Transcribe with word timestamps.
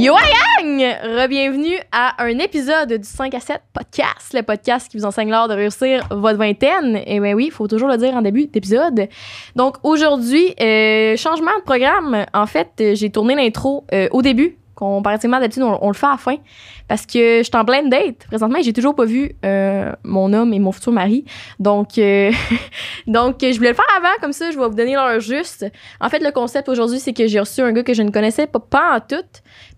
Yo 0.00 0.14
la 0.14 0.62
gang! 0.62 0.96
Rebienvenue 1.20 1.76
à 1.92 2.24
un 2.24 2.38
épisode 2.38 2.90
du 2.90 3.06
5 3.06 3.34
à 3.34 3.40
7 3.40 3.60
podcast, 3.74 4.32
le 4.32 4.42
podcast 4.42 4.90
qui 4.90 4.96
vous 4.96 5.04
enseigne 5.04 5.28
l'art 5.28 5.46
de 5.46 5.52
réussir 5.52 6.08
votre 6.10 6.38
vingtaine. 6.38 7.02
Et 7.04 7.20
ben 7.20 7.34
oui, 7.34 7.48
il 7.48 7.50
faut 7.50 7.68
toujours 7.68 7.88
le 7.88 7.98
dire 7.98 8.14
en 8.14 8.22
début 8.22 8.46
d'épisode. 8.46 9.08
Donc 9.56 9.76
aujourd'hui, 9.82 10.54
euh, 10.58 11.18
changement 11.18 11.54
de 11.58 11.64
programme. 11.64 12.24
En 12.32 12.46
fait, 12.46 12.94
j'ai 12.94 13.10
tourné 13.10 13.34
l'intro 13.34 13.84
euh, 13.92 14.08
au 14.12 14.22
début 14.22 14.56
d'habitude, 14.80 15.62
on, 15.62 15.88
le 15.88 15.94
fait 15.94 16.06
à 16.06 16.12
la 16.12 16.16
fin. 16.16 16.36
Parce 16.88 17.06
que 17.06 17.38
je 17.38 17.42
suis 17.44 17.56
en 17.56 17.64
pleine 17.64 17.88
date. 17.88 18.26
Présentement, 18.26 18.58
j'ai 18.62 18.72
toujours 18.72 18.94
pas 18.94 19.04
vu 19.04 19.36
euh, 19.44 19.92
mon 20.02 20.32
homme 20.32 20.52
et 20.52 20.58
mon 20.58 20.72
futur 20.72 20.92
mari. 20.92 21.24
Donc, 21.58 21.98
euh, 21.98 22.32
donc, 23.06 23.36
je 23.40 23.56
voulais 23.56 23.70
le 23.70 23.74
faire 23.74 23.84
avant, 23.96 24.14
comme 24.20 24.32
ça, 24.32 24.50
je 24.50 24.58
vais 24.58 24.66
vous 24.66 24.74
donner 24.74 24.94
l'heure 24.94 25.20
juste. 25.20 25.66
En 26.00 26.08
fait, 26.08 26.18
le 26.18 26.32
concept 26.32 26.68
aujourd'hui, 26.68 26.98
c'est 26.98 27.12
que 27.12 27.26
j'ai 27.26 27.38
reçu 27.38 27.60
un 27.60 27.72
gars 27.72 27.82
que 27.82 27.94
je 27.94 28.02
ne 28.02 28.10
connaissais 28.10 28.46
pas, 28.46 28.58
pas 28.58 28.96
en 28.96 29.00
tout. 29.00 29.24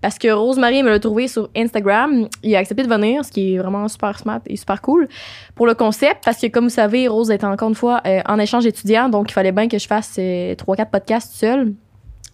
Parce 0.01 0.19
que 0.19 0.29
Rosemary 0.29 0.83
me 0.83 0.91
l'a 0.91 0.99
trouvé 0.99 1.29
sur 1.29 1.51
Instagram. 1.57 2.29
Il 2.43 2.55
a 2.57 2.59
accepté 2.59 2.83
de 2.83 2.89
venir, 2.89 3.25
ce 3.25 3.31
qui 3.31 3.55
est 3.55 3.59
vraiment 3.59 3.87
super 3.89 4.19
smart 4.19 4.41
et 4.47 4.57
super 4.57 4.81
cool 4.81 5.09
pour 5.55 5.67
le 5.67 5.75
concept. 5.75 6.25
Parce 6.25 6.39
que, 6.41 6.47
comme 6.47 6.65
vous 6.65 6.71
savez, 6.71 7.09
Rose 7.09 7.31
est 7.31 7.45
encore 7.45 7.69
une 7.69 7.75
fois 7.75 8.01
euh, 8.07 8.21
en 8.27 8.39
échange 8.39 8.67
étudiant. 8.67 9.09
Donc, 9.09 9.31
il 9.31 9.35
fallait 9.35 9.53
bien 9.53 9.69
que 9.69 9.79
je 9.79 9.87
fasse 9.87 10.19
3-4 10.19 10.91
podcasts 10.91 11.35
seul. 11.35 11.75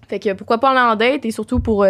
Fait 0.09 0.19
que 0.19 0.33
pourquoi 0.33 0.59
pas 0.59 0.71
aller 0.71 0.93
en 0.93 0.97
date 0.97 1.27
et 1.27 1.31
surtout 1.31 1.61
pour 1.61 1.85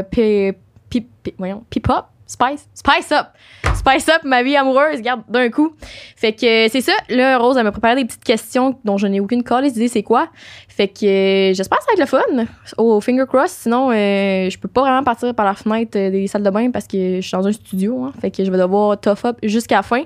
pip, 0.90 1.08
pip, 1.22 1.34
voyons, 1.38 1.64
pip 1.70 1.88
up, 1.90 2.06
spice, 2.26 2.68
spice 2.74 3.12
up, 3.12 3.28
spice 3.74 4.08
up 4.08 4.22
ma 4.24 4.42
vie 4.42 4.56
amoureuse, 4.56 4.98
regarde, 4.98 5.22
d'un 5.28 5.48
coup. 5.50 5.72
Fait 6.16 6.32
que 6.32 6.68
c'est 6.68 6.80
ça. 6.80 6.92
Là, 7.08 7.38
Rose, 7.38 7.56
elle 7.56 7.64
m'a 7.64 7.72
préparé 7.72 7.96
des 7.96 8.04
petites 8.04 8.24
questions 8.24 8.78
dont 8.84 8.98
je 8.98 9.06
n'ai 9.06 9.20
aucune 9.20 9.42
calice 9.42 9.72
d'idée 9.72 9.88
c'est 9.88 10.02
quoi. 10.02 10.28
Fait 10.68 10.88
que 10.88 11.06
euh, 11.06 11.54
j'espère 11.54 11.78
que 11.78 11.84
ça 11.84 11.90
va 11.96 12.02
être 12.02 12.12
le 12.12 12.46
fun. 12.46 12.52
Au 12.76 13.00
finger 13.00 13.24
cross, 13.26 13.50
sinon, 13.50 13.90
euh, 13.90 14.48
je 14.50 14.58
peux 14.58 14.68
pas 14.68 14.82
vraiment 14.82 15.02
partir 15.02 15.34
par 15.34 15.46
la 15.46 15.54
fenêtre 15.54 15.98
euh, 15.98 16.10
des 16.10 16.26
salles 16.26 16.42
de 16.42 16.50
bain 16.50 16.70
parce 16.70 16.86
que 16.86 17.16
je 17.16 17.26
suis 17.26 17.36
dans 17.36 17.46
un 17.46 17.52
studio. 17.52 18.04
Hein. 18.04 18.12
Fait 18.20 18.30
que 18.30 18.44
je 18.44 18.50
vais 18.50 18.58
devoir 18.58 19.00
tough 19.00 19.24
up 19.24 19.38
jusqu'à 19.42 19.76
la 19.76 19.82
fin. 19.82 20.04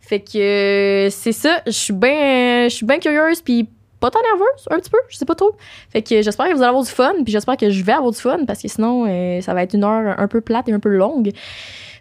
Fait 0.00 0.20
que 0.20 0.38
euh, 0.38 1.10
c'est 1.10 1.32
ça. 1.32 1.62
Je 1.66 1.70
suis 1.70 1.92
bien, 1.92 2.64
je 2.64 2.74
suis 2.74 2.86
bien 2.86 2.98
curieuse 2.98 3.40
puis 3.42 3.68
pas 4.00 4.10
tant 4.10 4.20
nerveuse, 4.22 4.66
un 4.70 4.78
petit 4.78 4.90
peu, 4.90 4.98
je 5.08 5.16
sais 5.16 5.24
pas 5.24 5.34
trop. 5.34 5.52
Fait 5.90 6.02
que 6.02 6.22
j'espère 6.22 6.48
que 6.48 6.52
vous 6.52 6.62
allez 6.62 6.68
avoir 6.68 6.82
du 6.82 6.90
fun, 6.90 7.12
puis 7.22 7.32
j'espère 7.32 7.56
que 7.56 7.70
je 7.70 7.84
vais 7.84 7.92
avoir 7.92 8.10
du 8.10 8.18
fun, 8.18 8.44
parce 8.46 8.62
que 8.62 8.68
sinon, 8.68 9.06
euh, 9.06 9.40
ça 9.40 9.54
va 9.54 9.62
être 9.62 9.74
une 9.74 9.84
heure 9.84 10.18
un 10.18 10.28
peu 10.28 10.40
plate 10.40 10.68
et 10.68 10.72
un 10.72 10.80
peu 10.80 10.88
longue. 10.88 11.30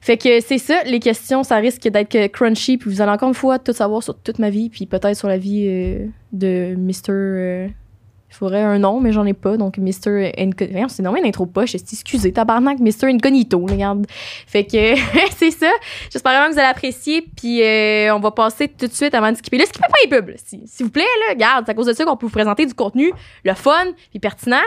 Fait 0.01 0.17
que 0.17 0.39
c'est 0.39 0.57
ça, 0.57 0.83
les 0.85 0.99
questions, 0.99 1.43
ça 1.43 1.57
risque 1.57 1.81
d'être 1.81 2.27
crunchy, 2.27 2.77
puis 2.77 2.89
vous 2.89 3.01
allez 3.01 3.11
encore 3.11 3.27
une 3.27 3.35
fois 3.35 3.59
tout 3.59 3.73
savoir 3.73 4.01
sur 4.01 4.17
toute 4.17 4.39
ma 4.39 4.49
vie, 4.49 4.69
puis 4.69 4.85
peut-être 4.85 5.15
sur 5.15 5.27
la 5.27 5.37
vie 5.37 5.65
euh, 5.67 6.05
de 6.31 6.75
Mr. 6.77 7.69
Il 8.29 8.35
faudrait 8.35 8.61
un 8.61 8.79
nom, 8.79 8.99
mais 8.99 9.11
j'en 9.11 9.25
ai 9.25 9.33
pas. 9.33 9.57
Donc, 9.57 9.77
Mr. 9.77 10.31
Incognito. 10.37 10.87
C'est 10.89 11.01
nommé 11.03 11.19
une 11.19 11.25
intro 11.25 11.45
poche. 11.45 11.73
Excusez, 11.75 12.31
tabarnak, 12.31 12.79
Mr. 12.79 13.07
Incognito, 13.07 13.59
regarde. 13.59 14.05
Fait 14.45 14.63
que 14.63 14.95
c'est 15.37 15.51
ça. 15.51 15.71
J'espère 16.11 16.33
vraiment 16.33 16.47
que 16.47 16.53
vous 16.53 16.59
allez 16.59 16.69
apprécier. 16.69 17.25
Puis, 17.35 17.63
euh, 17.63 18.15
on 18.15 18.19
va 18.19 18.31
passer 18.31 18.67
tout 18.67 18.87
de 18.87 18.93
suite 18.93 19.15
avant 19.15 19.31
de 19.31 19.37
skipper. 19.37 19.57
Là, 19.57 19.65
skippez 19.65 19.87
pas 19.87 19.97
les 20.03 20.21
pubs, 20.21 20.35
s'il 20.45 20.85
vous 20.85 20.91
plaît, 20.91 21.03
là. 21.27 21.33
Regarde, 21.33 21.65
c'est 21.65 21.71
à 21.71 21.75
cause 21.75 21.87
de 21.87 21.93
ça 21.93 22.05
qu'on 22.05 22.17
peut 22.17 22.27
vous 22.27 22.31
présenter 22.31 22.65
du 22.65 22.73
contenu, 22.73 23.11
le 23.43 23.53
fun, 23.55 23.85
puis 24.11 24.19
pertinent. 24.19 24.57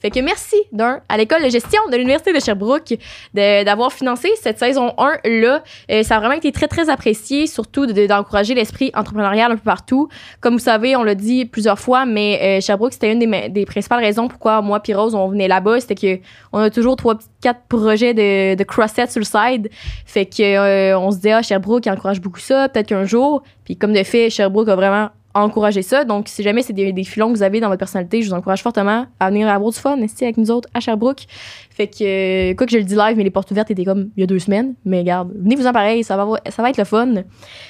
Fait 0.00 0.10
que 0.10 0.20
merci, 0.20 0.56
d'un, 0.72 1.00
à 1.08 1.18
l'école 1.18 1.42
de 1.44 1.50
gestion 1.50 1.80
de 1.90 1.96
l'Université 1.96 2.32
de 2.32 2.40
Sherbrooke 2.40 2.94
d'avoir 3.34 3.92
financé 3.92 4.30
cette 4.40 4.58
saison 4.58 4.94
1-là. 4.96 5.62
Euh, 5.90 6.02
ça 6.02 6.16
a 6.16 6.20
vraiment 6.20 6.34
été 6.34 6.52
très, 6.52 6.68
très 6.68 6.88
apprécié, 6.88 7.46
surtout 7.46 7.86
d'encourager 7.86 8.54
de, 8.54 8.58
l'esprit 8.58 8.90
entrepreneurial 8.94 9.52
un 9.52 9.56
peu 9.56 9.62
partout. 9.62 10.08
Comme 10.40 10.54
vous 10.54 10.58
savez, 10.58 10.96
on 10.96 11.02
l'a 11.02 11.14
dit 11.14 11.44
plusieurs 11.44 11.78
fois, 11.78 12.06
mais 12.06 12.40
euh, 12.42 12.60
Sherbrooke, 12.60 12.94
c'était 12.94 13.09
une 13.12 13.52
des, 13.52 13.64
principales 13.66 14.00
raisons 14.00 14.28
pourquoi 14.28 14.62
moi 14.62 14.80
et 14.86 14.94
Rose 14.94 15.14
on 15.14 15.28
venait 15.28 15.48
là-bas 15.48 15.80
c'était 15.80 15.94
que 15.94 16.20
on 16.52 16.58
a 16.58 16.70
toujours 16.70 16.96
trois 16.96 17.18
quatre 17.40 17.62
projets 17.68 18.14
de, 18.14 18.54
de 18.54 18.64
cross-set 18.64 19.10
sur 19.10 19.20
le 19.20 19.24
side. 19.24 19.70
Fait 20.04 20.26
que 20.26 20.42
euh, 20.42 20.98
on 20.98 21.10
se 21.10 21.18
dit 21.18 21.30
ah 21.30 21.42
Sherbrooke 21.42 21.86
encourage 21.86 22.20
beaucoup 22.20 22.40
ça 22.40 22.68
peut-être 22.68 22.88
qu'un 22.88 23.04
jour. 23.04 23.42
Puis 23.64 23.76
comme 23.76 23.92
de 23.92 24.02
fait 24.02 24.30
Sherbrooke 24.30 24.68
a 24.68 24.76
vraiment 24.76 25.10
encouragé 25.34 25.82
ça. 25.82 26.04
Donc, 26.04 26.28
si 26.28 26.42
jamais 26.42 26.62
c'est 26.62 26.72
des, 26.72 27.04
filons 27.04 27.28
que 27.32 27.36
vous 27.36 27.42
avez 27.42 27.60
dans 27.60 27.68
votre 27.68 27.78
personnalité, 27.78 28.22
je 28.22 28.28
vous 28.28 28.34
encourage 28.34 28.62
fortement 28.62 29.06
à 29.18 29.30
venir 29.30 29.48
avoir 29.48 29.70
du 29.70 29.78
fun 29.78 29.96
avec 29.96 30.36
nous 30.36 30.50
autres 30.50 30.68
à 30.74 30.80
Sherbrooke. 30.80 31.26
Fait 31.70 31.86
que, 31.86 32.52
quoi 32.54 32.66
que 32.66 32.72
je 32.72 32.78
le 32.78 32.84
dis 32.84 32.94
live, 32.94 33.16
mais 33.16 33.24
les 33.24 33.30
portes 33.30 33.50
ouvertes 33.50 33.70
étaient 33.70 33.84
comme 33.84 34.10
il 34.16 34.20
y 34.20 34.24
a 34.24 34.26
deux 34.26 34.38
semaines. 34.38 34.74
Mais 34.84 34.98
regarde, 35.00 35.32
venez-vous 35.34 35.66
en 35.66 35.72
pareil, 35.72 36.04
ça 36.04 36.16
va, 36.16 36.40
ça 36.48 36.62
va 36.62 36.70
être 36.70 36.78
le 36.78 36.84
fun. 36.84 37.14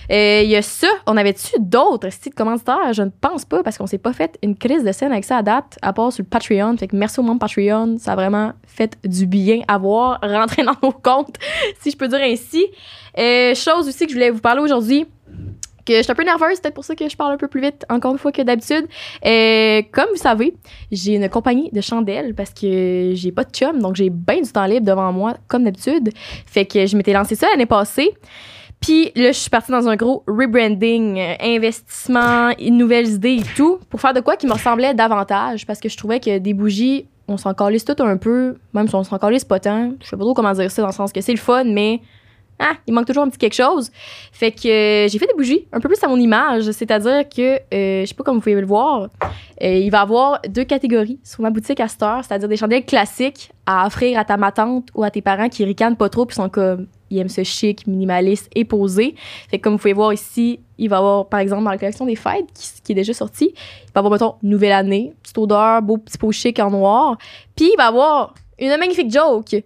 Il 0.08 0.48
y 0.48 0.56
a 0.56 0.62
ça, 0.62 0.88
on 1.06 1.16
avait-tu 1.16 1.56
d'autres 1.60 2.10
styles 2.10 2.32
de 2.32 2.36
commanditaires? 2.36 2.92
Je 2.92 3.02
ne 3.02 3.10
pense 3.10 3.44
pas 3.44 3.62
parce 3.62 3.78
qu'on 3.78 3.86
s'est 3.86 3.98
pas 3.98 4.12
fait 4.12 4.38
une 4.42 4.56
crise 4.56 4.82
de 4.82 4.92
scène 4.92 5.12
avec 5.12 5.24
ça 5.24 5.36
à 5.36 5.42
date, 5.42 5.78
à 5.82 5.92
part 5.92 6.12
sur 6.12 6.24
le 6.24 6.28
Patreon. 6.28 6.76
Fait 6.76 6.88
que 6.88 6.96
merci 6.96 7.20
au 7.20 7.22
monde 7.22 7.38
Patreon, 7.38 7.96
ça 7.98 8.12
a 8.12 8.16
vraiment 8.16 8.52
fait 8.66 8.96
du 9.04 9.26
bien 9.26 9.60
à 9.68 9.78
voir, 9.78 10.18
rentrer 10.22 10.62
dans 10.64 10.76
nos 10.82 10.92
comptes, 10.92 11.36
si 11.80 11.90
je 11.90 11.96
peux 11.96 12.08
dire 12.08 12.20
ainsi. 12.22 12.66
Euh, 13.18 13.54
chose 13.54 13.88
aussi 13.88 14.06
que 14.06 14.10
je 14.10 14.16
voulais 14.16 14.30
vous 14.30 14.40
parler 14.40 14.62
aujourd'hui 14.62 15.06
que 15.84 15.94
je 15.94 16.02
suis 16.02 16.12
un 16.12 16.14
peu 16.14 16.24
nerveuse, 16.24 16.52
c'est 16.54 16.62
peut-être 16.62 16.74
pour 16.74 16.84
ça 16.84 16.94
que 16.94 17.08
je 17.08 17.16
parle 17.16 17.34
un 17.34 17.36
peu 17.36 17.48
plus 17.48 17.60
vite, 17.60 17.84
encore 17.88 18.12
une 18.12 18.18
fois, 18.18 18.32
que 18.32 18.42
d'habitude. 18.42 18.86
Euh, 19.24 19.82
comme 19.92 20.08
vous 20.10 20.20
savez, 20.20 20.54
j'ai 20.90 21.14
une 21.14 21.28
compagnie 21.28 21.70
de 21.70 21.80
chandelles 21.80 22.34
parce 22.34 22.52
que 22.52 23.12
j'ai 23.14 23.32
pas 23.32 23.44
de 23.44 23.50
chum, 23.50 23.80
donc 23.80 23.96
j'ai 23.96 24.10
bien 24.10 24.40
du 24.40 24.50
temps 24.50 24.66
libre 24.66 24.86
devant 24.86 25.12
moi, 25.12 25.34
comme 25.48 25.64
d'habitude. 25.64 26.10
Fait 26.46 26.64
que 26.64 26.86
je 26.86 26.96
m'étais 26.96 27.12
lancé 27.12 27.34
ça 27.34 27.48
l'année 27.50 27.66
passée. 27.66 28.14
Puis 28.80 29.12
là, 29.14 29.32
je 29.32 29.38
suis 29.38 29.50
partie 29.50 29.70
dans 29.70 29.88
un 29.88 29.96
gros 29.96 30.24
rebranding, 30.26 31.18
euh, 31.18 31.34
investissement, 31.40 32.50
nouvelles 32.58 33.08
idées 33.08 33.40
et 33.40 33.54
tout, 33.56 33.78
pour 33.90 34.00
faire 34.00 34.14
de 34.14 34.20
quoi 34.20 34.36
qui 34.36 34.46
me 34.46 34.52
ressemblait 34.52 34.94
davantage, 34.94 35.66
parce 35.66 35.80
que 35.80 35.88
je 35.88 35.96
trouvais 35.96 36.18
que 36.18 36.38
des 36.38 36.54
bougies, 36.54 37.06
on 37.28 37.36
s'en 37.36 37.52
calisse 37.52 37.84
tout 37.84 38.02
un 38.02 38.16
peu, 38.16 38.56
même 38.72 38.88
si 38.88 38.94
on 38.94 39.04
s'en 39.04 39.18
calisse 39.18 39.44
pas 39.44 39.60
tant. 39.60 39.92
Je 40.00 40.08
sais 40.08 40.16
pas 40.16 40.22
trop 40.22 40.34
comment 40.34 40.52
dire 40.52 40.70
ça, 40.70 40.82
dans 40.82 40.88
le 40.88 40.94
sens 40.94 41.12
que 41.12 41.20
c'est 41.20 41.32
le 41.32 41.38
fun, 41.38 41.64
mais 41.64 42.00
ah, 42.62 42.74
il 42.86 42.92
manque 42.92 43.06
toujours 43.06 43.22
un 43.22 43.28
petit 43.30 43.38
quelque 43.38 43.54
chose. 43.54 43.90
Fait 44.32 44.52
que 44.52 44.68
euh, 44.68 45.08
j'ai 45.08 45.18
fait 45.18 45.26
des 45.26 45.34
bougies 45.34 45.66
un 45.72 45.80
peu 45.80 45.88
plus 45.88 46.02
à 46.04 46.08
mon 46.08 46.18
image, 46.18 46.70
c'est-à-dire 46.72 47.26
que, 47.26 47.56
euh, 47.72 48.02
je 48.02 48.06
sais 48.06 48.14
pas 48.14 48.22
comme 48.22 48.36
vous 48.36 48.42
pouvez 48.42 48.60
le 48.60 48.66
voir, 48.66 49.08
euh, 49.62 49.66
il 49.66 49.90
va 49.90 49.98
y 49.98 50.00
avoir 50.02 50.40
deux 50.46 50.64
catégories 50.64 51.18
sur 51.24 51.40
ma 51.40 51.48
boutique 51.48 51.80
à 51.80 51.88
Star, 51.88 52.22
c'est-à-dire 52.22 52.48
des 52.48 52.58
chandelles 52.58 52.84
classiques 52.84 53.50
à 53.64 53.86
offrir 53.86 54.18
à 54.18 54.26
ta 54.26 54.36
matante 54.36 54.88
ou 54.94 55.02
à 55.02 55.10
tes 55.10 55.22
parents 55.22 55.48
qui 55.48 55.64
ricanent 55.64 55.96
pas 55.96 56.10
trop 56.10 56.26
puis 56.26 56.36
sont 56.36 56.50
comme 56.50 56.86
ils 57.08 57.18
aiment 57.18 57.28
ce 57.28 57.42
chic, 57.42 57.86
minimaliste 57.86 58.48
et 58.54 58.64
posé. 58.64 59.14
Fait 59.50 59.58
que 59.58 59.64
comme 59.64 59.72
vous 59.72 59.78
pouvez 59.78 59.94
voir 59.94 60.12
ici, 60.12 60.60
il 60.78 60.88
va 60.88 60.96
y 60.96 60.98
avoir, 60.98 61.28
par 61.28 61.40
exemple, 61.40 61.64
dans 61.64 61.70
la 61.70 61.78
collection 61.78 62.06
des 62.06 62.14
fêtes, 62.14 62.46
qui, 62.54 62.82
qui 62.84 62.92
est 62.92 62.94
déjà 62.94 63.12
sortie, 63.12 63.52
il 63.52 63.92
va 63.92 63.96
y 63.96 63.98
avoir, 63.98 64.12
mettons, 64.12 64.34
Nouvelle 64.42 64.72
Année, 64.72 65.12
petite 65.22 65.38
odeur, 65.38 65.82
beau 65.82 65.96
petit 65.96 66.18
pot 66.18 66.30
chic 66.30 66.58
en 66.60 66.70
noir. 66.70 67.18
Puis 67.56 67.70
il 67.72 67.76
va 67.76 67.86
y 67.86 67.88
avoir 67.88 68.34
une 68.60 68.76
magnifique 68.76 69.10
joke 69.10 69.56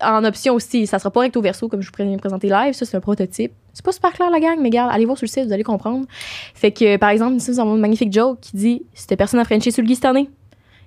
en 0.00 0.24
option 0.24 0.54
aussi. 0.54 0.86
Ça 0.86 0.98
sera 0.98 1.10
pas 1.10 1.20
recto 1.20 1.40
verso 1.40 1.68
comme 1.68 1.80
je 1.80 1.90
vous 1.90 2.16
présenter 2.16 2.48
live. 2.48 2.74
Ça, 2.74 2.84
c'est 2.84 2.96
un 2.96 3.00
prototype. 3.00 3.52
C'est 3.72 3.84
pas 3.84 3.92
super 3.92 4.12
clair, 4.12 4.30
la 4.30 4.40
gang, 4.40 4.58
mais 4.58 4.68
regarde, 4.68 4.90
allez 4.92 5.04
voir 5.04 5.18
sur 5.18 5.24
le 5.24 5.30
site, 5.30 5.46
vous 5.46 5.52
allez 5.52 5.64
comprendre. 5.64 6.06
Fait 6.54 6.72
que, 6.72 6.96
par 6.96 7.10
exemple, 7.10 7.36
ici, 7.36 7.50
nous 7.50 7.60
avons 7.60 7.74
une 7.74 7.80
magnifique 7.80 8.12
joke 8.12 8.38
qui 8.40 8.56
dit 8.56 8.82
C'était 8.94 9.16
personne 9.16 9.40
à 9.40 9.44
Frencher 9.44 9.70
sur 9.70 9.82
le 9.82 9.94
cette 9.94 10.04
année. 10.04 10.28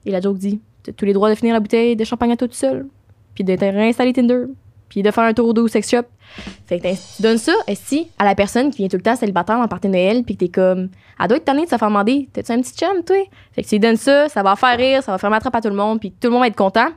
Et 0.05 0.11
la 0.11 0.21
joke 0.21 0.37
dit 0.37 0.59
T'as 0.83 0.91
tous 0.91 1.05
les 1.05 1.13
droits 1.13 1.29
de 1.29 1.35
finir 1.35 1.53
la 1.53 1.59
bouteille 1.59 1.95
de 1.95 2.03
champagne 2.03 2.31
à 2.31 2.37
toi 2.37 2.47
tout 2.47 2.53
seul. 2.53 2.87
Puis 3.35 3.43
de 3.43 3.53
réinstaller 3.53 4.13
Tinder. 4.13 4.45
Puis 4.89 5.03
de 5.03 5.11
faire 5.11 5.25
un 5.25 5.33
tour 5.33 5.53
d'eau 5.53 5.67
sex 5.67 5.89
shop. 5.89 6.03
Fait 6.65 6.79
que 6.79 6.87
tu 6.87 7.21
donnes 7.21 7.37
ça, 7.37 7.53
si 7.73 8.07
à 8.17 8.25
la 8.25 8.35
personne 8.35 8.71
qui 8.71 8.77
vient 8.77 8.87
tout 8.87 8.97
le 8.97 9.03
temps 9.03 9.15
célibataire 9.15 9.57
en 9.57 9.67
partie 9.67 9.87
Noël, 9.87 10.23
puis 10.23 10.35
t'es 10.35 10.47
comme, 10.47 10.89
elle 11.19 11.27
doit 11.27 11.37
être 11.37 11.45
tannée 11.45 11.65
de 11.65 11.69
se 11.69 11.77
faire 11.77 11.87
demander, 11.87 12.29
t'as-tu 12.31 12.51
un 12.51 12.61
petit 12.61 12.73
chum, 12.73 13.03
toi? 13.05 13.17
Fait 13.51 13.63
que 13.63 13.67
tu 13.67 13.75
lui 13.75 13.79
donnes 13.79 13.97
ça, 13.97 14.29
ça 14.29 14.43
va 14.43 14.55
faire 14.55 14.77
rire, 14.77 15.03
ça 15.03 15.11
va 15.11 15.17
faire 15.17 15.29
m'attraper 15.29 15.57
à 15.57 15.61
tout 15.61 15.69
le 15.69 15.75
monde, 15.75 15.99
puis 15.99 16.11
tout 16.11 16.27
le 16.27 16.31
monde 16.31 16.41
va 16.41 16.47
être 16.47 16.55
content. 16.55 16.87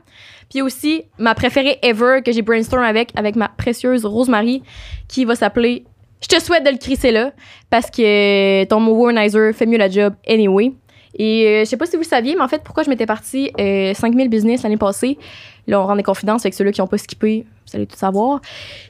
Puis 0.51 0.61
aussi, 0.61 1.05
ma 1.17 1.33
préférée 1.33 1.79
ever 1.81 2.19
que 2.23 2.31
j'ai 2.31 2.41
brainstorm 2.41 2.83
avec, 2.83 3.11
avec 3.15 3.35
ma 3.37 3.47
précieuse 3.47 4.05
Rosemary, 4.05 4.61
qui 5.07 5.25
va 5.25 5.35
s'appeler 5.35 5.85
Je 6.21 6.27
te 6.27 6.39
souhaite 6.39 6.65
de 6.65 6.69
le 6.69 6.77
crisser 6.77 7.11
là, 7.11 7.31
parce 7.69 7.89
que 7.89 8.63
ton 8.65 8.81
mot 8.81 8.93
organizer 8.93 9.55
fait 9.55 9.65
mieux 9.65 9.77
la 9.77 9.89
job 9.89 10.13
anyway. 10.27 10.73
Et 11.17 11.47
euh, 11.47 11.59
je 11.61 11.65
sais 11.65 11.77
pas 11.77 11.85
si 11.85 11.95
vous 11.97 12.03
saviez, 12.03 12.35
mais 12.35 12.41
en 12.41 12.47
fait, 12.47 12.63
pourquoi 12.63 12.83
je 12.83 12.89
m'étais 12.89 13.05
partie 13.05 13.51
euh, 13.59 13.93
5000 13.93 14.29
business 14.29 14.63
l'année 14.63 14.77
passée, 14.77 15.17
là, 15.67 15.81
on 15.81 15.85
rend 15.87 15.95
des 15.95 16.03
confidences 16.03 16.45
avec 16.45 16.53
ceux-là 16.53 16.71
qui 16.71 16.81
n'ont 16.81 16.87
pas 16.87 16.97
skippé, 16.97 17.45
vous 17.71 17.77
allez 17.77 17.87
tout 17.87 17.97
savoir, 17.97 18.41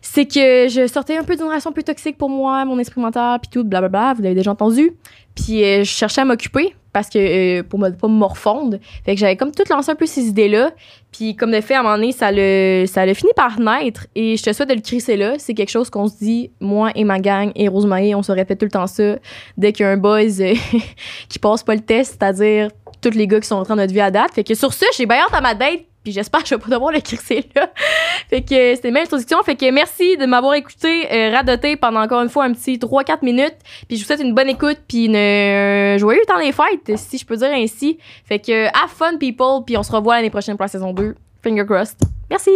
c'est 0.01 0.25
que 0.25 0.67
je 0.67 0.87
sortais 0.87 1.17
un 1.17 1.23
peu 1.23 1.35
d'une 1.35 1.45
relation 1.45 1.71
plus 1.71 1.83
toxique 1.83 2.17
pour 2.17 2.29
moi, 2.29 2.65
mon 2.65 2.79
esprit 2.79 3.01
mental, 3.01 3.39
puis 3.39 3.49
tout, 3.51 3.63
blablabla, 3.63 4.13
vous 4.15 4.23
l'avez 4.23 4.35
déjà 4.35 4.51
entendu. 4.51 4.93
Puis 5.35 5.63
euh, 5.63 5.79
je 5.79 5.89
cherchais 5.89 6.21
à 6.21 6.25
m'occuper 6.25 6.75
parce 6.93 7.09
que 7.09 7.59
euh, 7.59 7.63
pour 7.63 7.79
me 7.79 7.89
pas 7.91 8.07
me 8.07 8.13
morfondre. 8.13 8.77
Fait 9.05 9.13
que 9.15 9.19
j'avais 9.19 9.37
comme 9.37 9.51
tout 9.51 9.63
lancé 9.69 9.91
un 9.91 9.95
peu 9.95 10.05
ces 10.05 10.25
idées-là. 10.27 10.71
Puis 11.11 11.35
comme 11.35 11.51
de 11.51 11.61
fait, 11.61 11.75
à 11.75 11.79
un 11.79 11.83
moment 11.83 11.95
donné, 11.95 12.11
ça 12.11 12.31
le, 12.31 12.85
ça 12.87 13.05
le 13.05 13.13
fini 13.13 13.31
par 13.35 13.59
naître. 13.59 14.07
Et 14.15 14.35
je 14.35 14.43
te 14.43 14.51
souhaite 14.51 14.69
de 14.69 14.73
le 14.73 14.81
crisser 14.81 15.15
là. 15.15 15.35
C'est 15.37 15.53
quelque 15.53 15.69
chose 15.69 15.89
qu'on 15.89 16.07
se 16.07 16.17
dit, 16.17 16.51
moi 16.59 16.91
et 16.95 17.03
ma 17.03 17.19
gang 17.19 17.51
et 17.55 17.67
Rosemary, 17.67 18.13
on 18.15 18.23
se 18.23 18.31
répète 18.31 18.59
tout 18.59 18.65
le 18.65 18.71
temps 18.71 18.87
ça. 18.87 19.15
Dès 19.57 19.71
qu'il 19.71 19.85
y 19.85 19.89
a 19.89 19.91
un 19.91 19.97
boys 19.97 20.41
euh, 20.41 20.53
qui 21.29 21.39
passe 21.39 21.63
pas 21.63 21.75
le 21.75 21.81
test, 21.81 22.17
c'est-à-dire 22.19 22.69
tous 23.01 23.11
les 23.11 23.27
gars 23.27 23.39
qui 23.39 23.47
sont 23.47 23.55
en 23.55 23.63
train 23.63 23.75
de 23.75 23.81
notre 23.81 23.93
vie 23.93 24.01
à 24.01 24.11
date. 24.11 24.31
Fait 24.33 24.43
que 24.43 24.53
sur 24.53 24.73
ça, 24.73 24.85
j'ai 24.97 25.05
bien 25.05 25.17
hâte 25.17 25.33
à 25.33 25.41
ma 25.41 25.55
date 25.55 25.81
puis 26.03 26.13
j'espère 26.13 26.42
que 26.42 26.48
je 26.50 26.56
vais 26.56 26.62
pas 26.62 26.69
devoir 26.69 26.92
le 26.92 27.00
crisser 27.00 27.45
là. 27.56 27.71
fait 28.30 28.42
que 28.42 28.56
euh, 28.56 28.75
c'était 28.75 28.89
mes 28.89 29.01
introduction. 29.01 29.42
Fait 29.44 29.56
que 29.56 29.69
merci 29.69 30.18
de 30.18 30.25
m'avoir 30.25 30.56
écouté, 30.56 31.07
euh, 31.12 31.31
radoté 31.31 31.75
pendant 31.75 32.01
encore 32.01 32.21
une 32.24 32.30
fois 32.30 32.45
un 32.45 32.53
petit 32.53 32.77
3-4 32.77 33.24
minutes. 33.24 33.57
Puis 33.88 33.98
je 33.98 34.01
vous 34.01 34.07
souhaite 34.07 34.21
une 34.21 34.33
bonne 34.33 34.50
écoute, 34.50 34.80
puis 34.88 35.06
une 35.06 35.15
euh, 35.15 35.98
joyeuse 36.00 36.25
temps 36.25 36.39
des 36.39 36.51
fêtes, 36.51 36.98
si 36.98 37.19
je 37.19 37.25
peux 37.25 37.38
dire 37.38 37.51
ainsi. 37.51 38.00
Fait 38.25 38.39
que 38.39 38.51
euh, 38.51 38.69
have 38.69 38.89
fun 38.89 39.18
people, 39.18 39.63
puis 39.65 39.77
on 39.77 39.83
se 39.83 39.92
revoit 39.92 40.15
l'année 40.15 40.31
prochaine 40.31 40.57
pour 40.57 40.63
la 40.63 40.69
saison 40.69 40.92
2. 40.92 41.15
Finger 41.44 41.65
crossed. 41.65 42.00
Merci! 42.30 42.51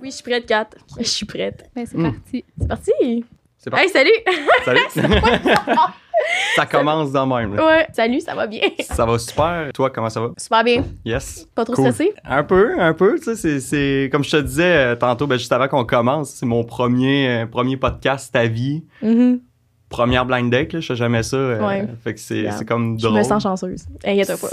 Oui, 0.00 0.10
je 0.10 0.14
suis 0.16 0.24
prête, 0.24 0.46
Kat. 0.46 0.68
Je 0.98 1.04
suis 1.04 1.26
prête. 1.26 1.70
Ben, 1.76 1.86
c'est 1.86 1.96
hmm. 1.96 2.12
parti. 2.12 2.44
C'est 2.58 2.68
parti! 2.68 3.24
C'est 3.56 3.70
parti. 3.70 3.84
Hey, 3.84 3.92
salut! 3.92 4.10
Salut! 4.64 4.80
ça 6.56 6.66
commence 6.66 7.12
de 7.12 7.18
même. 7.18 7.54
là. 7.54 7.66
Ouais, 7.66 7.86
salut, 7.92 8.20
ça 8.20 8.34
va 8.34 8.46
bien? 8.46 8.60
Ça 8.80 9.06
va 9.06 9.18
super. 9.18 9.70
Toi, 9.72 9.90
comment 9.90 10.10
ça 10.10 10.20
va? 10.20 10.28
Super 10.36 10.64
bien. 10.64 10.84
Yes. 11.04 11.46
Pas 11.54 11.64
trop 11.64 11.74
Cool. 11.74 11.92
stressé? 11.92 12.12
Un 12.24 12.42
peu, 12.44 12.78
un 12.80 12.92
peu. 12.92 13.18
Tu 13.18 13.34
sais, 13.36 13.60
c'est- 13.60 14.08
comme 14.12 14.24
je 14.24 14.30
te 14.30 14.36
disais 14.42 14.92
euh, 14.92 14.96
tantôt, 14.96 15.26
ben, 15.26 15.38
juste 15.38 15.52
avant 15.52 15.68
qu'on 15.68 15.84
commence, 15.84 16.30
c'est 16.30 16.46
mon 16.46 16.64
premier, 16.64 17.28
euh, 17.42 17.46
premier 17.46 17.76
podcast 17.76 18.34
à 18.36 18.46
vie. 18.46 18.84
Mhm. 19.02 19.40
Première 19.88 20.24
blind 20.24 20.52
là, 20.52 20.62
je 20.70 20.80
fais 20.80 20.94
jamais 20.94 21.22
ça. 21.24 21.36
euh, 21.36 21.66
Ouais. 21.66 21.84
Fait 22.04 22.14
que 22.14 22.20
c'est 22.20 22.46
comme 22.66 22.96
Je 22.98 23.06
drôle. 23.06 23.18
me 23.18 23.22
sens 23.24 23.42
chanceuse. 23.42 23.86
Inquiète 24.04 24.40
pas. 24.40 24.48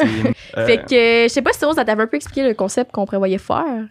Euh, 0.57 0.65
Fait 0.65 0.77
que, 0.77 1.23
je 1.23 1.27
sais 1.27 1.41
pas 1.43 1.53
si 1.53 1.63
Rose, 1.63 1.75
ça 1.75 1.85
t'avait 1.85 2.01
un 2.03 2.07
peu 2.07 2.17
expliqué 2.17 2.41
le 2.47 2.53
concept 2.55 2.91
qu'on 2.91 3.05
prévoyait 3.05 3.37
faire. 3.37 3.85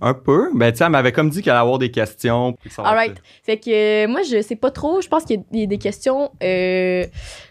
Un 0.00 0.14
peu. 0.14 0.50
Ben, 0.54 0.70
tu 0.72 0.78
sais, 0.78 0.84
elle 0.84 0.90
m'avait 0.90 1.12
comme 1.12 1.30
dit 1.30 1.42
qu'elle 1.42 1.52
allait 1.54 1.60
avoir 1.62 1.78
des 1.78 1.90
questions. 1.90 2.56
Alright. 2.78 3.14
Fait 3.42 3.56
que, 3.56 4.04
euh, 4.04 4.08
moi, 4.08 4.20
je 4.22 4.42
sais 4.42 4.56
pas 4.56 4.70
trop. 4.70 5.00
Je 5.00 5.08
pense 5.08 5.24
qu'il 5.24 5.36
y 5.36 5.38
a- 5.38 5.42
il 5.52 5.60
y, 5.60 5.62
a 5.62 5.66
des 5.66 5.78
questions 5.78 6.30
euh, 6.42 7.04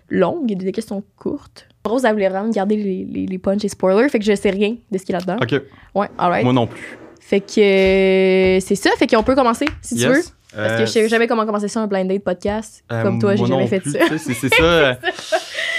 longues, 0.09 0.51
il 0.51 0.57
y 0.59 0.61
a 0.61 0.65
des 0.65 0.71
questions 0.71 1.03
courtes. 1.17 1.67
Rose, 1.83 2.05
elle 2.05 2.13
voulait 2.13 2.29
vraiment 2.29 2.49
garder 2.49 2.75
les, 2.77 3.05
les, 3.05 3.25
les 3.25 3.37
punchs 3.39 3.63
et 3.65 3.69
spoilers. 3.69 4.09
Fait 4.09 4.19
que 4.19 4.25
je 4.25 4.35
sais 4.35 4.49
rien 4.51 4.75
de 4.91 4.97
ce 4.97 5.03
qu'il 5.05 5.13
y 5.13 5.15
a 5.15 5.19
là-dedans. 5.19 5.37
Ok. 5.41 5.61
Ouais, 5.95 6.07
alright. 6.17 6.43
Moi 6.43 6.53
non 6.53 6.67
plus. 6.67 6.97
Fait 7.19 7.39
que, 7.41 7.59
euh, 7.59 8.59
c'est 8.59 8.75
ça. 8.75 8.91
Fait 8.97 9.07
qu'on 9.07 9.23
peut 9.23 9.35
commencer, 9.35 9.65
si 9.81 9.95
tu 9.95 10.05
veux. 10.07 10.21
Parce 10.55 10.71
Euh, 10.71 10.77
que 10.77 10.85
je 10.85 10.91
sais 10.91 11.09
jamais 11.09 11.27
comment 11.27 11.45
commencer 11.45 11.67
ça, 11.67 11.81
un 11.81 11.87
blind 11.87 12.07
date 12.07 12.23
podcast. 12.23 12.83
euh, 12.91 13.03
Comme 13.03 13.19
toi, 13.19 13.35
j'ai 13.35 13.45
jamais 13.45 13.67
fait 13.67 13.79
plus, 13.81 13.91
ça. 13.91 13.99
c'est 14.17 14.49
ça. 14.53 14.97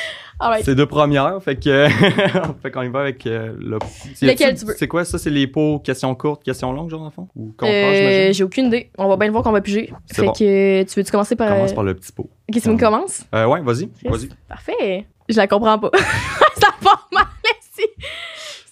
C'est 0.63 0.75
deux 0.75 0.87
premières, 0.87 1.43
fait 1.43 1.57
que 1.57 1.89
fait 2.63 2.71
qu'on 2.71 2.83
y 2.83 2.89
va 2.89 3.01
avec 3.01 3.27
euh, 3.27 3.55
le. 3.59 3.79
c'est- 4.15 4.27
Lequel 4.27 4.57
tu- 4.59 4.67
veux? 4.67 4.75
C'est 4.77 4.87
quoi 4.89 5.05
ça? 5.05 5.19
C'est 5.19 5.31
les 5.31 5.47
pots 5.47 5.79
questions 5.79 6.15
courtes, 6.15 6.43
questions 6.45 6.73
longues, 6.73 6.91
genre 6.91 7.03
en 7.03 7.11
fond? 7.11 7.29
Ou 7.35 7.55
Euh, 7.63 8.33
j'ai 8.33 8.45
aucune 8.45 8.67
idée. 8.67 8.91
On 8.99 9.09
va 9.09 9.17
bien 9.17 9.27
le 9.29 9.33
voir 9.33 9.43
qu'on 9.43 9.53
va 9.53 9.61
piger. 9.63 9.93
Fait 10.13 10.23
bon. 10.27 10.33
que, 10.33 10.83
tu 10.83 11.01
veux-tu 11.01 11.11
commencer 11.11 11.37
par. 11.37 11.49
Commence 11.49 11.73
euh, 11.73 11.75
par 11.75 11.85
le 11.85 11.95
petit 11.95 12.13
pot. 12.13 12.29
Ok, 12.49 12.55
c'est 12.61 12.67
moi 12.67 12.75
qui 12.77 12.85
commence? 12.85 13.25
Euh, 13.35 13.47
ouais, 13.47 13.61
vas-y, 13.63 13.89
vas-y. 14.05 14.29
Parfait. 14.49 15.07
Je 15.29 15.37
la 15.37 15.47
comprends 15.49 15.79
pas. 15.79 15.91
ça 16.61 16.69
part 16.83 17.09
mal 17.13 17.25
ici. 17.63 17.87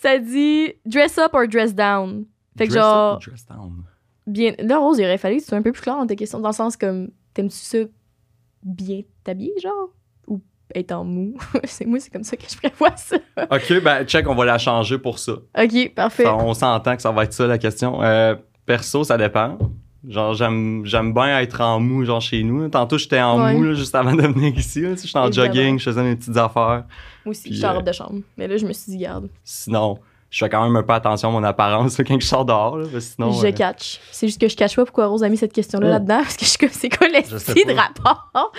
Ça 0.00 0.18
dit 0.18 0.72
dress 0.84 1.16
up 1.18 1.30
or 1.32 1.48
dress 1.48 1.74
down? 1.74 2.24
Fait 2.58 2.66
que 2.68 2.72
Dress 2.72 2.84
up 2.84 2.90
genre, 2.90 3.16
ou 3.16 3.30
dress 3.30 3.46
down? 3.46 3.72
bien. 4.26 4.52
Là, 4.58 4.78
Rose, 4.78 4.98
il 4.98 5.04
aurait 5.04 5.18
fallu 5.18 5.36
que 5.38 5.42
tu 5.42 5.48
sois 5.48 5.58
un 5.58 5.62
peu 5.62 5.72
plus 5.72 5.80
clair 5.82 5.96
dans 5.96 6.06
tes 6.06 6.14
questions, 6.16 6.40
dans 6.40 6.50
le 6.50 6.54
sens 6.54 6.76
comme, 6.76 7.08
t'aimes-tu 7.32 7.56
ça 7.56 7.78
bien 8.62 9.00
t'habiller, 9.24 9.54
genre? 9.62 9.88
Être 10.74 10.92
en 10.92 11.04
mou? 11.04 11.36
c'est 11.64 11.86
moi, 11.86 12.00
c'est 12.00 12.10
comme 12.12 12.24
ça 12.24 12.36
que 12.36 12.42
je 12.48 12.56
prévois 12.56 12.96
ça. 12.96 13.16
Ok, 13.50 13.82
ben 13.82 14.04
check, 14.04 14.28
on 14.28 14.34
va 14.34 14.44
la 14.44 14.58
changer 14.58 14.98
pour 14.98 15.18
ça. 15.18 15.32
Ok, 15.58 15.94
parfait. 15.94 16.24
Ça, 16.24 16.34
on 16.34 16.52
s'entend 16.54 16.96
que 16.96 17.02
ça 17.02 17.10
va 17.12 17.24
être 17.24 17.32
ça 17.32 17.46
la 17.46 17.58
question. 17.58 18.02
Euh, 18.02 18.34
perso, 18.66 19.04
ça 19.04 19.16
dépend. 19.16 19.58
Genre, 20.06 20.34
j'aime 20.34 20.82
j'aime 20.84 21.14
bien 21.14 21.40
être 21.40 21.60
en 21.62 21.80
mou, 21.80 22.04
genre 22.04 22.20
chez 22.20 22.42
nous. 22.42 22.68
Tantôt, 22.68 22.98
j'étais 22.98 23.20
en 23.22 23.42
Ouais. 23.42 23.54
mou 23.54 23.62
là, 23.62 23.72
juste 23.74 23.94
avant 23.94 24.14
de 24.14 24.20
venir 24.22 24.54
ici. 24.58 24.82
là. 24.82 24.90
J'étais 25.02 25.16
en 25.18 25.26
Évidemment. 25.28 25.46
jogging, 25.54 25.78
je 25.78 25.84
faisais 25.84 26.02
mes 26.02 26.16
petites 26.16 26.36
affaires. 26.36 26.84
Moi 27.24 27.30
aussi, 27.30 27.54
suis 27.54 27.64
en 27.64 27.70
euh, 27.70 27.72
robe 27.76 27.86
de 27.86 27.92
chambre. 27.92 28.18
Mais 28.36 28.46
là, 28.46 28.56
je 28.58 28.66
me 28.66 28.72
suis 28.74 28.92
dit, 28.92 28.98
garde, 28.98 29.30
Sinon, 29.44 29.98
je 30.34 30.44
fais 30.44 30.50
quand 30.50 30.64
même 30.64 30.74
un 30.74 30.82
peu 30.82 30.92
attention 30.94 31.28
à 31.28 31.32
mon 31.32 31.44
apparence 31.44 31.96
quand 32.06 32.18
je 32.20 32.26
sors 32.26 32.44
dehors. 32.44 32.76
Là, 32.76 32.86
parce 32.90 33.04
que 33.04 33.12
sinon, 33.14 33.30
je 33.30 33.46
euh, 33.46 33.52
catch. 33.52 34.00
C'est 34.10 34.26
juste 34.26 34.40
que 34.40 34.48
je 34.48 34.56
catch 34.56 34.74
pas 34.74 34.84
pourquoi 34.84 35.06
Rose 35.06 35.22
a 35.22 35.28
mis 35.28 35.36
cette 35.36 35.52
question-là 35.52 35.86
Oh. 35.86 35.90
là-dedans, 35.92 36.18
parce 36.22 36.36
que 36.36 36.44
je 36.44 36.50
suis 36.50 36.58
comme, 36.58 36.70
c'est 36.72 36.88
quoi 36.88 37.06
Je 37.06 37.12
l'esprit 37.12 37.64
de 37.64 37.72
rapport? 37.72 38.52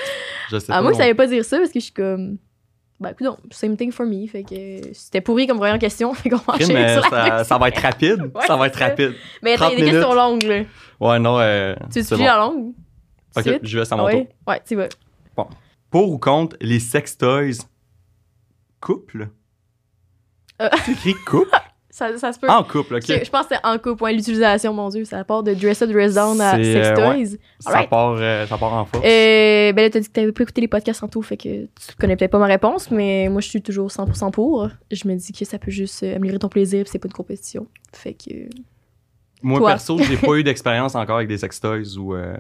je 0.52 0.58
sais 0.60 0.72
À 0.72 0.78
pas. 0.78 0.82
moi, 0.84 0.94
ça 0.94 1.00
savais 1.00 1.14
pas 1.16 1.28
dire 1.28 1.44
ça 1.44 1.58
parce 1.58 1.72
que 1.72 1.80
je 1.80 1.84
suis 1.86 1.94
comme. 1.94 2.38
Ben, 2.98 3.10
écoute, 3.10 3.28
same 3.52 3.76
thing 3.76 3.92
for 3.92 4.06
me. 4.06 4.26
Fait 4.26 4.44
que 4.44 4.94
c'était 4.94 5.20
pourri 5.20 5.48
comme 5.48 5.58
première 5.58 5.78
question. 5.80 6.14
Fait 6.14 6.30
qu'on 6.30 6.38
enchaîner 6.48 6.74
mais 6.76 6.94
sur 6.94 7.02
la 7.14 7.40
ça, 7.40 7.44
ça 7.44 7.58
va 7.58 7.68
être 7.68 7.82
rapide. 7.82 8.32
Ouais, 8.34 8.46
ça 8.48 8.56
va 8.56 8.68
être 8.68 8.80
rapide. 8.80 9.14
Mais 9.44 9.58
30 9.58 9.72
des 9.72 9.76
questions 9.82 10.00
minutes. 10.00 10.16
longues, 10.16 10.44
là. 10.44 10.62
Ouais, 11.02 11.20
non. 11.20 11.38
Euh, 11.42 11.76
Tu 11.94 12.06
tu 12.06 12.16
bon. 12.16 12.24
la 12.24 12.38
longue? 12.38 12.74
Ok, 13.36 13.60
je 13.64 13.80
vais 13.80 13.92
à 13.94 13.96
mon 13.98 14.06
ouais. 14.06 14.24
tour. 14.26 14.34
Ouais, 14.48 14.62
tu 14.66 14.76
vas. 14.78 14.88
Pour 15.92 16.10
ou 16.10 16.18
contre 16.18 16.56
les 16.62 16.80
sex 16.80 17.18
toys 17.18 17.66
couple? 18.80 19.28
Euh. 20.62 20.70
C'est 20.86 20.94
écrit 20.94 21.16
couple? 21.28 21.50
Ça, 21.96 22.18
ça 22.18 22.34
se 22.34 22.40
peut. 22.40 22.50
En 22.50 22.62
couple, 22.62 22.96
ok. 22.96 23.06
Je 23.08 23.30
pense 23.30 23.48
que 23.48 23.56
c'est 23.56 23.66
en 23.66 23.78
couple, 23.78 24.04
ouais, 24.04 24.12
l'utilisation, 24.12 24.74
mon 24.74 24.90
Dieu. 24.90 25.06
Ça 25.06 25.24
part 25.24 25.44
de 25.44 25.54
dress 25.54 25.82
up, 25.82 25.90
dress 25.90 26.16
down 26.16 26.42
à 26.42 26.58
C'est, 26.58 26.74
sex 26.74 26.88
euh, 26.90 26.96
toys. 26.96 27.38
Ça, 27.60 27.84
part, 27.84 28.18
euh, 28.20 28.46
ça 28.46 28.58
part 28.58 28.74
en 28.74 28.84
force. 28.84 29.06
Euh, 29.06 29.72
ben 29.72 29.84
là, 29.84 29.90
t'as 29.90 30.02
dit 30.02 30.08
que 30.10 30.12
t'avais 30.12 30.34
pas 30.34 30.44
écouté 30.44 30.60
les 30.60 30.68
podcasts 30.68 31.02
en 31.04 31.08
tout, 31.08 31.22
fait 31.22 31.38
que 31.38 31.64
tu 31.64 31.96
connais 31.98 32.18
peut-être 32.18 32.32
pas 32.32 32.38
ma 32.38 32.48
réponse, 32.48 32.92
mais 32.92 33.30
moi, 33.30 33.40
je 33.40 33.48
suis 33.48 33.62
toujours 33.62 33.88
100% 33.88 34.32
pour. 34.32 34.68
Je 34.92 35.08
me 35.08 35.16
dis 35.16 35.32
que 35.32 35.46
ça 35.46 35.58
peut 35.58 35.72
juste 35.72 36.04
euh, 36.04 36.18
améliorer 36.18 36.40
ton 36.40 36.50
plaisir, 36.50 36.86
c'est 36.86 37.00
pas 37.00 37.08
une 37.08 37.14
compétition. 37.14 37.66
Fait 37.94 38.14
que. 38.14 38.50
Moi, 39.42 39.60
toi. 39.60 39.70
perso, 39.70 39.98
j'ai 40.00 40.18
pas 40.18 40.34
eu 40.36 40.44
d'expérience 40.44 40.96
encore 40.96 41.16
avec 41.16 41.30
des 41.30 41.38
sex 41.38 41.62
toys 41.62 41.98
ou, 41.98 42.14
euh, 42.14 42.36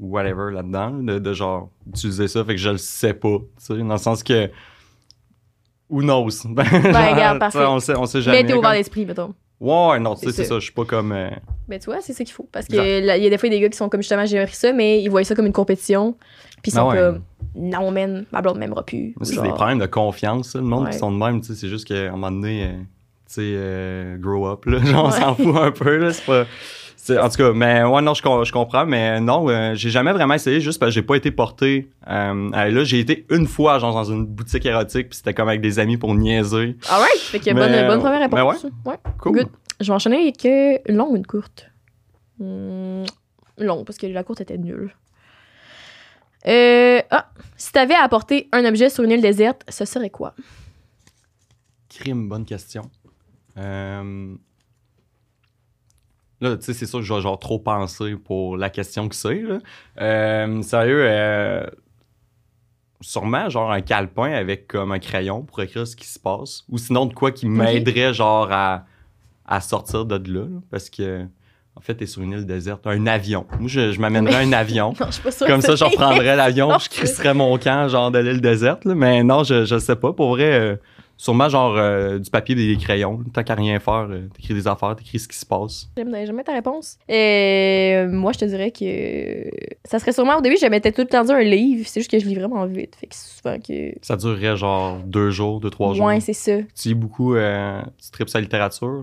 ou 0.00 0.08
whatever 0.08 0.52
là-dedans, 0.52 0.94
de, 0.94 1.20
de 1.20 1.32
genre 1.32 1.70
utiliser 1.86 2.26
ça, 2.26 2.44
fait 2.44 2.56
que 2.56 2.60
je 2.60 2.70
le 2.70 2.78
sais 2.78 3.14
pas, 3.14 3.38
dans 3.68 3.84
le 3.84 3.98
sens 3.98 4.24
que. 4.24 4.50
Who 5.90 6.02
knows? 6.02 6.28
Ben, 6.48 6.64
regarde, 6.64 7.38
parfait. 7.38 7.58
On 7.66 7.80
sait, 7.80 7.94
on 7.96 8.06
sait 8.06 8.22
jamais. 8.22 8.42
Mais 8.42 8.48
t'es 8.48 8.54
ouvert 8.54 8.72
d'esprit, 8.72 9.04
mettons. 9.06 9.34
Ouais, 9.60 9.98
non, 10.00 10.14
tu 10.14 10.26
sais, 10.26 10.32
C'est 10.32 10.44
ça. 10.44 10.54
je 10.54 10.60
suis 10.60 10.72
pas 10.72 10.84
comme. 10.86 11.12
euh, 11.12 11.28
Ben, 11.68 11.78
tu 11.78 11.86
vois, 11.86 12.00
c'est 12.00 12.12
ça 12.14 12.24
qu'il 12.24 12.32
faut. 12.32 12.48
Parce 12.50 12.66
que 12.66 12.72
Exact. 12.76 13.06
là, 13.06 13.16
il 13.18 13.24
y 13.24 13.26
a 13.26 13.30
des 13.30 13.36
fois 13.38 13.48
des 13.50 13.60
gars 13.60 13.68
qui 13.68 13.76
sont 13.76 13.88
comme 13.90 14.00
justement, 14.00 14.24
j'ai 14.24 14.38
appris 14.38 14.54
ça, 14.56 14.72
mais 14.72 15.02
ils 15.02 15.08
voient 15.08 15.22
ça 15.24 15.34
comme 15.34 15.46
une 15.46 15.52
compétition. 15.52 16.16
Puis 16.62 16.70
ils 16.70 16.74
sont 16.74 16.88
Ah 16.88 16.92
ouais. 16.94 16.96
comme, 16.98 17.22
non, 17.56 17.90
man, 17.90 18.24
ma 18.32 18.40
blonde 18.40 18.58
m'aimera 18.58 18.84
plus. 18.86 19.14
C'est 19.22 19.34
Genre, 19.34 19.44
des 19.44 19.50
problèmes 19.50 19.78
de 19.78 19.86
confiance, 19.86 20.50
ça, 20.50 20.58
le 20.60 20.64
monde 20.64 20.84
Ouais. 20.84 20.90
qui 20.92 20.98
sont 20.98 21.10
de 21.12 21.16
même, 21.18 21.40
tu 21.42 21.48
sais, 21.48 21.54
c'est 21.54 21.68
juste 21.68 21.86
qu'à 21.86 21.94
un 22.08 22.10
moment 22.12 22.30
donné, 22.30 22.64
euh, 22.64 22.72
tu 22.72 22.84
sais, 23.26 23.40
euh, 23.44 24.16
grow 24.18 24.46
up, 24.46 24.64
là, 24.66 24.78
genre, 24.84 25.06
on 25.06 25.10
Ouais. 25.10 25.20
s'en 25.20 25.34
fout 25.34 25.56
un 25.56 25.72
peu, 25.72 25.96
là, 25.96 26.12
c'est 26.12 26.24
pas... 26.24 26.44
En 27.18 27.28
tout 27.28 27.36
cas, 27.36 27.52
mais 27.52 27.82
ouais, 27.84 28.02
non, 28.02 28.14
je, 28.14 28.22
com- 28.22 28.44
je 28.44 28.52
comprends, 28.52 28.86
mais 28.86 29.20
non, 29.20 29.48
euh, 29.48 29.74
j'ai 29.74 29.90
jamais 29.90 30.12
vraiment 30.12 30.34
essayé, 30.34 30.60
juste 30.60 30.78
parce 30.78 30.90
que 30.90 30.94
j'ai 30.94 31.02
pas 31.02 31.16
été 31.16 31.30
porté 31.30 31.90
euh, 32.08 32.50
à 32.52 32.68
là. 32.68 32.84
J'ai 32.84 33.00
été 33.00 33.26
une 33.30 33.46
fois, 33.46 33.78
genre, 33.78 33.94
dans 33.94 34.04
une 34.04 34.26
boutique 34.26 34.66
érotique, 34.66 35.08
puis 35.10 35.16
c'était 35.16 35.34
comme 35.34 35.48
avec 35.48 35.60
des 35.60 35.78
amis 35.78 35.96
pour 35.96 36.14
niaiser. 36.14 36.76
Alright, 36.88 37.16
fait 37.18 37.40
que 37.40 37.52
bonne, 37.52 37.70
Mais, 37.70 37.86
bonne 37.86 38.00
première 38.00 38.18
mais 38.28 38.40
réponse. 38.42 38.66
ouais. 38.84 38.96
Cool. 39.18 39.32
Good. 39.32 39.48
Je 39.80 39.86
vais 39.86 39.92
enchaîner 39.94 40.20
avec 40.22 40.44
euh, 40.44 40.78
une 40.86 40.96
longue 40.96 41.12
ou 41.12 41.16
une 41.16 41.26
courte? 41.26 41.70
Hmm, 42.38 43.04
longue, 43.58 43.84
parce 43.86 43.98
que 43.98 44.06
la 44.06 44.22
courte 44.24 44.40
était 44.42 44.58
nulle. 44.58 44.94
Euh, 46.46 47.00
ah, 47.10 47.30
si 47.56 47.70
t'avais 47.72 47.94
à 47.94 48.02
apporter 48.02 48.48
un 48.52 48.64
objet 48.64 48.88
sur 48.88 49.04
une 49.04 49.10
île 49.10 49.20
déserte, 49.20 49.62
ce 49.68 49.84
serait 49.84 50.08
quoi? 50.10 50.34
Crime, 51.90 52.28
bonne 52.28 52.44
question. 52.46 52.82
Euh, 53.58 54.34
Là, 56.40 56.56
tu 56.56 56.64
sais, 56.64 56.72
c'est 56.72 56.86
sûr 56.86 57.00
que 57.00 57.04
je 57.04 57.12
vais 57.12 57.20
genre 57.20 57.38
trop 57.38 57.58
penser 57.58 58.14
pour 58.16 58.56
la 58.56 58.70
question 58.70 59.08
que 59.08 59.14
c'est, 59.14 59.42
là. 59.42 59.58
Euh, 60.00 60.62
sérieux, 60.62 61.04
euh, 61.06 61.66
sûrement 63.02 63.48
genre 63.48 63.70
un 63.72 63.80
calepin 63.80 64.32
avec 64.32 64.68
comme 64.68 64.92
un 64.92 64.98
crayon 64.98 65.42
pour 65.42 65.60
écrire 65.62 65.86
ce 65.86 65.96
qui 65.96 66.06
se 66.06 66.18
passe. 66.18 66.64
Ou 66.70 66.78
sinon 66.78 67.06
de 67.06 67.14
quoi 67.14 67.30
qui 67.32 67.46
m'aiderait 67.46 68.14
genre 68.14 68.48
à, 68.50 68.84
à 69.46 69.60
sortir 69.60 70.04
de 70.04 70.16
là, 70.32 70.40
là, 70.40 70.60
parce 70.70 70.90
que 70.90 71.26
en 71.76 71.80
fait, 71.82 71.94
t'es 71.94 72.06
sur 72.06 72.20
une 72.20 72.32
île 72.32 72.46
déserte. 72.46 72.86
Un 72.86 73.06
avion. 73.06 73.46
Moi, 73.58 73.68
je, 73.68 73.92
je 73.92 74.00
m'amènerais 74.00 74.44
un 74.44 74.52
avion. 74.52 74.92
Non, 75.00 75.06
je 75.06 75.12
suis 75.12 75.22
pas 75.22 75.30
sûre. 75.30 75.46
Comme 75.46 75.60
que 75.60 75.66
ça, 75.66 75.76
je 75.76 75.84
reprendrais 75.84 76.36
l'avion, 76.36 76.78
je 76.78 76.88
crisserais 76.90 77.32
mon 77.32 77.56
camp, 77.58 77.88
genre 77.88 78.10
de 78.10 78.18
l'île 78.18 78.40
déserte. 78.40 78.84
là. 78.84 78.94
Mais 78.94 79.22
non, 79.22 79.44
je, 79.44 79.64
je 79.64 79.78
sais 79.78 79.96
pas. 79.96 80.12
Pour 80.12 80.30
vrai, 80.30 80.52
euh, 80.52 80.76
sûrement 81.22 81.50
genre 81.50 81.76
euh, 81.76 82.18
du 82.18 82.30
papier, 82.30 82.54
des 82.54 82.76
crayons. 82.78 83.20
Tant 83.34 83.42
qu'à 83.42 83.54
rien 83.54 83.78
faire, 83.78 84.08
euh, 84.10 84.26
t'écris 84.34 84.54
des 84.54 84.66
affaires, 84.66 84.96
t'écris 84.96 85.18
ce 85.18 85.28
qui 85.28 85.36
se 85.36 85.44
passe. 85.44 85.90
J'aime 85.96 86.14
jamais 86.26 86.42
ta 86.44 86.52
réponse. 86.54 86.96
Euh, 87.10 88.08
moi, 88.10 88.32
je 88.32 88.38
te 88.38 88.44
dirais 88.46 88.70
que 88.70 89.50
ça 89.84 89.98
serait 89.98 90.12
sûrement 90.12 90.38
au 90.38 90.40
début, 90.40 90.56
je 90.60 90.66
mettais 90.66 90.92
tout 90.92 91.02
le 91.02 91.08
temps 91.08 91.22
dire 91.22 91.34
un 91.34 91.42
livre. 91.42 91.84
C'est 91.86 92.00
juste 92.00 92.10
que 92.10 92.18
je 92.18 92.26
lis 92.26 92.34
vraiment 92.36 92.64
vite. 92.64 92.96
Fait 92.96 93.06
que 93.06 93.14
c'est 93.14 93.38
souvent 93.42 93.58
que. 93.58 93.92
Ça 94.00 94.16
durerait 94.16 94.56
genre 94.56 94.98
deux 95.04 95.30
jours, 95.30 95.60
deux, 95.60 95.68
trois 95.70 95.92
jours. 95.92 96.06
Ouais, 96.06 96.20
c'est 96.20 96.32
ça. 96.32 96.52
Tu 96.80 96.88
lis 96.88 96.94
beaucoup, 96.94 97.34
euh, 97.34 97.82
tu 98.02 98.10
tripes 98.10 98.30
sa 98.30 98.40
littérature? 98.40 99.02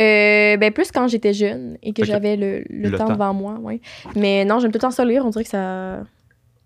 Euh, 0.00 0.56
ben, 0.56 0.72
plus 0.72 0.90
quand 0.90 1.06
j'étais 1.06 1.32
jeune 1.32 1.78
et 1.82 1.92
que 1.92 2.04
j'avais 2.04 2.36
le, 2.36 2.64
le 2.70 2.88
Le 2.88 2.98
temps, 2.98 3.06
temps. 3.06 3.12
devant 3.12 3.34
moi. 3.34 3.58
Ouais. 3.60 3.80
Mais 4.16 4.44
non, 4.44 4.58
j'aime 4.58 4.72
tout 4.72 4.78
le 4.78 4.80
temps 4.82 4.90
ça 4.90 5.04
lire. 5.04 5.24
On 5.24 5.30
dirait 5.30 5.44
que 5.44 5.50
ça, 5.50 6.00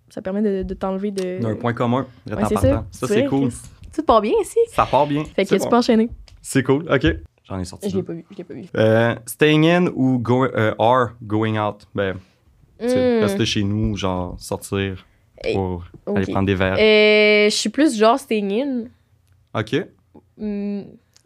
ça 0.08 0.22
permet 0.22 0.40
de, 0.40 0.62
de 0.62 0.74
t'enlever 0.74 1.10
de. 1.10 1.40
D'un 1.42 1.54
point 1.56 1.74
commun, 1.74 2.06
Ouais, 2.30 2.36
partant. 2.36 2.60
ça. 2.60 2.84
Ça, 2.92 3.06
c'est 3.08 3.26
cool. 3.26 3.50
Tout 3.96 4.02
part 4.02 4.20
bien 4.20 4.34
ici? 4.42 4.58
Ça 4.68 4.84
part 4.86 5.06
bien. 5.06 5.24
Fait 5.24 5.44
que 5.46 5.54
tu 5.54 5.58
bon. 5.58 5.68
peux 5.70 5.76
enchaîner. 5.76 6.08
C'est 6.42 6.62
cool, 6.62 6.86
ok. 6.92 7.06
J'en 7.48 7.58
ai 7.58 7.64
sorti 7.64 7.88
Je 7.90 7.96
l'ai 7.96 8.02
pas 8.02 8.12
vu. 8.12 8.24
Je 8.30 8.36
l'ai 8.36 8.44
pas 8.44 8.54
vu. 8.54 8.64
Euh, 8.76 9.14
staying 9.26 9.66
in 9.66 9.86
ou 9.94 10.18
go, 10.18 10.44
euh, 10.44 10.74
or 10.78 11.10
going 11.22 11.56
out? 11.58 11.86
Ben, 11.94 12.16
Hmm, 12.78 13.22
rester 13.22 13.46
chez 13.46 13.62
nous, 13.62 13.96
genre 13.96 14.36
sortir 14.38 15.06
pour 15.54 15.84
aller 16.14 16.26
prendre 16.26 16.46
des 16.46 16.54
verres. 16.54 16.74
Euh, 16.78 17.48
je 17.48 17.54
suis 17.56 17.70
plus 17.70 17.96
genre 17.96 18.18
staying 18.18 18.52
in. 18.62 18.84
Ok. 19.58 19.76
Hmm, 20.36 20.82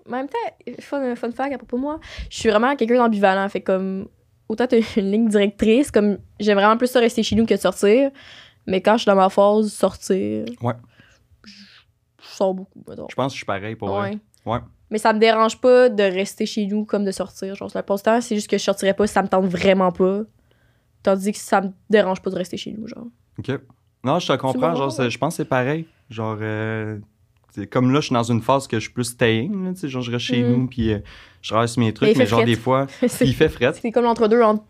en 0.06 0.10
même 0.10 0.28
temps, 0.28 0.72
fun, 0.78 1.16
fun 1.16 1.32
fact 1.32 1.52
à 1.52 1.58
propos 1.58 1.76
de 1.76 1.82
moi, 1.82 1.98
je 2.30 2.38
suis 2.38 2.48
vraiment 2.50 2.76
quelqu'un 2.76 2.98
d'ambivalent. 2.98 3.48
Fait 3.48 3.62
comme, 3.62 4.06
autant 4.48 4.68
t'as 4.68 4.78
une 4.96 5.10
ligne 5.10 5.28
directrice, 5.28 5.90
comme 5.90 6.18
j'aime 6.38 6.56
vraiment 6.58 6.76
plus 6.76 6.86
ça 6.86 7.00
rester 7.00 7.24
chez 7.24 7.34
nous 7.34 7.46
que 7.46 7.54
de 7.54 7.58
sortir. 7.60 8.10
Mais 8.66 8.80
quand 8.80 8.92
je 8.92 8.98
suis 9.02 9.06
dans 9.06 9.16
ma 9.16 9.28
phase 9.28 9.72
sortir, 9.72 10.44
Ouais. 10.62 10.74
Sors 12.40 12.54
beaucoup. 12.54 12.82
mettons. 12.88 13.06
Je 13.10 13.14
pense 13.14 13.32
que 13.32 13.34
je 13.34 13.38
suis 13.38 13.46
pareil 13.46 13.76
pour 13.76 13.88
Ouais. 13.90 13.98
vrai. 14.10 14.18
Ouais. 14.46 14.58
Mais 14.90 14.98
ça 14.98 15.12
me 15.12 15.18
dérange 15.18 15.60
pas 15.60 15.88
de 15.88 16.02
rester 16.02 16.46
chez 16.46 16.66
nous 16.66 16.84
comme 16.84 17.04
de 17.04 17.12
sortir. 17.12 17.54
Genre, 17.54 17.70
la 17.74 17.82
plupart 17.82 18.02
temps, 18.02 18.20
c'est 18.20 18.34
juste 18.34 18.48
que 18.48 18.58
je 18.58 18.62
sortirais 18.64 18.94
pas 18.94 19.06
si 19.06 19.12
ça 19.12 19.22
me 19.22 19.28
tente 19.28 19.44
vraiment 19.46 19.92
pas. 19.92 20.22
Tandis 21.02 21.32
que 21.32 21.38
ça 21.38 21.60
me 21.60 21.68
dérange 21.88 22.20
pas 22.20 22.30
de 22.30 22.36
rester 22.36 22.56
chez 22.56 22.72
nous, 22.72 22.86
genre. 22.86 23.06
OK. 23.38 23.50
Non, 24.04 24.18
je 24.18 24.26
te 24.32 24.36
comprends. 24.36 24.74
Genre, 24.74 24.90
je 25.08 25.18
pense 25.18 25.34
que 25.34 25.36
c'est 25.42 25.48
pareil. 25.48 25.86
Genre, 26.08 26.38
euh, 26.40 26.98
comme 27.70 27.92
là, 27.92 28.00
je 28.00 28.06
suis 28.06 28.14
dans 28.14 28.22
une 28.22 28.42
phase 28.42 28.66
que 28.66 28.78
je 28.78 28.84
suis 28.84 28.92
plus 28.92 29.04
staying. 29.04 29.64
là, 29.64 29.72
genre, 29.88 30.02
je 30.02 30.10
reste 30.10 30.24
chez 30.24 30.42
Mhm. 30.42 30.50
nous, 30.56 30.66
puis 30.66 30.92
euh, 30.92 30.98
je 31.42 31.54
reste 31.54 31.76
mes 31.76 31.92
trucs. 31.94 32.16
Mais, 32.16 32.26
genre, 32.26 32.44
des 32.44 32.56
fois, 32.56 32.86
il 33.20 33.34
fait 33.34 33.48
fret. 33.48 33.72
c'est 33.74 33.90
comme 33.92 34.04
l'entre-deux 34.04 34.42
entre. 34.42 34.64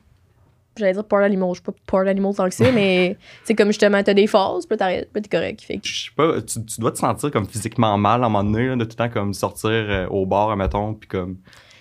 J'allais 0.80 0.92
dire 0.94 1.04
part 1.04 1.20
animal. 1.22 1.50
Je 1.50 1.54
suis 1.54 1.62
pas 1.62 1.72
part 1.86 2.06
animal 2.08 2.34
tant 2.34 2.48
que 2.48 2.54
ça, 2.54 2.70
mais 2.72 3.16
c'est 3.44 3.54
comme 3.54 3.68
justement, 3.68 4.02
t'as 4.02 4.14
des 4.14 4.26
phases, 4.26 4.66
puis 4.66 4.76
t'arrêtes, 4.76 5.08
puis 5.12 5.22
t'es 5.22 5.36
correct. 5.36 5.60
Fait 5.62 5.76
que- 5.76 5.86
Je 5.86 6.04
sais 6.04 6.10
pas, 6.16 6.40
tu, 6.42 6.64
tu 6.64 6.80
dois 6.80 6.90
te 6.92 6.98
sentir 6.98 7.30
comme 7.30 7.46
physiquement 7.46 7.96
mal 7.96 8.22
à 8.22 8.26
un 8.26 8.28
moment 8.28 8.44
donné, 8.50 8.66
là, 8.68 8.76
de 8.76 8.84
tout 8.84 8.90
le 8.90 8.96
temps 8.96 9.08
comme 9.10 9.32
sortir 9.34 9.70
euh, 9.70 10.06
au 10.08 10.26
bar, 10.26 10.56
mettons, 10.56 10.94
puis 10.94 11.08
comme, 11.08 11.36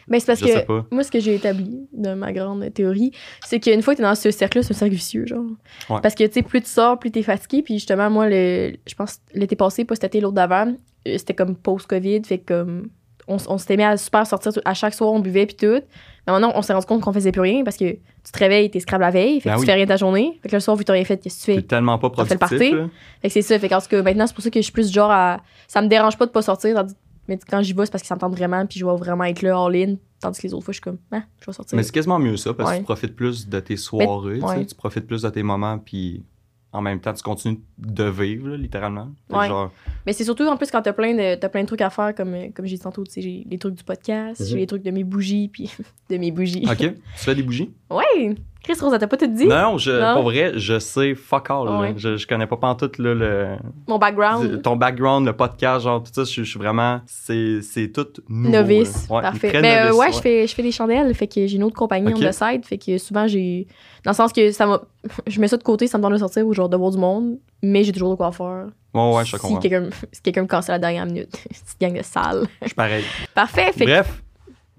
Mais 0.07 0.19
c'est 0.19 0.25
parce 0.27 0.39
je 0.39 0.45
sais 0.47 0.61
que 0.61 0.67
pas. 0.67 0.85
moi, 0.91 1.03
ce 1.03 1.11
que 1.11 1.19
j'ai 1.19 1.35
établi 1.35 1.87
de 1.93 2.13
ma 2.13 2.31
grande 2.33 2.73
théorie, 2.73 3.11
c'est 3.45 3.59
qu'une 3.59 3.81
fois 3.81 3.93
que 3.93 3.97
t'es 3.97 4.03
dans 4.03 4.15
ce 4.15 4.31
cercle-là, 4.31 4.63
c'est 4.63 4.73
un 4.73 4.77
cercle 4.77 4.95
vicieux, 4.95 5.25
genre. 5.27 5.43
Ouais. 5.89 5.99
Parce 6.01 6.15
que, 6.15 6.23
tu 6.25 6.33
sais, 6.33 6.41
plus 6.41 6.61
tu 6.61 6.69
sors, 6.69 6.97
plus 6.99 7.11
t'es 7.11 7.21
fatigué. 7.23 7.61
Puis 7.61 7.75
justement, 7.75 8.09
moi, 8.09 8.27
le, 8.29 8.73
je 8.87 8.95
pense, 8.95 9.19
l'été 9.33 9.55
passé, 9.55 9.85
pas 9.85 9.95
cet 9.95 10.05
été, 10.05 10.19
l'autre 10.19 10.33
d'avant, 10.35 10.67
euh, 11.07 11.17
c'était 11.17 11.35
comme 11.35 11.55
post-COVID. 11.55 12.21
Fait 12.25 12.39
que, 12.39 12.53
comme, 12.63 12.89
on, 13.27 13.37
on 13.47 13.57
s'était 13.59 13.77
mis 13.77 13.83
à 13.83 13.95
super 13.97 14.25
sortir. 14.25 14.51
À 14.65 14.73
chaque 14.73 14.95
soir, 14.95 15.11
on 15.13 15.19
buvait, 15.19 15.45
puis 15.45 15.55
tout. 15.55 15.81
Maintenant, 16.31 16.51
on 16.55 16.61
s'est 16.61 16.73
rendu 16.73 16.85
compte 16.85 17.01
qu'on 17.01 17.13
faisait 17.13 17.31
plus 17.31 17.41
rien 17.41 17.63
parce 17.63 17.77
que 17.77 17.91
tu 17.93 18.31
te 18.31 18.37
réveilles, 18.39 18.69
t'es 18.71 18.79
scrable 18.79 19.03
la 19.03 19.11
veille. 19.11 19.39
Fait 19.41 19.49
que 19.49 19.53
Ben 19.53 19.55
tu 19.55 19.59
oui. 19.61 19.65
fais 19.65 19.73
rien 19.73 19.83
de 19.85 19.89
ta 19.89 19.97
journée. 19.97 20.39
Fait 20.41 20.49
que 20.49 20.55
le 20.55 20.59
soir, 20.59 20.75
vu 20.77 20.83
que 20.83 20.87
t'as 20.87 20.93
rien 20.93 21.05
fait, 21.05 21.17
qu'est-ce 21.17 21.39
que 21.39 21.45
tu 21.45 21.55
T'es 21.55 21.61
fais? 21.61 21.67
tellement 21.67 21.97
pas 21.97 22.09
T'as 22.09 22.25
fait 22.25 22.37
productif. 22.37 22.71
le 22.71 22.77
party. 22.77 22.83
là. 22.83 22.89
Fait 23.21 23.27
que 23.27 23.33
c'est 23.33 23.41
ça. 23.41 23.59
Fait 23.59 23.69
tout 23.69 23.75
cas, 23.89 24.01
maintenant, 24.03 24.27
c'est 24.27 24.33
pour 24.33 24.43
ça 24.43 24.49
que 24.49 24.59
je 24.59 24.63
suis 24.63 24.73
plus 24.73 24.91
genre 24.91 25.11
à. 25.11 25.41
Ça 25.67 25.81
me 25.81 25.87
dérange 25.87 26.17
pas 26.17 26.25
de 26.25 26.31
pas 26.31 26.41
sortir. 26.41 26.75
tandis- 26.75 26.95
Mais 27.27 27.37
quand 27.49 27.61
j'y 27.61 27.73
vais, 27.73 27.85
c'est 27.85 27.91
parce 27.91 28.01
que 28.01 28.07
ça 28.07 28.15
me 28.15 28.19
tente 28.19 28.35
vraiment, 28.35 28.65
puis 28.65 28.79
je 28.79 28.85
vais 28.85 28.95
vraiment 28.95 29.23
être 29.25 29.41
là, 29.41 29.57
all-in. 29.63 29.95
Tandis 30.21 30.39
que 30.41 30.47
les 30.47 30.53
autres 30.53 30.65
fois, 30.65 30.71
je 30.73 30.77
suis 30.77 30.81
comme, 30.81 30.97
ah, 31.11 31.21
je 31.39 31.45
vais 31.45 31.53
sortir. 31.53 31.77
Mais 31.77 31.83
c'est 31.83 31.91
quasiment 31.93 32.19
mieux 32.19 32.35
ça, 32.37 32.53
parce 32.53 32.71
que 32.73 32.77
tu 32.77 32.83
profites 32.83 33.15
plus 33.15 33.47
de 33.47 33.59
tes 33.59 33.77
soirées, 33.77 34.35
tu 34.35 34.39
sais, 34.41 34.45
ouais. 34.47 34.65
tu 34.65 34.75
profites 34.75 35.07
plus 35.07 35.21
de 35.21 35.29
tes 35.29 35.43
moments, 35.43 35.77
puis 35.77 36.23
en 36.71 36.81
même 36.81 36.99
temps, 36.99 37.13
tu 37.13 37.23
continues 37.23 37.59
de 37.79 38.03
vivre, 38.03 38.49
là, 38.49 38.57
littéralement. 38.57 39.09
Ouais. 39.29 39.47
genre, 39.47 39.71
Mais 40.05 40.13
c'est 40.13 40.23
surtout 40.23 40.43
en 40.47 40.55
plus 40.57 40.69
quand 40.69 40.81
t'as 40.83 40.93
plein 40.93 41.13
de 41.15 41.35
t'as 41.35 41.49
plein 41.49 41.61
de 41.61 41.67
trucs 41.67 41.81
à 41.81 41.89
faire 41.89 42.13
comme 42.13 42.33
euh, 42.35 42.47
comme 42.53 42.65
j'ai 42.67 42.75
dit 42.75 42.81
tantôt, 42.81 43.03
tu 43.03 43.11
sais, 43.11 43.21
j'ai 43.21 43.45
les 43.49 43.57
trucs 43.57 43.75
du 43.75 43.83
podcast, 43.83 44.39
Mhm. 44.41 44.47
j'ai 44.47 44.57
les 44.57 44.67
trucs 44.67 44.83
de 44.83 44.91
mes 44.91 45.03
bougies 45.03 45.47
puis 45.47 45.71
de 46.09 46.17
mes 46.17 46.31
bougies. 46.31 46.63
OK, 46.69 46.77
tu 46.77 46.93
fais 47.15 47.33
des 47.35 47.43
bougies? 47.43 47.71
Ouais. 47.89 48.35
Chris 48.63 48.75
Rosa, 48.81 48.99
t'as 48.99 49.07
pas 49.07 49.15
tout 49.17 49.25
dit? 49.27 49.47
Non, 49.47 49.77
je, 49.77 49.89
Non? 49.91 50.15
pour 50.15 50.23
vrai, 50.31 50.51
je 50.55 50.77
sais 50.79 51.15
fuck 51.15 51.49
all. 51.49 51.65
là. 51.65 51.93
Je, 51.95 52.17
je 52.17 52.27
connais 52.27 52.45
pas 52.45 52.57
pantoute 52.57 52.97
là, 52.97 53.13
le, 53.13 53.55
Mon 53.87 53.97
background. 53.97 54.61
ton 54.61 54.75
background, 54.75 55.25
le 55.25 55.33
podcast, 55.33 55.85
genre 55.85 56.03
tout 56.03 56.11
ça, 56.13 56.25
je, 56.25 56.43
je 56.43 56.49
suis 56.49 56.59
vraiment, 56.59 56.99
c'est, 57.05 57.61
c'est 57.61 57.87
tout 57.91 58.05
nouveau. 58.27 58.51
Novice. 58.57 59.07
Ouais, 59.09 59.21
parfait. 59.21 59.59
Mais 59.61 59.77
euh, 59.89 59.93
ouais, 59.95 60.11
je 60.11 60.19
fais 60.19 60.45
je 60.45 60.53
fais 60.53 60.61
des 60.63 60.73
chandelles, 60.73 61.13
fait 61.15 61.27
que 61.27 61.47
j'ai 61.47 61.55
une 61.55 61.63
autre 61.63 61.75
compagnie 61.77 62.11
Ok. 62.13 62.19
on 62.21 62.27
the 62.29 62.33
side, 62.33 62.65
fait 62.65 62.77
que 62.77 62.97
souvent 62.97 63.27
j'ai 63.27 63.65
dans 64.03 64.11
le 64.11 64.15
sens 64.15 64.33
que 64.33 64.51
ça 64.51 64.65
m'a 64.65 64.81
je 65.27 65.39
mets 65.39 65.47
ça 65.47 65.55
de 65.57 65.63
côté, 65.63 65.87
ça 65.87 65.97
me 65.97 66.03
donne 66.03 66.13
de 66.13 66.17
sortir 66.17 66.45
ou 66.45 66.53
genre 66.53 66.69
de 66.69 66.75
voir 66.77 66.91
du 66.91 66.97
monde, 66.97 67.37
mais 67.63 67.83
j'ai 67.85 67.93
toujours 67.93 68.11
de 68.11 68.15
quoi 68.15 68.31
faire. 68.33 68.67
Ouais, 68.93 69.13
ouais, 69.15 69.23
je 69.25 69.31
si 69.35 69.37
comprends. 69.41 69.59
quelqu'un 69.59 69.89
si 70.11 70.21
quelqu'un 70.21 70.41
me 70.43 70.47
casse 70.47 70.67
à 70.69 70.73
la 70.73 70.79
dernière 70.79 71.05
minute, 71.05 71.31
petite 71.49 71.79
gang 71.79 71.97
de 71.97 72.03
sale. 72.03 72.45
Je 72.61 72.67
suis 72.67 72.75
pareil. 72.75 73.05
Parfait, 73.33 73.71
fait 73.71 73.85
Bref, 73.85 74.21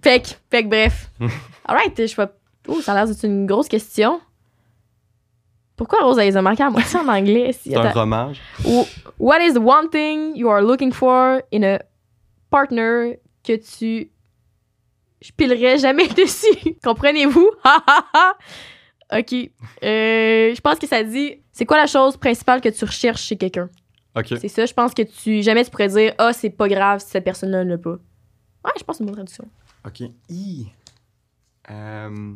Fait 0.03 0.21
que, 0.21 0.29
fait 0.51 0.65
que 0.65 0.69
bref. 0.69 1.11
Alright, 1.67 1.97
je 2.07 2.15
vais. 2.17 2.29
Oh, 2.69 2.81
ça 2.81 2.93
a 2.93 2.95
l'air 2.97 3.07
d'être 3.07 3.25
une 3.25 3.47
grosse 3.47 3.69
question. 3.69 4.21
Pourquoi 5.77 6.01
Rose, 6.03 6.19
elle 6.19 6.27
les 6.27 6.37
a 6.37 6.43
marquées 6.43 6.63
à 6.63 6.71
moitié 6.71 6.99
en 7.01 7.09
anglais? 7.09 7.53
Si, 7.53 7.71
c'est 7.71 7.77
un. 7.77 7.93
Ou- 8.67 8.85
What 9.19 9.41
is 9.43 9.55
the 9.55 9.59
one 9.59 9.89
thing 9.91 10.37
you 10.37 10.49
are 10.51 10.61
looking 10.61 10.93
for 10.93 11.41
in 11.53 11.63
a 11.63 11.79
partner 12.51 13.19
que 13.43 13.55
tu. 13.57 14.11
Je 15.23 15.33
pilerais 15.33 15.79
jamais 15.79 16.09
dessus? 16.17 16.77
Comprenez-vous? 16.85 17.51
Ok. 19.13 19.33
Euh, 19.33 20.55
je 20.55 20.61
pense 20.61 20.79
que 20.79 20.87
ça 20.87 21.03
dit. 21.03 21.37
C'est 21.53 21.65
quoi 21.67 21.77
la 21.79 21.87
chose 21.87 22.17
principale 22.17 22.61
que 22.61 22.69
tu 22.69 22.85
recherches 22.85 23.23
chez 23.23 23.37
quelqu'un? 23.37 23.69
OK. 24.17 24.27
C'est 24.41 24.49
ça, 24.49 24.67
je 24.67 24.73
pense 24.75 24.93
que 24.95 25.03
tu. 25.03 25.43
Jamais 25.43 25.65
tu 25.65 25.71
pourrais 25.71 25.89
dire, 25.89 26.15
ah, 26.19 26.33
c'est 26.33 26.51
pas 26.51 26.69
grave 26.69 27.01
si 27.01 27.09
cette 27.09 27.25
personne-là 27.25 27.65
ne 27.65 27.71
l'a 27.71 27.79
pas. 27.79 27.91
Ouais, 28.65 28.73
je 28.79 28.85
pense 28.85 28.99
que 28.99 28.99
c'est 28.99 29.05
une 29.05 29.07
bonne 29.07 29.15
traduction. 29.27 29.49
OK. 29.87 30.03
Hi. 30.29 30.67
Euh, 31.71 32.33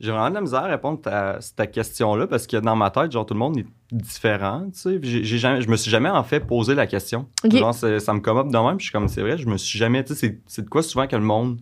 J'ai 0.00 0.10
vraiment 0.12 0.28
de 0.30 0.34
la 0.34 0.40
misère 0.40 0.60
à 0.60 0.66
répondre 0.68 1.00
à 1.06 1.40
cette 1.40 1.72
question-là 1.72 2.26
parce 2.28 2.46
que 2.46 2.56
dans 2.56 2.76
ma 2.76 2.90
tête, 2.90 3.10
genre, 3.10 3.26
tout 3.26 3.34
le 3.34 3.40
monde 3.40 3.58
est 3.58 3.66
différent, 3.90 4.68
tu 4.72 4.78
sais. 4.78 4.98
J'ai- 5.02 5.24
j'ai 5.24 5.38
jamais- 5.38 5.60
je 5.60 5.68
me 5.68 5.76
suis 5.76 5.90
jamais, 5.90 6.08
en 6.08 6.22
fait, 6.22 6.40
posé 6.40 6.74
la 6.76 6.86
question. 6.86 7.26
Ok. 7.44 7.56
Genre, 7.56 7.74
ça 7.74 7.88
me 8.14 8.20
commode 8.20 8.50
de 8.52 8.58
même, 8.58 8.78
je 8.78 8.84
suis 8.84 8.92
comme, 8.92 9.08
c'est 9.08 9.22
vrai, 9.22 9.36
je 9.38 9.48
me 9.48 9.56
suis 9.56 9.78
jamais, 9.78 10.04
tu 10.04 10.14
sais, 10.14 10.20
c'est- 10.28 10.40
c'est 10.46 10.62
de 10.62 10.68
quoi 10.68 10.82
souvent 10.84 11.06
que 11.08 11.16
le 11.16 11.22
monde 11.22 11.58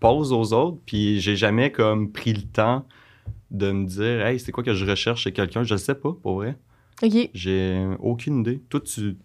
pose 0.00 0.32
aux 0.32 0.52
autres, 0.54 0.78
puis 0.86 1.20
j'ai 1.20 1.36
jamais, 1.36 1.70
comme, 1.72 2.10
pris 2.10 2.32
le 2.32 2.42
temps 2.42 2.86
de 3.50 3.70
me 3.70 3.86
dire, 3.86 4.26
hey, 4.26 4.40
c'est 4.40 4.50
quoi 4.50 4.64
que 4.64 4.72
je 4.74 4.84
recherche 4.86 5.22
chez 5.22 5.32
quelqu'un? 5.32 5.62
Je 5.62 5.74
le 5.74 5.78
sais 5.78 5.94
pas, 5.94 6.12
pour 6.22 6.36
vrai. 6.36 6.56
Ok. 7.02 7.30
J'ai 7.34 7.86
aucune 8.00 8.40
idée. 8.40 8.62
Toi, 8.70 8.80
tu. 8.80 9.16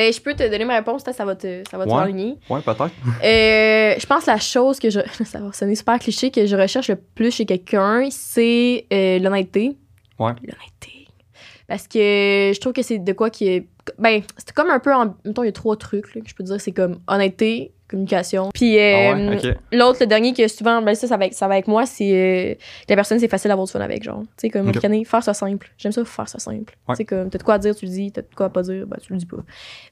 Ben, 0.00 0.10
je 0.10 0.18
peux 0.18 0.32
te 0.32 0.48
donner 0.48 0.64
ma 0.64 0.76
réponse, 0.76 1.02
ça 1.04 1.24
va 1.26 1.36
te, 1.36 1.62
ça 1.70 1.76
va 1.76 1.84
te 1.84 1.90
Ouais. 1.90 2.36
Ouais, 2.48 2.62
peut-être. 2.62 2.84
Euh, 3.22 3.94
je 3.98 4.06
pense 4.06 4.24
que 4.24 4.30
la 4.30 4.38
chose 4.38 4.78
que 4.78 4.88
je. 4.88 5.00
Ça 5.26 5.40
va 5.40 5.52
sonner 5.52 5.74
super 5.74 5.98
cliché, 5.98 6.30
que 6.30 6.46
je 6.46 6.56
recherche 6.56 6.88
le 6.88 6.96
plus 6.96 7.30
chez 7.30 7.44
quelqu'un, 7.44 8.08
c'est 8.10 8.86
euh, 8.90 9.18
l'honnêteté. 9.18 9.76
Ouais. 10.18 10.32
L'honnêteté. 10.40 10.99
Parce 11.70 11.86
que 11.86 12.50
je 12.52 12.58
trouve 12.58 12.72
que 12.72 12.82
c'est 12.82 12.98
de 12.98 13.12
quoi 13.12 13.30
qui 13.30 13.46
est. 13.46 13.68
Ben, 13.96 14.22
c'est 14.36 14.52
comme 14.52 14.70
un 14.70 14.80
peu. 14.80 14.92
En... 14.92 15.14
Mettons, 15.24 15.44
il 15.44 15.46
y 15.46 15.50
a 15.50 15.52
trois 15.52 15.76
trucs 15.76 16.16
là, 16.16 16.20
que 16.20 16.28
je 16.28 16.34
peux 16.34 16.42
dire. 16.42 16.60
C'est 16.60 16.72
comme 16.72 16.98
honnêteté, 17.06 17.70
communication. 17.88 18.50
Puis 18.52 18.76
euh, 18.76 19.12
Ah 19.12 19.14
ouais, 19.14 19.36
ok. 19.36 19.56
l'autre, 19.70 19.98
le 20.00 20.06
dernier 20.08 20.32
que 20.32 20.48
souvent, 20.48 20.82
ben 20.82 20.96
ça, 20.96 21.06
ça 21.06 21.16
va 21.16 21.22
avec, 21.26 21.34
ça 21.34 21.46
va 21.46 21.54
avec 21.54 21.68
moi, 21.68 21.86
c'est 21.86 22.10
euh, 22.12 22.54
que 22.54 22.60
la 22.88 22.96
personne, 22.96 23.20
c'est 23.20 23.28
facile 23.28 23.50
d'avoir 23.50 23.66
du 23.68 23.72
fun 23.72 23.80
avec. 23.80 24.02
Genre, 24.02 24.20
tu 24.20 24.26
sais, 24.38 24.50
comme 24.50 24.66
Ok. 24.66 24.74
ricaner, 24.74 25.04
faire 25.04 25.22
ça 25.22 25.32
simple. 25.32 25.70
J'aime 25.78 25.92
ça, 25.92 26.04
faire 26.04 26.28
ça 26.28 26.40
simple. 26.40 26.76
Ouais. 26.88 26.94
Tu 26.94 26.96
sais, 26.96 27.04
comme, 27.04 27.30
t'as 27.30 27.38
de 27.38 27.44
quoi 27.44 27.56
dire, 27.58 27.76
tu 27.76 27.84
le 27.84 27.92
dis, 27.92 28.10
t'as 28.10 28.22
de 28.22 28.34
quoi 28.34 28.48
pas 28.50 28.62
dire, 28.62 28.88
ben, 28.88 28.96
tu 29.00 29.12
le 29.12 29.18
dis 29.20 29.26
pas. 29.26 29.36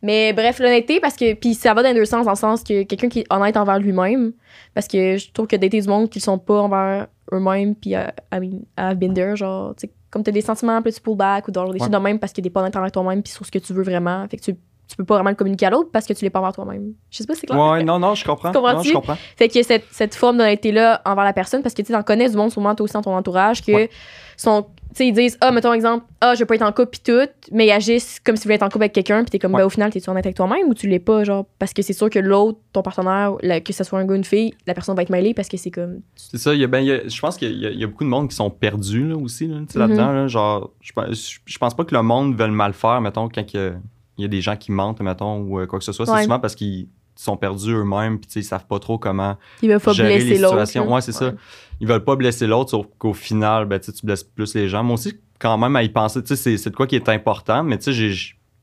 Mais 0.02 0.32
bref, 0.32 0.58
l'honnêteté, 0.58 0.98
parce 0.98 1.14
que. 1.14 1.34
Puis 1.34 1.54
ça 1.54 1.74
va 1.74 1.84
dans 1.84 1.90
les 1.90 1.94
deux 1.94 2.06
sens, 2.06 2.24
dans 2.24 2.32
le 2.32 2.36
sens 2.36 2.64
que 2.64 2.82
quelqu'un 2.82 3.08
qui 3.08 3.20
est 3.20 3.32
honnête 3.32 3.56
envers 3.56 3.78
lui-même, 3.78 4.32
parce 4.74 4.88
que 4.88 5.16
je 5.16 5.30
trouve 5.30 5.46
que 5.46 5.54
dater 5.54 5.80
du 5.80 5.86
monde 5.88 6.10
qui 6.10 6.18
le 6.18 6.24
sont 6.24 6.38
pas 6.38 6.60
envers 6.60 7.06
eux-mêmes, 7.32 7.76
puis, 7.76 7.94
euh, 7.94 8.02
I 8.34 8.40
mean, 8.40 8.62
I've 8.76 8.96
been 8.96 9.14
there, 9.14 9.36
genre, 9.36 9.76
tu 9.76 9.86
sais, 9.86 9.92
comme 10.18 10.24
t'as 10.24 10.32
des 10.32 10.40
sentiments, 10.42 10.82
puis 10.82 10.92
tu 10.92 11.00
pull 11.00 11.16
back, 11.16 11.48
ou 11.48 11.52
genre 11.54 11.66
des 11.66 11.72
Ouais. 11.72 11.78
choses 11.78 11.90
de 11.90 11.96
même 11.98 12.18
parce 12.18 12.32
que 12.32 12.40
t'es 12.40 12.50
pas 12.50 12.60
honnête 12.60 12.76
envers 12.76 12.92
toi-même, 12.92 13.22
puis 13.22 13.32
sur 13.32 13.46
ce 13.46 13.50
que 13.50 13.58
tu 13.58 13.72
veux 13.72 13.82
vraiment. 13.84 14.26
Fait 14.28 14.36
que 14.36 14.42
tu, 14.42 14.54
tu 14.54 14.96
peux 14.96 15.04
pas 15.04 15.14
vraiment 15.14 15.30
le 15.30 15.36
communiquer 15.36 15.66
à 15.66 15.70
l'autre 15.70 15.90
parce 15.92 16.06
que 16.06 16.12
tu 16.14 16.24
l'es 16.24 16.30
pas 16.30 16.40
envers 16.40 16.52
toi-même. 16.52 16.92
Je 17.10 17.18
sais 17.18 17.26
pas 17.26 17.34
si 17.34 17.40
c'est 17.42 17.46
clair. 17.46 17.58
Ouais, 17.60 17.84
non, 17.84 17.98
non, 17.98 18.14
je 18.14 18.24
comprends. 18.24 18.50
Tu 18.52 18.56
comprends-tu? 18.58 18.76
Non, 18.76 18.82
je 18.82 18.92
comprends. 18.94 19.16
Fait 19.36 19.54
a 19.56 19.62
cette, 19.62 19.84
cette 19.90 20.14
forme 20.14 20.38
d'honnêteté-là 20.38 21.02
envers 21.04 21.24
la 21.24 21.32
personne 21.32 21.62
parce 21.62 21.74
que 21.74 21.82
tu 21.82 21.92
t'en 21.92 22.02
connais 22.02 22.28
du 22.28 22.36
monde, 22.36 22.50
sûrement 22.50 22.74
toi 22.74 22.84
aussi 22.84 22.94
dans 22.94 23.02
ton 23.02 23.14
entourage, 23.14 23.62
que 23.64 23.72
Ouais. 23.72 23.90
sont. 24.36 24.66
Tu 24.98 25.04
sais, 25.04 25.08
ils 25.10 25.12
disent, 25.12 25.38
ah, 25.40 25.52
mettons 25.52 25.72
exemple, 25.72 26.06
ah, 26.20 26.34
je 26.34 26.40
veux 26.40 26.46
pas 26.46 26.56
être 26.56 26.62
en 26.62 26.72
couple 26.72 26.88
pis 26.90 27.00
tout, 27.04 27.28
mais 27.52 27.66
ils 27.68 27.70
agissent 27.70 28.18
comme 28.18 28.34
si 28.34 28.42
ils 28.42 28.44
voulaient 28.46 28.56
être 28.56 28.64
en 28.64 28.68
couple 28.68 28.82
avec 28.82 28.92
quelqu'un, 28.94 29.22
pis 29.22 29.30
t'es 29.30 29.38
comme, 29.38 29.52
Ouais. 29.54 29.60
ben 29.60 29.66
au 29.66 29.70
final, 29.70 29.92
t'es-tu 29.92 30.10
honnête 30.10 30.26
avec 30.26 30.34
toi-même 30.36 30.66
ou 30.66 30.74
tu 30.74 30.88
l'es 30.88 30.98
pas, 30.98 31.22
genre, 31.22 31.46
parce 31.60 31.72
que 31.72 31.82
c'est 31.82 31.92
sûr 31.92 32.10
que 32.10 32.18
l'autre, 32.18 32.58
ton 32.72 32.82
partenaire, 32.82 33.34
la- 33.42 33.60
que 33.60 33.72
ce 33.72 33.84
soit 33.84 34.00
un 34.00 34.04
gars 34.04 34.14
ou 34.14 34.16
une 34.16 34.24
fille, 34.24 34.52
la 34.66 34.74
personne 34.74 34.96
va 34.96 35.02
être 35.02 35.10
mêlée 35.10 35.34
parce 35.34 35.46
que 35.48 35.56
c'est 35.56 35.70
comme. 35.70 36.00
C'est 36.16 36.38
ça, 36.38 36.52
il 36.52 36.60
y 36.60 36.64
a, 36.64 36.66
ben, 36.66 36.80
il 36.80 36.86
y 36.88 36.90
a- 36.92 37.06
je 37.06 37.20
pense 37.20 37.36
qu'il 37.36 37.56
y, 37.60 37.66
a- 37.66 37.70
y 37.70 37.84
a 37.84 37.86
beaucoup 37.86 38.02
de 38.02 38.08
monde 38.08 38.28
qui 38.28 38.34
sont 38.34 38.50
perdus 38.50 39.06
là, 39.06 39.16
aussi 39.16 39.46
là, 39.46 39.58
tu 39.60 39.74
sais, 39.74 39.78
Mhm. 39.78 39.86
là-dedans. 39.88 40.12
là, 40.12 40.26
genre, 40.26 40.72
je, 40.80 40.92
pense- 40.92 41.38
je 41.44 41.58
pense 41.58 41.76
pas 41.76 41.84
que 41.84 41.94
le 41.94 42.02
monde 42.02 42.34
veut 42.36 42.46
le 42.48 42.52
mal 42.52 42.72
faire, 42.72 43.00
mettons, 43.00 43.28
quand 43.28 43.54
il 43.54 43.56
y 43.56 43.62
a, 43.62 43.72
il 44.18 44.22
y 44.22 44.24
a 44.24 44.28
des 44.28 44.40
gens 44.40 44.56
qui 44.56 44.72
mentent, 44.72 45.00
mettons, 45.00 45.38
ou 45.42 45.60
euh, 45.60 45.66
quoi 45.66 45.78
que 45.78 45.84
ce 45.84 45.92
soit. 45.92 46.08
Ouais. 46.10 46.16
C'est 46.16 46.22
souvent 46.24 46.40
parce 46.40 46.56
qu'ils 46.56 46.88
sont 47.24 47.36
perdus 47.36 47.72
eux-mêmes, 47.72 48.18
puis 48.18 48.28
ils 48.36 48.44
savent 48.44 48.66
pas 48.66 48.78
trop 48.78 48.98
comment 48.98 49.36
Il 49.62 49.70
va 49.70 49.80
pas 49.80 49.92
gérer 49.92 50.18
les 50.18 50.24
blesser 50.24 50.38
l'autre. 50.40 50.66
situations. 50.66 50.92
Ouais, 50.92 51.00
c'est 51.00 51.12
ça. 51.12 51.32
Ils 51.80 51.86
veulent 51.88 52.04
pas 52.04 52.16
blesser 52.16 52.46
l'autre, 52.46 52.70
sauf 52.70 52.86
qu'au 52.98 53.12
final, 53.12 53.64
ben, 53.66 53.78
tu 53.80 53.90
blesses 54.04 54.24
plus 54.24 54.54
les 54.54 54.68
gens. 54.68 54.82
Moi 54.84 54.94
aussi, 54.94 55.14
quand 55.38 55.56
même, 55.58 55.74
à 55.76 55.82
y 55.82 55.88
penser, 55.88 56.20
tu 56.22 56.28
sais, 56.28 56.36
c'est- 56.36 56.56
c'est 56.56 56.70
de 56.70 56.76
quoi 56.76 56.86
qui 56.86 56.96
est 56.96 57.08
important, 57.08 57.62
mais 57.62 57.78
tu 57.78 57.92
sais, 57.92 58.10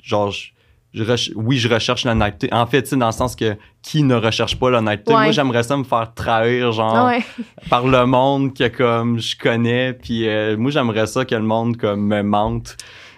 genre, 0.04 0.32
je- 0.32 1.04
reche- 1.04 1.32
oui, 1.36 1.58
je 1.58 1.68
recherche 1.68 2.06
l'honnêteté. 2.06 2.48
En 2.54 2.66
fait, 2.66 2.84
tu 2.84 2.90
sais, 2.90 2.96
dans 2.98 3.08
le 3.08 3.12
sens 3.12 3.36
que 3.36 3.56
qui 3.82 4.04
ne 4.04 4.16
recherche 4.16 4.58
pas 4.58 4.70
l'honnêteté? 4.70 5.14
Ouais. 5.14 5.24
Moi, 5.24 5.32
j'aimerais 5.32 5.64
ça 5.64 5.76
me 5.78 5.84
faire 5.84 6.14
trahir, 6.14 6.72
genre, 6.72 7.08
ouais. 7.08 7.24
par 7.70 7.86
le 7.88 8.06
monde 8.06 8.54
que 8.54 8.68
comme 8.70 9.20
je 9.20 9.36
connais 9.38 9.94
puis 9.94 10.28
euh, 10.28 10.56
moi 10.58 10.72
j'aimerais 10.72 11.08
ça 11.08 11.24
que 11.26 11.36
le 11.36 11.42
monde 11.44 11.78
comme 11.78 12.08
me 12.08 12.22
mente 12.24 12.78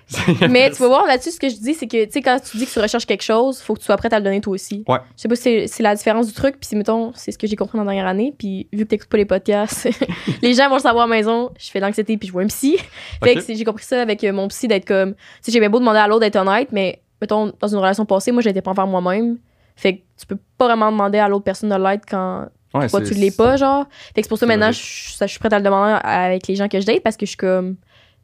Mais 0.49 0.69
tu 0.71 0.77
vas 0.77 0.87
voir 0.87 1.05
là-dessus, 1.05 1.31
ce 1.31 1.39
que 1.39 1.49
je 1.49 1.55
dis, 1.55 1.73
c'est 1.73 1.87
que, 1.87 2.05
tu 2.05 2.11
sais, 2.11 2.21
quand 2.21 2.39
tu 2.39 2.57
dis 2.57 2.65
que 2.65 2.71
tu 2.71 2.79
recherches 2.79 3.05
quelque 3.05 3.23
chose, 3.23 3.59
faut 3.61 3.73
que 3.73 3.79
tu 3.79 3.85
sois 3.85 3.97
prête 3.97 4.13
à 4.13 4.19
le 4.19 4.23
donner 4.23 4.39
toi 4.41 4.53
aussi. 4.53 4.83
Ouais. 4.87 4.99
Je 5.15 5.21
sais 5.21 5.27
pas 5.27 5.35
si 5.35 5.67
c'est- 5.67 5.83
la 5.83 5.95
différence 5.95 6.27
du 6.27 6.33
truc, 6.33 6.55
puis 6.59 6.77
mettons, 6.77 7.11
c'est 7.15 7.31
ce 7.31 7.37
que 7.37 7.45
j'ai 7.47 7.55
compris 7.55 7.77
dans 7.77 7.83
la 7.83 7.91
dernière 7.91 8.07
année, 8.07 8.33
puis 8.37 8.67
vu 8.71 8.85
que 8.85 8.89
t'écoutes 8.89 9.09
pas 9.09 9.17
les 9.17 9.25
podcasts, 9.25 9.89
les 10.41 10.53
gens 10.53 10.69
vont 10.69 10.75
le 10.75 10.81
savoir 10.81 11.05
à 11.05 11.09
la 11.09 11.15
maison, 11.15 11.51
je 11.59 11.69
fais 11.69 11.79
l'anxiété, 11.79 12.17
puis 12.17 12.27
je 12.27 12.33
vois 12.33 12.43
un 12.43 12.47
psy. 12.47 12.77
Fait 13.23 13.35
que 13.35 13.41
j'ai 13.53 13.63
compris 13.65 13.83
ça 13.83 14.01
avec 14.01 14.23
euh, 14.23 14.31
mon 14.31 14.47
psy, 14.47 14.67
d'être 14.67 14.85
comme, 14.87 15.13
tu 15.13 15.19
sais, 15.41 15.51
j'ai 15.51 15.59
bien 15.59 15.69
beau 15.69 15.79
demander 15.79 15.99
à 15.99 16.07
l'autre 16.07 16.21
d'être 16.21 16.37
honnête, 16.37 16.69
mais, 16.71 17.01
mettons, 17.21 17.51
dans 17.59 17.67
une 17.67 17.77
relation 17.79 18.05
passée, 18.05 18.31
moi, 18.31 18.41
je 18.41 18.47
l'étais 18.47 18.61
pas 18.61 18.71
envers 18.71 18.87
moi-même. 18.87 19.37
Fait 19.75 19.97
que 19.97 20.01
tu 20.19 20.25
peux 20.25 20.37
pas 20.57 20.65
vraiment 20.67 20.91
demander 20.91 21.19
à 21.19 21.27
l'autre 21.27 21.43
personne 21.43 21.69
de 21.69 21.75
l'être 21.75 22.05
quand 22.09 22.45
Ouais, 22.73 22.89
toi, 22.89 22.99
tu 23.01 23.13
l'es 23.13 23.31
pas, 23.31 23.55
genre. 23.57 23.85
Fait 24.13 24.21
que 24.21 24.25
c'est 24.25 24.29
pour 24.29 24.37
ça, 24.37 24.45
maintenant, 24.45 24.71
je, 24.71 25.13
ça, 25.15 25.25
je 25.25 25.31
suis 25.31 25.39
prête 25.39 25.53
à 25.53 25.57
le 25.59 25.63
demander 25.63 25.97
avec 26.03 26.47
les 26.47 26.55
gens 26.55 26.67
que 26.67 26.79
je 26.79 26.85
date 26.85 27.01
parce 27.01 27.15
que 27.15 27.25
je 27.25 27.29
suis 27.31 27.37
comme. 27.37 27.75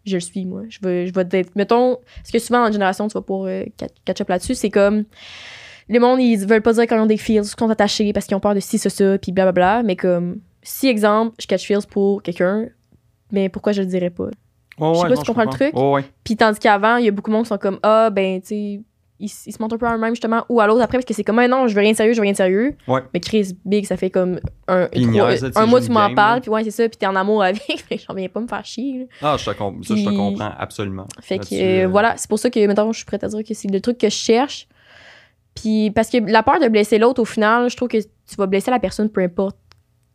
Je 0.06 0.16
le 0.18 0.20
suis, 0.22 0.46
moi. 0.46 0.64
Je 0.70 0.80
veux, 0.82 1.06
je 1.06 1.14
vais 1.14 1.26
être. 1.40 1.56
Mettons, 1.56 1.98
parce 2.18 2.32
que 2.32 2.40
souvent, 2.40 2.60
dans 2.62 2.68
une 2.68 2.74
génération, 2.74 3.08
tu 3.08 3.14
vas 3.14 3.22
pour 3.22 3.46
euh, 3.46 3.64
catch- 4.06 4.22
up 4.22 4.30
là-dessus, 4.30 4.56
c'est 4.56 4.70
comme. 4.70 5.06
le 5.90 6.00
monde, 6.00 6.20
ils 6.22 6.38
veulent 6.46 6.62
pas 6.62 6.74
dire 6.74 6.88
qu'ils 6.88 6.98
ont 6.98 7.06
des 7.06 7.18
feels, 7.18 7.42
qu'ils 7.44 7.60
sont 7.60 7.70
attachés 7.70 8.12
parce 8.14 8.26
qu'ils 8.26 8.36
ont 8.36 8.40
peur 8.42 8.56
de 8.56 8.60
ci, 8.60 8.78
ça, 8.78 8.90
ça, 8.90 9.18
puis 9.18 9.32
blablabla. 9.32 9.84
Mais 9.84 9.96
comme, 9.96 10.40
si, 10.62 10.88
exemple, 10.88 11.36
je 11.40 11.48
catch 11.48 11.66
feels 11.66 11.86
pour 11.90 12.22
quelqu'un, 12.22 12.68
mais 13.32 13.48
pourquoi 13.50 13.72
je 13.72 13.82
le 13.82 13.88
dirais 13.88 14.10
pas? 14.10 14.26
Ouais, 14.26 14.30
Je 14.80 14.84
sais 14.96 15.04
ouais, 15.04 15.10
pas 15.10 15.10
non, 15.10 15.16
si 15.16 15.22
tu 15.22 15.28
comprends 15.28 15.44
le 15.44 15.50
truc. 15.50 15.76
Ouais, 15.76 15.92
ouais. 15.92 16.06
Puis 16.24 16.36
tandis 16.36 16.60
qu'avant, 16.60 16.98
il 16.98 17.06
y 17.06 17.08
a 17.08 17.12
beaucoup 17.12 17.30
de 17.30 17.36
monde 17.36 17.44
qui 17.46 17.50
sont 17.50 17.58
comme, 17.58 17.80
ah, 17.84 18.10
ben, 18.10 18.42
tu 18.42 18.48
sais, 18.48 18.82
ils, 19.20 19.30
se 19.30 19.62
montrent 19.62 19.76
un 19.76 19.78
peu 19.78 19.86
à 19.86 19.96
eux-mêmes, 19.96 20.14
justement, 20.14 20.46
ou 20.50 20.60
à 20.60 20.68
l'autre 20.68 20.82
après, 20.82 20.98
parce 20.98 21.06
que 21.06 21.14
c'est 21.14 21.24
comme, 21.24 21.40
ah, 21.40 21.48
non, 21.48 21.68
je 21.68 21.76
veux 21.76 21.82
rien 21.82 21.92
de 21.92 21.98
sérieux, 21.98 22.14
je 22.14 22.18
veux 22.18 22.24
rien 22.24 22.32
de 22.32 22.38
sérieux. 22.38 22.76
Ouais. 22.88 23.02
Mais 23.14 23.20
Chris 23.20 23.56
Big, 23.64 23.86
ça 23.86 23.96
fait 23.96 24.10
comme 24.10 24.40
un, 24.68 24.88
trois- 24.88 25.62
un 25.62 25.66
mois, 25.66 25.82
tu 25.82 25.92
m'en 25.92 26.14
parles, 26.14 26.42
puis 26.42 26.50
ouais, 26.50 26.64
c'est 26.64 26.72
ça, 26.72 26.90
puis 26.90 26.98
t'es 26.98 27.08
en 27.08 27.16
amour 27.16 27.44
avec. 27.44 27.64
Que 27.90 27.98
j'en 27.98 28.14
viens 28.14 28.30
pas 28.30 28.40
me 28.40 28.48
faire 28.48 28.66
chier, 28.66 29.00
là. 29.00 29.06
Ah, 29.22 29.36
je 29.38 29.46
te, 29.46 29.58
com- 29.58 29.84
ça, 29.84 29.96
je 29.96 30.04
te 30.04 30.10
comprends 30.10 30.52
absolument. 30.58 31.06
Fait 31.22 31.38
que 31.38 31.54
euh, 31.54 31.84
euh, 31.84 31.88
voilà, 31.88 32.16
c'est 32.18 32.30
pour 32.30 32.40
ça 32.40 32.50
que 32.50 32.66
maintenant 32.66 32.92
je 32.92 32.98
suis 32.98 33.06
prête 33.06 33.24
à 33.24 33.28
dire 33.28 33.44
que 33.44 33.54
c'est 33.54 33.70
le 33.70 33.82
truc 33.82 33.98
que 33.98 34.10
je 34.10 34.16
cherche. 34.16 34.68
Puis 35.54 35.92
parce 35.92 36.10
que 36.10 36.18
la 36.18 36.44
peur 36.44 36.60
de 36.60 36.68
blesser 36.68 36.98
l'autre, 36.98 37.22
au 37.22 37.26
final, 37.26 37.70
je 37.70 37.76
trouve 37.76 37.90
que 37.90 37.98
tu 37.98 38.36
vas 38.38 38.48
blesser 38.48 38.72
la 38.72 38.80
personne 38.80 39.10
peu 39.10 39.22
importe. 39.22 39.58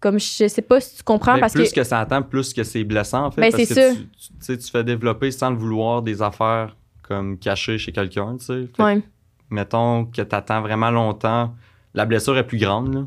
Comme 0.01 0.19
je 0.19 0.47
sais 0.49 0.63
pas 0.63 0.81
si 0.81 0.97
tu 0.97 1.03
comprends 1.03 1.39
parce 1.39 1.53
plus 1.53 1.71
que. 1.71 1.81
que... 1.81 1.85
ça 1.85 2.01
attend, 2.01 2.23
plus 2.23 2.53
que 2.53 2.63
c'est 2.63 2.85
blessant, 2.85 3.27
en 3.27 3.31
fait. 3.31 3.41
Ben, 3.41 3.51
parce 3.51 3.65
c'est 3.65 3.75
que 3.75 3.81
ça. 3.81 3.95
Tu, 3.95 4.03
tu, 4.07 4.09
tu 4.09 4.35
sais, 4.41 4.59
tu 4.59 4.71
fais 4.71 4.85
développer 4.85 5.31
sans 5.31 5.51
le 5.51 5.57
vouloir 5.57 6.03
des 6.03 6.23
affaires 6.23 6.77
comme 7.09 7.39
cachées 7.39 7.79
chez 7.79 7.91
quelqu'un, 7.93 8.37
tu 8.39 8.45
sais. 8.45 8.67
Fait 8.77 9.01
que, 9.01 9.07
Mettons 9.51 10.05
que 10.05 10.21
t'attends 10.23 10.61
vraiment 10.61 10.91
longtemps, 10.91 11.55
la 11.95 12.05
blessure 12.05 12.37
est 12.37 12.47
plus 12.47 12.59
grande, 12.59 12.95
là. 12.95 13.07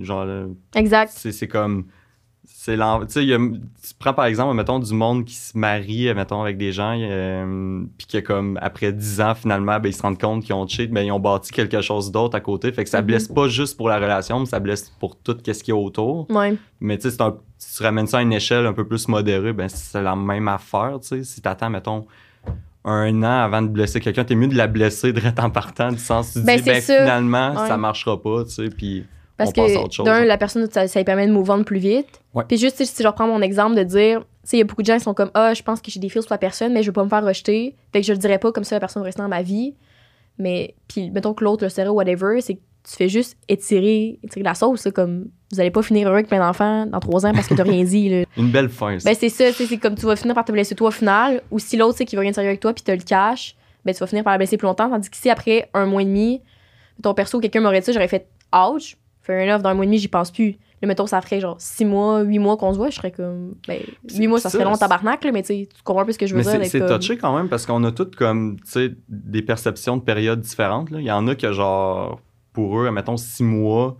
Genre, 0.00 0.24
là, 0.24 0.46
exact. 0.74 1.12
c'est 1.14 1.32
c'est 1.32 1.48
comme 1.48 1.84
c'est 2.46 2.76
tu 2.76 3.94
prends 3.98 4.14
par 4.14 4.24
exemple 4.24 4.54
mettons 4.56 4.78
du 4.78 4.92
monde 4.94 5.24
qui 5.24 5.34
se 5.34 5.56
marie 5.56 6.12
mettons 6.14 6.40
avec 6.42 6.56
des 6.58 6.72
gens 6.72 6.96
euh, 6.98 7.84
puis 7.98 8.06
que 8.06 8.18
comme 8.18 8.58
après 8.60 8.92
10 8.92 9.20
ans 9.20 9.34
finalement 9.34 9.78
ben, 9.78 9.88
ils 9.88 9.94
se 9.94 10.02
rendent 10.02 10.18
compte 10.20 10.42
qu'ils 10.44 10.54
ont 10.54 10.66
cheat 10.66 10.90
ben 10.90 11.02
ils 11.02 11.12
ont 11.12 11.20
bâti 11.20 11.52
quelque 11.52 11.80
chose 11.82 12.10
d'autre 12.10 12.34
à 12.36 12.40
côté 12.40 12.72
fait 12.72 12.84
que 12.84 12.90
ça 12.90 13.00
Mhm. 13.00 13.06
blesse 13.06 13.28
pas 13.28 13.48
juste 13.48 13.76
pour 13.76 13.88
la 13.88 13.96
relation 13.98 14.40
mais 14.40 14.46
ça 14.46 14.58
blesse 14.60 14.90
pour 14.98 15.16
tout 15.16 15.36
ce 15.44 15.52
qu'il 15.62 15.72
y 15.74 15.76
a 15.76 15.80
autour 15.80 16.28
Ouais, 16.30 16.56
mais 16.80 16.96
tu 16.98 17.10
sais 17.10 17.16
si 17.58 17.76
tu 17.76 17.82
ramènes 17.82 18.06
ça 18.06 18.18
à 18.18 18.22
une 18.22 18.32
échelle 18.32 18.66
un 18.66 18.72
peu 18.72 18.86
plus 18.86 19.06
modérée 19.08 19.52
ben 19.52 19.68
c'est 19.68 20.02
la 20.02 20.16
même 20.16 20.48
affaire 20.48 20.98
tu 21.00 21.08
sais 21.08 21.24
si 21.24 21.40
t'attends 21.42 21.70
mettons 21.70 22.06
un 22.84 23.22
an 23.22 23.42
avant 23.44 23.62
de 23.62 23.68
blesser 23.68 24.00
quelqu'un, 24.00 24.24
t'es 24.24 24.34
mieux 24.34 24.48
de 24.48 24.56
la 24.56 24.66
blesser 24.66 25.12
direct 25.12 25.38
en 25.38 25.50
partant 25.50 25.90
du 25.92 25.98
sens 25.98 26.32
tu 26.32 26.40
Ben, 26.40 26.56
dis 26.58 26.62
ben 26.64 26.80
ça. 26.80 26.96
finalement 26.98 27.50
Ouais. 27.52 27.68
ça 27.68 27.76
marchera 27.76 28.20
pas 28.20 28.44
tu 28.44 28.50
sais 28.50 28.68
puis 28.70 29.06
parce 29.36 29.50
on 29.50 29.62
passe 29.62 29.76
à 29.76 29.80
autre 29.80 29.92
chose. 29.94 30.08
hein. 30.08 30.20
d'un, 30.20 30.24
la 30.24 30.36
personne, 30.38 30.68
ça, 30.70 30.86
ça 30.88 30.98
lui 31.00 31.04
permet 31.04 31.26
de 31.26 31.32
move 31.32 31.50
on 31.50 31.64
plus 31.64 31.78
vite. 31.78 32.20
Ouais. 32.34 32.44
Puis 32.46 32.58
juste, 32.58 32.84
si 32.84 33.02
je 33.02 33.06
reprends 33.08 33.26
mon 33.26 33.40
exemple 33.40 33.74
de 33.76 33.82
dire, 33.82 34.20
tu 34.20 34.26
sais, 34.44 34.56
il 34.56 34.60
y 34.60 34.62
a 34.62 34.64
beaucoup 34.66 34.82
de 34.82 34.86
gens 34.86 34.94
qui 34.98 35.00
sont 35.04 35.14
comme, 35.14 35.30
ah, 35.34 35.54
je 35.54 35.62
pense 35.62 35.80
que 35.80 35.90
j'ai 35.90 35.98
des 36.00 36.08
feels 36.08 36.22
sur 36.22 36.32
la 36.32 36.38
personne, 36.38 36.72
mais 36.72 36.82
je 36.82 36.88
veux 36.88 36.92
pas 36.92 37.02
me 37.02 37.08
faire 37.08 37.24
rejeter. 37.24 37.74
Fait 37.92 38.00
que 38.02 38.06
je 38.06 38.12
le 38.12 38.18
dirais 38.18 38.38
pas 38.38 38.52
comme 38.52 38.62
ça, 38.64 38.76
la 38.76 38.80
personne 38.80 39.02
va 39.02 39.06
rester 39.06 39.22
dans 39.22 39.28
ma 39.28 39.42
vie. 39.42 39.74
Mais, 40.38 40.74
puis 40.86 41.10
mettons 41.10 41.34
que 41.34 41.42
l'autre 41.44 41.64
le 41.64 41.70
serait 41.70 41.88
ou 41.88 41.94
whatever, 41.94 42.40
c'est 42.40 42.58
tu 42.88 42.96
fais 42.96 43.08
juste 43.08 43.36
étirer, 43.48 44.18
étirer 44.22 44.42
la 44.42 44.54
sauce, 44.54 44.88
comme 44.94 45.26
vous 45.52 45.60
allez 45.60 45.70
pas 45.70 45.82
finir 45.82 46.06
heureux 46.08 46.16
avec 46.16 46.28
plein 46.28 46.40
d'enfants 46.40 46.86
dans 46.86 46.98
trois 47.00 47.24
ans 47.26 47.32
parce 47.32 47.46
que 47.46 47.54
t'as 47.54 47.62
rien 47.62 47.84
dit, 47.84 48.08
là. 48.08 48.24
une 48.36 48.50
belle 48.50 48.68
fin 48.68 48.98
ça. 48.98 49.08
Ben, 49.08 49.14
c'est 49.18 49.28
ça, 49.28 49.52
c'est 49.52 49.78
comme 49.78 49.94
tu 49.94 50.06
vas 50.06 50.16
finir 50.16 50.34
par 50.34 50.44
te 50.44 50.52
blesser 50.52 50.74
toi 50.74 50.88
au 50.88 50.92
final, 50.92 51.42
ou 51.50 51.58
si 51.58 51.76
l'autre, 51.76 51.98
c'est 51.98 52.04
qui 52.04 52.16
veut 52.16 52.22
rien 52.22 52.32
sérieux 52.32 52.48
avec 52.48 52.60
toi, 52.60 52.72
puis 52.72 52.82
te 52.82 52.90
le 52.90 52.98
cache, 52.98 53.54
ben, 53.84 53.92
tu 53.94 54.00
vas 54.00 54.06
finir 54.06 54.24
par 54.24 54.32
la 54.32 54.38
blesser 54.38 54.56
plus 54.56 54.66
longtemps, 54.66 54.88
tandis 54.90 55.10
que 55.10 55.16
si 55.16 55.28
après 55.30 55.68
un 55.74 55.86
mois 55.86 56.02
et 56.02 56.06
demi, 56.06 56.40
ton 57.02 57.14
perso, 57.14 57.38
quelqu'un 57.40 57.60
m'aurait 57.60 57.80
dit 57.80 57.92
j'aurais 57.92 58.08
fait 58.08 58.26
ouch, 58.54 58.96
fair 59.20 59.46
enough, 59.48 59.62
dans 59.62 59.70
un 59.70 59.74
mois 59.74 59.84
et 59.84 59.88
demi, 59.88 59.98
j'y 59.98 60.08
pense 60.08 60.30
plus. 60.30 60.56
Là, 60.80 60.88
mettons, 60.88 61.06
ça 61.06 61.20
ferait 61.20 61.38
genre 61.38 61.56
six 61.60 61.84
mois, 61.84 62.22
huit 62.22 62.40
mois 62.40 62.56
qu'on 62.56 62.72
se 62.72 62.78
voit, 62.78 62.90
je 62.90 62.96
serais 62.96 63.12
comme, 63.12 63.54
ben, 63.68 63.78
huit 64.18 64.26
mois, 64.26 64.40
ça 64.40 64.50
serait 64.50 64.64
long 64.64 64.76
tabarnak, 64.76 65.22
là, 65.22 65.30
mais 65.30 65.42
tu 65.44 65.68
comprends 65.84 66.02
un 66.02 66.06
peu 66.06 66.10
ce 66.12 66.18
que 66.18 66.26
je 66.26 66.32
veux 66.34 66.38
Mais 66.38 66.42
dire. 66.44 66.52
c'est 66.52 66.58
d'être 66.58 66.70
c'est 66.72 66.78
comme- 66.80 66.98
touché 66.98 67.16
quand 67.18 67.36
même 67.36 67.48
parce 67.48 67.66
qu'on 67.66 67.84
a 67.84 67.92
toutes 67.92 68.16
comme, 68.16 68.56
tu 68.64 68.70
sais, 68.70 68.92
des 69.08 69.42
perceptions 69.42 69.96
de 69.96 70.02
périodes 70.02 70.40
différentes. 70.40 70.90
là. 70.90 70.98
Il 70.98 71.06
y 71.06 71.12
en 71.12 71.28
a 71.28 71.34
que, 71.36 71.52
genre, 71.52 72.20
pour 72.52 72.78
eux, 72.80 72.90
mettons, 72.90 73.16
six 73.16 73.42
mois, 73.44 73.96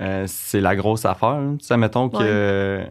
euh, 0.00 0.24
c'est 0.26 0.60
la 0.60 0.74
grosse 0.76 1.04
affaire. 1.04 1.40
là. 1.40 1.52
Tu 1.58 1.64
sais, 1.66 1.76
mettons 1.76 2.08
que. 2.08 2.82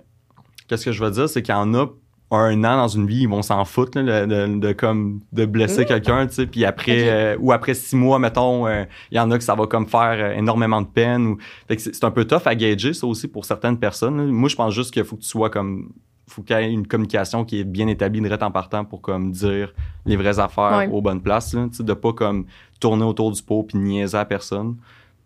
Qu'est-ce 0.67 0.85
que 0.85 0.91
je 0.91 1.03
veux 1.03 1.11
dire? 1.11 1.27
C'est 1.27 1.41
qu'il 1.41 1.53
y 1.53 1.57
en 1.57 1.73
a 1.73 1.87
un 2.33 2.63
an 2.63 2.77
dans 2.77 2.87
une 2.87 3.07
vie, 3.07 3.23
ils 3.23 3.27
vont 3.29 3.41
s'en 3.41 3.65
foutre 3.65 3.99
là, 3.99 4.25
de, 4.25 4.45
de- 4.47 4.59
de 4.59 4.71
comme, 4.71 5.19
de 5.33 5.45
blesser 5.45 5.81
Mm. 5.81 5.85
quelqu'un, 5.85 6.27
tu 6.27 6.33
sais. 6.35 6.45
Puis 6.47 6.63
après, 6.63 7.09
euh, 7.09 7.37
ou 7.41 7.51
après 7.51 7.73
six 7.73 7.97
mois, 7.97 8.19
mettons, 8.19 8.67
euh, 8.67 8.85
il 9.11 9.17
y 9.17 9.19
en 9.19 9.29
a 9.31 9.37
que 9.37 9.43
ça 9.43 9.53
va 9.53 9.67
comme 9.67 9.85
faire 9.85 10.15
euh, 10.17 10.33
énormément 10.37 10.81
de 10.81 10.87
peine. 10.87 11.27
Ou... 11.27 11.37
C'est 11.67 11.93
c'est 11.93 12.03
un 12.05 12.11
peu 12.11 12.23
tough 12.23 12.43
à 12.45 12.55
gager, 12.55 12.93
ça 12.93 13.05
aussi, 13.05 13.27
pour 13.27 13.43
certaines 13.43 13.77
personnes. 13.77 14.15
là. 14.17 14.23
Moi, 14.23 14.47
je 14.47 14.55
pense 14.55 14.73
juste 14.73 14.93
qu'il 14.93 15.03
faut 15.03 15.17
que 15.17 15.23
tu 15.23 15.27
sois 15.27 15.49
comme 15.49 15.91
faut 16.29 16.41
qu'il 16.43 16.55
y 16.55 16.59
ait 16.59 16.71
une 16.71 16.87
communication 16.87 17.43
qui 17.43 17.59
est 17.59 17.63
bien 17.65 17.87
établie 17.89 18.21
direct 18.21 18.41
en 18.43 18.51
partant 18.51 18.85
pour 18.85 19.01
comme 19.01 19.33
dire 19.33 19.73
les 20.05 20.15
vraies 20.15 20.39
affaires 20.39 20.77
Ouais. 20.77 20.87
aux 20.89 21.01
bonnes 21.01 21.21
places 21.21 21.53
là, 21.53 21.65
tu 21.69 21.75
sais, 21.75 21.83
de 21.83 21.91
pas 21.93 22.13
comme 22.13 22.45
tourner 22.79 23.03
autour 23.03 23.31
du 23.33 23.43
pot 23.43 23.63
puis 23.63 23.77
niaiser 23.77 24.17
à 24.17 24.23
personne 24.23 24.77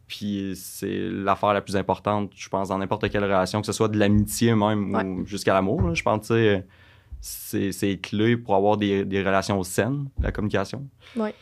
puis 0.08 0.54
c'est 0.56 1.10
l'affaire 1.10 1.54
la 1.54 1.62
plus 1.62 1.76
importante 1.76 2.32
je 2.36 2.48
pense 2.50 2.70
dans 2.70 2.78
n'importe 2.78 3.10
quelle 3.10 3.24
relation 3.24 3.60
que 3.62 3.66
ce 3.68 3.74
soit 3.74 3.88
de 3.88 3.98
l'amitié 3.98 4.54
même 4.56 4.94
ou 4.96 5.26
jusqu'à 5.26 5.54
l'amour 5.54 5.94
je 5.96 6.04
pense 6.04 6.28
sais 6.28 6.66
c'est 7.22 7.72
c'est 7.72 7.98
clé 7.98 8.38
pour 8.38 8.56
avoir 8.56 8.78
des, 8.78 9.04
des 9.06 9.24
relations 9.24 9.62
saines 9.64 10.06
la 10.22 10.32
communication 10.32 10.88
Ouais. 11.16 11.34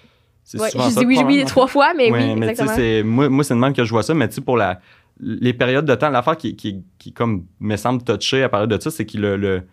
c'est 0.44 0.60
Ouais, 0.62 0.70
souvent 0.70 0.86
je 0.86 0.90
ça, 0.92 1.00
dis 1.02 1.06
le 1.06 1.08
oui, 1.10 1.16
problème, 1.16 1.38
oui, 1.40 1.46
trois 1.46 1.68
fois, 1.68 1.94
mais 1.94 2.12
Ouais, 2.12 2.20
oui, 2.34 2.36
mais 2.40 2.48
exactement. 2.48 2.76
c'est- 2.76 3.04
moi, 3.04 3.30
moi 3.30 3.44
c'est 3.44 3.54
de 3.54 3.60
même 3.60 3.74
que 3.74 3.84
je 3.84 3.90
vois 3.90 4.04
ça, 4.04 4.14
mais 4.14 4.28
tu 4.30 4.36
sais, 4.36 4.42
pour 4.42 4.56
la, 4.58 4.80
les 5.20 5.54
périodes 5.54 5.86
de 5.86 5.96
temps, 5.96 6.10
l'affaire 6.10 6.38
qui, 6.38 6.56
qui, 6.56 6.84
qui, 7.00 7.12
comme, 7.14 7.46
me 7.60 7.76
semble 7.78 8.04
toucher 8.04 8.44
à 8.44 8.50
parler 8.50 8.68
de 8.68 8.82
ça, 8.82 8.92
c'est 8.92 9.06
que 9.06 9.18
le, 9.18 9.36
le- 9.38 9.64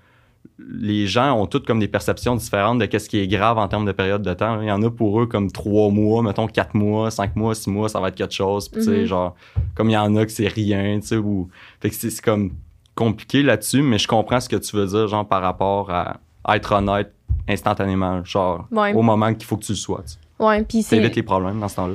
les 0.59 1.07
gens 1.07 1.33
ont 1.41 1.47
toutes 1.47 1.67
comme 1.67 1.81
des 1.81 1.89
perceptions 1.89 2.37
différentes 2.37 2.79
de 2.79 2.87
qu'est-ce 2.87 3.09
qui 3.09 3.19
est 3.19 3.27
grave 3.27 3.57
en 3.59 3.67
termes 3.67 3.87
de 3.87 3.93
période 3.93 4.23
de 4.23 4.35
temps. 4.35 4.61
Il 4.61 4.69
y 4.69 4.73
en 4.73 4.83
a 4.83 4.91
pour 4.91 5.21
eux 5.21 5.27
comme 5.27 5.51
trois 5.51 5.91
mois, 5.91 6.23
mettons 6.23 6.47
quatre 6.47 6.75
mois, 6.75 7.11
cinq 7.11 7.35
mois, 7.37 7.55
six 7.55 7.71
mois, 7.71 7.89
ça 7.89 7.99
va 8.01 8.09
être 8.09 8.15
quelque 8.15 8.35
chose. 8.35 8.69
Puis, 8.69 8.83
tu 8.83 8.87
sais, 8.91 8.99
Mhm. 9.01 9.05
genre, 9.07 9.35
comme 9.75 9.89
il 9.89 9.95
y 9.95 9.97
en 9.97 10.15
a 10.17 10.25
que 10.27 10.33
c'est 10.33 10.49
rien, 10.49 11.01
tu 11.01 11.07
sais, 11.07 11.17
ou. 11.17 11.49
Fait 11.81 11.89
que 11.89 11.95
c'est 11.97 12.21
comme 12.21 12.53
compliqué 12.95 13.43
là-dessus, 13.43 13.81
mais 13.83 13.99
je 13.99 14.07
comprends 14.07 14.41
ce 14.41 14.49
que 14.51 14.57
tu 14.57 14.77
veux 14.77 14.87
dire, 14.87 15.09
genre, 15.09 15.27
par 15.27 15.41
rapport 15.41 15.91
à 15.91 16.19
être 16.55 16.73
honnête 16.73 17.13
instantanément, 17.49 18.23
genre, 18.25 18.67
Ouais. 18.71 18.93
au 18.95 19.03
moment 19.03 19.33
qu'il 19.35 19.45
faut 19.45 19.57
que 19.57 19.65
tu 19.65 19.73
le 19.73 19.77
sois. 19.77 20.03
Tu 20.07 20.45
Ouais, 20.45 20.63
puis 20.63 20.83
c'est. 20.83 20.99
les 21.01 21.23
problèmes 21.23 21.61
dans 21.61 21.69
ce 21.69 21.77
temps-là. 21.77 21.95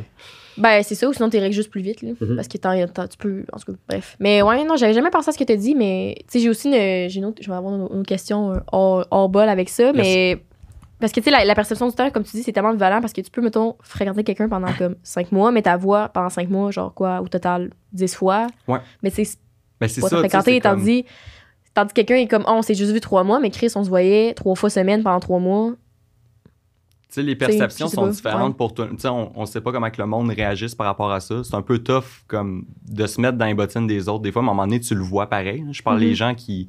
Ben, 0.57 0.81
c'est 0.83 0.95
ça, 0.95 1.07
ou 1.09 1.13
sinon, 1.13 1.29
tu 1.29 1.37
règles 1.37 1.53
juste 1.53 1.69
plus 1.69 1.81
vite, 1.81 2.01
là. 2.01 2.11
Mhm. 2.19 2.35
Parce 2.35 2.47
que 2.47 2.57
t'en- 2.57 3.07
tu 3.07 3.17
peux. 3.17 3.43
En 3.51 3.57
tout 3.59 3.71
cas, 3.73 3.77
bref. 3.89 4.15
Mais 4.19 4.41
ouais, 4.41 4.63
non, 4.63 4.75
j'avais 4.77 4.93
jamais 4.93 5.09
pensé 5.09 5.29
à 5.29 5.31
ce 5.33 5.37
que 5.37 5.43
t'as 5.43 5.55
dit, 5.55 5.75
mais. 5.75 6.15
Tu 6.19 6.25
sais, 6.27 6.39
j'ai 6.39 6.49
aussi 6.49 6.67
une. 6.69 7.09
J'ai 7.09 7.17
une 7.19 7.25
autre. 7.25 7.41
Je 7.41 7.49
vais 7.49 7.55
avoir 7.57 7.73
une, 7.75 7.97
une 7.99 8.05
question 8.05 8.51
euh, 8.53 8.59
hors, 8.71 9.05
hors 9.11 9.29
bol 9.29 9.47
avec 9.49 9.69
ça, 9.69 9.91
mais. 9.93 10.41
Parce 10.99 11.11
que, 11.11 11.19
tu 11.19 11.25
sais, 11.25 11.31
la, 11.31 11.43
la 11.43 11.55
perception 11.55 11.89
du 11.89 11.93
temps, 11.93 12.09
comme 12.09 12.23
tu 12.23 12.37
dis, 12.37 12.43
c'est 12.43 12.53
tellement 12.53 12.73
violent 12.73 13.01
parce 13.01 13.11
que 13.11 13.19
tu 13.19 13.29
peux, 13.29 13.41
mettons, 13.41 13.75
fréquenter 13.81 14.23
quelqu'un 14.23 14.47
pendant 14.47 14.71
comme 14.77 14.95
5 15.03 15.29
mois, 15.33 15.51
mais 15.51 15.61
ta 15.61 15.75
voix 15.75 16.07
pendant 16.07 16.29
5 16.29 16.49
mois, 16.49 16.71
genre 16.71 16.93
quoi, 16.93 17.19
au 17.21 17.27
total 17.27 17.71
10 17.91 18.15
fois. 18.15 18.47
Ouais. 18.67 18.79
Mais 19.03 19.09
tu 19.11 19.17
sais, 19.17 19.25
c'est 19.25 19.37
Ben, 19.81 19.89
c'est 19.89 19.99
pas 19.99 20.07
ça, 20.07 20.17
fréquenter, 20.19 20.61
comme- 20.61 20.79
tandis. 20.79 21.03
Tandis 21.73 21.89
que 21.89 21.95
quelqu'un 22.01 22.15
est 22.15 22.27
comme, 22.27 22.45
oh, 22.47 22.53
on 22.53 22.61
s'est 22.61 22.75
juste 22.75 22.93
vu 22.93 23.01
3 23.01 23.25
mois, 23.25 23.41
mais 23.41 23.49
Chris, 23.49 23.69
on 23.75 23.83
se 23.83 23.89
voyait 23.89 24.33
3 24.33 24.55
fois 24.55 24.69
semaine 24.69 25.03
pendant 25.03 25.19
3 25.19 25.39
mois. 25.39 25.73
Tu 27.15 27.21
sais, 27.21 27.25
les 27.27 27.35
perceptions 27.37 27.87
sont 27.87 28.01
pas, 28.07 28.09
différentes 28.09 28.51
ouais. 28.51 28.57
pour 28.57 28.73
tout. 28.73 28.83
Tu 28.87 28.97
sais, 28.97 29.07
on, 29.07 29.31
on 29.39 29.45
sait 29.45 29.61
pas 29.61 29.71
comment 29.71 29.89
que 29.89 30.01
le 30.01 30.05
monde 30.05 30.29
réagisse 30.31 30.75
par 30.75 30.85
rapport 30.85 31.13
à 31.13 31.21
ça. 31.21 31.45
C'est 31.45 31.55
un 31.55 31.61
peu 31.61 31.79
tough 31.79 32.03
comme 32.27 32.65
de 32.89 33.07
se 33.07 33.21
mettre 33.21 33.37
dans 33.37 33.45
les 33.45 33.53
bottines 33.53 33.87
des 33.87 34.09
autres. 34.09 34.21
Des 34.21 34.33
fois, 34.33 34.41
à 34.41 34.43
un 34.43 34.47
moment 34.47 34.63
donné, 34.67 34.81
tu 34.81 34.95
le 34.95 35.01
vois 35.01 35.27
pareil. 35.29 35.61
là. 35.61 35.71
Je 35.71 35.81
parle 35.81 36.01
des 36.01 36.13
gens 36.13 36.35
qui. 36.35 36.67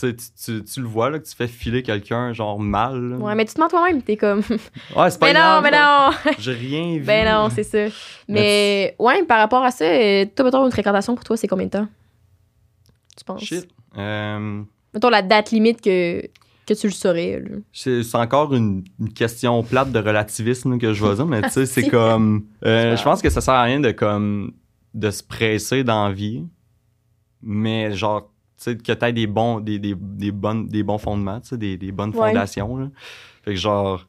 Tu, 0.00 0.16
le 0.80 0.86
vois, 0.88 1.08
là, 1.08 1.20
que 1.20 1.24
tu 1.28 1.36
fais 1.36 1.46
filer 1.46 1.84
quelqu'un, 1.84 2.32
genre 2.32 2.58
mal. 2.58 3.10
là. 3.10 3.16
Ouais, 3.18 3.36
mais 3.36 3.44
tu 3.44 3.54
te 3.54 3.60
mens 3.60 3.68
toi-même, 3.68 4.02
t'es 4.02 4.16
comme. 4.16 4.40
Ouais, 4.96 5.08
c'est 5.08 5.20
pas 5.20 5.32
mais 5.32 5.34
non, 5.34 5.60
mais 5.62 5.70
là. 5.70 6.10
non! 6.10 6.32
J'ai 6.40 6.54
rien 6.54 6.94
vu. 6.98 7.04
Ben 7.04 7.24
non, 7.32 7.48
c'est 7.48 7.62
ça. 7.62 7.94
Mais 8.26 8.96
ouais, 8.98 9.22
par 9.22 9.38
rapport 9.38 9.62
à 9.62 9.70
ça, 9.70 9.84
euh, 9.84 10.26
toi, 10.34 10.46
mettons, 10.46 10.64
une 10.64 10.72
fréquentation 10.72 11.14
pour 11.14 11.22
toi, 11.22 11.36
c'est 11.36 11.46
combien 11.46 11.66
de 11.66 11.70
temps? 11.70 11.86
Tu 13.16 13.24
penses? 13.24 13.44
Shit. 13.44 13.68
Euh, 13.96 14.62
Mettons 14.94 15.10
la 15.10 15.22
date 15.22 15.52
limite 15.52 15.80
que, 15.80 16.28
que 16.68 16.74
tu 16.74 16.86
le 16.86 16.92
saurais. 16.92 17.42
c'est 17.72 18.14
encore 18.14 18.54
une, 18.54 18.84
une 19.00 19.12
question 19.12 19.62
plate 19.62 19.90
de 19.92 19.98
relativisme 19.98 20.78
que 20.78 20.92
je 20.92 21.04
vais 21.04 21.14
dire, 21.14 21.26
mais 21.26 21.42
tu 21.42 21.50
sais, 21.50 21.66
c'est 21.66 21.88
comme. 21.88 22.46
euh, 22.64 22.96
je 22.96 23.02
pense 23.02 23.22
que 23.22 23.30
ça 23.30 23.40
sert 23.40 23.54
à 23.54 23.62
rien 23.62 23.80
de 23.80 23.90
comme 23.90 24.52
de 24.94 25.10
se 25.10 25.22
presser 25.22 25.84
dans 25.84 26.08
la 26.08 26.12
vie, 26.14 26.44
mais 27.42 27.92
genre, 27.92 28.22
tu 28.56 28.64
sais, 28.64 28.76
que 28.76 28.92
t'aies 28.92 29.12
des 29.12 29.26
bons, 29.26 29.60
des, 29.60 29.78
des, 29.78 29.94
des, 29.96 30.32
bonnes, 30.32 30.66
des 30.66 30.82
bons 30.82 30.98
fondements, 30.98 31.40
tu 31.40 31.48
sais, 31.50 31.58
des, 31.58 31.76
des 31.76 31.92
bonnes 31.92 32.10
Ouais. 32.10 32.28
fondations. 32.28 32.76
Là. 32.76 32.88
Fait 33.44 33.52
que 33.54 33.60
genre, 33.60 34.06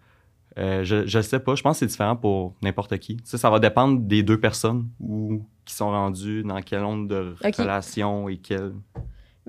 euh, 0.58 0.84
je, 0.84 1.06
je 1.06 1.22
sais 1.22 1.40
pas, 1.40 1.56
je 1.56 1.62
pense 1.62 1.76
que 1.76 1.80
c'est 1.80 1.86
différent 1.92 2.16
pour 2.16 2.56
n'importe 2.62 2.98
qui. 2.98 3.18
Tu 3.18 3.24
sais, 3.26 3.38
ça 3.38 3.50
va 3.50 3.60
dépendre 3.60 4.00
des 4.02 4.24
deux 4.24 4.40
personnes 4.40 4.90
ou 5.00 5.46
qui 5.66 5.74
sont 5.76 5.92
rendues 5.92 6.44
dans 6.44 6.62
quelle 6.62 6.84
onde 6.84 7.08
de 7.08 7.36
Ok. 7.46 7.56
relation 7.58 8.28
et 8.30 8.38
quelle. 8.38 8.74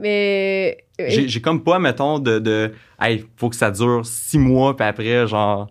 Mais. 0.00 0.78
euh, 1.00 1.06
J'ai 1.08 1.40
comme 1.40 1.62
pas, 1.62 1.78
mettons, 1.78 2.18
de, 2.18 2.38
de 2.38 2.72
hey, 3.00 3.24
faut 3.36 3.48
que 3.50 3.56
ça 3.56 3.70
dure 3.70 4.00
six 4.04 4.38
mois, 4.38 4.76
puis 4.76 4.86
après, 4.86 5.26
genre, 5.26 5.68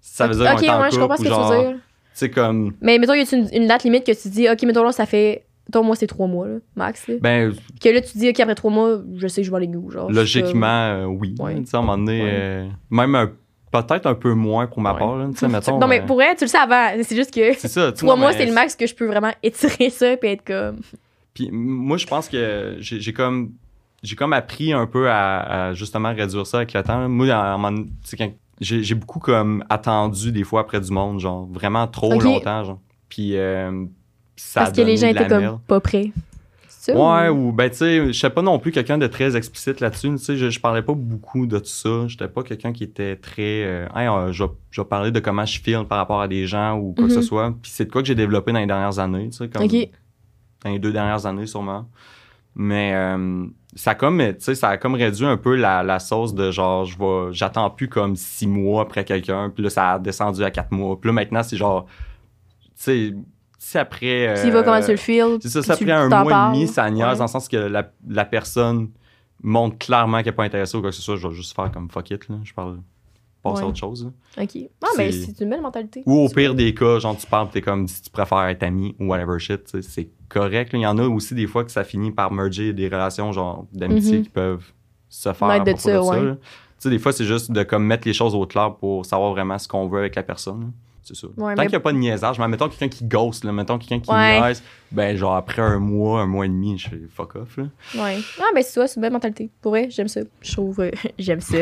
ça 0.00 0.26
veut 0.26 0.34
dire 0.34 0.52
Ok, 0.52 0.62
en 0.68 0.80
ouais, 0.82 0.90
je 0.90 0.98
comprends 0.98 1.16
ce 1.16 1.22
que 1.22 1.28
tu 1.28 1.34
veux 1.34 1.68
dire. 1.70 1.78
sais, 2.14 2.30
comme, 2.30 2.72
Mais 2.80 2.98
mettons, 2.98 3.14
y 3.14 3.20
a 3.20 3.34
une, 3.36 3.48
une 3.52 3.66
date 3.66 3.84
limite 3.84 4.04
que 4.04 4.12
tu 4.20 4.28
dis, 4.28 4.48
ok, 4.48 4.62
mettons 4.64 4.82
là, 4.84 4.92
ça 4.92 5.06
fait. 5.06 5.44
Mettons, 5.68 5.84
moi, 5.84 5.96
c'est 5.96 6.06
trois 6.06 6.26
mois, 6.26 6.48
là, 6.48 6.54
max. 6.76 7.06
Là. 7.08 7.16
ben, 7.20 7.52
Que 7.82 7.90
là, 7.90 8.00
tu 8.00 8.16
dis, 8.16 8.28
ok, 8.30 8.40
après 8.40 8.54
trois 8.54 8.70
mois, 8.70 9.00
je 9.16 9.28
sais 9.28 9.42
que 9.42 9.46
je 9.46 9.50
vais 9.50 9.58
aller 9.58 9.66
où. 9.68 9.90
Genre, 9.90 10.10
logiquement, 10.10 10.66
euh, 10.66 11.04
oui. 11.04 11.34
Ouais. 11.38 11.56
Tu 11.56 11.66
sais, 11.66 11.76
à 11.76 11.80
un 11.80 11.82
moment 11.82 11.98
donné, 11.98 12.22
Ouais. 12.22 12.30
euh, 12.32 12.68
même 12.90 13.14
un, 13.14 13.30
peut-être 13.70 14.06
un 14.06 14.14
peu 14.14 14.32
moins 14.32 14.66
pour 14.66 14.80
ma 14.80 14.94
Ouais. 14.94 14.98
part. 14.98 15.16
là, 15.18 15.26
tu 15.30 15.36
sais, 15.36 15.46
mettons, 15.48 15.78
non, 15.80 15.86
mais 15.86 16.00
euh, 16.00 16.06
pour 16.06 16.16
vrai, 16.16 16.34
tu 16.36 16.44
le 16.44 16.48
sais 16.48 16.56
avant. 16.56 16.88
C'est 17.02 17.14
juste 17.16 17.34
que 17.34 17.52
c'est 17.52 17.68
ça. 17.68 17.92
trois 17.92 18.16
mois, 18.16 18.32
c'est 18.32 18.46
le 18.46 18.52
max 18.54 18.74
que 18.76 18.86
je 18.86 18.94
peux 18.94 19.04
vraiment 19.06 19.32
étirer 19.42 19.90
ça 19.90 20.16
puis 20.16 20.30
être 20.30 20.44
comme. 20.46 20.78
Puis 21.34 21.50
moi, 21.52 21.98
je 21.98 22.06
pense 22.06 22.28
que 22.30 22.76
j'ai 22.80 23.12
comme 23.12 23.52
j'ai 24.02 24.16
comme 24.16 24.32
appris 24.32 24.72
un 24.72 24.86
peu 24.86 25.10
à, 25.10 25.66
à 25.68 25.72
justement 25.74 26.14
réduire 26.14 26.46
ça 26.46 26.58
avec 26.58 26.72
le 26.72 26.82
temps. 26.82 27.08
Moi, 27.08 27.26
j'ai 28.60 28.94
beaucoup 28.94 29.18
comme 29.20 29.64
attendu 29.68 30.32
des 30.32 30.44
fois 30.44 30.60
après 30.62 30.80
du 30.80 30.90
monde, 30.90 31.20
genre 31.20 31.46
vraiment 31.46 31.86
trop 31.86 32.18
longtemps, 32.20 32.64
genre. 32.64 32.80
Puis 33.08 33.36
euh, 33.36 33.84
ça 34.36 34.60
a 34.60 34.64
Parce 34.64 34.76
que 34.76 34.82
les 34.82 34.96
gens 34.96 35.08
étaient 35.08 35.26
comme 35.28 35.58
pas 35.66 35.80
prêts. 35.80 36.10
Ouais, 36.88 37.28
ou- 37.28 37.52
ben 37.52 37.68
tu 37.68 37.76
sais, 37.76 38.06
je 38.12 38.18
sais 38.18 38.30
pas 38.30 38.40
non 38.40 38.58
plus 38.58 38.72
quelqu'un 38.72 38.96
de 38.96 39.06
très 39.06 39.36
explicite 39.36 39.80
là-dessus. 39.80 40.08
Tu 40.12 40.18
sais, 40.18 40.36
je, 40.38 40.48
je 40.48 40.58
parlais 40.58 40.80
pas 40.80 40.94
beaucoup 40.94 41.46
de 41.46 41.58
tout 41.58 41.66
ça. 41.66 42.06
J'étais 42.06 42.28
pas 42.28 42.42
quelqu'un 42.42 42.72
qui 42.72 42.82
était 42.84 43.16
très. 43.16 43.64
euh, 43.64 43.86
Hey, 43.94 44.08
euh, 44.08 44.32
je, 44.32 44.44
vais- 44.44 44.50
je 44.70 44.80
vais 44.80 44.86
parler 44.86 45.10
de 45.10 45.20
comment 45.20 45.44
je 45.44 45.60
filme 45.60 45.84
par 45.84 45.98
rapport 45.98 46.20
à 46.22 46.28
des 46.28 46.46
gens 46.46 46.78
ou 46.78 46.94
quoi 46.94 47.04
que 47.04 47.10
Mhm. 47.10 47.16
ce 47.16 47.20
soit. 47.22 47.54
Puis 47.60 47.70
c'est 47.74 47.84
de 47.86 47.90
quoi 47.90 48.00
que 48.00 48.08
j'ai 48.08 48.14
développé 48.14 48.52
dans 48.52 48.58
les 48.60 48.66
dernières 48.66 48.98
années, 49.00 49.28
tu 49.28 49.36
sais, 49.36 49.48
comme 49.50 49.60
dans 50.64 50.70
les 50.70 50.78
deux 50.78 50.92
dernières 50.92 51.26
années 51.26 51.46
sûrement. 51.46 51.86
Mais 52.54 52.92
euh, 52.94 53.44
ça 53.74 53.90
a 53.90 53.94
comme, 53.94 54.22
ça 54.38 54.68
a 54.68 54.76
comme 54.78 54.94
réduit 54.94 55.26
un 55.26 55.36
peu 55.36 55.54
la, 55.54 55.82
la 55.82 55.98
sauce 55.98 56.34
de 56.34 56.50
genre, 56.50 56.84
je 56.84 56.98
vais, 56.98 57.32
j'attends 57.32 57.68
plus 57.70 57.88
comme 57.88 58.16
six 58.16 58.46
mois 58.46 58.82
après 58.82 59.04
quelqu'un, 59.04 59.50
puis 59.50 59.62
là 59.62 59.70
ça 59.70 59.92
a 59.92 59.98
descendu 59.98 60.42
à 60.42 60.50
quatre 60.50 60.72
mois. 60.72 60.98
Puis 61.00 61.08
là 61.08 61.12
maintenant 61.14 61.42
c'est 61.42 61.56
genre, 61.56 61.86
tu 61.86 62.70
sais, 62.76 63.14
si 63.58 63.76
après. 63.78 64.34
Vas 64.34 64.58
euh, 64.58 64.62
comment 64.62 64.80
tu 64.80 64.90
le 64.92 64.96
files. 64.96 65.38
c'est 65.42 65.48
ça, 65.50 65.62
ça 65.62 65.72
après 65.74 65.90
un 65.92 66.08
mois 66.08 66.50
et 66.52 66.56
demi, 66.56 66.66
ça 66.68 66.88
niaise 66.90 67.06
Ouais. 67.08 67.16
dans 67.16 67.24
le 67.24 67.28
sens 67.28 67.48
que 67.48 67.56
la, 67.56 67.90
la 68.08 68.24
personne 68.24 68.88
montre 69.42 69.78
clairement 69.78 70.18
qu'elle 70.18 70.26
n'est 70.26 70.32
pas 70.32 70.44
intéressée 70.44 70.76
ou 70.76 70.80
quoi 70.80 70.90
que 70.90 70.96
ce 70.96 71.02
soit. 71.02 71.16
Je 71.16 71.28
vais 71.28 71.34
juste 71.34 71.54
faire 71.54 71.70
comme 71.70 71.90
fuck 71.90 72.10
it, 72.10 72.28
là. 72.28 72.36
Je 72.42 72.52
parle, 72.54 72.78
passer 73.42 73.60
à 73.60 73.64
Ouais. 73.64 73.68
autre 73.70 73.78
chose. 73.78 74.04
là. 74.36 74.42
Ok. 74.44 74.58
Ah, 74.82 74.86
mais 74.96 75.12
C'est- 75.12 75.40
une 75.40 75.50
belle 75.50 75.60
mentalité. 75.62 76.02
Ou 76.06 76.12
au 76.24 76.28
pire 76.28 76.54
des 76.54 76.74
cas, 76.74 76.98
genre 76.98 77.16
tu 77.16 77.26
parles, 77.26 77.48
t'es 77.50 77.60
comme 77.60 77.86
si 77.88 78.02
tu 78.02 78.10
préfères 78.10 78.44
être 78.46 78.62
ami 78.62 78.94
ou 78.98 79.06
whatever 79.06 79.38
shit, 79.38 79.80
c'est 79.82 80.08
correct. 80.28 80.72
là. 80.72 80.78
Il 80.78 80.82
y 80.82 80.86
en 80.86 80.98
a 80.98 81.06
aussi 81.06 81.34
des 81.34 81.46
fois 81.46 81.64
que 81.64 81.70
ça 81.70 81.84
finit 81.84 82.10
par 82.10 82.30
merger 82.32 82.72
des 82.72 82.86
relations 82.88 83.32
genre 83.32 83.66
d'amitié 83.72 84.18
Mhm. 84.18 84.22
qui 84.24 84.28
peuvent 84.30 84.64
se 85.08 85.32
faire 85.32 85.48
à 85.48 85.58
de 85.60 85.64
propos 85.72 85.78
ça, 85.78 86.02
ouais. 86.02 86.22
là. 86.24 86.34
Tu 86.34 86.82
sais, 86.84 86.90
des 86.90 86.98
fois, 86.98 87.12
c'est 87.12 87.24
juste 87.24 87.50
de 87.50 87.62
comme 87.64 87.84
mettre 87.84 88.06
les 88.06 88.12
choses 88.14 88.34
au 88.34 88.46
clair 88.46 88.74
pour 88.76 89.04
savoir 89.04 89.32
vraiment 89.32 89.58
ce 89.58 89.66
qu'on 89.66 89.88
veut 89.88 89.98
avec 90.00 90.14
la 90.14 90.22
personne. 90.22 90.72
C'est 91.02 91.16
ça. 91.16 91.26
Ouais, 91.28 91.32
Tant 91.36 91.46
mais- 91.48 91.56
qu'il 91.62 91.70
n'y 91.70 91.76
a 91.76 91.80
pas 91.80 91.92
de 91.92 91.98
niaisage, 91.98 92.38
mais 92.38 92.48
mettons 92.48 92.68
quelqu'un 92.68 92.88
qui 92.88 93.04
ghost, 93.04 93.44
là, 93.44 93.52
mettons 93.52 93.78
quelqu'un 93.78 94.00
qui 94.00 94.10
Ouais. 94.10 94.40
niaise, 94.40 94.62
ben 94.92 95.16
genre 95.16 95.36
après 95.36 95.62
un 95.62 95.78
mois, 95.78 96.20
un 96.20 96.26
mois 96.26 96.44
et 96.44 96.48
demi, 96.48 96.76
je 96.78 96.88
fais 96.90 97.00
fuck 97.14 97.36
off. 97.36 97.56
Là. 97.56 97.64
Ouais. 97.94 98.18
Ah, 98.38 98.44
ben 98.54 98.62
c'est 98.62 98.72
ça, 98.72 98.86
c'est 98.86 98.96
une 98.96 99.02
belle 99.02 99.12
mentalité. 99.12 99.48
Pour 99.62 99.72
vrai, 99.72 99.88
j'aime 99.90 100.08
ça. 100.08 100.20
Je 100.42 100.52
trouve, 100.52 100.80
euh, 100.80 100.90
j'aime 101.18 101.40
ça. 101.40 101.56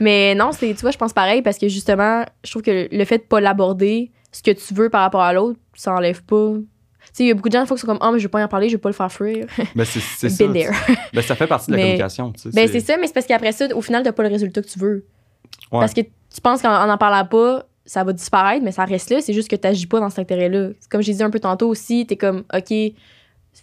mais 0.00 0.34
non, 0.36 0.50
c'est, 0.52 0.72
tu 0.74 0.80
vois, 0.82 0.92
je 0.92 0.98
pense 0.98 1.12
pareil 1.12 1.42
parce 1.42 1.58
que 1.58 1.68
justement, 1.68 2.24
je 2.44 2.50
trouve 2.50 2.62
que 2.62 2.88
le 2.94 3.04
fait 3.04 3.18
de 3.18 3.22
pas 3.24 3.40
l'aborder, 3.40 4.10
ce 4.30 4.42
que 4.42 4.52
tu 4.52 4.72
veux 4.74 4.88
par 4.88 5.00
rapport 5.02 5.22
à 5.22 5.32
l'autre, 5.32 5.58
ça 5.74 5.92
enlève 5.94 6.22
pas. 6.22 6.52
Tu 6.54 7.08
sais, 7.12 7.24
il 7.24 7.26
y 7.26 7.30
a 7.32 7.34
beaucoup 7.34 7.48
de 7.48 7.54
gens, 7.54 7.66
qui 7.66 7.76
sont 7.76 7.86
comme, 7.86 7.98
ah, 8.00 8.10
mais 8.12 8.18
je 8.20 8.22
veux 8.24 8.30
pas 8.30 8.42
en 8.42 8.48
parler, 8.48 8.68
je 8.68 8.74
veux 8.76 8.80
pas 8.80 8.88
le 8.88 8.94
faire 8.94 9.10
fuir. 9.12 9.46
Ben, 9.74 9.84
c'est 9.84 9.98
c'est 10.00 10.28
ça. 10.30 10.46
Ben, 10.46 10.70
ça 11.22 11.34
fait 11.34 11.46
partie 11.48 11.66
de 11.66 11.72
la 11.72 11.76
Mais- 11.78 11.82
communication. 11.88 12.30
tu 12.32 12.42
sais, 12.42 12.50
ben, 12.54 12.68
c'est 12.70 12.80
ça, 12.80 12.96
mais 12.96 13.08
c'est 13.08 13.12
parce 13.12 13.26
qu'après 13.26 13.50
ça, 13.52 13.66
au 13.74 13.82
final, 13.82 14.02
t'as 14.04 14.12
pas 14.12 14.22
le 14.22 14.28
résultat 14.28 14.62
que 14.62 14.68
tu 14.68 14.78
veux. 14.78 15.04
Ouais. 15.72 15.80
Parce 15.80 15.92
que 15.92 16.00
tu 16.02 16.40
penses 16.42 16.62
qu'en 16.62 16.70
en, 16.74 16.88
en 16.88 16.96
parlant 16.98 17.26
pas, 17.26 17.64
ça 17.84 18.04
va 18.04 18.12
disparaître, 18.12 18.64
mais 18.64 18.72
ça 18.72 18.84
reste 18.84 19.10
là. 19.10 19.20
C'est 19.20 19.32
juste 19.32 19.50
que 19.50 19.56
t'agis 19.56 19.86
pas 19.86 20.00
dans 20.00 20.10
cet 20.10 20.20
intérêt-là. 20.20 20.70
Comme 20.90 21.02
j'ai 21.02 21.14
dit 21.14 21.22
un 21.22 21.30
peu 21.30 21.40
tantôt 21.40 21.68
aussi, 21.68 22.06
t'es 22.06 22.16
comme, 22.16 22.44
OK, 22.54 22.74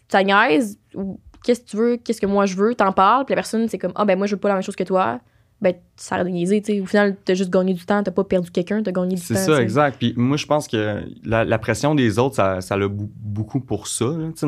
ça 0.07 0.23
niaise, 0.23 0.77
ou 0.93 1.19
qu'est-ce 1.43 1.61
que 1.61 1.65
tu 1.65 1.77
veux, 1.77 1.97
qu'est-ce 1.97 2.21
que 2.21 2.25
moi 2.25 2.45
je 2.45 2.55
veux, 2.55 2.75
t'en 2.75 2.91
parles, 2.91 3.25
puis 3.25 3.33
la 3.33 3.37
personne, 3.37 3.67
c'est 3.67 3.77
comme, 3.77 3.93
ah, 3.95 4.05
ben 4.05 4.17
moi, 4.17 4.27
je 4.27 4.35
veux 4.35 4.39
pas 4.39 4.49
la 4.49 4.55
même 4.55 4.63
chose 4.63 4.75
que 4.75 4.83
toi. 4.83 5.19
Ben, 5.61 5.73
ça 5.97 6.23
de 6.23 6.29
niaiser, 6.29 6.61
tu 6.61 6.73
sais. 6.73 6.79
Au 6.79 6.85
final, 6.85 7.17
t'as 7.25 7.33
juste 7.33 7.49
gagné 7.49 7.73
du 7.73 7.85
temps, 7.85 8.01
t'as 8.01 8.11
pas 8.11 8.23
perdu 8.23 8.49
quelqu'un, 8.49 8.81
t'as 8.81 8.93
gagné 8.93 9.15
du 9.15 9.21
temps. 9.21 9.27
C'est 9.27 9.45
tu 9.45 9.51
ça, 9.51 9.61
exact. 9.61 9.97
Puis 9.99 10.13
moi, 10.15 10.37
je 10.37 10.45
pense 10.45 10.69
que 10.69 11.03
la, 11.25 11.43
la 11.43 11.59
pression 11.59 11.95
des 11.95 12.17
autres, 12.17 12.35
ça, 12.35 12.61
ça 12.61 12.77
l'a 12.77 12.87
beaucoup 12.89 13.59
pour 13.59 13.87
ça. 13.87 14.05
Tu 14.35 14.47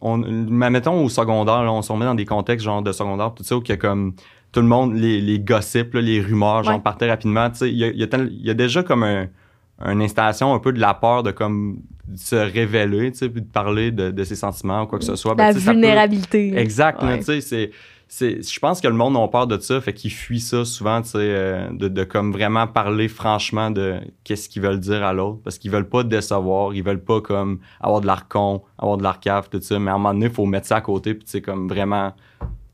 on, 0.00 0.16
mettons 0.16 1.04
au 1.04 1.10
secondaire, 1.10 1.62
là, 1.64 1.72
on 1.72 1.82
se 1.82 1.92
remet 1.92 2.06
dans 2.06 2.14
des 2.14 2.24
contextes 2.24 2.64
genre 2.64 2.80
de 2.80 2.92
secondaire, 2.92 3.34
tout 3.34 3.44
ça, 3.44 3.56
où 3.56 3.62
il 3.62 3.68
y 3.68 3.72
a 3.72 3.76
comme 3.76 4.14
tout 4.52 4.60
le 4.60 4.66
monde, 4.66 4.94
les, 4.94 5.20
les 5.20 5.38
gossips, 5.40 5.94
là, 5.94 6.00
les 6.00 6.20
rumeurs, 6.20 6.62
genre 6.62 6.74
Ouais. 6.76 6.80
partaient 6.80 7.08
rapidement. 7.10 7.48
Il 7.62 7.68
y 7.76 7.84
a, 7.84 7.88
y 7.90 8.02
a 8.04 8.52
y 8.52 8.54
déjà 8.54 8.82
comme 8.82 9.02
un, 9.02 9.26
une 9.84 10.02
installation 10.02 10.52
un 10.54 10.58
peu 10.58 10.72
de 10.72 10.80
la 10.80 10.94
peur 10.94 11.22
de 11.22 11.30
comme 11.30 11.78
se 12.14 12.36
révéler, 12.36 13.10
tu 13.12 13.18
sais, 13.18 13.28
puis 13.30 13.40
de 13.40 13.46
parler 13.50 13.90
de, 13.90 14.10
de 14.10 14.24
ses 14.24 14.36
sentiments 14.36 14.82
ou 14.82 14.86
quoi 14.86 14.98
que 14.98 15.04
ce 15.04 15.16
soit. 15.16 15.34
Ben, 15.34 15.46
La 15.46 15.52
ça 15.54 15.58
peut- 15.58 15.72
vulnérabilité. 15.72 16.56
Exact, 16.56 17.02
Ouais. 17.02 17.20
tu 17.20 17.40
sais, 17.40 17.70
je 18.42 18.58
pense 18.60 18.82
que 18.82 18.88
le 18.88 18.92
monde 18.94 19.16
a 19.16 19.26
peur 19.28 19.46
de 19.46 19.58
ça, 19.58 19.80
fait 19.80 19.94
qu'ils 19.94 20.10
fuient 20.12 20.38
ça 20.40 20.66
souvent, 20.66 21.00
tu 21.00 21.08
sais, 21.08 21.18
euh, 21.18 21.68
de, 21.72 21.88
de 21.88 22.04
comme 22.04 22.30
vraiment 22.30 22.66
parler 22.66 23.08
franchement 23.08 23.70
de 23.70 23.94
qu'est-ce 24.22 24.50
qu'ils 24.50 24.60
veulent 24.60 24.80
dire 24.80 25.02
à 25.02 25.14
l'autre, 25.14 25.38
parce 25.42 25.56
qu'ils 25.56 25.70
veulent 25.70 25.88
pas 25.88 26.02
décevoir, 26.02 26.74
ils 26.74 26.82
veulent 26.82 27.02
pas 27.02 27.22
comme 27.22 27.60
avoir 27.80 28.02
de 28.02 28.06
l'arcon, 28.06 28.60
avoir 28.78 28.98
de 28.98 29.02
l'arcave, 29.02 29.48
tout 29.48 29.60
ça, 29.62 29.78
mais 29.78 29.90
à 29.90 29.94
un 29.94 29.96
moment 29.96 30.12
donné, 30.12 30.26
il 30.26 30.32
faut 30.32 30.44
mettre 30.44 30.66
ça 30.66 30.76
à 30.76 30.80
côté, 30.82 31.14
puis 31.14 31.40
comme 31.40 31.68
vraiment 31.68 32.12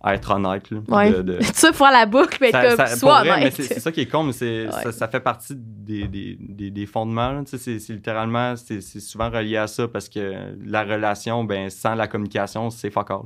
être 0.06 0.30
honnête, 0.30 0.70
là, 0.70 0.78
Ouais. 0.88 1.10
de- 1.12 1.22
de- 1.22 1.38
Tu 1.38 1.44
sais, 1.54 1.72
faire 1.72 1.90
la 1.90 2.06
boucle, 2.06 2.38
mais 2.40 2.48
être 2.50 2.76
ça- 2.76 2.86
comme, 2.86 2.86
ça- 2.96 3.06
vrai, 3.22 3.30
honnête. 3.32 3.52
c'est 3.54 3.80
ça 3.80 3.90
qui 3.90 4.02
est 4.02 4.06
con, 4.06 4.22
mais 4.22 4.32
c'est, 4.32 4.66
Ouais. 4.66 4.72
ça, 4.84 4.92
ça 4.92 5.08
fait 5.08 5.18
partie 5.20 5.54
des, 5.56 6.06
des, 6.06 6.36
des, 6.40 6.70
des 6.70 6.86
fondements. 6.86 7.42
C'est 7.46 7.76
littéralement, 7.88 8.54
c'est 8.56 8.80
souvent 8.80 9.28
relié 9.28 9.56
à 9.56 9.66
ça 9.66 9.88
parce 9.88 10.08
que 10.08 10.54
la 10.64 10.84
relation, 10.84 11.42
ben, 11.44 11.68
sans 11.68 11.94
la 11.96 12.06
communication, 12.06 12.70
c'est 12.70 12.90
fuck 12.90 13.10
all. 13.10 13.22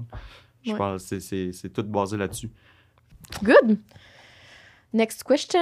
Je 0.64 0.72
Ouais. 0.72 0.78
pense 0.78 1.10
que 1.10 1.18
c'est- 1.18 1.72
tout 1.72 1.82
basé 1.82 2.16
là-dessus. 2.16 2.50
Good. 3.42 3.78
Next 4.94 5.24
questions. 5.24 5.58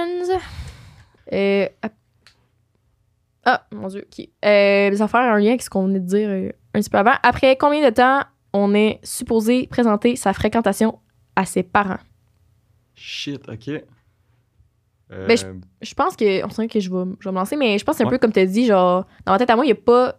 Euh, 1.33 1.67
ah, 3.45 3.65
mon 3.71 3.87
Dieu, 3.87 4.05
OK. 4.05 4.27
Euh, 4.45 4.95
ça 4.95 5.05
va 5.05 5.07
faire 5.07 5.33
un 5.33 5.39
lien 5.39 5.49
avec 5.49 5.61
ce 5.61 5.69
qu'on 5.69 5.85
venait 5.87 5.99
de 5.99 6.05
dire 6.05 6.29
euh, 6.29 6.49
un 6.73 6.79
petit 6.79 6.89
peu 6.89 6.97
avant. 6.97 7.13
Après 7.23 7.55
combien 7.57 7.83
de 7.83 7.93
temps 7.93 8.21
on 8.53 8.73
est 8.73 8.99
supposé 9.03 9.67
présenter 9.67 10.15
sa 10.15 10.33
fréquentation 10.33 10.99
à 11.35 11.45
ses 11.45 11.63
parents? 11.63 11.99
Shit, 12.95 13.47
ok. 13.49 13.69
Euh, 15.11 15.27
Ben, 15.27 15.37
Je 15.81 15.93
pense 15.93 16.15
que. 16.15 16.45
On 16.45 16.49
sent 16.49 16.67
que 16.67 16.79
je 16.79 16.89
vais, 16.89 17.03
je 17.19 17.25
vais 17.27 17.31
me 17.31 17.37
lancer, 17.37 17.55
mais 17.55 17.77
je 17.77 17.83
pense 17.83 17.93
que 17.95 17.97
c'est 17.97 18.03
un 18.03 18.07
Ouais. 18.07 18.11
peu 18.13 18.19
comme 18.19 18.31
tu 18.31 18.39
as 18.39 18.45
dit, 18.45 18.65
genre, 18.65 19.05
dans 19.25 19.33
ma 19.33 19.39
tête 19.39 19.49
à 19.49 19.55
moi, 19.55 19.65
il 19.65 19.69
n'y 19.69 19.73
a 19.73 19.75
pas. 19.75 20.15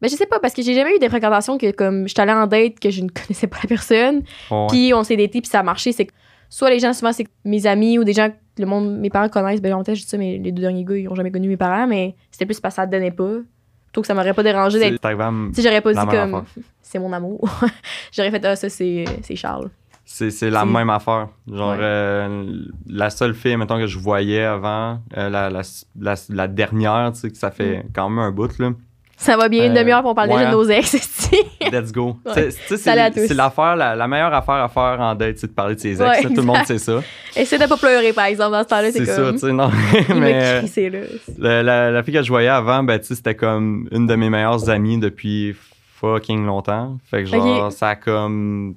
Ben, 0.00 0.08
je 0.08 0.16
sais 0.16 0.26
pas, 0.26 0.40
parce 0.40 0.54
que 0.54 0.62
j'ai 0.62 0.74
jamais 0.74 0.96
eu 0.96 0.98
des 0.98 1.08
fréquentations 1.10 1.58
que, 1.58 1.70
comme, 1.72 2.08
je 2.08 2.12
suis 2.14 2.20
allée 2.20 2.32
en 2.32 2.46
date, 2.46 2.80
que 2.80 2.90
je 2.90 3.02
ne 3.02 3.08
connaissais 3.14 3.46
pas 3.46 3.58
la 3.62 3.68
personne, 3.68 4.22
puis 4.68 4.92
on 4.94 5.04
s'est 5.04 5.16
daté, 5.16 5.40
puis 5.42 5.50
ça 5.50 5.60
a 5.60 5.62
marché. 5.62 5.92
C'est 5.92 6.06
que 6.06 6.12
soit 6.48 6.70
les 6.70 6.78
gens, 6.78 6.92
souvent, 6.94 7.12
c'est 7.12 7.26
mes 7.44 7.66
amis 7.66 7.98
ou 7.98 8.04
des 8.04 8.14
gens 8.14 8.30
que 8.30 8.36
le 8.62 8.66
monde, 8.66 8.98
mes 8.98 9.10
parents 9.10 9.28
connaissent. 9.28 9.60
Ben, 9.62 9.74
en 9.74 9.84
fait, 9.84 9.94
je 9.94 10.02
dis 10.02 10.08
ça, 10.08 10.16
mais 10.18 10.38
les 10.38 10.52
deux 10.52 10.62
derniers 10.62 10.84
gars, 10.84 10.96
ils 10.96 11.08
ont 11.08 11.14
jamais 11.14 11.30
connu 11.30 11.48
mes 11.48 11.56
parents, 11.58 11.86
mais 11.86 12.16
c'était 12.30 12.46
plus 12.46 12.60
parce 12.60 12.74
que 12.74 12.76
ça 12.76 12.86
ne 12.86 12.90
donnait 12.92 13.10
pas. 13.10 13.36
Plutôt 13.90 14.00
que 14.02 14.06
ça 14.06 14.14
m'aurait 14.14 14.34
pas 14.34 14.42
dérangé 14.44 14.78
d'être. 14.78 15.00
Sais, 15.52 15.62
j'aurais 15.62 15.80
pas 15.80 15.90
dit 15.92 15.98
comme, 16.30 16.44
c'est 16.80 16.98
mon 17.00 17.12
amour. 17.12 17.48
j'aurais 18.12 18.30
fait, 18.30 18.44
ah, 18.44 18.54
ça, 18.56 18.68
c'est 18.68 19.04
Charles. 19.34 19.70
C'est 20.04 20.50
la 20.50 20.64
même 20.64 20.90
affaire. 20.90 21.28
Genre, 21.50 21.70
Ouais. 21.70 21.76
euh, 21.80 22.62
la 22.86 23.10
seule 23.10 23.34
fille, 23.34 23.56
mettons, 23.56 23.78
que 23.78 23.86
je 23.86 23.98
voyais 23.98 24.44
avant, 24.44 25.00
euh, 25.16 25.28
la, 25.28 25.50
la, 25.50 25.62
la, 25.98 26.14
la 26.28 26.48
dernière, 26.48 27.12
tu 27.12 27.20
sais, 27.20 27.30
que 27.30 27.36
ça 27.36 27.50
fait 27.50 27.84
quand 27.94 28.08
même 28.08 28.18
un 28.18 28.30
bout, 28.32 28.58
là. 28.58 28.70
Ça 29.22 29.36
va 29.36 29.50
bien 29.50 29.66
une 29.66 29.72
Euh, 29.76 29.80
demi-heure 29.80 30.00
pour 30.02 30.14
parler 30.14 30.32
ouais. 30.32 30.46
de 30.46 30.50
nos 30.50 30.64
ex, 30.64 30.94
esti. 30.94 31.36
Let's 31.70 31.92
go. 31.92 32.16
Ouais. 32.24 32.48
C'est 32.50 33.34
l'affaire, 33.34 33.76
la, 33.76 33.94
la 33.94 34.08
meilleure 34.08 34.32
affaire 34.32 34.54
à 34.54 34.68
faire 34.68 34.96
en 34.98 35.14
date, 35.14 35.36
c'est 35.38 35.48
de 35.48 35.52
parler 35.52 35.74
de 35.74 35.80
ses 35.80 35.90
ex. 35.90 36.00
Ouais. 36.00 36.22
Tout 36.22 36.34
le 36.36 36.42
monde 36.42 36.64
sait 36.64 36.78
ça. 36.78 37.02
Essaie 37.36 37.58
de 37.58 37.66
pas 37.66 37.76
pleurer, 37.76 38.14
par 38.14 38.24
exemple, 38.24 38.52
dans 38.52 38.62
ce 38.62 38.68
temps-là, 38.68 38.90
c'est 38.92 39.04
ça, 39.04 39.30
tu 39.32 39.38
sais, 39.38 39.52
non. 39.52 39.70
Mais 40.08 40.14
m'a 40.14 40.26
euh, 40.26 40.58
crissé, 40.60 40.88
là. 40.88 41.00
la, 41.38 41.62
la, 41.62 41.90
la 41.90 42.02
fille 42.02 42.14
que 42.14 42.22
je 42.22 42.28
voyais 42.30 42.48
avant, 42.48 42.82
ben, 42.82 42.98
tu 42.98 43.06
sais, 43.08 43.14
c'était 43.14 43.34
comme 43.34 43.86
une 43.92 44.06
de 44.06 44.14
mes 44.14 44.30
meilleures 44.30 44.70
amies 44.70 44.98
depuis 44.98 45.54
fucking 46.00 46.46
longtemps. 46.46 46.96
Fait 47.10 47.24
que 47.24 47.28
genre, 47.28 47.70
ça 47.70 47.90
a 47.90 47.96
comme. 47.96 48.74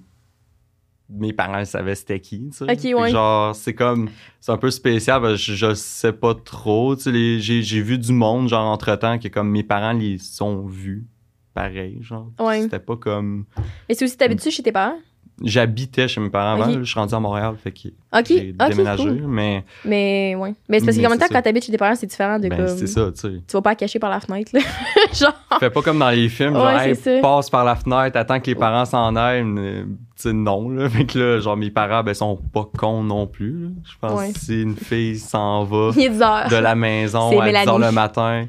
Mes 1.15 1.33
parents 1.33 1.63
savaient 1.65 1.95
c'était 1.95 2.19
qui, 2.19 2.49
tu 2.49 2.65
sais. 2.65 2.93
Ouais. 2.93 3.11
Genre, 3.11 3.55
c'est 3.55 3.73
comme. 3.73 4.09
C'est 4.39 4.51
un 4.51 4.57
peu 4.57 4.71
spécial, 4.71 5.21
parce 5.21 5.33
que 5.33 5.37
je, 5.37 5.53
je 5.53 5.73
sais 5.73 6.13
pas 6.13 6.33
trop. 6.33 6.95
Tu 6.95 7.03
sais, 7.03 7.39
j'ai 7.39 7.61
j'ai 7.61 7.81
vu 7.81 7.97
du 7.97 8.11
monde, 8.11 8.49
genre, 8.49 8.65
entre-temps, 8.65 9.19
que 9.19 9.27
comme 9.27 9.49
mes 9.49 9.63
parents 9.63 9.93
les 9.93 10.17
sont 10.17 10.65
vus. 10.65 11.05
Pareil, 11.53 11.99
genre. 12.01 12.31
Ouais. 12.39 12.63
C'était 12.63 12.79
pas 12.79 12.97
comme. 12.97 13.45
Et 13.87 13.93
c'est 13.93 14.05
aussi, 14.05 14.17
t'habites-tu 14.17 14.49
chez 14.49 14.63
tes 14.63 14.71
parents? 14.71 14.97
J'habitais 15.43 16.07
chez 16.07 16.21
mes 16.21 16.29
parents 16.29 16.53
avant, 16.61 16.71
là, 16.71 16.77
je 16.81 16.89
suis 16.89 16.97
rendu 16.97 17.13
à 17.13 17.19
Montréal, 17.19 17.55
fait 17.61 17.71
que 17.71 17.89
Ok, 18.17 18.25
j'ai 18.29 18.53
déménagé, 18.53 19.03
cool. 19.03 19.23
mais 19.27 19.63
Mais, 19.83 20.35
ouais. 20.37 20.53
Mais 20.69 20.79
c'est 20.79 20.85
parce 20.85 20.97
que, 20.97 21.05
en 21.05 21.09
même 21.09 21.19
temps, 21.19 21.25
ça. 21.27 21.33
quand 21.35 21.41
t'habites 21.41 21.65
chez 21.65 21.71
tes 21.71 21.77
parents, 21.77 21.95
c'est 21.95 22.07
différent 22.07 22.39
de 22.39 22.47
ben, 22.47 22.57
comme. 22.65 22.67
c'est 22.77 22.87
ça, 22.87 23.11
tu 23.11 23.19
sais. 23.19 23.41
Tu 23.47 23.51
vas 23.53 23.61
pas 23.61 23.75
cacher 23.75 23.99
par 23.99 24.09
la 24.09 24.19
fenêtre, 24.21 24.51
là. 24.53 24.61
Genre. 25.13 25.33
Fais 25.59 25.69
pas 25.69 25.81
comme 25.81 25.99
dans 25.99 26.09
les 26.11 26.29
films, 26.29 26.53
genre, 26.53 26.65
Ouais, 26.67 26.89
hey, 26.91 26.95
ça. 26.95 27.19
passe 27.21 27.49
par 27.49 27.65
la 27.65 27.75
fenêtre, 27.75 28.15
attends 28.17 28.39
que 28.39 28.45
les 28.47 28.55
parents 28.55 28.85
s'en 28.85 29.15
aillent. 29.17 29.43
mais, 29.43 29.83
Tu 30.15 30.29
sais, 30.29 30.33
non, 30.33 30.69
là. 30.69 30.87
Fait 30.93 31.05
que 31.05 31.19
là, 31.19 31.39
genre, 31.39 31.57
mes 31.57 31.69
parents, 31.71 32.03
ben, 32.03 32.13
sont 32.13 32.37
pas 32.53 32.65
cons 32.77 33.03
non 33.03 33.27
plus, 33.27 33.63
là. 33.63 33.69
Je 33.83 33.93
pense 33.99 34.19
Ouais. 34.19 34.31
que 34.31 34.39
si 34.39 34.61
une 34.61 34.75
fille 34.77 35.17
s'en 35.19 35.65
va 35.65 35.91
Il 35.95 36.03
est 36.03 36.09
10 36.09 36.21
heures. 36.21 36.47
de 36.49 36.55
la 36.55 36.75
maison 36.75 37.39
à 37.41 37.49
10 37.51 37.67
heures 37.67 37.79
le 37.79 37.91
matin, 37.91 38.45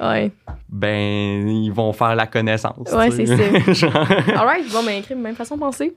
Ouais. 0.00 0.30
ben, 0.68 1.48
ils 1.48 1.70
vont 1.72 1.92
faire 1.92 2.14
la 2.16 2.26
connaissance. 2.26 2.90
Ouais, 2.92 3.10
c'est 3.10 3.26
sais. 3.26 3.74
Genre, 3.74 3.94
Alright, 3.96 4.70
bon, 4.72 4.82
ben, 4.84 4.98
écrit, 4.98 5.14
même 5.14 5.36
façon 5.36 5.54
de 5.54 5.60
penser. 5.60 5.94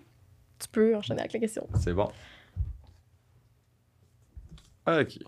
Tu 0.60 0.68
peux 0.72 0.96
enchaîner 0.96 1.20
avec 1.22 1.34
la 1.34 1.40
question. 1.40 1.68
c'est 1.80 1.94
bon. 1.94 2.10
OK. 4.88 5.20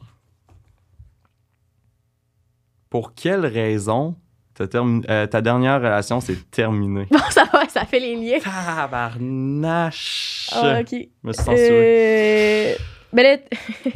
pour 2.90 3.14
quelle 3.14 3.46
raison 3.46 4.16
ta, 4.56 4.66
termi- 4.66 5.06
euh, 5.10 5.28
ta 5.28 5.42
dernière 5.42 5.78
relation 5.80 6.20
s'est 6.22 6.38
terminée? 6.52 7.06
Bon, 7.12 7.20
ça 7.30 7.44
va, 7.54 7.68
ça 7.70 7.86
fait 7.86 8.00
les 8.00 8.16
liens. 8.16 8.40
Tabarnache! 8.40 10.50
Ah, 10.54 10.80
ok. 10.82 10.90
Je 10.92 11.08
me 11.28 11.34
suis 11.34 11.44
censuré. 11.44 12.72
Euh... 12.72 12.76
Ben 13.12 13.24
là, 13.24 13.38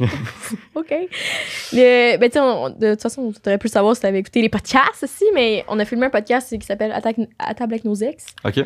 OK. 0.74 0.90
Le- 1.72 2.16
ben, 2.18 2.30
tu 2.30 2.38
de 2.80 2.90
toute 2.92 3.02
façon, 3.02 3.32
tu 3.32 3.38
aurais 3.48 3.58
pu 3.58 3.66
le 3.68 3.72
savoir 3.72 3.94
si 3.94 4.00
tu 4.00 4.06
avais 4.06 4.18
écouté 4.18 4.42
les 4.42 4.48
podcasts 4.48 5.04
aussi, 5.04 5.24
mais 5.34 5.64
on 5.68 5.78
a 5.78 5.84
filmé 5.84 6.06
un 6.06 6.10
podcast 6.10 6.56
qui 6.58 6.66
s'appelle 6.66 6.90
Attaque- 6.92 7.28
À 7.38 7.54
table 7.54 7.74
avec 7.74 7.84
nos 7.84 7.94
ex. 7.94 8.26
OK. 8.44 8.60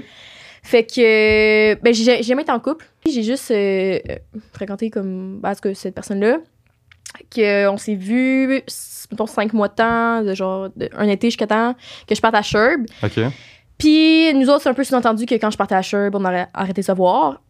Fait 0.68 0.84
que, 0.84 1.74
ben, 1.82 1.94
j'ai 1.94 2.22
jamais 2.22 2.42
été 2.42 2.52
en 2.52 2.60
couple. 2.60 2.84
J'ai 3.10 3.22
juste 3.22 3.50
euh, 3.50 3.98
euh, 4.10 4.16
fréquenté 4.52 4.90
comme, 4.90 5.38
parce 5.42 5.62
que 5.62 5.72
cette 5.72 5.94
personne-là, 5.94 6.40
qu'on 7.34 7.76
s'est 7.78 7.94
vu, 7.94 8.62
mettons, 9.10 9.26
cinq 9.26 9.54
mois 9.54 9.68
de 9.68 9.74
temps, 9.74 10.22
de 10.22 10.34
genre, 10.34 10.68
de- 10.76 10.90
un 10.94 11.08
été 11.08 11.28
jusqu'à 11.28 11.46
temps 11.46 11.74
que 12.06 12.14
je 12.14 12.20
parte 12.20 12.34
à 12.34 12.42
Sherb. 12.42 12.84
OK. 13.02 13.18
Puis 13.78 14.34
nous 14.34 14.50
autres, 14.50 14.60
c'est 14.62 14.68
un 14.68 14.74
peu 14.74 14.84
sous-entendu 14.84 15.24
que 15.24 15.36
quand 15.36 15.50
je 15.50 15.56
partais 15.56 15.74
à 15.74 15.80
Sherb, 15.80 16.14
on 16.14 16.24
aurait 16.26 16.48
arrêté 16.52 16.82
de 16.82 16.86
se 16.86 16.92
voir. 16.92 17.40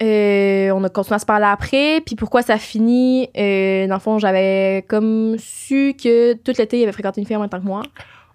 Euh, 0.00 0.70
on 0.70 0.82
a 0.82 0.88
continué 0.88 1.16
à 1.16 1.18
se 1.18 1.26
parler 1.26 1.44
après. 1.44 2.00
Puis 2.06 2.16
pourquoi 2.16 2.40
ça 2.40 2.56
finit? 2.56 3.28
Euh, 3.36 3.86
dans 3.86 3.96
le 3.96 4.00
fond, 4.00 4.18
j'avais 4.18 4.82
comme 4.88 5.36
su 5.38 5.94
que 6.02 6.32
tout 6.32 6.52
l'été, 6.58 6.78
il 6.80 6.82
avait 6.84 6.92
fréquenté 6.92 7.20
une 7.20 7.26
fille 7.26 7.36
en 7.36 7.40
même 7.40 7.50
temps 7.50 7.60
que 7.60 7.66
moi. 7.66 7.82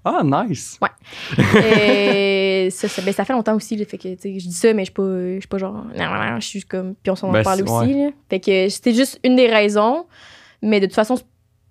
Ah, 0.10 0.46
nice! 0.48 0.80
Euh, 1.38 2.70
ça, 2.70 2.88
ça, 2.88 3.02
ben, 3.02 3.13
ça 3.13 3.26
fait 3.26 3.34
longtemps 3.34 3.56
aussi. 3.56 3.78
fait 3.86 3.98
que, 3.98 4.10
je 4.10 4.15
dis 4.48 4.52
ça, 4.54 4.74
mais 4.74 4.84
je 4.86 4.91
suis 4.91 5.41
pas, 5.41 5.48
pas 5.50 5.58
genre. 5.58 5.74
Non, 5.74 6.06
non, 6.06 6.32
non, 6.32 6.39
je 6.39 6.48
suis 6.48 6.63
comme. 6.63 6.96
Puis 6.96 7.12
on 7.12 7.15
s'en 7.15 7.32
Ben, 7.32 7.43
c'est- 7.43 7.62
aussi. 7.63 7.93
là. 7.93 8.10
Fait 8.30 8.39
que 8.39 8.70
c'était 8.70 8.93
juste 8.93 9.20
une 9.24 9.36
des 9.36 9.48
raisons. 9.48 10.06
Mais 10.62 10.80
de 10.80 10.86
toute 10.88 10.96
façon, 10.96 11.15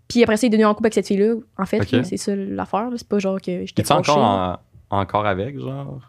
puis 0.09 0.23
après 0.23 0.37
ça, 0.37 0.47
il 0.47 0.49
est 0.49 0.51
devenu 0.51 0.65
en 0.67 0.75
couple 0.75 0.87
avec 0.87 0.95
cette 0.95 1.09
fille-là. 1.09 1.35
En 1.59 1.67
fait, 1.67 1.83
c'est 2.05 2.17
ça 2.17 2.35
l'affaire. 2.37 2.89
C'est 2.97 3.09
pas 3.09 3.19
genre 3.19 3.41
que 3.41 3.67
j'étais 3.67 3.83
Es-tu 3.83 3.93
encore, 3.93 4.05
fâchée. 4.17 4.59
en- 4.91 4.99
encore 5.01 5.27
avec, 5.27 5.59
genre? 5.59 6.01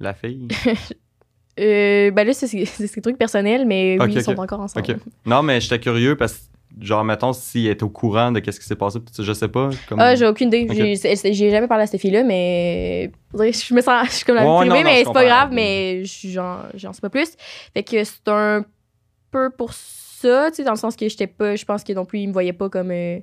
La 0.00 0.14
fille? 0.14 0.48
Euh, 1.60 2.10
ben 2.10 2.26
là, 2.26 2.32
c'est 2.34 2.48
des 2.52 3.00
trucs 3.00 3.16
personnels, 3.16 3.64
mais 3.64 3.96
Ok, 4.00 4.06
oui, 4.08 4.14
ils 4.16 4.24
sont 4.24 4.36
encore 4.40 4.58
ensemble. 4.58 4.96
Non, 5.24 5.40
mais 5.44 5.60
j'étais 5.60 5.78
curieux 5.78 6.16
parce 6.16 6.32
que, 6.32 6.38
genre, 6.80 7.04
mettons, 7.04 7.32
s'il 7.32 7.66
est 7.66 7.82
au 7.82 7.88
courant 7.88 8.32
de 8.32 8.40
qu'est-ce 8.40 8.60
qui 8.60 8.66
s'est 8.66 8.76
passé, 8.76 8.98
je 9.18 9.32
sais 9.32 9.48
pas. 9.48 9.70
Comme... 9.88 10.00
Ah, 10.00 10.14
j'ai 10.14 10.26
aucune 10.26 10.48
idée. 10.48 10.66
J'ai- 10.94 11.50
jamais 11.50 11.68
parlé 11.68 11.84
à 11.84 11.86
cette 11.86 12.00
fille-là, 12.00 12.22
mais. 12.24 13.10
Je 13.32 13.74
me 13.74 13.80
sens. 13.80 14.06
Je 14.08 14.12
suis 14.12 14.24
comme 14.24 14.36
la 14.36 14.42
ouais, 14.42 14.66
privée, 14.66 14.68
non, 14.70 14.76
non, 14.76 14.84
mais 14.84 15.04
c'est 15.04 15.12
pas 15.12 15.24
grave, 15.24 15.50
mais 15.52 16.04
je 16.04 16.10
suis 16.10 16.30
genre. 16.30 16.66
J'en 16.74 16.92
sais 16.92 17.00
pas 17.00 17.10
plus. 17.10 17.36
Fait 17.74 17.82
que 17.82 18.02
c'est 18.04 18.28
un 18.28 18.64
peu 19.30 19.50
pour 19.50 19.72
ça, 19.72 20.50
tu 20.50 20.56
sais, 20.56 20.64
dans 20.64 20.72
le 20.72 20.78
sens 20.78 20.96
que 20.96 21.08
j'étais 21.08 21.26
pas. 21.26 21.56
Je 21.56 21.64
pense 21.64 21.84
que 21.84 21.92
non 21.92 22.04
plus, 22.04 22.20
il 22.20 22.28
me 22.28 22.32
voyait 22.32 22.52
pas 22.52 22.68
comme 22.68 22.90
euh, 22.90 23.18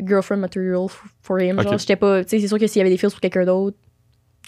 girlfriend 0.00 0.40
material 0.40 0.86
for 1.22 1.40
him. 1.40 1.60
Genre, 1.60 1.78
j'étais 1.78 1.96
pas. 1.96 2.24
Tu 2.24 2.30
sais, 2.30 2.40
c'est 2.40 2.48
sûr 2.48 2.58
que 2.58 2.66
s'il 2.66 2.78
y 2.78 2.82
avait 2.82 2.90
des 2.90 2.98
feels 2.98 3.10
pour 3.10 3.20
quelqu'un 3.20 3.44
d'autre, 3.44 3.76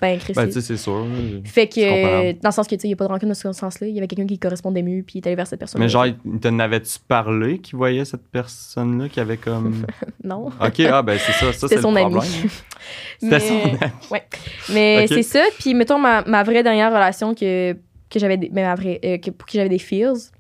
ben, 0.01 0.19
Chris. 0.19 0.33
Ben, 0.35 0.47
tu 0.47 0.53
sais, 0.53 0.61
c'est 0.61 0.77
sûr. 0.77 1.07
fait 1.45 1.67
que, 1.69 2.33
dans 2.41 2.49
le 2.49 2.53
sens 2.53 2.67
que, 2.67 2.75
tu 2.75 2.83
sais, 2.83 2.89
il 2.89 2.91
y 2.91 2.93
a 2.93 2.97
pas 2.97 3.07
de 3.07 3.13
rancune 3.13 3.29
dans 3.29 3.35
ce 3.35 3.53
sens-là. 3.53 3.87
Il 3.89 3.95
y 3.95 3.99
avait 3.99 4.07
quelqu'un 4.07 4.27
qui 4.27 4.39
correspondait 4.39 4.83
mieux, 4.83 5.03
puis 5.03 5.15
il 5.17 5.19
est 5.19 5.27
allé 5.27 5.37
vers 5.37 5.47
cette 5.47 5.59
personne. 5.59 5.81
Mais 5.81 5.89
genre, 5.89 6.07
il 6.07 6.17
t'en 6.41 6.59
avait-tu 6.59 6.99
parlé 7.07 7.59
qu'il 7.59 7.77
voyait 7.77 8.05
cette 8.05 8.27
personne-là 8.29 9.09
qui 9.09 9.21
avait 9.21 9.37
comme. 9.37 9.85
Non. 10.25 10.47
Ok, 10.47 10.81
ah, 10.81 11.03
ben 11.03 11.19
c'est 11.19 11.33
ça. 11.33 11.53
Ça, 11.53 11.69
c'est 11.69 11.77
le 11.77 11.83
son 11.83 11.97
ami. 11.97 12.15
C'était 13.19 13.41
son 13.41 13.55
ami. 13.55 13.79
Ouais. 14.11 14.23
Mais 14.71 15.07
c'est 15.09 15.23
ça. 15.23 15.43
Puis, 15.59 15.75
mettons, 15.75 15.99
ma, 15.99 16.23
ma 16.23 16.43
vraie 16.43 16.63
dernière 16.63 16.93
relation 16.93 17.35
que, 17.35 17.73
que 17.73 18.19
j'avais. 18.19 18.37
Mais 18.53 18.63
ma 18.63 18.75
vraie. 18.75 19.01
euh, 19.05 19.19
que, 19.19 19.31
pour 19.31 19.47
qui 19.47 19.57
j'avais 19.57 19.69
des 19.71 19.79
feels, 19.79 20.31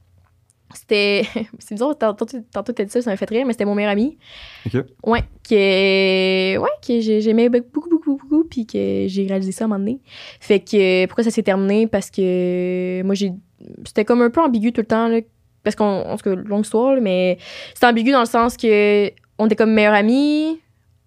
c'était. 0.74 1.24
c'est 1.58 1.74
bizarre, 1.74 1.96
tantôt, 1.96 2.26
tantôt 2.52 2.72
t'as 2.72 2.84
dit 2.84 2.90
ça, 2.90 3.02
ça 3.02 3.10
m'a 3.10 3.16
fait 3.16 3.28
rire, 3.28 3.46
mais 3.46 3.52
c'était 3.52 3.64
mon 3.64 3.74
meilleur 3.74 3.92
ami. 3.92 4.18
Ok. 4.66 4.84
Ouais. 5.04 5.22
Que. 5.48 6.58
Ouais, 6.58 6.68
que 6.86 7.00
j'ai- 7.00 7.20
j'aimais 7.20 7.48
beaucoup, 7.48 7.88
beaucoup, 7.88 8.16
beaucoup, 8.16 8.44
puis 8.44 8.66
que 8.66 9.04
j'ai 9.08 9.26
réalisé 9.26 9.52
ça 9.52 9.64
à 9.64 9.66
un 9.66 9.68
moment 9.68 9.80
donné. 9.80 10.00
Fait 10.40 10.60
que. 10.60 11.06
Pourquoi 11.06 11.24
ça 11.24 11.30
s'est 11.30 11.42
terminé? 11.42 11.86
Parce 11.86 12.10
que. 12.10 13.02
Moi, 13.04 13.14
j'ai. 13.14 13.32
C'était 13.84 14.04
comme 14.04 14.22
un 14.22 14.30
peu 14.30 14.40
ambigu 14.40 14.72
tout 14.72 14.80
le 14.82 14.86
temps, 14.86 15.08
là. 15.08 15.20
Parce 15.64 15.74
qu'on. 15.76 15.84
En 16.02 16.16
tout 16.16 16.24
cas, 16.30 16.34
longue 16.34 16.64
histoire, 16.64 16.94
là, 16.94 17.00
mais 17.00 17.38
c'était 17.74 17.86
ambigu 17.86 18.12
dans 18.12 18.20
le 18.20 18.26
sens 18.26 18.56
que. 18.56 19.10
On 19.38 19.46
était 19.46 19.56
comme 19.56 19.72
meilleurs 19.72 19.94
amis. 19.94 20.60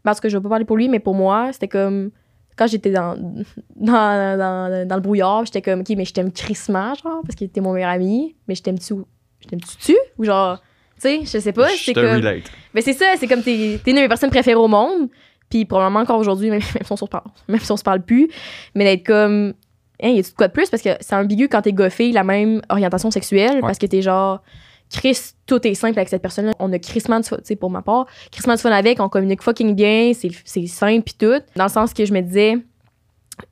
Parce 0.03 0.19
que 0.19 0.29
je 0.29 0.37
vais 0.37 0.41
pas 0.41 0.49
parler 0.49 0.65
pour 0.65 0.77
lui, 0.77 0.89
mais 0.89 0.99
pour 0.99 1.13
moi, 1.13 1.49
c'était 1.53 1.67
comme 1.67 2.09
quand 2.57 2.65
j'étais 2.67 2.91
dans, 2.91 3.15
dans, 3.75 4.37
dans, 4.37 4.87
dans 4.87 4.95
le 4.95 5.01
brouillard, 5.01 5.45
j'étais 5.45 5.61
comme, 5.61 5.81
OK, 5.81 5.89
mais 5.95 6.05
je 6.05 6.13
t'aime 6.13 6.31
crissement, 6.31 6.93
genre, 6.95 7.21
parce 7.23 7.35
qu'il 7.35 7.45
était 7.47 7.61
mon 7.61 7.73
meilleur 7.73 7.89
ami, 7.91 8.35
mais 8.47 8.55
je 8.55 8.63
t'aime-tu 8.63 8.95
je 8.95 9.01
t'aime-tu 9.49 9.95
Ou 10.17 10.23
genre, 10.25 10.59
tu 10.95 11.01
sais, 11.01 11.19
je 11.25 11.39
sais 11.39 11.51
pas, 11.53 11.69
Je 11.69 11.83
c'est 11.83 11.93
te 11.93 11.99
comme. 11.99 12.15
relate. 12.17 12.43
Mais 12.73 12.81
c'est 12.81 12.93
ça, 12.93 13.13
c'est 13.17 13.27
comme 13.27 13.41
t'es 13.43 13.79
t'es 13.83 13.91
une 13.91 13.97
de 13.97 14.01
mes 14.01 14.07
personnes 14.07 14.29
préférées 14.29 14.55
au 14.55 14.67
monde, 14.67 15.09
puis 15.49 15.65
probablement 15.65 15.99
encore 16.01 16.19
aujourd'hui, 16.19 16.49
même, 16.49 16.61
même, 16.75 16.83
si 16.83 16.91
on 16.91 16.95
se 16.95 17.05
parle, 17.05 17.25
même 17.47 17.59
si 17.59 17.71
on 17.71 17.77
se 17.77 17.83
parle 17.83 18.01
plus, 18.01 18.29
mais 18.75 18.83
d'être 18.85 19.05
comme, 19.05 19.53
hein, 20.01 20.09
y 20.09 20.19
a-tu 20.19 20.31
de 20.31 20.35
quoi 20.35 20.47
de 20.47 20.53
plus? 20.53 20.69
Parce 20.69 20.81
que 20.83 20.89
c'est 20.99 21.15
ambigu 21.15 21.47
quand 21.49 21.61
t'es 21.63 21.73
goffé 21.73 22.11
la 22.11 22.23
même 22.23 22.61
orientation 22.69 23.11
sexuelle, 23.11 23.55
Ouais. 23.55 23.61
parce 23.61 23.77
que 23.77 23.85
t'es 23.87 24.01
genre, 24.01 24.41
Chris, 24.89 25.17
tout 25.45 25.65
est 25.65 25.73
simple 25.73 25.97
avec 25.99 26.09
cette 26.09 26.21
personne-là. 26.21 26.51
On 26.59 26.71
a 26.73 26.77
crissement 26.79 27.19
de 27.21 27.25
fun, 27.25 27.37
tu 27.37 27.43
sais, 27.45 27.55
pour 27.55 27.69
ma 27.71 27.81
part, 27.81 28.07
crissement 28.31 28.55
de 28.55 28.59
fun 28.59 28.71
avec, 28.71 28.99
on 28.99 29.07
communique 29.09 29.41
fucking 29.41 29.73
bien, 29.75 30.11
c'est 30.13 30.31
c'est 30.43 30.67
simple 30.67 31.03
pis 31.03 31.13
tout. 31.17 31.39
Dans 31.55 31.63
le 31.63 31.69
sens 31.69 31.93
que 31.93 32.03
je 32.05 32.13
me 32.13 32.19
disais, 32.21 32.57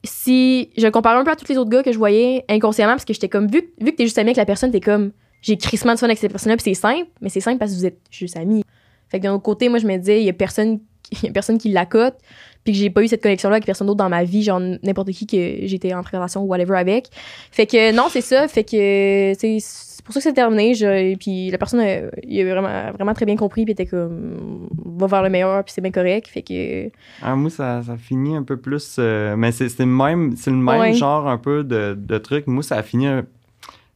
si 0.04 0.70
je 0.78 0.88
compare 0.88 1.18
un 1.18 1.24
peu 1.24 1.32
à 1.32 1.36
tous 1.36 1.48
les 1.50 1.58
autres 1.58 1.70
gars 1.70 1.84
que 1.84 1.92
je 1.92 1.98
voyais 1.98 2.46
inconsciemment, 2.50 2.94
parce 2.94 3.06
que 3.06 3.14
j'étais 3.14 3.30
comme, 3.30 3.48
vu, 3.48 3.72
vu 3.80 3.92
que 3.92 3.96
t'es 3.98 4.04
juste 4.04 4.18
ami 4.18 4.28
avec 4.30 4.38
la 4.38 4.46
personne, 4.46 4.72
t'es 4.72 4.82
comme, 4.82 5.12
j'ai 5.42 5.58
crissement 5.58 5.94
de 5.94 6.00
fun 6.00 6.06
avec 6.08 6.18
cette 6.18 6.32
personne-là, 6.32 6.58
puis 6.58 6.64
c'est 6.76 6.80
simple, 6.82 7.08
mais 7.22 7.30
c'est 7.30 7.40
simple 7.40 7.58
parce 7.60 7.72
que 7.72 7.78
vous 7.78 7.86
êtes 7.86 8.00
juste 8.12 8.38
amis. 8.38 8.64
Fait 9.10 9.20
que 9.20 9.24
d'un 9.24 9.34
autre 9.34 9.44
côté, 9.44 9.70
moi, 9.70 9.80
je 9.80 9.88
me 9.88 9.98
disais, 9.98 10.20
il 10.22 10.26
y 10.26 10.30
a 10.30 10.34
personne, 10.34 10.80
y 11.24 11.28
a 11.28 11.32
personne 11.32 11.58
qui 11.58 11.70
l'accote, 11.70 12.16
puis 12.64 12.74
que 12.74 12.80
j'ai 12.80 12.90
pas 12.90 13.02
eu 13.02 13.08
cette 13.08 13.24
connexion-là 13.24 13.56
avec 13.56 13.66
personne 13.66 13.88
d'autre 13.88 13.98
dans 13.98 14.10
ma 14.10 14.24
vie, 14.24 14.44
genre 14.44 14.60
n'importe 14.84 15.12
qui 15.12 15.26
que 15.26 15.66
j'étais 15.66 15.94
en 15.94 16.02
relation 16.02 16.42
ou 16.44 16.48
whatever 16.48 16.78
avec. 16.78 17.08
Fait 17.52 17.66
que 17.66 17.92
non, 17.96 18.08
c'est 18.10 18.22
ça. 18.22 18.48
Fait 18.48 18.64
que, 18.66 19.34
c'est 19.40 20.04
pour 20.04 20.14
ça 20.14 20.20
que 20.20 20.24
c'est 20.24 20.34
terminé. 20.34 20.74
Je, 20.74 21.16
puis 21.16 21.50
la 21.50 21.58
personne, 21.58 21.80
euh, 21.80 22.10
il 22.28 22.40
a 22.42 22.52
vraiment, 22.54 22.92
vraiment 22.92 23.14
très 23.14 23.26
bien 23.26 23.36
compris, 23.38 23.64
puis 23.64 23.72
était 23.72 23.86
comme, 23.86 24.68
va 24.86 25.08
vers 25.08 25.24
le 25.24 25.30
meilleur, 25.30 25.64
puis 25.64 25.74
c'est 25.74 25.82
bien 25.82 25.92
correct. 25.92 26.28
Fait 26.28 26.42
que, 26.42 26.90
Ah, 27.22 27.36
moi, 27.36 27.50
ça, 27.50 27.82
ça 27.82 27.96
finit 27.98 28.36
un 28.36 28.44
peu 28.44 28.58
plus. 28.58 28.98
euh, 29.00 29.36
mais 29.38 29.52
c'est 29.52 29.70
c'est 29.70 29.86
le 29.86 29.92
même, 29.92 30.36
c'est 30.36 30.52
le 30.52 30.58
même 30.58 30.80
Ouais. 30.80 30.94
genre 30.94 31.28
un 31.28 31.38
peu 31.38 31.64
de, 31.64 31.96
de 31.98 32.18
truc. 32.18 32.46
Moi, 32.48 32.62
ça 32.62 32.76
a 32.76 32.84
fini. 32.84 33.08
un- 33.08 33.26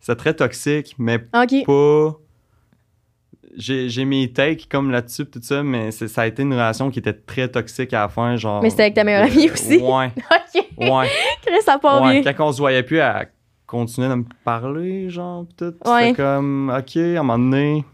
C'est 0.06 0.18
très 0.18 0.34
toxique, 0.34 0.96
mais 0.98 1.18
ah, 1.32 1.46
ok. 1.50 1.66
pas. 1.66 2.20
J'ai 3.56 3.88
j'ai 3.88 4.04
mes 4.04 4.34
takes 4.34 4.68
comme 4.70 4.92
là-dessus, 4.92 5.26
tout 5.28 5.40
ça, 5.42 5.64
mais 5.64 5.92
c'est- 5.92 6.10
ça 6.10 6.24
a 6.24 6.28
été 6.28 6.42
une 6.42 6.52
relation 6.52 6.90
qui 6.92 7.00
était 7.00 7.14
très 7.14 7.48
toxique 7.48 7.94
à 7.94 8.02
la 8.02 8.10
fin. 8.10 8.36
Genre, 8.36 8.62
Mais 8.62 8.70
c'était 8.70 8.84
avec 8.84 8.96
ta 8.96 9.06
meilleure 9.06 9.24
amie 9.32 9.50
aussi. 9.50 9.78
Ouais, 9.82 10.12
Ok. 10.18 10.66
ouais. 10.78 11.08
Ça 11.64 11.78
part 11.80 12.04
ouais. 12.04 12.22
bien. 12.22 12.34
Quand 12.34 12.48
on 12.50 12.52
se 12.52 12.58
voyait 12.58 12.84
plus, 12.84 12.98
elle 12.98 13.30
continuait 13.66 14.10
de 14.10 14.16
me 14.16 14.26
parler, 14.44 15.10
genre, 15.10 15.46
tout. 15.56 15.74
Ouais. 15.86 16.08
C'était 16.10 16.22
comme, 16.22 16.74
ok, 16.78 16.98
à 16.98 17.00
un 17.00 17.24
moment 17.24 17.38
donné. 17.40 17.86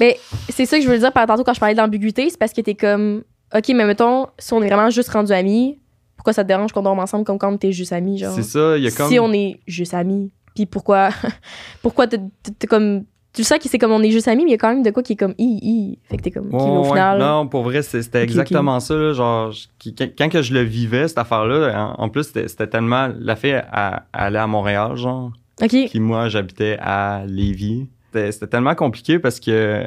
Mais 0.00 0.18
c'est 0.48 0.64
ça 0.64 0.78
que 0.78 0.84
je 0.84 0.88
veux 0.88 0.98
dire 0.98 1.12
par 1.12 1.26
tantôt 1.26 1.44
quand 1.44 1.52
je 1.52 1.60
parlais 1.60 1.74
d'ambiguïté, 1.74 2.30
c'est 2.30 2.38
parce 2.38 2.54
que 2.54 2.62
t'es 2.62 2.74
comme, 2.74 3.24
ok, 3.54 3.68
mais 3.74 3.84
mettons, 3.84 4.28
si 4.38 4.54
on 4.54 4.62
est 4.62 4.68
vraiment 4.68 4.88
juste 4.88 5.10
rendu 5.10 5.32
amis, 5.32 5.78
pourquoi 6.16 6.32
ça 6.32 6.44
te 6.44 6.48
dérange 6.48 6.72
qu'on 6.72 6.82
dorme 6.82 7.00
ensemble 7.00 7.24
comme 7.24 7.38
quand 7.38 7.54
t'es 7.58 7.72
juste 7.72 7.92
amis, 7.92 8.16
genre? 8.16 8.32
C'est 8.32 8.42
ça, 8.42 8.78
il 8.78 8.84
y 8.84 8.86
a 8.86 8.90
comme. 8.90 9.10
Si 9.10 9.18
on 9.18 9.32
est 9.34 9.60
juste 9.66 9.92
amis, 9.92 10.30
puis 10.54 10.66
pourquoi, 10.66 11.10
pourquoi 11.82 12.06
t'es 12.06 12.20
comme, 12.68 13.04
tu 13.32 13.44
sais 13.44 13.58
que 13.58 13.68
c'est 13.68 13.78
comme 13.78 13.92
on 13.92 14.02
est 14.02 14.10
juste 14.10 14.28
amis, 14.28 14.44
mais 14.44 14.50
il 14.50 14.52
y 14.52 14.56
a 14.56 14.58
quand 14.58 14.68
même 14.74 14.82
de 14.82 14.90
quoi 14.90 15.02
qui 15.02 15.14
est 15.14 15.16
comme, 15.16 15.34
hi, 15.38 15.58
hi. 15.62 15.98
Fait 16.08 16.16
que 16.18 16.22
t'es 16.22 16.30
comme, 16.30 16.50
ouais. 16.82 16.98
Non, 17.18 17.48
pour 17.48 17.62
vrai, 17.62 17.80
c'était 17.82 18.22
exactement 18.22 18.78
ça. 18.80 18.94
là, 18.94 19.12
genre, 19.14 19.52
qui- 19.78 19.94
quand, 19.94 20.28
que 20.28 20.42
je 20.42 20.52
le 20.52 20.60
vivais, 20.60 21.08
cette 21.08 21.18
affaire-là, 21.18 21.94
en, 21.98 22.04
en 22.04 22.08
plus, 22.08 22.24
c'était 22.24 22.66
tellement. 22.66 23.08
La 23.18 23.36
fille 23.36 23.50
elle 23.72 24.02
allait 24.12 24.38
à 24.38 24.46
Montréal, 24.46 24.96
genre. 24.96 25.30
Ok. 25.62 25.70
Puis 25.90 26.00
moi, 26.00 26.28
j'habitais 26.28 26.76
à 26.80 27.22
Lévis. 27.26 27.88
C'était 28.12 28.46
tellement 28.46 28.74
compliqué 28.74 29.18
parce 29.18 29.40
que. 29.40 29.86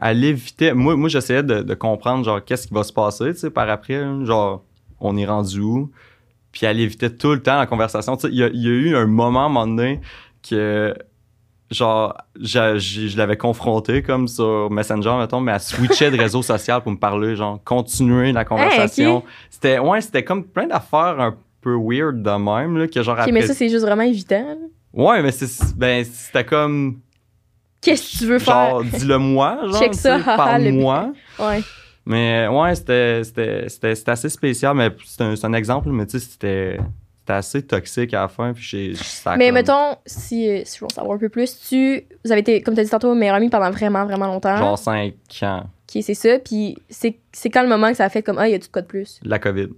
Elle 0.00 0.24
évitait. 0.24 0.74
Moi, 0.74 0.94
moi 0.96 1.08
j'essayais 1.08 1.42
de, 1.42 1.62
de 1.62 1.74
comprendre, 1.74 2.24
genre, 2.24 2.44
qu'est-ce 2.44 2.66
qui 2.68 2.74
va 2.74 2.82
se 2.84 2.92
passer, 2.92 3.32
tu 3.34 3.38
sais, 3.40 3.50
par 3.50 3.68
après. 3.68 4.00
Genre, 4.24 4.62
on 5.00 5.16
est 5.16 5.26
rendu 5.26 5.60
où? 5.60 5.90
Puis 6.52 6.66
elle 6.66 6.78
évitait 6.80 7.10
tout 7.10 7.32
le 7.32 7.42
temps 7.42 7.56
la 7.58 7.66
conversation. 7.66 8.16
Tu 8.16 8.22
sais, 8.26 8.28
il 8.32 8.38
y, 8.38 8.42
a- 8.44 8.48
il 8.48 8.62
y 8.62 8.66
a 8.66 8.70
eu 8.70 8.94
un 8.96 9.06
moment, 9.06 9.42
à 9.42 9.44
un 9.46 9.48
moment 9.48 9.66
donné, 9.66 10.00
que 10.48 10.94
genre, 11.70 12.14
je 12.38 13.16
l'avais 13.16 13.38
confronté 13.38 14.02
comme 14.02 14.28
sur 14.28 14.70
Messenger, 14.70 15.14
mettons, 15.18 15.40
mais 15.40 15.52
elle 15.52 15.60
switchait 15.60 16.10
de 16.10 16.18
réseau 16.18 16.42
social 16.42 16.82
pour 16.82 16.92
me 16.92 16.98
parler, 16.98 17.34
genre, 17.36 17.58
continuer 17.64 18.32
la 18.32 18.44
conversation. 18.44 19.22
C'était, 19.48 19.78
ouais, 19.78 20.00
c'était 20.02 20.22
comme 20.24 20.44
plein 20.44 20.66
d'affaires 20.66 21.18
un 21.18 21.34
peu 21.62 21.74
weird 21.74 22.22
de 22.22 22.30
même, 22.30 22.76
là, 22.76 22.88
que 22.88 23.02
genre 23.02 23.18
après... 23.18 23.32
mais 23.32 23.42
ça, 23.46 23.54
c'est 23.54 23.68
juste 23.70 23.84
vraiment 23.86 24.02
évitant. 24.02 24.44
là. 24.44 24.56
Ouais, 24.92 25.22
mais 25.22 25.32
c'est, 25.32 25.48
ben, 25.76 26.04
c'était 26.04 26.44
comme, 26.44 26.98
Qu'est-ce 27.80 28.12
que 28.12 28.18
tu 28.18 28.26
veux 28.26 28.38
faire? 28.38 28.54
genre, 28.54 28.84
dis-le 28.84 29.16
moi, 29.16 29.60
genre, 29.70 29.80
Check 29.80 29.94
ça, 29.94 30.18
parle-moi. 30.36 31.12
Ouais. 31.38 31.62
Mais 32.04 32.48
ouais, 32.48 32.74
c'était, 32.74 33.22
assez 34.06 34.28
spécial, 34.28 34.74
mais 34.76 34.90
c'est 35.04 35.22
un, 35.22 35.34
un 35.42 35.52
exemple, 35.52 35.88
mais 35.90 36.04
tu 36.06 36.18
sais, 36.18 36.26
c'était, 36.26 36.78
c'était 37.20 37.32
assez 37.32 37.62
toxique 37.64 38.12
à 38.14 38.22
la 38.22 38.28
fin. 38.28 38.52
Puis 38.52 38.62
j'ai, 38.62 38.92
Mais 39.36 39.46
comme- 39.46 39.54
mettons, 39.54 39.96
si, 40.04 40.48
euh, 40.48 40.62
si 40.64 40.76
je 40.78 40.80
veux 40.80 40.86
en 40.86 40.94
savoir 40.94 41.14
un 41.16 41.18
peu 41.18 41.28
plus, 41.28 41.58
tu, 41.68 42.04
vous 42.24 42.32
avez 42.32 42.40
été, 42.40 42.60
comme 42.62 42.74
tu 42.74 42.80
as 42.80 42.84
dit 42.84 42.90
tantôt, 42.90 43.14
meilleur 43.14 43.36
ami 43.36 43.48
pendant 43.50 43.70
vraiment, 43.70 44.04
vraiment 44.04 44.26
longtemps. 44.26 44.56
Genre 44.56 44.78
5 44.78 45.14
ans. 45.42 45.64
Ok, 45.94 46.02
c'est 46.02 46.14
ça. 46.14 46.38
Puis 46.38 46.76
c'est 46.88 47.18
c'est 47.32 47.50
quand 47.50 47.62
le 47.62 47.68
moment 47.68 47.90
que 47.90 47.96
ça 47.96 48.04
a 48.06 48.08
fait 48.08 48.22
comme, 48.22 48.38
ah, 48.38 48.48
il 48.48 48.52
y 48.52 48.54
a 48.54 48.58
tout 48.58 48.66
de 48.66 48.72
quoi 48.72 48.82
de 48.82 48.86
plus? 48.86 49.20
La 49.22 49.38
COVID. 49.38 49.68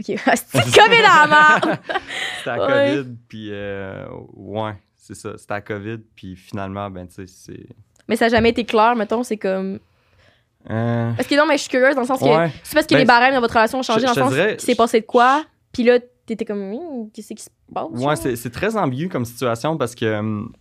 Ok, 0.00 0.06
c'est 0.16 0.52
comme 0.74 0.88
dans 0.88 1.02
la 1.02 1.26
merde. 1.28 1.78
C'était 2.38 2.56
la 2.56 2.66
Ouais. 2.66 2.96
COVID, 2.96 3.14
puis 3.28 3.48
euh, 3.52 4.06
ouais, 4.34 4.72
c'est 4.96 5.14
ça. 5.14 5.36
C'était 5.36 5.54
la 5.54 5.60
COVID, 5.60 5.98
puis 6.16 6.34
finalement, 6.34 6.90
ben, 6.90 7.06
tu 7.06 7.14
sais, 7.14 7.24
c'est. 7.26 7.66
Mais 8.08 8.16
ça 8.16 8.24
n'a 8.24 8.30
jamais 8.30 8.48
été 8.48 8.64
clair, 8.64 8.96
mettons, 8.96 9.22
c'est 9.22 9.36
comme. 9.36 9.78
Euh, 10.68 11.12
Parce 11.16 11.28
que 11.28 11.34
non, 11.36 11.46
mais 11.46 11.56
je 11.56 11.62
suis 11.62 11.70
curieuse 11.70 11.94
dans 11.94 12.02
le 12.02 12.06
sens 12.06 12.18
que. 12.20 12.24
C'est 12.64 12.74
parce 12.74 12.86
que 12.86 12.94
Ben, 12.94 12.98
les 12.98 13.04
barèmes 13.06 13.34
dans 13.34 13.40
votre 13.40 13.54
relation 13.54 13.78
ont 13.78 13.82
changé, 13.82 14.00
je- 14.00 14.06
dans 14.06 14.12
le 14.14 14.20
sens 14.20 14.32
dirais- 14.32 14.56
qu'il 14.56 14.66
s'est 14.66 14.74
passé 14.74 15.00
de 15.00 15.06
quoi. 15.06 15.44
Puis 15.72 15.84
là, 15.84 15.98
t'étais 16.26 16.44
comme, 16.44 16.74
qu'est-ce 17.14 17.32
qui 17.34 17.42
se 17.42 17.48
passe? 17.74 17.86
Ouais, 17.92 18.16
c'est 18.16 18.36
c'est 18.36 18.50
très 18.50 18.76
ambigu 18.76 19.08
comme 19.08 19.24
situation 19.24 19.76
parce 19.76 19.94
que 19.94 20.18
hum, 20.18 20.52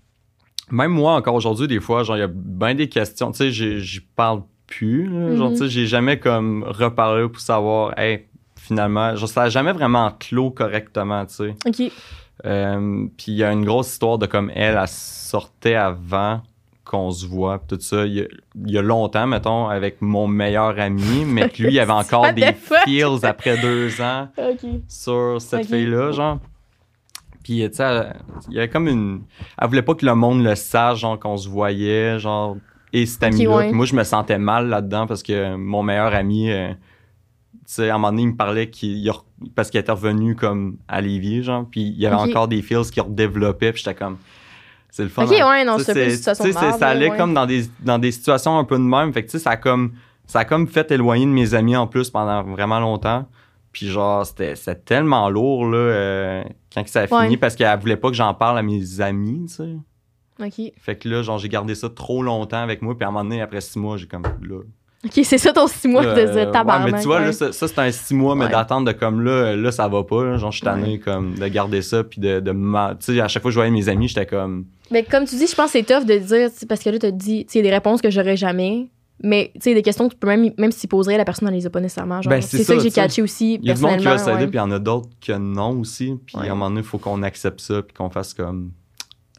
même 0.72 0.92
moi, 0.92 1.16
encore 1.16 1.36
aujourd'hui, 1.36 1.68
des 1.68 1.80
fois, 1.80 2.04
genre, 2.04 2.16
il 2.16 2.22
y 2.22 2.24
a 2.24 2.30
bien 2.32 2.76
des 2.76 2.88
questions. 2.88 3.32
Tu 3.32 3.52
sais, 3.52 3.80
j'y 3.80 4.00
parle 4.00 4.44
plus. 4.68 5.08
là. 5.08 5.36
Genre, 5.36 5.50
tu 5.52 5.58
sais, 5.58 5.68
j'ai 5.68 5.86
jamais 5.88 6.20
comme 6.20 6.64
reparlé 6.64 7.28
pour 7.28 7.42
savoir, 7.42 7.98
hey, 8.00 8.28
finalement, 8.56 9.16
genre, 9.16 9.28
ça 9.28 9.42
n'a 9.42 9.50
jamais 9.50 9.74
vraiment 9.74 10.12
clos 10.20 10.52
correctement, 10.52 11.26
tu 11.26 11.34
sais. 11.36 11.56
Ok. 11.66 11.92
Euh, 12.46 13.06
puis 13.18 13.34
il 13.34 13.36
y 13.36 13.44
a 13.44 13.52
une 13.52 13.66
grosse 13.66 13.92
histoire 13.92 14.18
de 14.18 14.26
comme 14.28 14.50
elle, 14.56 14.78
elle 14.80 14.88
sortait 14.88 15.76
avant 15.76 16.42
qu'on 16.90 17.12
se 17.12 17.28
voit, 17.28 17.62
tout 17.68 17.78
ça. 17.80 18.08
Il 18.08 18.14
y, 18.16 18.22
a, 18.22 18.26
il 18.66 18.72
y 18.72 18.78
a 18.80 18.82
longtemps, 18.82 19.28
mettons, 19.28 19.68
avec 19.68 20.02
mon 20.02 20.28
meilleur 20.28 20.80
ami, 20.80 21.24
mais 21.24 21.48
que 21.48 21.62
lui, 21.62 21.74
il 21.74 21.80
avait 21.80 21.92
encore 21.92 22.34
des 22.34 22.52
feels 22.54 23.24
après 23.24 23.62
deux 23.62 24.02
ans 24.02 24.28
sur 24.88 25.40
cette 25.40 25.68
fille-là, 25.68 26.12
genre. 26.12 26.40
Puis, 27.44 27.62
tu 27.70 27.76
sais, 27.76 28.08
il 28.50 28.56
y 28.56 28.58
avait 28.58 28.70
comme 28.70 28.88
une. 28.88 29.22
Elle 29.62 29.68
voulait 29.68 29.84
pas 29.84 29.94
que 29.94 30.06
le 30.06 30.16
monde 30.16 30.44
le 30.44 30.56
sache, 30.56 31.02
genre, 31.02 31.20
qu'on 31.20 31.38
se 31.38 31.48
voyait, 31.48 32.18
genre, 32.18 32.58
et 32.92 33.06
cet 33.06 33.22
ami-là. 33.22 33.56
ouais. 33.56 33.72
Moi, 33.72 33.86
je 33.86 33.94
me 33.96 34.04
sentais 34.04 34.40
mal 34.40 34.68
là-dedans 34.68 35.06
parce 35.06 35.22
que 35.22 35.56
mon 35.56 35.84
meilleur 35.84 36.16
ami, 36.16 36.50
euh, 36.50 36.70
tu 36.72 37.60
sais, 37.68 37.90
à 37.92 37.96
un 37.96 37.98
moment 38.00 38.10
donné, 38.10 38.24
il 38.24 38.30
me 38.30 38.36
parlait 38.36 38.72
qu'il. 38.72 39.12
Parce 39.54 39.70
qu'il 39.70 39.80
était 39.80 39.92
revenu, 39.92 40.36
comme, 40.36 40.78
à 40.88 41.02
Lévis, 41.02 41.44
genre, 41.44 41.68
puis 41.70 41.82
il 41.82 42.00
y 42.00 42.08
avait 42.08 42.16
encore 42.16 42.48
des 42.48 42.64
feels 42.64 42.90
qui 42.92 43.00
redéveloppaient, 43.00 43.74
puis 43.74 43.84
j'étais 43.86 43.96
comme. 43.96 44.18
C'est 44.92 45.04
le 45.04 45.10
fun. 45.10 45.24
Ok, 45.26 45.32
ouais, 45.32 45.64
non, 45.66 45.78
c'est 45.78 46.06
une 46.06 46.12
situation 46.12 46.46
de 46.46 46.52
Ça 46.52 46.88
allait 46.88 47.12
ouais. 47.12 47.18
comme 47.18 47.34
dans 47.34 47.46
des, 47.46 47.66
dans 47.82 48.00
des 48.00 48.12
situations 48.12 48.58
un 48.58 48.64
peu 48.64 48.78
de 48.78 48.84
même. 48.84 49.14
Fait 49.14 49.24
que, 49.24 49.28
tu 49.28 49.38
sais, 49.38 49.44
ça 49.44 49.52
a 49.52 49.58
comme. 49.58 49.94
Ça 50.26 50.40
a 50.40 50.46
comme 50.46 50.68
fait 50.68 50.92
éloigner 50.92 51.26
de 51.26 51.32
mes 51.32 51.54
amis 51.56 51.76
en 51.76 51.88
plus 51.88 52.10
pendant 52.12 52.44
vraiment 52.44 52.80
longtemps. 52.80 53.28
Puis 53.72 53.88
genre, 53.88 54.26
c'était 54.26 54.56
tellement 54.76 55.30
lourd, 55.30 55.66
là, 55.68 55.78
euh, 55.78 56.44
quand 56.74 56.84
que 56.84 56.90
ça 56.90 57.02
a 57.02 57.14
Ouais. 57.14 57.24
fini, 57.24 57.38
parce 57.38 57.56
qu'elle 57.56 57.80
voulait 57.80 57.98
pas 57.98 58.10
que 58.10 58.16
j'en 58.16 58.34
parle 58.34 58.58
à 58.58 58.64
mes 58.64 59.00
amis, 59.02 59.46
tu 59.48 59.56
sais. 59.56 59.76
Ok. 60.42 60.72
Fait 60.80 60.96
que 60.98 61.10
là, 61.10 61.22
genre, 61.22 61.38
j'ai 61.38 61.50
gardé 61.50 61.76
ça 61.76 61.90
trop 61.90 62.24
longtemps 62.24 62.62
avec 62.62 62.82
moi, 62.82 62.96
puis 62.98 63.06
à 63.06 63.10
un 63.10 63.12
moment 63.12 63.24
donné, 63.24 63.42
après 63.42 63.62
six 63.62 63.78
mois, 63.78 63.98
j'ai 63.98 64.08
comme, 64.08 64.24
là... 64.24 64.62
Ok, 65.06 65.22
c'est 65.24 65.38
ça 65.38 65.54
ton 65.54 65.68
six 65.68 65.88
mois 65.88 66.04
de 66.04 66.10
euh, 66.10 66.52
tabarnak. 66.52 66.88
ouais, 66.88 66.92
mais 66.92 67.00
tu 67.00 67.08
vois, 67.08 67.20
ouais. 67.20 67.26
là, 67.28 67.32
ça, 67.32 67.54
ça, 67.54 67.68
c'est 67.70 67.80
un 67.80 67.90
six 67.92 68.14
mois, 68.14 68.36
mais 68.36 68.46
Ouais. 68.46 68.52
d'attendre 68.52 68.86
de 68.86 68.92
comme, 68.92 69.22
là, 69.24 69.56
là, 69.56 69.72
ça 69.72 69.88
va 69.88 70.04
pas, 70.04 70.26
là. 70.26 70.38
genre, 70.38 70.52
je 70.52 70.58
suis 70.58 70.66
tanné, 70.66 70.88
Ouais. 70.94 70.98
comme, 71.00 71.36
de 71.36 71.48
garder 71.48 71.82
ça, 71.82 72.04
puis 72.04 72.20
de... 72.20 72.42
de 72.42 72.52
ma- 72.52 72.96
tu 73.00 73.14
sais, 73.14 73.22
à 73.22 73.28
chaque 73.30 73.42
fois 73.42 73.50
que 73.50 73.54
je 73.54 73.60
voyais 73.60 73.72
mes 73.72 73.88
amis, 73.88 74.10
j'étais 74.10 74.26
comme... 74.26 74.66
Mais 74.92 75.04
comme 75.04 75.24
tu 75.26 75.36
dis, 75.38 75.48
je 75.48 75.56
pense 75.56 75.72
que 75.72 75.80
c'est 75.80 75.84
tough 75.84 76.06
de 76.06 76.18
dire, 76.18 76.50
parce 76.68 76.82
que 76.84 76.90
là, 76.90 77.00
tu 77.00 77.00
te 77.00 77.12
dis, 77.12 77.46
tu 77.46 77.54
sais, 77.54 77.60
il 77.60 77.66
y 77.66 77.68
a 77.68 77.72
des 77.72 77.76
réponses 77.76 78.02
que 78.02 78.10
j'aurais 78.10 78.36
jamais. 78.36 78.88
Mais 79.24 79.52
tu 79.56 79.62
sais, 79.62 79.74
des 79.74 79.82
questions 79.82 80.08
que 80.08 80.14
tu 80.14 80.20
peux 80.20 80.28
même, 80.28 80.52
même 80.58 80.72
s'y 80.72 80.88
poserais, 80.88 81.18
la 81.18 81.26
personne, 81.26 81.48
elle 81.50 81.54
les 81.54 81.66
a 81.66 81.70
pas 81.70 81.80
nécessairement. 81.82 82.20
Ben, 82.26 82.42
c'est 82.42 82.58
ça, 82.60 82.64
ça, 82.64 82.76
que 82.76 82.82
j'ai 82.82 82.92
catché 82.92 83.22
aussi. 83.22 83.60
Il 83.62 83.68
y 83.68 83.72
a 83.72 83.74
du 83.76 83.82
monde 83.82 83.98
qui 83.98 84.06
veut 84.06 84.18
s'aider, 84.18 84.32
ouais. 84.32 84.48
puis 84.48 84.56
il 84.56 84.58
y 84.58 84.60
en 84.62 84.72
a 84.72 84.80
d'autres 84.80 85.10
que 85.26 85.34
non 85.34 85.80
aussi, 85.80 86.16
puis 86.26 86.38
Ouais. 86.38 86.44
à 86.48 86.52
un 86.52 86.56
moment 86.56 86.70
donné, 86.70 86.82
il 86.82 86.86
faut 86.88 86.98
qu'on 87.00 87.22
accepte 87.24 87.60
ça, 87.62 87.82
puis 87.82 87.94
qu'on 87.94 88.10
fasse 88.10 88.34
comme... 88.34 88.72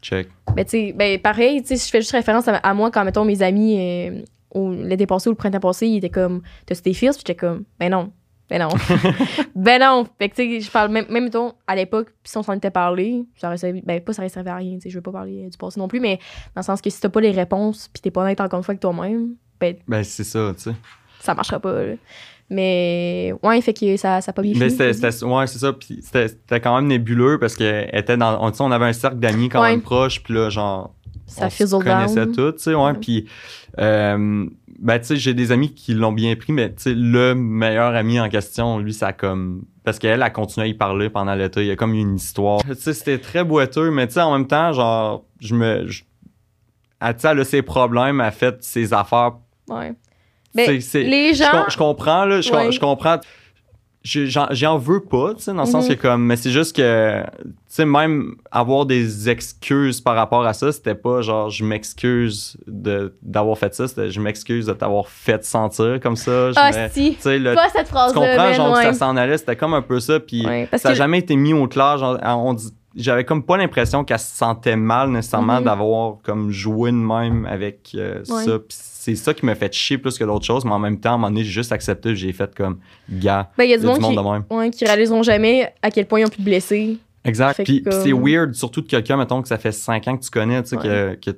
Check. 0.01 0.27
Ben, 0.55 0.63
tu 0.65 0.71
sais, 0.71 0.93
ben, 0.97 1.19
pareil, 1.19 1.61
tu 1.61 1.75
sais, 1.75 1.83
je 1.85 1.89
fais 1.91 1.99
juste 2.01 2.11
référence 2.13 2.47
à, 2.47 2.55
à 2.57 2.73
moi 2.73 2.89
quand, 2.91 3.03
mettons, 3.05 3.25
mes 3.25 3.41
amis, 3.43 3.75
euh, 3.79 4.21
l'été 4.53 5.05
passé 5.07 5.29
ou 5.29 5.31
le 5.31 5.37
printemps 5.37 5.59
passé, 5.59 5.87
ils 5.87 5.97
étaient 5.97 6.09
comme, 6.09 6.41
t'as 6.65 6.75
tes 6.75 6.93
feels? 6.93 7.11
Puis 7.11 7.19
j'étais 7.19 7.35
comme, 7.35 7.63
ben 7.79 7.89
non, 7.91 8.11
ben 8.49 8.59
non. 8.61 8.69
ben 9.55 9.79
non. 9.81 10.05
Fait 10.17 10.29
que, 10.29 10.35
tu 10.35 10.43
sais, 10.43 10.61
je 10.61 10.69
parle 10.71 10.91
même, 10.91 11.05
même, 11.09 11.23
mettons, 11.25 11.53
à 11.67 11.75
l'époque, 11.75 12.09
si 12.23 12.37
on 12.37 12.43
s'en 12.43 12.53
était 12.53 12.71
parlé, 12.71 13.25
ça 13.37 13.47
aurait 13.47 13.57
servi, 13.57 13.81
ben, 13.81 14.01
pas 14.01 14.13
ça 14.13 14.21
aurait 14.21 14.29
servi 14.29 14.49
à 14.49 14.55
rien, 14.55 14.75
tu 14.75 14.81
sais, 14.81 14.89
je 14.89 14.97
veux 14.97 15.01
pas 15.01 15.11
parler 15.11 15.45
euh, 15.45 15.49
du 15.49 15.57
passé 15.57 15.79
non 15.79 15.87
plus, 15.87 15.99
mais 15.99 16.17
dans 16.55 16.61
le 16.61 16.63
sens 16.65 16.81
que 16.81 16.89
si 16.89 16.99
t'as 16.99 17.09
pas 17.09 17.21
les 17.21 17.31
réponses, 17.31 17.87
puis 17.93 18.01
t'es 18.01 18.11
pas 18.11 18.21
honnête 18.23 18.41
encore 18.41 18.57
une 18.59 18.63
fois 18.63 18.73
avec 18.73 18.81
toi-même, 18.81 19.35
ben, 19.59 19.75
Ben, 19.87 20.03
c'est 20.03 20.23
ça, 20.23 20.51
tu 20.57 20.63
sais. 20.63 20.75
ça 21.21 21.33
marchera 21.33 21.59
pas, 21.59 21.83
là. 21.83 21.93
Mais, 22.53 23.33
ouais, 23.43 23.61
fait 23.61 23.73
que 23.73 23.95
ça, 23.95 24.19
ça 24.19 24.31
a 24.31 24.33
pas 24.33 24.41
bien 24.41 24.53
Mais 24.57 24.69
c'était, 24.69 25.23
ouais, 25.23 25.47
c'est 25.47 25.59
ça. 25.59 25.71
Puis 25.71 26.01
c'était, 26.01 26.59
quand 26.59 26.75
même 26.75 26.87
nébuleux 26.87 27.39
parce 27.39 27.55
que 27.55 27.85
était 27.97 28.17
dans, 28.17 28.45
on, 28.45 28.51
on 28.59 28.71
avait 28.71 28.87
un 28.87 28.93
cercle 28.93 29.19
d'amis 29.19 29.47
quand 29.47 29.61
Ouais. 29.61 29.71
même 29.71 29.81
proche. 29.81 30.21
Puis 30.21 30.33
là, 30.33 30.49
genre, 30.49 30.93
Ça 31.31 31.45
on 31.45 31.49
se 31.49 31.75
connaissait 31.83 32.27
tous, 32.27 32.51
tu 32.53 32.59
sais, 32.63 32.75
ouais. 32.75 32.93
Puis, 32.93 33.27
euh, 33.79 34.45
ben, 34.79 34.99
tu 34.99 35.05
sais, 35.05 35.15
j'ai 35.15 35.33
des 35.33 35.51
amis 35.51 35.73
qui 35.73 35.93
l'ont 35.93 36.11
bien 36.11 36.35
pris, 36.35 36.53
mais 36.53 36.69
tu 36.69 36.81
sais, 36.83 36.93
le 36.95 37.33
meilleur 37.35 37.95
ami 37.95 38.19
en 38.19 38.29
question, 38.29 38.79
lui, 38.79 38.93
ça 38.93 39.07
a 39.07 39.13
comme. 39.13 39.63
Parce 39.83 39.97
qu'elle 39.99 40.21
a 40.21 40.29
continué 40.29 40.67
à 40.67 40.69
y 40.69 40.73
parler 40.73 41.09
pendant 41.09 41.33
l'été. 41.35 41.61
Il 41.61 41.67
y 41.67 41.71
a 41.71 41.75
comme 41.75 41.93
une 41.93 42.15
histoire. 42.15 42.61
Tu 42.63 42.75
sais, 42.75 42.93
c'était 42.93 43.17
très 43.17 43.43
boiteux, 43.43 43.89
mais 43.91 44.07
tu 44.07 44.13
sais, 44.13 44.21
en 44.21 44.33
même 44.37 44.47
temps, 44.47 44.73
genre, 44.73 45.23
je 45.39 45.55
me. 45.55 45.87
je- 45.87 46.03
elle, 46.99 47.39
a 47.39 47.43
ses 47.43 47.61
problèmes, 47.63 48.19
elle 48.21 48.27
a 48.27 48.31
fait 48.31 48.63
ses 48.63 48.93
affaires. 48.93 49.33
Ouais. 49.69 49.93
Ben, 50.53 50.79
les 50.93 51.33
gens. 51.33 51.65
je 51.69 51.77
comprends, 51.77 52.25
là, 52.25 52.41
je, 52.41 52.51
Ouais. 52.51 52.71
je 52.71 52.79
comprends. 52.79 53.19
Je- 54.03 54.25
J'en 54.25 54.77
veux 54.79 55.01
pas, 55.01 55.35
tu 55.35 55.43
sais, 55.43 55.53
dans 55.53 55.59
le 55.61 55.65
sens 55.69 55.87
Mhm. 55.87 55.95
que 55.95 56.01
comme, 56.01 56.25
mais 56.25 56.35
c'est 56.35 56.49
juste 56.49 56.75
que, 56.75 57.21
tu 57.43 57.49
sais, 57.67 57.85
même 57.85 58.35
avoir 58.51 58.87
des 58.87 59.29
excuses 59.29 60.01
par 60.01 60.15
rapport 60.15 60.43
à 60.43 60.53
ça, 60.53 60.71
c'était 60.71 60.95
pas 60.95 61.21
genre, 61.21 61.51
je 61.51 61.63
m'excuse 61.63 62.57
d'avoir 62.65 63.57
fait 63.59 63.75
ça, 63.75 63.87
c'était 63.87 64.09
je 64.09 64.19
m'excuse 64.19 64.65
de 64.65 64.73
t'avoir 64.73 65.07
fait 65.07 65.43
sentir 65.45 65.99
comme 66.01 66.15
ça. 66.15 66.51
Je 66.51 66.55
Ah, 66.57 66.71
me- 66.71 66.89
si. 66.89 67.15
tu 67.21 67.37
le- 67.37 67.53
Pas 67.53 67.69
cette 67.69 67.85
tu 67.85 67.91
phrase-là, 67.91 68.13
comprends, 68.19 68.43
man, 68.43 68.53
genre, 68.55 68.73
que 68.73 68.77
ouais. 68.79 68.83
ça 68.85 68.93
s'en 68.93 69.15
allait, 69.15 69.37
c'était 69.37 69.55
comme 69.55 69.75
un 69.75 69.83
peu 69.83 69.99
ça, 69.99 70.19
puis 70.19 70.45
Ouais, 70.47 70.67
ça 70.77 70.89
n'a 70.89 70.93
que- 70.93 70.97
jamais 70.97 71.19
été 71.19 71.35
mis 71.35 71.53
au 71.53 71.67
clair, 71.67 71.99
genre, 71.99 72.17
on 72.23 72.53
dit- 72.55 72.73
j'avais 72.95 73.23
comme 73.23 73.43
pas 73.43 73.55
l'impression 73.57 74.03
qu'elle 74.03 74.19
se 74.19 74.35
sentait 74.35 74.75
mal 74.75 75.09
nécessairement 75.11 75.59
Mhm. 75.59 75.65
d'avoir 75.65 76.15
comme 76.23 76.49
joué 76.51 76.91
de 76.91 76.95
même 76.97 77.45
avec 77.45 77.91
euh, 77.95 78.17
Ouais. 78.29 78.43
ça. 78.45 78.57
Puis 78.57 78.77
c'est 79.03 79.15
ça 79.15 79.33
qui 79.33 79.47
m'a 79.47 79.55
fait 79.55 79.73
chier 79.73 79.97
plus 79.97 80.15
que 80.19 80.23
d'autres 80.23 80.45
choses, 80.45 80.63
mais 80.63 80.71
en 80.73 80.77
même 80.77 80.99
temps, 80.99 81.09
à 81.09 81.13
un 81.13 81.17
moment 81.17 81.29
donné, 81.29 81.43
j'ai 81.43 81.49
juste 81.49 81.71
accepté, 81.71 82.15
j'ai 82.15 82.31
fait 82.33 82.53
comme, 82.53 82.77
gars, 83.09 83.49
Ben, 83.57 83.63
il 83.63 83.71
y 83.71 83.73
a 83.73 83.77
il 83.77 83.79
du 83.79 83.85
y 83.87 83.89
a 83.89 83.91
monde, 83.93 83.97
du 83.99 84.05
monde 84.05 84.11
qui, 84.11 84.23
de 84.23 84.31
même. 84.53 84.59
ouais, 84.59 84.69
qui 84.69 84.85
réaliseront 84.85 85.23
jamais 85.23 85.73
à 85.81 85.89
quel 85.89 86.05
point 86.05 86.19
ils 86.19 86.25
ont 86.25 86.29
pu 86.29 86.37
te 86.37 86.41
blesser. 86.43 86.97
Exact. 87.25 87.55
Fait 87.55 87.63
Puis, 87.63 87.83
c'est 87.89 88.13
weird, 88.13 88.53
surtout 88.53 88.81
de 88.81 88.87
quelqu'un, 88.87 89.17
mettons, 89.17 89.41
que 89.41 89.47
ça 89.47 89.57
fait 89.57 89.71
cinq 89.71 90.07
ans 90.07 90.17
que 90.17 90.23
tu 90.23 90.29
connais, 90.29 90.61
tu 90.61 90.69
sais, 90.69 90.77
que, 90.77 91.15
que 91.15 91.31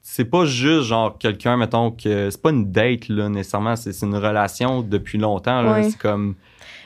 c'est 0.00 0.24
pas 0.26 0.44
juste 0.44 0.82
genre 0.84 1.18
quelqu'un, 1.18 1.56
mettons, 1.56 1.90
que 1.90 2.30
c'est 2.30 2.40
pas 2.40 2.50
une 2.50 2.70
date, 2.70 3.08
là, 3.08 3.28
nécessairement, 3.28 3.74
c'est 3.74 3.92
c'est 3.92 4.06
une 4.06 4.14
relation 4.16 4.82
depuis 4.82 5.18
longtemps, 5.18 5.60
là. 5.62 5.72
Ouais. 5.72 5.90
C'est 5.90 5.98
comme, 5.98 6.36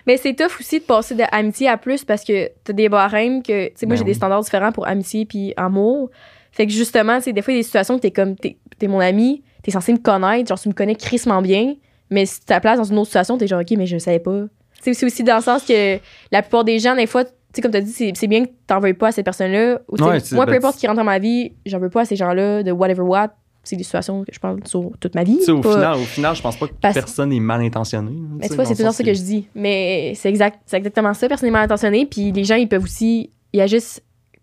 Mais 0.07 0.17
c'est 0.17 0.33
tough 0.35 0.61
aussi 0.61 0.81
de 0.81 0.85
passer 0.85 1.15
de 1.15 1.25
amitié 1.31 1.69
à 1.69 1.77
plus 1.77 2.05
parce 2.07 2.25
que 2.25 2.49
t'as 2.65 2.73
des 2.73 2.89
barèmes 2.89 3.43
que, 3.43 3.67
tu 3.69 3.73
sais, 3.77 3.85
moi 3.87 3.95
Ben 3.95 3.99
j'ai 3.99 4.05
oui. 4.05 4.11
des 4.13 4.15
standards 4.15 4.43
différents 4.43 4.73
pour 4.73 4.87
amitié 4.87 5.27
puis 5.27 5.53
amour. 5.59 6.09
Fait 6.53 6.67
que 6.67 6.73
justement, 6.73 7.19
tu 7.19 7.25
sais, 7.25 7.33
des 7.35 7.43
fois, 7.43 7.53
il 7.53 7.57
y 7.57 7.59
a 7.59 7.61
des 7.61 7.65
situations 7.65 7.97
que 7.97 8.03
t'es 8.03 8.11
comme, 8.13 8.35
t'es 8.35 8.57
es 8.81 8.89
mon 8.89 9.01
ami, 9.01 9.43
t'es 9.67 9.73
censé 9.73 9.93
me 9.93 9.99
connaître, 9.99 10.49
genre 10.49 10.61
tu 10.61 10.69
me 10.69 10.75
connais 10.75 10.95
crissement 10.95 11.43
bien, 11.43 11.75
mais 12.09 12.25
si 12.25 12.39
tu 12.39 12.61
place 12.61 12.79
dans 12.79 12.85
une 12.85 12.99
autre 12.99 13.07
situation, 13.09 13.37
t'es 13.37 13.49
genre, 13.49 13.61
ok, 13.61 13.77
mais 13.77 13.87
je 13.87 13.99
savais 13.99 14.21
pas. 14.21 14.45
C'est 14.81 15.05
aussi 15.05 15.25
dans 15.25 15.37
le 15.37 15.43
sens 15.43 15.65
que 15.65 15.99
la 16.31 16.43
plupart 16.43 16.63
des 16.63 16.79
gens, 16.79 16.95
des 16.95 17.09
fois, 17.09 17.25
tu 17.25 17.33
sais, 17.53 17.63
comme 17.63 17.73
t'as 17.73 17.81
dit, 17.81 18.13
c'est 18.15 18.27
bien 18.29 18.45
que 18.45 18.51
t'en 18.69 18.79
veuilles 18.79 18.95
pas 18.95 19.09
à 19.09 19.13
cette 19.13 19.25
personne-là. 19.25 19.81
Ouais, 19.89 20.21
moi, 20.33 20.47
peu 20.47 20.53
ben, 20.53 20.59
importe 20.59 20.77
qui 20.79 20.87
rentre 20.87 20.99
dans 20.99 21.05
ma 21.05 21.19
vie, 21.19 21.53
j'en 21.67 21.81
veux 21.81 21.91
pas 21.91 22.03
à 22.03 22.05
ces 22.05 22.15
gens-là, 22.15 22.63
de 22.63 22.71
whatever 22.71 23.01
what. 23.01 23.31
C'est 23.65 23.75
des 23.75 23.83
situations 23.83 24.23
que 24.23 24.33
je 24.33 24.39
parle 24.39 24.61
sur 24.67 24.93
toute 25.01 25.17
ma 25.17 25.25
vie. 25.25 25.41
au 25.49 25.61
pas- 25.61 25.73
final, 25.73 25.95
au 25.97 26.05
final, 26.05 26.37
je 26.37 26.43
pense 26.43 26.57
pas 26.57 26.69
que 26.69 26.75
Parce- 26.81 26.95
personne 26.95 27.33
est 27.33 27.41
mal 27.41 27.61
intentionné. 27.61 28.13
Mais 28.39 28.49
tu 28.49 28.55
vois, 28.55 28.67
c'est 28.67 28.77
toujours 28.77 28.93
ça 28.93 29.03
que 29.03 29.13
je 29.13 29.21
dis. 29.21 29.49
Mais 29.57 30.13
c'est 30.15 30.29
exact, 30.29 30.61
exactement 30.73 31.13
ça, 31.13 31.27
personnellement 31.27 31.59
intentionné. 31.59 32.07
Puis 32.07 32.31
les 32.31 32.45
gens, 32.45 32.55
ils 32.55 32.69
peuvent 32.69 32.85
aussi. 32.85 33.33
Ils 33.53 33.61
agissent 33.61 34.01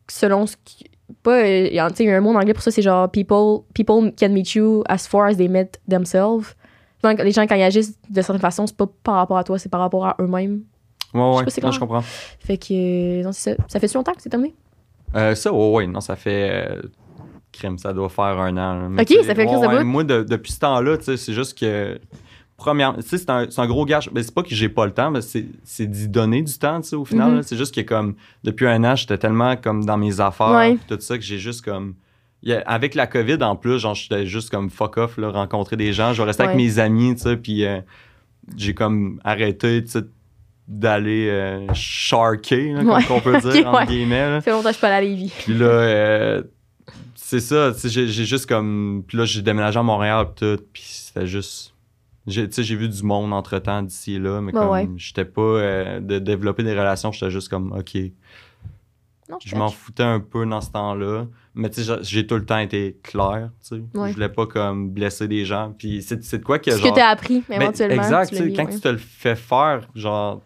selon 0.09 0.45
ce 0.47 0.57
qui. 0.65 0.83
Pas. 1.21 1.43
euh, 1.43 1.67
il 1.69 1.73
y 1.75 1.79
a 1.79 1.89
tu 1.89 1.97
sais, 1.97 2.03
il 2.05 2.07
y 2.07 2.11
a 2.11 2.17
un 2.17 2.21
mot 2.21 2.31
en 2.31 2.35
anglais 2.35 2.53
pour 2.53 2.63
ça, 2.63 2.71
c'est 2.71 2.81
genre 2.81 3.09
people, 3.11 3.63
people 3.73 4.11
can 4.19 4.29
meet 4.29 4.53
you 4.55 4.83
as 4.87 5.07
far 5.07 5.25
as 5.27 5.35
they 5.35 5.47
met 5.47 5.71
themselves. 5.89 6.55
Donc, 7.03 7.21
les 7.21 7.31
gens, 7.31 7.45
quand 7.45 7.55
ils 7.55 7.63
agissent 7.63 7.97
de 8.09 8.21
certaine 8.21 8.39
façon, 8.41 8.65
c'est 8.65 8.77
pas 8.77 8.87
par 9.03 9.15
rapport 9.15 9.37
à 9.37 9.43
toi, 9.43 9.59
c'est 9.59 9.69
par 9.69 9.81
rapport 9.81 10.05
à 10.05 10.15
eux-mêmes. 10.21 10.61
Ouais, 11.13 11.19
ouais, 11.21 11.43
non, 11.61 11.71
je 11.71 11.79
comprends. 11.79 12.01
Fait 12.01 12.57
que. 12.57 13.19
euh, 13.19 13.23
Non, 13.23 13.31
ça. 13.33 13.51
Ça 13.67 13.79
fait 13.79 13.93
longtemps 13.93 14.13
que 14.13 14.21
c'est 14.21 14.29
terminé? 14.29 14.55
Euh, 15.15 15.35
ça, 15.35 15.53
ouais, 15.53 15.71
ouais, 15.73 15.87
non, 15.87 15.99
ça 16.01 16.15
fait. 16.15 16.49
euh, 16.51 16.81
crime, 17.51 17.77
ça 17.77 17.93
doit 17.93 18.09
faire 18.09 18.23
un 18.39 18.57
an. 18.57 18.89
là. 18.89 19.01
Ok, 19.01 19.09
ça 19.09 19.35
fait 19.35 19.41
ouais, 19.41 19.45
crise 19.45 19.61
de 19.61 19.67
ouais. 19.67 19.83
Moi, 19.83 20.03
de- 20.03 20.23
depuis 20.23 20.51
ce 20.53 20.59
temps-là, 20.61 20.97
tu 20.97 21.03
sais, 21.03 21.17
c'est 21.17 21.33
juste 21.33 21.57
que. 21.59 21.99
Première, 22.63 22.95
c'est 23.01 23.29
un, 23.29 23.67
gros 23.67 23.85
gage. 23.85 24.09
Mais 24.13 24.23
c'est 24.23 24.33
pas 24.33 24.41
que 24.43 24.55
j'ai 24.55 24.69
pas 24.69 24.85
le 24.85 24.93
temps, 24.93 25.11
mais 25.11 25.19
c'est 25.21 25.85
d'y 25.85 26.07
donner 26.07 26.41
du 26.41 26.57
temps, 26.57 26.79
tu 26.81 26.87
sais, 26.89 26.95
au 26.95 27.03
final. 27.03 27.33
Mhm. 27.33 27.43
C'est 27.43 27.57
juste 27.57 27.75
que, 27.75 27.81
comme, 27.81 28.15
depuis 28.45 28.65
un 28.67 28.83
an, 28.85 28.95
j'étais 28.95 29.17
tellement, 29.17 29.57
comme, 29.57 29.83
dans 29.83 29.97
mes 29.97 30.21
affaires, 30.21 30.51
Ouais. 30.51 30.77
tout 30.87 30.97
ça, 31.01 31.17
que 31.17 31.23
j'ai 31.23 31.39
juste, 31.39 31.63
comme. 31.65 31.95
avec 32.65 32.95
la 32.95 33.05
COVID, 33.07 33.37
en 33.43 33.55
plus, 33.57 33.79
genre, 33.79 33.95
j'étais 33.95 34.25
juste, 34.25 34.49
comme, 34.49 34.69
fuck 34.69 34.95
off, 34.97 35.17
là, 35.17 35.29
rencontrer 35.31 35.75
des 35.75 35.91
gens. 35.91 36.13
Je 36.13 36.21
vais 36.21 36.27
rester 36.27 36.43
avec 36.43 36.55
mes 36.55 36.79
amis, 36.79 37.15
tu 37.15 37.21
sais, 37.23 37.35
puis 37.37 37.65
euh, 37.65 37.79
j'ai, 38.55 38.73
comme, 38.73 39.19
arrêté, 39.25 39.83
tu 39.83 39.91
sais, 39.91 40.01
d'aller 40.67 41.27
euh, 41.29 41.67
sharker, 41.73 42.71
là, 42.73 42.83
Ouais. 42.83 43.03
comme 43.03 43.17
on 43.17 43.19
peut 43.19 43.39
dire, 43.41 43.51
Ok, 43.61 43.65
entre 43.67 43.79
ouais. 43.79 43.85
guillemets. 43.87 44.29
là. 44.29 44.35
Ça 44.35 44.41
fait 44.41 44.51
longtemps 44.51 44.63
que 44.63 44.69
je 44.69 44.73
suis 44.77 44.81
pas 44.81 44.87
allée 44.95 45.07
à 45.07 45.09
Lévis. 45.09 45.33
Puis 45.43 45.53
là, 45.57 45.65
euh, 45.65 46.43
c'est 47.15 47.41
ça, 47.41 47.71
tu 47.73 47.79
sais, 47.79 47.89
j'ai 47.89 48.25
juste 48.25 48.45
comme. 48.45 49.03
Puis 49.07 49.17
là, 49.17 49.25
j'ai 49.25 49.41
déménagé 49.41 49.77
à 49.79 49.83
Montréal, 49.83 50.27
tout, 50.35 50.59
puis 50.71 50.83
c'était 50.85 51.27
juste. 51.27 51.72
J'ai- 52.27 52.49
j'ai 52.51 52.75
vu 52.75 52.87
du 52.89 53.03
monde 53.03 53.33
entre 53.33 53.57
temps 53.59 53.81
d'ici 53.83 54.15
et 54.15 54.19
là, 54.19 54.41
mais 54.41 54.51
comme 54.51 54.69
ouais. 54.69 54.89
j'étais 54.97 55.25
pas. 55.25 55.41
euh, 55.41 55.99
de 55.99 56.19
développer 56.19 56.63
des 56.63 56.71
relations, 56.73 57.11
j'étais 57.11 57.29
juste 57.31 57.49
comme, 57.49 57.71
ok. 57.73 57.97
Non, 59.29 59.37
Je 59.43 59.55
m'en 59.55 59.69
foutais 59.69 60.03
un 60.03 60.19
peu 60.19 60.45
dans 60.45 60.59
ce 60.59 60.69
temps-là. 60.71 61.25
Mais 61.55 61.69
tu 61.69 61.83
sais, 61.83 61.93
j'ai- 62.01 62.27
tout 62.27 62.35
le 62.35 62.45
temps 62.45 62.57
été 62.57 62.97
clair, 63.03 63.49
tu 63.61 63.75
sais. 63.77 63.83
Ouais. 63.97 64.09
Je 64.09 64.13
voulais 64.15 64.27
pas 64.29 64.45
comme 64.47 64.89
blesser 64.89 65.27
des 65.27 65.45
gens. 65.45 65.73
Puis 65.77 66.01
c'est 66.01 66.21
c'est 66.23 66.39
de 66.39 66.43
quoi 66.43 66.59
que 66.59 66.71
Ce 66.71 66.77
genre. 66.77 66.89
que 66.91 66.95
t'as 66.95 67.07
appris, 67.09 67.43
éventuellement. 67.49 68.03
exact, 68.03 68.35
tu 68.35 68.43
mis, 68.43 68.53
quand 68.53 68.65
ouais. 68.65 68.73
tu 68.73 68.79
te 68.81 68.87
le 68.89 68.97
fais 68.97 69.35
faire, 69.35 69.87
genre, 69.95 70.41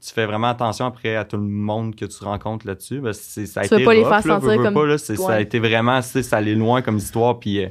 tu 0.00 0.12
fais 0.12 0.26
vraiment 0.26 0.48
attention 0.48 0.84
après 0.86 1.16
à 1.16 1.24
tout 1.24 1.36
le 1.36 1.42
monde 1.42 1.96
que 1.96 2.04
tu 2.04 2.22
rencontres 2.22 2.66
là-dessus. 2.66 3.00
Ben, 3.00 3.12
c'est- 3.12 3.46
ça 3.46 3.60
a 3.60 3.64
Tu 3.64 3.70
veux 3.70 3.76
été 3.80 3.84
pas 3.86 3.94
les 3.94 4.02
faire 4.02 4.10
là, 4.10 4.20
sentir 4.22 4.40
veux, 4.50 4.56
veux 4.58 4.62
comme- 4.62 4.74
pas, 4.74 4.86
là, 4.86 4.98
c'est- 4.98 5.16
Ça 5.16 5.32
a 5.34 5.40
été 5.40 5.58
vraiment, 5.58 6.00
ça 6.02 6.36
allait 6.36 6.54
loin 6.54 6.80
comme 6.82 6.98
histoire, 6.98 7.38
puis 7.40 7.64
euh, 7.64 7.68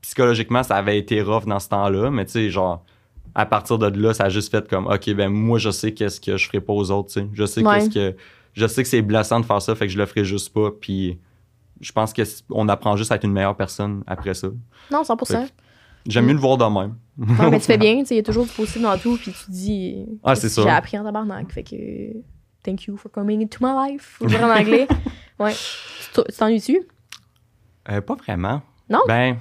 psychologiquement, 0.00 0.62
ça 0.62 0.76
avait 0.76 0.98
été 0.98 1.22
rough 1.22 1.44
dans 1.46 1.60
ce 1.60 1.68
temps-là, 1.68 2.10
mais 2.10 2.24
tu 2.24 2.32
sais, 2.32 2.50
genre, 2.50 2.84
à 3.34 3.46
partir 3.46 3.78
de 3.78 3.86
là, 4.00 4.12
ça 4.14 4.24
a 4.24 4.28
juste 4.28 4.50
fait 4.50 4.68
comme, 4.68 4.86
OK, 4.86 5.10
ben 5.14 5.28
moi, 5.28 5.58
je 5.58 5.70
sais 5.70 5.92
qu'est-ce 5.92 6.20
que 6.20 6.36
je 6.36 6.46
ferai 6.46 6.60
pas 6.60 6.72
aux 6.72 6.90
autres, 6.90 7.08
tu 7.12 7.20
sais. 7.20 7.26
Je 7.32 7.44
sais 7.46 7.62
Ouais. 7.64 7.78
qu'est-ce 7.78 7.90
que... 7.90 8.16
Je 8.54 8.66
sais 8.66 8.82
que 8.82 8.88
c'est 8.88 9.02
blessant 9.02 9.38
de 9.38 9.46
faire 9.46 9.62
ça, 9.62 9.74
fait 9.76 9.86
que 9.86 9.92
je 9.92 9.98
le 9.98 10.06
ferai 10.06 10.24
juste 10.24 10.52
pas, 10.52 10.70
puis 10.72 11.18
je 11.80 11.92
pense 11.92 12.12
qu'on 12.12 12.68
apprend 12.68 12.96
juste 12.96 13.12
à 13.12 13.14
être 13.14 13.24
une 13.24 13.32
meilleure 13.32 13.56
personne 13.56 14.02
après 14.06 14.34
ça. 14.34 14.48
Non, 14.90 15.02
100%. 15.02 15.48
J'aime 16.06 16.26
mieux 16.26 16.32
le 16.32 16.38
voir 16.40 16.56
de 16.56 16.64
même. 16.64 16.96
Non, 17.16 17.50
mais 17.50 17.60
tu 17.60 17.66
fais 17.66 17.78
bien, 17.78 17.98
tu 18.00 18.06
sais, 18.06 18.14
il 18.14 18.16
y 18.16 18.20
a 18.20 18.24
toujours 18.24 18.46
du 18.46 18.50
possible 18.52 18.82
dans 18.84 18.98
tout, 18.98 19.16
puis 19.18 19.32
tu 19.32 19.50
dis. 19.50 20.06
Ah, 20.24 20.34
c'est 20.34 20.48
sûr. 20.48 20.62
J'ai 20.64 20.70
appris 20.70 20.98
en 20.98 21.04
tabarnak, 21.04 21.52
fait 21.52 21.62
que. 21.62 21.76
Thank 22.64 22.84
you 22.84 22.96
for 22.96 23.10
coming 23.10 23.42
into 23.42 23.58
my 23.62 23.72
life. 23.92 24.16
Faut 24.18 24.26
dire 24.26 24.42
en 24.42 24.50
anglais. 24.50 24.86
Ouais. 25.38 25.54
Tu 26.12 26.20
t'ennuies-tu? 26.36 26.82
Euh, 27.88 28.00
pas 28.02 28.14
vraiment. 28.14 28.60
Non? 28.90 29.00
Ben, 29.08 29.38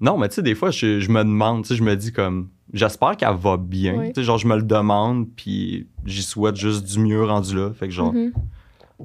non, 0.00 0.18
mais 0.18 0.28
tu 0.28 0.36
sais, 0.36 0.42
des 0.42 0.54
fois, 0.54 0.70
je, 0.70 1.00
je 1.00 1.10
me 1.10 1.20
demande, 1.22 1.62
tu 1.62 1.68
sais, 1.68 1.76
je 1.76 1.82
me 1.82 1.94
dis 1.96 2.12
comme, 2.12 2.48
j'espère 2.72 3.16
qu'elle 3.16 3.36
va 3.36 3.56
bien. 3.56 4.06
Tu 4.08 4.12
sais, 4.16 4.22
genre, 4.24 4.38
je 4.38 4.46
me 4.46 4.56
le 4.56 4.62
demande, 4.62 5.28
puis 5.36 5.86
j'y 6.04 6.22
souhaite 6.22 6.56
juste 6.56 6.84
du 6.84 6.98
mieux 7.00 7.24
rendu 7.24 7.54
là. 7.56 7.70
Fait 7.72 7.86
que 7.88 7.94
genre, 7.94 8.12
Mhm. 8.12 8.32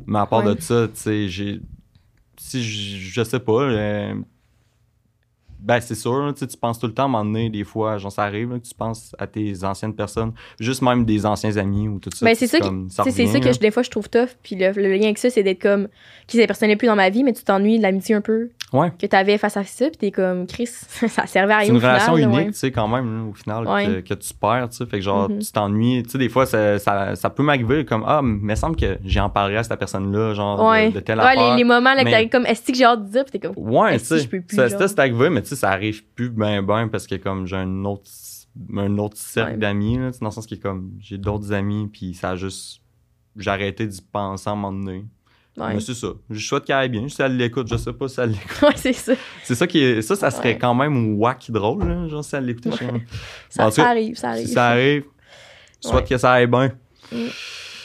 mais 0.07 0.19
à 0.19 0.25
part 0.25 0.43
Ouais. 0.45 0.55
de 0.55 0.61
ça, 0.61 0.87
tu 0.87 0.99
sais, 0.99 1.27
j'ai. 1.29 1.61
Si 2.37 2.63
je, 2.63 2.97
je 2.97 3.23
sais 3.23 3.39
pas, 3.39 3.61
euh, 3.63 4.13
ben, 5.69 5.79
c'est 5.81 5.95
sûr, 5.95 6.33
tu 6.35 6.47
tu 6.47 6.57
penses 6.57 6.79
tout 6.79 6.87
le 6.87 6.93
temps 6.93 7.03
à 7.03 7.05
un 7.05 7.09
moment 7.09 7.23
donné, 7.25 7.49
des 7.49 7.63
fois, 7.63 7.97
genre, 7.99 8.11
ça 8.11 8.23
arrive, 8.23 8.51
là, 8.53 8.57
que 8.59 8.67
tu 8.67 8.73
penses 8.73 9.15
à 9.19 9.27
tes 9.27 9.63
anciennes 9.63 9.93
personnes, 9.93 10.31
juste 10.59 10.81
même 10.81 11.05
des 11.05 11.25
anciens 11.25 11.55
amis 11.57 11.87
ou 11.87 11.99
tout 11.99 12.09
ça. 12.13 12.25
Ben, 12.25 12.33
c'est 12.35 12.47
ça, 12.47 12.59
comme, 12.59 12.87
Tu 12.89 12.99
revient, 13.01 13.27
ça 13.27 13.39
que 13.39 13.51
je- 13.53 13.59
des 13.59 13.69
fois 13.71 13.83
je 13.83 13.89
trouve 13.91 14.09
tough. 14.09 14.29
Puis 14.41 14.55
le, 14.55 14.71
le 14.71 14.93
lien 14.95 15.03
avec 15.05 15.19
ça, 15.19 15.29
c'est 15.29 15.43
d'être 15.43 15.61
comme. 15.61 15.87
Qui 16.27 16.37
ces 16.37 16.45
personnes 16.45 16.67
n'est 16.69 16.75
plus 16.75 16.85
dans 16.87 16.95
ma 16.95 17.09
vie, 17.09 17.23
mais 17.23 17.33
tu 17.33 17.43
t'ennuies 17.43 17.77
de 17.77 17.81
l'amitié 17.83 18.13
un 18.13 18.21
peu 18.21 18.49
Ouais. 18.71 18.91
que 18.99 19.07
t'avais 19.07 19.39
face 19.39 19.57
à 19.57 19.63
ça. 19.63 19.85
Puis 19.87 19.97
t'es 19.97 20.11
comme, 20.11 20.45
Chris, 20.45 20.67
ça 21.07 21.25
servait 21.25 21.53
à 21.53 21.57
rien. 21.57 21.65
C'est 21.65 21.71
une 21.71 21.77
au 21.77 21.79
relation 21.79 22.17
unique, 22.17 22.35
ouais. 22.37 22.45
tu 22.47 22.53
sais, 22.53 22.71
quand 22.71 22.87
même, 22.87 23.17
là, 23.25 23.29
au 23.31 23.33
final, 23.33 23.67
Ouais. 23.67 23.85
que, 24.03 24.09
que 24.09 24.13
tu 24.13 24.33
perds, 24.39 24.69
tu 24.69 24.77
sais. 24.77 24.85
Fait 24.85 24.97
que 24.97 25.03
genre, 25.03 25.29
Mhm. 25.29 25.39
tu 25.39 25.51
t'ennuies. 25.51 26.03
Tu 26.03 26.09
sais, 26.11 26.17
des 26.19 26.29
fois, 26.29 26.45
ça, 26.45 26.77
ça, 26.77 27.15
ça 27.15 27.29
peut 27.31 27.41
m'arriver 27.43 27.83
comme, 27.85 28.03
ah, 28.05 28.21
mais 28.23 28.53
il 28.53 28.57
semble 28.57 28.75
que 28.75 28.97
j'en 29.05 29.29
parlerai 29.29 29.57
à 29.57 29.63
cette 29.63 29.77
personne-là, 29.79 30.33
genre, 30.35 30.57
de- 30.91 30.99
telle 30.99 31.19
affaire. 31.19 31.51
les, 31.51 31.57
les 31.57 31.63
moments 31.63 31.93
là, 31.93 32.01
que 32.01 32.05
Mais- 32.05 32.11
t'arrives 32.11 32.29
comme, 32.29 32.45
est-ce 32.45 32.61
que 32.71 32.77
j'ai 32.77 32.83
hâte 32.85 33.05
de 33.07 33.11
dire? 33.11 33.23
Puis 33.25 33.39
t'es 33.39 33.47
comme, 33.47 33.55
Ouais, 33.57 33.93
tu 33.93 33.99
que 34.01 34.05
sais. 34.05 34.19
je 34.19 34.27
peux 34.29 34.41
plus, 34.41 34.55
Ça, 34.55 34.67
genre? 34.67 34.79
ça, 34.79 34.87
c'est 34.87 34.99
arrivé, 34.99 35.29
mais 35.31 35.41
tu 35.41 35.49
sais, 35.49 35.55
ça 35.59 35.71
arrive 35.71 36.03
plus 36.15 36.29
ben 36.29 36.61
ben 36.61 36.87
parce 36.87 37.05
que 37.07 37.15
comme 37.15 37.45
j'ai 37.45 37.55
un 37.57 37.85
autre, 37.85 38.09
un 38.75 38.97
autre 38.97 39.17
cercle 39.17 39.51
Ouais. 39.53 39.57
d'amis, 39.57 39.97
là, 39.97 40.11
dans 40.19 40.27
le 40.27 40.31
sens 40.31 40.45
que 40.47 40.55
comme 40.55 40.91
j'ai 40.99 41.17
d'autres 41.17 41.51
amis, 41.53 41.87
puis 41.91 42.13
ça 42.13 42.31
a 42.31 42.35
juste. 42.35 42.81
J'ai 43.35 43.51
arrêté 43.51 43.85
d'y 43.87 44.01
penser 44.01 44.49
à 44.49 44.53
un 44.53 44.55
moment 44.55 44.71
donné. 44.83 45.05
ouais. 45.57 45.73
Mais 45.75 45.79
c'est 45.79 45.93
ça. 45.93 46.07
Je 46.29 46.45
souhaite 46.45 46.65
qu'elle 46.65 46.75
aille 46.77 46.89
bien. 46.89 47.07
Si 47.07 47.21
elle 47.21 47.37
l'écoute, 47.37 47.67
je 47.69 47.77
sais 47.77 47.93
pas 47.93 48.07
si 48.07 48.19
elle 48.19 48.31
l'écoute. 48.31 48.61
ouais, 48.63 48.75
c'est 48.75 48.91
ça. 48.93 49.13
C'est 49.43 49.55
ça 49.55 49.67
qui 49.67 49.79
est. 49.79 50.01
Ça, 50.01 50.15
ça 50.15 50.31
serait 50.31 50.53
Ouais. 50.53 50.57
quand 50.57 50.73
même 50.73 51.17
wack 51.19 51.49
drôle, 51.51 51.87
là, 51.87 52.07
genre 52.07 52.23
si 52.23 52.35
elle 52.35 52.45
l'écoutait. 52.45 52.71
je. 52.71 52.85
Ça, 53.49 53.87
arrive, 53.89 54.15
ça 54.17 54.29
arrive. 54.31 54.47
Si 54.47 54.53
ça 54.53 54.67
arrive, 54.69 55.03
soit 55.79 55.97
Ouais. 55.97 56.03
que 56.03 56.17
ça 56.17 56.33
aille 56.33 56.47
bien. 56.47 56.71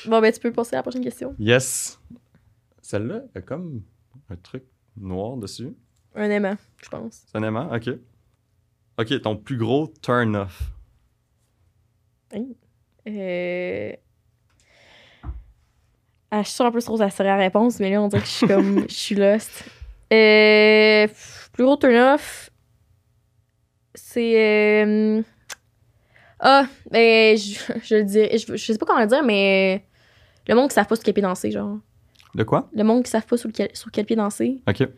Bon, 0.07 0.21
ben, 0.21 0.33
tu 0.33 0.41
peux 0.41 0.53
passer 0.53 0.75
à 0.75 0.79
la 0.79 0.83
prochaine 0.83 1.03
question. 1.05 1.35
Yes. 1.39 2.01
Celle-là, 2.83 3.21
elle 3.35 3.39
a 3.39 3.43
comme 3.43 3.83
un 4.31 4.37
truc 4.37 4.65
noir 4.97 5.37
dessus. 5.37 5.71
Un 6.15 6.31
aimant, 6.31 6.57
je 6.83 6.89
pense. 6.89 7.23
C'est 7.31 7.37
un 7.39 7.43
aimant? 7.43 7.73
OK. 7.75 7.91
OK, 8.99 9.21
ton 9.23 9.37
plus 9.37 9.57
gros 9.57 9.93
turn-off. 10.03 10.63
Euh... 13.07 13.93
Ah, 16.31 16.43
je 16.43 16.49
suis 16.49 16.55
sûre 16.57 16.67
un 16.67 16.73
peu 16.73 16.81
trop 16.83 16.97
ça 16.97 17.11
serait 17.11 17.25
la 17.25 17.37
réponse, 17.37 17.79
mais 17.81 17.91
là, 17.91 18.01
on 18.03 18.09
dirait 18.09 18.23
que 18.23 18.29
je 18.29 18.33
suis 18.33 18.47
comme. 18.47 18.81
Je 18.89 18.95
suis 18.95 19.15
lost. 19.15 19.65
Euh... 20.13 21.07
Plus 21.53 21.65
gros 21.65 21.77
turn-off. 21.77 22.51
C'est. 23.95 24.85
euh, 24.85 25.23
Ah, 26.41 26.67
ben, 26.91 27.37
je, 27.37 27.59
je 27.83 27.95
le 27.97 28.05
dirais. 28.05 28.37
Je, 28.39 28.57
je 28.57 28.73
sais 28.73 28.79
pas 28.79 28.87
comment 28.87 29.01
le 29.01 29.07
dire, 29.07 29.23
mais. 29.23 29.85
Le 30.49 30.55
monde 30.55 30.69
qui 30.69 30.75
savent 30.75 30.87
pas 30.87 30.97
sur 30.97 31.05
quel 31.05 31.15
pied 31.15 31.23
danser, 31.23 31.51
genre. 31.53 31.79
De 32.35 32.43
quoi? 32.43 32.69
Le 32.75 32.83
monde 32.85 33.05
qui 33.05 33.11
savent 33.11 33.27
pas 33.27 33.37
sur, 33.37 33.49
lequel- 33.49 33.71
sur 33.75 33.91
quel 33.93 34.05
pied 34.05 34.17
danser. 34.17 34.61
OK. 34.69 34.89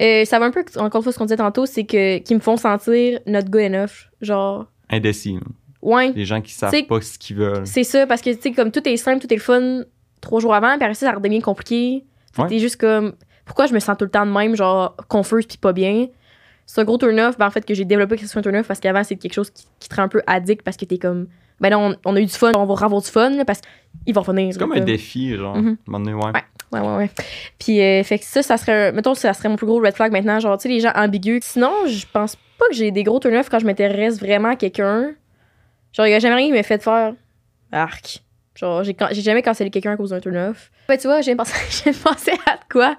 Euh, 0.00 0.24
ça 0.24 0.38
va 0.38 0.46
un 0.46 0.50
peu, 0.50 0.64
encore 0.76 0.98
une 1.00 1.02
fois, 1.04 1.12
ce 1.12 1.18
qu'on 1.18 1.24
disait 1.24 1.36
tantôt, 1.36 1.66
c'est 1.66 1.84
que. 1.84 2.18
qui 2.18 2.34
me 2.34 2.40
font 2.40 2.56
sentir 2.56 3.20
not 3.26 3.42
good 3.48 3.62
enough. 3.72 4.08
Genre. 4.20 4.66
Indécis. 4.90 5.38
Ouais. 5.82 6.12
Les 6.14 6.24
gens 6.24 6.40
qui 6.40 6.52
savent 6.52 6.70
T'sais- 6.72 6.82
pas 6.84 7.00
ce 7.00 7.18
qu'ils 7.18 7.36
veulent. 7.36 7.66
C'est 7.66 7.84
ça, 7.84 8.06
parce 8.06 8.20
que, 8.22 8.30
tu 8.30 8.40
sais, 8.40 8.52
comme 8.52 8.70
tout 8.70 8.86
est 8.88 8.96
simple, 8.96 9.20
tout 9.20 9.32
est 9.32 9.36
le 9.36 9.42
fun 9.42 9.82
trois 10.20 10.40
jours 10.40 10.54
avant, 10.54 10.74
puis 10.76 10.82
après 10.84 10.94
ça, 10.94 11.06
ça 11.06 11.12
redevient 11.12 11.40
compliqué. 11.42 12.04
Fait 12.32 12.42
Ouais. 12.42 12.48
t'es 12.48 12.58
juste 12.58 12.76
comme, 12.80 13.12
pourquoi 13.44 13.66
je 13.66 13.74
me 13.74 13.78
sens 13.78 13.96
tout 13.98 14.04
le 14.06 14.10
temps 14.10 14.24
de 14.26 14.30
même, 14.32 14.56
genre, 14.56 14.96
confuse 15.08 15.46
puis 15.46 15.58
pas 15.58 15.72
bien? 15.74 16.06
C'est 16.66 16.80
un 16.80 16.84
gros 16.84 16.96
turn-off, 16.96 17.36
ben, 17.36 17.46
en 17.46 17.50
fait, 17.50 17.64
que 17.66 17.74
j'ai 17.74 17.84
développé 17.84 18.16
que 18.16 18.22
ce 18.22 18.28
soit 18.28 18.38
un 18.38 18.42
turn-off 18.42 18.66
parce 18.66 18.80
qu'avant, 18.80 19.04
c'est 19.04 19.16
quelque 19.16 19.34
chose 19.34 19.50
qui, 19.50 19.66
qui 19.78 19.88
te 19.90 19.94
rend 19.94 20.04
un 20.04 20.08
peu 20.08 20.22
addict 20.26 20.62
parce 20.62 20.78
que 20.78 20.86
t'es 20.86 20.96
comme, 20.96 21.26
ben 21.60 21.68
non, 21.70 21.94
on, 22.04 22.12
on 22.12 22.16
a 22.16 22.20
eu 22.20 22.24
du 22.24 22.32
fun, 22.32 22.52
on 22.56 22.64
va 22.64 22.74
avoir 22.84 23.02
du 23.02 23.08
fun, 23.10 23.28
là, 23.30 23.44
parce 23.44 23.60
qu'il 24.06 24.14
va 24.14 24.22
revenir. 24.22 24.54
C'est 24.54 24.58
comme 24.58 24.72
là. 24.72 24.80
un 24.80 24.84
défi, 24.84 25.36
genre. 25.36 25.56
Moment 25.56 26.00
donné, 26.02 26.14
ouais. 26.14 26.24
Ouais. 26.32 26.42
Ouais, 26.74 26.80
ouais, 26.80 26.96
ouais. 26.96 27.10
Puis, 27.58 27.80
euh, 27.80 28.02
fait 28.02 28.18
que 28.18 28.24
ça, 28.24 28.42
ça 28.42 28.56
serait, 28.56 28.92
mettons, 28.92 29.14
ça 29.14 29.32
serait 29.32 29.48
mon 29.48 29.56
plus 29.56 29.66
gros 29.66 29.80
red 29.80 29.94
flag 29.94 30.12
maintenant, 30.12 30.40
genre, 30.40 30.58
tu 30.58 30.64
sais, 30.64 30.68
les 30.68 30.80
gens 30.80 30.92
ambigus. 30.94 31.42
Sinon, 31.44 31.72
je 31.86 32.04
pense 32.12 32.36
pas 32.58 32.66
que 32.68 32.74
j'ai 32.74 32.90
des 32.90 33.02
gros 33.04 33.20
turn-off 33.20 33.48
quand 33.48 33.58
je 33.58 33.66
m'intéresse 33.66 34.18
vraiment 34.18 34.50
à 34.50 34.56
quelqu'un. 34.56 35.12
Genre, 35.92 36.06
il 36.06 36.10
y 36.10 36.14
a 36.14 36.18
jamais 36.18 36.34
rien 36.34 36.46
qui 36.48 36.52
m'a 36.52 36.62
fait 36.62 36.82
faire 36.82 37.14
arc. 37.72 38.22
Genre, 38.54 38.84
j'ai 38.84 38.96
j'ai 39.12 39.22
jamais 39.22 39.42
cancellé 39.42 39.70
quelqu'un 39.70 39.92
à 39.92 39.96
cause 39.96 40.10
d'un 40.10 40.20
turn-off. 40.20 40.70
Ben, 40.88 40.96
tu 40.96 41.06
vois, 41.06 41.20
j'ai 41.20 41.34
pensé, 41.34 41.54
j'ai 41.84 41.92
pensé 41.92 42.32
à 42.46 42.56
de 42.56 42.62
quoi? 42.70 42.96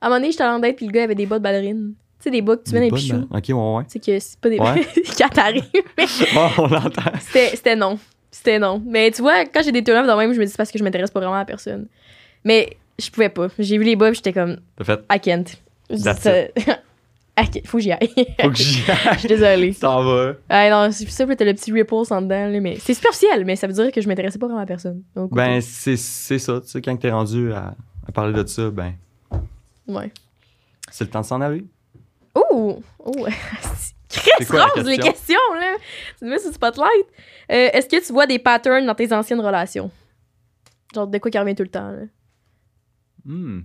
À 0.00 0.06
un 0.06 0.08
moment 0.08 0.20
donné, 0.20 0.30
j'étais 0.32 0.44
en 0.44 0.58
date, 0.58 0.76
puis 0.76 0.86
le 0.86 0.92
gars 0.92 1.04
avait 1.04 1.14
des 1.14 1.26
bas 1.26 1.38
de 1.38 1.42
ballerine. 1.42 1.94
Tu 2.18 2.24
sais, 2.24 2.30
des 2.30 2.42
bas 2.42 2.56
que 2.56 2.62
tu 2.64 2.72
mets 2.74 2.80
dans 2.88 2.96
les 2.96 3.00
pichous. 3.02 3.26
OK, 3.30 3.44
ouais, 3.48 3.76
ouais. 3.76 3.84
Tu 3.84 3.90
sais 3.92 3.98
que 3.98 4.18
c'est 4.18 4.38
pas 4.40 4.48
des 4.50 4.58
Ouais. 4.58 4.86
quand 5.18 5.28
t'arrives. 5.28 5.64
mais 5.96 6.04
Bon, 6.34 6.48
on 6.58 6.66
l'entend. 6.66 7.12
C'était 7.20 7.56
c'était 7.56 7.76
non. 7.76 7.98
C'était 8.30 8.58
non. 8.58 8.82
Mais 8.86 9.10
tu 9.10 9.22
vois, 9.22 9.44
quand 9.46 9.62
j'ai 9.62 9.72
des 9.72 9.82
turn-offs 9.82 10.06
dans 10.06 10.16
même, 10.16 10.32
je 10.32 10.40
me 10.40 10.44
dis 10.44 10.52
parce 10.56 10.70
que 10.70 10.78
je 10.78 10.84
m'intéresse 10.84 11.10
pas 11.10 11.20
vraiment 11.20 11.34
à 11.34 11.40
la 11.40 11.44
personne. 11.44 11.86
Mais 12.44 12.76
je 13.00 13.10
pouvais 13.10 13.28
pas. 13.28 13.48
J'ai 13.58 13.78
vu 13.78 13.84
les 13.84 13.96
puis 13.96 14.14
j'étais 14.14 14.32
comme, 14.32 14.58
T'as 14.76 14.84
fait, 14.84 15.00
I 15.12 15.20
can't. 15.20 15.44
That's 15.88 16.20
Ça- 16.20 16.46
Ok, 17.40 17.62
faut 17.66 17.78
que 17.78 17.82
j'y 17.82 17.92
aille. 17.92 18.10
faut 18.40 18.50
que 18.50 18.56
j'y 18.56 18.82
Je 18.82 18.90
aille. 19.08 19.18
suis 19.18 19.28
désolée. 19.28 19.74
T'en 19.80 20.02
vas. 20.04 20.34
Ah 20.48 20.68
non, 20.70 20.92
c'est 20.92 21.08
ça, 21.08 21.24
t'as 21.26 21.44
le 21.44 21.54
petit 21.54 21.72
ripple 21.72 21.94
en 21.94 22.22
dedans, 22.22 22.48
là, 22.48 22.60
mais 22.60 22.76
c'est 22.78 22.94
superficiel, 22.94 23.44
mais 23.44 23.56
ça 23.56 23.66
veut 23.66 23.72
dire 23.72 23.90
que 23.92 24.00
je 24.00 24.08
m'intéressais 24.08 24.38
pas 24.38 24.46
vraiment 24.46 24.60
à 24.62 24.66
personne. 24.66 25.02
Ben, 25.32 25.60
c'est 25.60 25.96
c'est 25.96 26.38
ça. 26.38 26.60
Tu 26.60 26.68
sais, 26.68 26.82
quand 26.82 26.96
t'es 26.96 27.10
rendu 27.10 27.52
à, 27.52 27.74
à 28.06 28.12
parler 28.12 28.32
de 28.32 28.46
ça, 28.46 28.70
ben, 28.70 28.92
ouais. 29.88 30.12
c'est 30.90 31.04
le 31.04 31.10
temps 31.10 31.20
de 31.22 31.26
s'en 31.26 31.40
aller. 31.40 31.64
Ouh! 32.52 32.82
Ouh! 33.06 33.26
Chris 34.08 34.46
quoi 34.48 34.66
Rose, 34.66 34.84
les 34.86 34.96
question? 34.96 35.12
questions, 35.12 35.54
là! 35.54 35.76
Tu 36.18 36.24
me 36.24 36.30
mets 36.30 36.38
sur 36.38 36.48
le 36.48 36.54
spotlight. 36.54 37.06
Euh, 37.52 37.68
Est-ce 37.72 37.88
que 37.88 38.04
tu 38.04 38.12
vois 38.12 38.26
des 38.26 38.38
patterns 38.40 38.84
dans 38.86 38.94
tes 38.94 39.12
anciennes 39.12 39.40
relations? 39.40 39.90
Genre, 40.94 41.06
de 41.06 41.18
quoi 41.18 41.30
qui 41.30 41.38
revient 41.38 41.54
tout 41.54 41.62
le 41.62 41.68
temps, 41.68 41.90
là? 41.92 42.02
Hmm. 43.24 43.60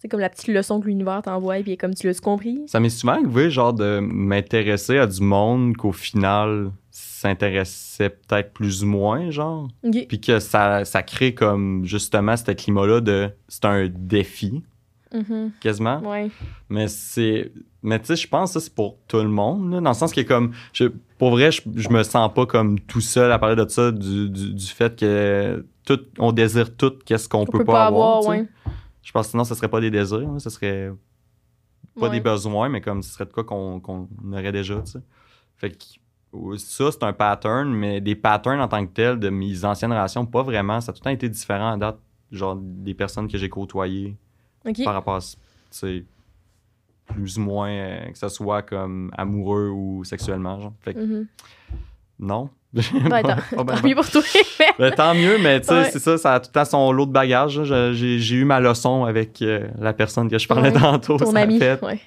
C'est 0.00 0.06
comme 0.08 0.20
la 0.20 0.28
petite 0.28 0.46
leçon 0.48 0.80
que 0.80 0.86
l'univers 0.86 1.22
t'envoie, 1.22 1.56
puis 1.62 1.76
comme 1.76 1.92
tu 1.94 2.06
l'as 2.06 2.20
compris? 2.20 2.60
Ça 2.68 2.78
m'est 2.78 2.88
souvent 2.88 3.14
arrivé, 3.14 3.50
genre, 3.50 3.72
de 3.74 3.98
m'intéresser 4.00 4.96
à 4.98 5.06
du 5.08 5.20
monde 5.20 5.76
qu'au 5.76 5.90
final 5.90 6.70
s'intéressait 6.92 8.10
peut-être 8.10 8.52
plus 8.52 8.84
ou 8.84 8.86
moins, 8.86 9.30
genre. 9.30 9.68
Puis 10.08 10.20
que 10.20 10.38
ça, 10.38 10.84
ça 10.84 11.02
crée 11.02 11.34
comme, 11.34 11.84
justement, 11.84 12.36
ce 12.36 12.52
climat-là 12.52 13.00
de... 13.00 13.30
C'est 13.48 13.64
un 13.64 13.88
défi, 13.88 14.62
Mhm. 15.12 15.52
quasiment. 15.60 16.00
Ouais. 16.00 16.30
Mais 16.68 16.86
c'est. 16.86 17.50
Mais 17.82 17.98
tu 17.98 18.06
sais, 18.08 18.16
je 18.16 18.28
pense 18.28 18.52
que 18.52 18.60
ça, 18.60 18.64
c'est 18.66 18.74
pour 18.74 18.98
tout 19.08 19.16
le 19.16 19.28
monde, 19.28 19.72
là, 19.72 19.80
dans 19.80 19.90
le 19.90 19.94
sens 19.96 20.12
que, 20.12 20.20
comme. 20.20 20.52
Je, 20.74 20.84
pour 21.16 21.30
vrai, 21.30 21.50
je, 21.50 21.62
je 21.76 21.88
me 21.88 22.02
sens 22.02 22.30
pas 22.34 22.44
comme 22.44 22.78
tout 22.78 23.00
seul 23.00 23.32
à 23.32 23.38
parler 23.38 23.56
de 23.56 23.66
ça, 23.70 23.90
du, 23.90 24.28
du, 24.28 24.52
du 24.52 24.66
fait 24.66 24.94
que 25.00 25.64
tout, 25.86 25.98
on 26.18 26.30
désire 26.32 26.76
tout, 26.76 26.92
qu'est-ce 27.06 27.26
qu'on 27.26 27.40
On 27.40 27.46
peut, 27.46 27.64
pas 27.64 27.86
avoir. 27.86 28.22
ouais. 28.26 28.44
Je 29.08 29.12
pense 29.14 29.28
que 29.28 29.30
sinon, 29.30 29.44
ce 29.44 29.54
serait 29.54 29.68
pas 29.70 29.80
des 29.80 29.90
désirs, 29.90 30.30
là, 30.30 30.38
ce 30.38 30.50
serait 30.50 30.92
pas 31.98 32.02
Ouais. 32.08 32.10
des 32.10 32.20
besoins, 32.20 32.68
mais 32.68 32.82
comme 32.82 33.02
ce 33.02 33.10
serait 33.14 33.24
de 33.24 33.32
quoi 33.32 33.42
qu'on 33.42 33.80
aurait 34.32 34.52
déjà, 34.52 34.82
tu 34.82 34.92
sais. 34.92 34.98
Fait 35.56 35.70
que 35.70 36.56
ça, 36.58 36.92
c'est 36.92 37.02
un 37.04 37.14
pattern, 37.14 37.72
mais 37.72 38.02
des 38.02 38.14
patterns 38.14 38.60
en 38.60 38.68
tant 38.68 38.86
que 38.86 38.92
tel 38.92 39.18
de 39.18 39.30
mes 39.30 39.64
anciennes 39.64 39.92
relations, 39.92 40.26
pas 40.26 40.42
vraiment. 40.42 40.82
Ça 40.82 40.90
a 40.90 40.92
tout 40.92 41.00
le 41.00 41.04
temps 41.04 41.10
été 41.10 41.26
différent 41.30 41.72
à 41.72 41.76
date, 41.78 41.98
genre 42.30 42.54
des 42.60 42.92
personnes 42.92 43.28
que 43.28 43.38
j'ai 43.38 43.48
côtoyées 43.48 44.14
par 44.84 44.92
rapport 44.92 45.14
à, 45.16 45.20
tu 45.20 45.36
sais, 45.70 46.04
plus 47.06 47.38
ou 47.38 47.40
moins, 47.40 47.70
euh, 47.70 48.10
que 48.10 48.18
ce 48.18 48.28
soit 48.28 48.60
comme 48.60 49.10
amoureux 49.16 49.70
ou 49.70 50.04
sexuellement, 50.04 50.60
genre. 50.60 50.74
Fait 50.80 50.92
que 50.92 50.98
Mhm. 51.00 51.26
non. 52.18 52.50
Ben, 52.74 52.82
tant, 52.82 53.08
pas 53.10 53.14
ben, 53.22 53.56
tant 53.56 53.64
ben. 53.64 53.80
mieux 53.88 53.94
pour 53.94 54.10
toi. 54.10 54.20
Ben, 54.78 54.92
tant 54.92 55.14
mieux, 55.14 55.38
mais 55.38 55.60
tu 55.60 55.68
sais, 55.68 55.74
Ouais. 55.74 55.90
c'est 55.90 55.98
ça, 55.98 56.18
ça 56.18 56.34
a 56.34 56.40
tout 56.40 56.50
le 56.50 56.52
temps 56.52 56.64
son 56.66 56.92
lot 56.92 57.06
de 57.06 57.12
bagages. 57.12 57.62
J'ai 57.94 58.34
eu 58.34 58.44
ma 58.44 58.60
leçon 58.60 59.04
avec 59.04 59.40
euh, 59.42 59.66
la 59.80 59.92
personne 59.94 60.28
que 60.30 60.38
je 60.38 60.46
parlais 60.46 60.70
Ouais, 60.70 60.78
tantôt. 60.80 61.16
Ton 61.16 61.34
a 61.34 61.40
ami. 61.40 61.58
Ouais. 61.60 62.00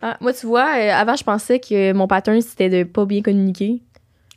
Ah, 0.00 0.16
moi, 0.20 0.32
tu 0.32 0.46
vois, 0.46 0.68
euh, 0.78 0.90
avant, 0.92 1.16
je 1.16 1.24
pensais 1.24 1.58
que 1.60 1.92
mon 1.92 2.06
pattern, 2.06 2.40
c'était 2.40 2.68
de 2.70 2.84
pas 2.84 3.04
bien 3.04 3.20
communiquer 3.20 3.82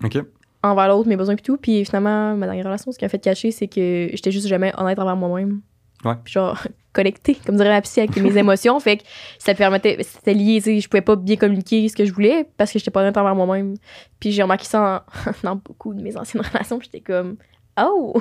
OK. 0.03 0.17
envers 0.63 0.88
l'autre, 0.89 1.07
mes 1.07 1.15
besoins 1.15 1.36
et 1.36 1.41
tout. 1.41 1.57
Puis 1.57 1.86
finalement, 1.86 2.36
ma 2.36 2.47
dernière 2.47 2.65
relation, 2.65 2.91
ce 2.91 2.97
qui 2.97 3.05
m'a 3.05 3.09
fait 3.09 3.19
cacher, 3.19 3.51
c'est 3.51 3.67
que 3.67 4.09
j'étais 4.11 4.32
juste 4.32 4.47
jamais 4.47 4.73
honnête 4.77 4.99
envers 4.99 5.15
moi-même. 5.15 5.61
Ouais. 6.04 6.14
Puis 6.24 6.34
genre, 6.34 6.58
connectée, 6.93 7.36
comme 7.45 7.56
dirait 7.58 7.70
ma 7.70 7.82
psy, 7.82 7.99
avec 8.02 8.16
mes 8.18 8.38
émotions. 8.38 8.80
Fait 8.80 8.97
que 8.97 9.04
ça 9.39 9.54
permettait, 9.54 9.97
c'était 10.04 10.34
lié, 10.34 10.56
tu 10.58 10.62
sais, 10.64 10.80
je 10.80 10.89
pouvais 10.89 11.02
pas 11.02 11.16
bien 11.16 11.36
communiquer 11.36 11.88
ce 11.88 11.95
que 11.95 12.06
je 12.06 12.14
voulais 12.14 12.45
parce 12.58 12.72
que 12.72 12.80
j'étais 12.80 12.91
pas 12.91 13.02
honnête 13.02 13.18
envers 13.18 13.36
moi-même. 13.36 13.76
Puis 14.20 14.32
j'ai 14.32 14.41
remarqué 14.43 14.66
ça 14.66 15.06
en- 15.26 15.32
dans 15.43 15.56
beaucoup 15.56 15.93
de 15.93 16.02
mes 16.02 16.18
anciennes 16.18 16.43
relations. 16.43 16.80
J'étais 16.82 17.02
comme, 17.02 17.38
oh, 17.80 18.14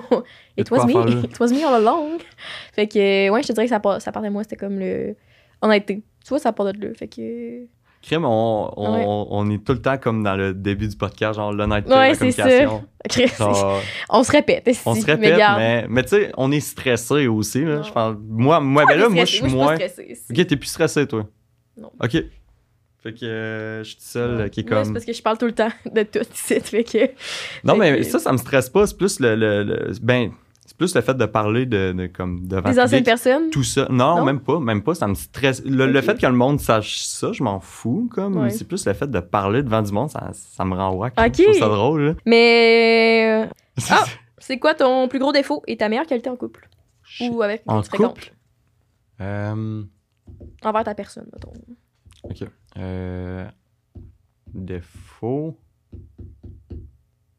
it 0.57 0.71
was 0.71 0.87
me, 0.87 0.93
faire 0.93 1.09
it 1.25 1.41
was 1.41 1.49
me 1.49 1.65
all 1.67 1.75
along. 1.75 2.19
Fait 2.75 2.87
que, 2.87 3.29
ouais, 3.31 3.43
je 3.43 3.49
te 3.49 3.53
dirais 3.53 3.67
que 3.67 3.71
ça, 3.71 3.81
part- 3.81 4.01
ça 4.01 4.13
partait 4.13 4.29
de 4.29 4.33
moi, 4.33 4.43
c'était 4.45 4.57
comme 4.57 4.79
le. 4.79 5.17
Honnêteté. 5.63 6.03
Tu 6.25 6.29
vois, 6.29 6.39
ça 6.39 6.53
part 6.53 6.73
de 6.73 6.87
là. 6.87 6.95
Fait 6.95 7.09
que. 7.09 7.65
Crime, 8.03 8.25
on, 8.25 8.73
on, 8.79 8.95
Ouais. 8.95 9.05
on 9.31 9.51
est 9.51 9.63
tout 9.65 9.73
le 9.75 9.83
temps 9.83 9.99
comme 9.99 10.23
dans 10.23 10.35
le 10.35 10.55
début 10.55 10.89
du 10.89 10.97
podcast, 10.97 11.35
genre 11.37 11.53
l'honnêteté, 11.53 11.93
Ouais, 11.93 12.09
la 12.09 12.15
c'est 12.15 12.31
ça. 12.31 12.43
communication. 12.45 12.85
Genre, 13.39 13.81
on 14.11 14.23
se 14.23 14.33
répète. 14.33 14.69
on 14.87 14.95
se 14.95 15.05
répète, 15.07 15.37
garde. 15.37 15.59
mais, 15.59 15.87
mais 15.89 16.03
tu 16.03 16.09
sais, 16.11 16.33
on 16.37 16.51
est 16.53 16.61
stressé 16.61 17.27
aussi. 17.29 17.65
Là, 17.65 17.81
je 17.83 17.91
parle, 17.93 18.19
moi, 18.27 18.61
moi, 18.61 18.85
ben 18.87 18.99
là, 18.99 19.09
mais 19.09 19.17
moi, 19.17 19.25
je 19.25 19.37
stressé. 19.37 19.49
suis 19.49 19.57
Moi, 19.57 19.65
moins. 19.65 19.77
esti. 19.79 20.03
Ok, 20.31 20.47
t'es 20.47 20.57
plus 20.57 20.69
stressé, 20.69 21.07
toi? 21.07 21.27
Non. 21.79 21.91
Ok. 22.03 22.13
Fait 23.03 23.15
que 23.15 23.25
euh, 23.25 23.83
je 23.83 23.89
suis 23.91 23.97
seul 24.01 24.37
Ouais. 24.37 24.43
euh, 24.43 24.49
qui 24.49 24.61
est 24.61 24.69
Moi, 24.71 24.79
c'est 24.81 24.85
comme. 24.85 24.93
parce 24.95 25.05
que 25.07 25.13
je 25.15 25.23
parle 25.23 25.39
tout 25.39 25.47
le 25.47 25.53
temps 25.53 25.71
de 25.91 26.03
tout 26.03 26.19
ici. 26.35 26.61
Fait 26.61 26.85
que. 26.85 26.99
Non, 27.65 27.75
fait 27.75 27.79
mais 27.93 27.97
que- 27.99 28.03
ça, 28.05 28.19
ça 28.19 28.33
me 28.33 28.37
stresse 28.39 28.69
pas. 28.69 28.87
C'est 28.87 28.97
plus 28.99 29.19
le. 29.21 29.35
le- 29.35 29.63
le- 29.63 29.93
ben, 30.03 30.33
plus 30.81 30.95
le 30.95 31.03
fait 31.03 31.13
de 31.15 31.27
parler 31.27 31.67
de, 31.67 31.93
de 31.93 32.07
comme 32.07 32.49
devant 32.49 32.71
Les 32.71 32.77
le 32.77 32.83
anciennes 32.83 33.05
personnes? 33.05 33.51
Tout 33.51 33.63
ça. 33.63 33.87
Non, 33.91 34.17
Non? 34.17 34.25
même 34.25 34.41
pas. 34.41 34.59
Même 34.59 34.83
pas. 34.83 34.95
Ça 34.95 35.07
me 35.07 35.15
stresse. 35.15 35.63
Le, 35.67 36.01
fait 36.01 36.19
que 36.19 36.27
le 36.27 36.33
monde 36.33 36.59
sache 36.59 37.01
ça, 37.03 37.33
je 37.33 37.43
m'en 37.43 37.61
fous, 37.61 38.09
comme. 38.11 38.37
Ouais. 38.39 38.49
C'est 38.49 38.65
plus 38.67 38.87
le 38.87 38.95
fait 38.95 39.07
de 39.11 39.21
parler 39.21 39.63
devant 39.63 39.83
du 39.83 39.93
monde, 39.93 40.09
ça, 40.11 40.31
ça 40.33 40.65
me 40.65 40.75
rend 40.75 40.95
wack. 40.95 41.13
Je 41.19 41.43
trouve 41.43 41.55
ça 41.59 41.69
drôle, 41.69 42.01
là. 42.03 42.15
Mais. 42.25 43.49
Ah! 43.91 44.05
C'est 44.39 44.59
quoi 44.59 44.75
ton 44.75 45.07
plus 45.09 45.19
gros 45.19 45.33
défaut 45.33 45.63
et 45.67 45.77
ta 45.77 45.89
meilleure 45.91 46.07
qualité 46.07 46.29
en 46.31 46.37
couple? 46.37 46.69
Ou 47.21 47.43
avec 47.43 47.63
En 47.67 47.83
tu 47.83 47.91
couple? 47.91 48.33
Euh, 49.21 49.83
Envers 50.63 50.85
ta 50.85 50.95
personne, 50.95 51.27
mettons. 51.33 51.53
ok. 52.23 52.49
Euh, 52.79 53.45
défaut? 54.55 55.57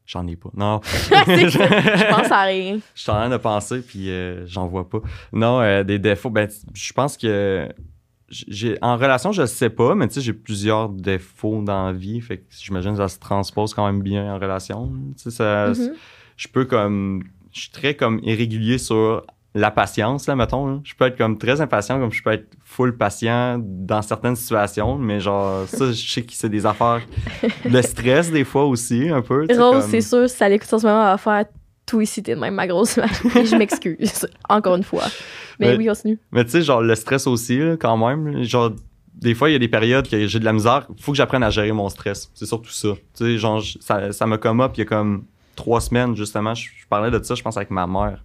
J'en 0.06 0.26
ai 0.26 0.36
pas. 0.36 0.50
Non. 0.54 0.80
Je 0.84 2.10
pense 2.10 2.30
à 2.32 2.42
rien. 2.42 2.78
Je 2.94 3.00
suis 3.00 3.10
en 3.10 3.14
train 3.14 3.28
de 3.30 3.36
penser, 3.36 3.80
puis 3.82 4.10
euh, 4.10 4.44
j'en 4.46 4.66
vois 4.66 4.88
pas. 4.88 4.98
Non, 5.32 5.60
euh, 5.60 5.84
des 5.84 5.98
défauts, 5.98 6.30
ben, 6.30 6.48
je 6.74 6.92
pense 6.92 7.16
que 7.16 7.68
j'ai 8.28 8.78
en 8.82 8.96
relation, 8.96 9.30
je 9.32 9.44
sais 9.46 9.70
pas, 9.70 9.94
mais 9.94 10.08
tu 10.08 10.14
sais, 10.14 10.20
j'ai 10.22 10.32
plusieurs 10.32 10.88
défauts 10.88 11.62
dans 11.62 11.86
la 11.86 11.92
vie, 11.92 12.20
fait 12.20 12.38
que 12.38 12.44
j'imagine 12.50 12.92
que 12.92 12.96
ça 12.98 13.08
se 13.08 13.18
transpose 13.18 13.74
quand 13.74 13.86
même 13.86 14.02
bien 14.02 14.34
en 14.34 14.38
relation. 14.38 14.90
Tu 15.16 15.24
sais, 15.24 15.30
ça, 15.30 15.68
Mhm. 15.68 15.92
je 16.36 16.48
peux 16.48 16.64
comme, 16.64 17.24
je 17.52 17.60
suis 17.60 17.70
très 17.70 17.94
comme 17.94 18.20
irrégulier 18.22 18.78
sur 18.78 19.24
la 19.54 19.70
patience, 19.70 20.26
là, 20.26 20.34
mettons. 20.36 20.66
là. 20.66 20.80
Je 20.84 20.94
peux 20.94 21.04
être 21.06 21.18
comme 21.18 21.36
très 21.36 21.60
impatient, 21.60 21.98
comme 22.00 22.10
je 22.12 22.22
peux 22.22 22.32
être 22.32 22.46
full 22.64 22.96
patient 22.96 23.58
dans 23.62 24.00
certaines 24.02 24.36
situations, 24.36 24.96
mais 24.96 25.20
genre, 25.20 25.66
ça, 25.68 25.92
je 25.92 26.10
sais 26.10 26.22
que 26.22 26.32
c'est 26.32 26.48
des 26.48 26.64
affaires, 26.64 27.00
le 27.64 27.82
stress 27.82 28.30
des 28.30 28.44
fois 28.44 28.64
aussi, 28.64 29.08
un 29.10 29.20
peu. 29.22 29.46
Rose, 29.50 29.56
comme- 29.58 29.82
c'est 29.82 30.00
sûr, 30.00 30.28
si 30.30 30.36
ça 30.36 30.48
l'écoute 30.48 30.72
en 30.72 30.78
ce 30.78 30.86
moment, 30.86 31.02
elle 31.02 31.10
va 31.12 31.18
faire 31.18 31.44
tout 31.84 32.00
ici, 32.00 32.22
t'es 32.22 32.34
de 32.34 32.40
même, 32.40 32.54
ma 32.54 32.66
grosse 32.66 32.96
mère. 32.96 33.10
Je 33.24 33.56
m'excuse, 33.56 34.26
encore 34.48 34.76
une 34.76 34.84
fois. 34.84 35.04
Mais 35.58 35.72
Mais- 35.72 35.76
oui, 35.76 35.86
continue. 35.86 36.18
Mais 36.30 36.44
tu 36.44 36.52
sais, 36.52 36.62
genre, 36.62 36.80
le 36.80 36.94
stress 36.94 37.26
aussi, 37.26 37.58
là, 37.58 37.76
quand 37.76 37.96
même. 37.96 38.42
Genre, 38.44 38.70
des 39.14 39.34
fois, 39.34 39.50
il 39.50 39.52
y 39.52 39.56
a 39.56 39.58
des 39.58 39.68
périodes 39.68 40.08
que 40.08 40.26
j'ai 40.26 40.38
de 40.38 40.44
la 40.44 40.54
misère. 40.54 40.86
Faut 40.98 41.12
que 41.12 41.18
j'apprenne 41.18 41.42
à 41.42 41.50
gérer 41.50 41.70
mon 41.72 41.88
stress. 41.90 42.30
C'est 42.34 42.46
surtout 42.46 42.70
ça. 42.70 42.88
Tu 43.16 43.24
sais, 43.24 43.36
genre, 43.38 43.62
ça, 43.80 44.12
ça 44.12 44.26
me 44.26 44.38
come 44.38 44.60
up 44.62 44.72
il 44.76 44.78
y 44.78 44.82
a 44.82 44.86
comme 44.86 45.24
trois 45.54 45.80
semaines, 45.82 46.16
justement. 46.16 46.54
Je, 46.54 46.62
je 46.80 46.86
parlais 46.88 47.10
de 47.10 47.22
ça, 47.22 47.34
je 47.34 47.42
pense, 47.42 47.56
avec 47.58 47.70
ma 47.70 47.86
mère. 47.86 48.24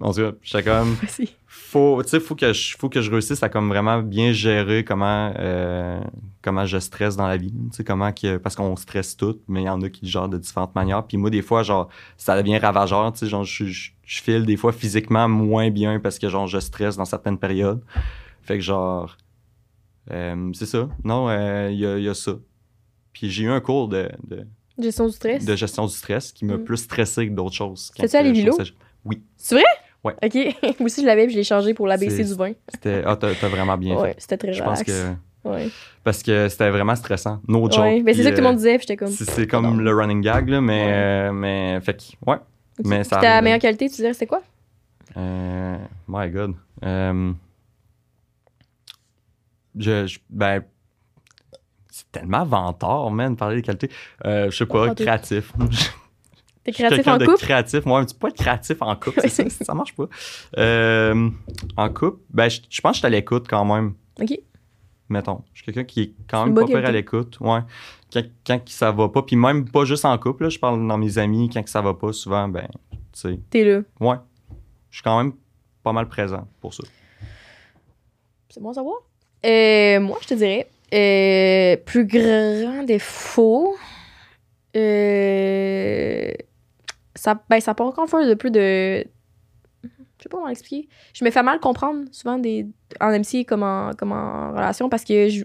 En 0.00 0.12
tout 0.12 0.20
cas, 0.20 0.32
j'étais 0.42 0.62
comme, 0.64 0.96
faut, 1.46 2.02
tu 2.02 2.08
sais, 2.08 2.20
faut 2.20 2.34
que 2.34 2.52
je, 2.52 2.76
faut 2.78 2.88
que 2.88 3.00
je 3.02 3.10
réussisse 3.10 3.42
à 3.42 3.48
comme 3.48 3.68
vraiment 3.68 4.00
bien 4.00 4.32
gérer 4.32 4.84
comment, 4.84 5.32
euh, 5.38 6.00
comment 6.40 6.64
je 6.64 6.78
stresse 6.78 7.14
dans 7.16 7.26
la 7.26 7.36
vie. 7.36 7.52
Tu 7.70 7.76
sais, 7.76 7.84
comment 7.84 8.10
que, 8.12 8.38
parce 8.38 8.56
qu'on 8.56 8.74
stresse 8.76 9.16
tout, 9.16 9.38
mais 9.48 9.62
il 9.62 9.66
y 9.66 9.68
en 9.68 9.80
a 9.82 9.90
qui 9.90 10.04
le 10.06 10.10
gèrent 10.10 10.28
de 10.30 10.38
différentes 10.38 10.74
manières. 10.74 11.06
Puis 11.06 11.18
moi, 11.18 11.28
des 11.30 11.42
fois, 11.42 11.62
genre, 11.62 11.88
ça 12.16 12.36
devient 12.40 12.58
ravageur. 12.58 13.12
Tu 13.12 13.18
sais, 13.20 13.26
genre, 13.28 13.44
je, 13.44 13.66
je, 13.66 13.90
je 14.04 14.22
file 14.22 14.46
des 14.46 14.56
fois 14.56 14.72
physiquement 14.72 15.28
moins 15.28 15.70
bien 15.70 16.00
parce 16.00 16.18
que, 16.18 16.28
genre, 16.28 16.46
je 16.46 16.58
stresse 16.58 16.96
dans 16.96 17.04
certaines 17.04 17.38
périodes. 17.38 17.82
Fait 18.40 18.56
que, 18.56 18.64
genre, 18.64 19.16
euh, 20.10 20.50
c'est 20.54 20.66
ça. 20.66 20.88
Non, 21.04 21.28
euh, 21.28 21.68
il 21.70 21.78
y, 21.78 21.86
a, 21.86 21.98
il 21.98 22.04
y 22.04 22.08
a 22.08 22.14
ça. 22.14 22.32
Puis 23.12 23.30
j'ai 23.30 23.44
eu 23.44 23.50
un 23.50 23.60
cours 23.60 23.88
de, 23.88 24.08
de, 24.26 24.46
Gestion 24.78 25.06
du 25.06 25.12
stress. 25.12 25.44
de 25.44 25.54
gestion 25.54 25.86
du 25.86 25.92
stress 25.92 26.32
qui 26.32 26.44
m'a 26.46 26.56
Mm. 26.56 26.64
plus 26.64 26.78
stressé 26.78 27.28
que 27.28 27.34
d'autres 27.34 27.54
choses. 27.54 27.92
Fais-tu 27.94 28.16
à 28.16 28.22
Quand, 28.22 28.64
Oui. 29.04 29.22
C'est 29.36 29.54
vrai? 29.56 29.64
Ouais. 30.04 30.14
Ok. 30.22 30.34
Moi 30.80 30.86
aussi, 30.86 31.00
je 31.02 31.06
l'avais, 31.06 31.24
puis 31.24 31.32
je 31.34 31.38
l'ai 31.38 31.44
changé 31.44 31.74
pour 31.74 31.86
l'ABC 31.86 32.24
du 32.24 32.34
vin. 32.34 32.52
C'était, 32.68 33.02
ah, 33.06 33.16
t'as, 33.16 33.32
vraiment 33.48 33.76
bien 33.78 33.96
Ouais, 33.96 34.10
fait. 34.14 34.20
c'était 34.20 34.36
très 34.36 34.52
Je 34.52 34.62
pense 34.62 34.82
que. 34.82 35.12
Ouais. 35.44 35.68
Parce 36.04 36.22
que 36.22 36.48
c'était 36.48 36.70
vraiment 36.70 36.94
stressant. 36.94 37.40
No 37.48 37.68
joke. 37.70 37.80
Ouais, 37.84 38.02
ben 38.02 38.14
c'est 38.14 38.22
ça 38.22 38.30
que 38.30 38.36
tout 38.36 38.40
le 38.42 38.46
euh, 38.46 38.50
monde 38.50 38.58
disait, 38.58 38.78
puis 38.78 38.82
j'étais 38.82 38.96
comme. 38.96 39.08
C'est, 39.08 39.46
comme 39.46 39.64
Non. 39.64 39.76
le 39.76 39.94
running 39.94 40.20
gag, 40.20 40.48
là, 40.48 40.60
mais. 40.60 40.84
Ouais. 40.84 40.92
euh, 40.92 41.32
mais 41.32 41.80
fait 41.80 41.94
que, 41.94 42.30
ouais. 42.30 42.36
Ok. 42.78 42.86
mais 42.86 43.04
ça 43.04 43.18
ta 43.18 43.40
meilleure 43.42 43.58
qualité, 43.58 43.88
tu 43.88 43.96
dirais, 43.96 44.14
c'est 44.14 44.26
quoi? 44.26 44.42
Euh, 45.16 45.76
my 46.08 46.30
God. 46.30 46.54
Euh, 46.84 47.32
je, 49.76 50.06
je- 50.06 50.18
ben. 50.30 50.62
C'est 51.90 52.10
tellement 52.10 52.44
vantard, 52.44 53.10
man, 53.10 53.34
de 53.34 53.38
parler 53.38 53.56
des 53.56 53.62
qualités. 53.62 53.90
Je 54.24 54.50
sais 54.50 54.64
Pas 54.66 54.94
créatif. 54.94 55.52
T'es 56.64 56.72
créatif 56.72 57.06
en 57.08 57.16
de 57.16 57.24
couple? 57.26 57.38
créatif. 57.38 57.84
Moi, 57.86 58.04
tu 58.06 58.14
peux 58.14 58.20
pas 58.20 58.28
être 58.28 58.36
créatif 58.36 58.76
en 58.80 58.94
couple. 58.96 59.28
Ça, 59.28 59.48
ça 59.50 59.74
marche 59.74 59.94
pas. 59.96 60.06
Euh, 60.58 61.28
en 61.76 61.88
couple, 61.90 62.20
ben, 62.30 62.48
je, 62.48 62.60
je 62.70 62.80
pense 62.80 62.92
que 62.92 62.94
je 62.94 62.98
suis 63.00 63.06
à 63.06 63.10
l'écoute 63.10 63.46
quand 63.48 63.64
même, 63.64 63.94
Ok. 64.20 64.38
mettons. 65.08 65.42
Je 65.52 65.62
suis 65.62 65.64
quelqu'un 65.66 65.84
qui 65.84 66.02
est 66.02 66.12
quand 66.28 66.44
même 66.46 66.54
pas 66.54 66.64
pire 66.66 66.84
à 66.86 66.92
l'écoute. 66.92 67.38
Ouais. 67.40 67.60
Quand, 68.12 68.22
quand 68.46 68.60
ça 68.68 68.92
va 68.92 69.08
pas, 69.08 69.22
puis 69.22 69.36
même 69.36 69.68
pas 69.68 69.84
juste 69.84 70.04
en 70.04 70.16
couple, 70.18 70.44
là, 70.44 70.48
je 70.50 70.58
parle 70.58 70.86
dans 70.86 70.98
mes 70.98 71.18
amis, 71.18 71.50
quand 71.52 71.66
ça 71.66 71.80
va 71.80 71.94
pas, 71.94 72.12
souvent, 72.12 72.46
ben, 72.48 72.68
tu 72.92 72.98
sais, 73.14 73.40
T'es 73.50 73.64
là. 73.64 73.80
ouais. 74.00 74.16
Je 74.90 74.96
suis 74.98 75.02
quand 75.02 75.16
même 75.22 75.32
pas 75.82 75.92
mal 75.92 76.06
présent 76.08 76.46
pour 76.60 76.74
ça. 76.74 76.84
C'est 78.50 78.62
bon 78.62 78.70
à 78.70 78.74
savoir. 78.74 78.98
Euh, 79.44 79.98
moi, 79.98 80.18
je 80.22 80.28
te 80.28 80.34
dirais, 80.34 80.68
euh, 80.94 81.76
plus 81.84 82.06
grand 82.06 82.84
défaut, 82.84 83.74
euh, 84.76 86.32
ça, 87.22 87.40
ben, 87.48 87.60
ça 87.60 87.72
part 87.72 87.86
encore 87.86 88.08
faire 88.08 88.26
de 88.26 88.34
plus 88.34 88.50
de... 88.50 89.04
Je 89.84 89.88
sais 90.24 90.28
pas 90.28 90.38
comment 90.38 90.48
l'expliquer. 90.48 90.88
Je 91.14 91.24
me 91.24 91.30
fais 91.30 91.44
mal 91.44 91.60
comprendre 91.60 92.04
souvent 92.10 92.36
des, 92.36 92.66
en 93.00 93.16
MC 93.16 93.46
comme 93.46 93.62
en, 93.62 93.92
comme 93.96 94.10
en 94.10 94.50
relation 94.50 94.88
parce 94.88 95.04
que 95.04 95.28
je, 95.28 95.44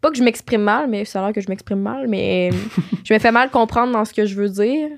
pas 0.00 0.10
que 0.10 0.16
je 0.16 0.24
m'exprime 0.24 0.62
mal, 0.62 0.88
mais 0.88 1.04
ça 1.04 1.20
a 1.20 1.26
l'air 1.26 1.32
que 1.32 1.40
je 1.40 1.48
m'exprime 1.48 1.78
mal, 1.78 2.08
mais 2.08 2.50
je 3.04 3.14
me 3.14 3.18
fais 3.20 3.30
mal 3.30 3.48
comprendre 3.50 3.92
dans 3.92 4.04
ce 4.04 4.12
que 4.12 4.26
je 4.26 4.34
veux 4.34 4.48
dire. 4.48 4.90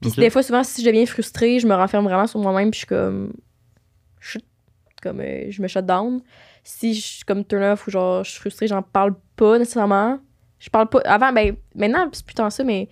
Puis 0.00 0.10
des 0.12 0.30
fois, 0.30 0.42
souvent, 0.42 0.64
si 0.64 0.80
je 0.80 0.86
deviens 0.86 1.04
frustrée, 1.04 1.58
je 1.58 1.66
me 1.66 1.74
renferme 1.74 2.04
vraiment 2.04 2.26
sur 2.26 2.40
moi-même, 2.40 2.70
puis 2.70 2.80
je 2.80 2.86
suis 2.86 2.86
comme. 2.86 3.34
Je, 4.20 4.38
comme, 5.02 5.20
euh, 5.20 5.50
je 5.50 5.60
me 5.60 5.68
shut 5.68 5.84
down. 5.84 6.22
Si 6.64 6.94
je 6.94 7.00
suis 7.00 7.24
comme 7.24 7.44
turn 7.44 7.62
off 7.62 7.86
ou 7.86 7.90
genre 7.90 8.24
je 8.24 8.30
suis 8.30 8.40
frustrée, 8.40 8.68
j'en 8.68 8.82
parle 8.82 9.14
pas 9.36 9.58
nécessairement. 9.58 10.18
Je 10.60 10.70
parle 10.70 10.88
pas. 10.88 11.00
Avant, 11.04 11.30
ben, 11.30 11.56
maintenant, 11.74 12.08
c'est 12.12 12.24
plus 12.24 12.34
tant 12.34 12.48
ça, 12.48 12.64
mais 12.64 12.88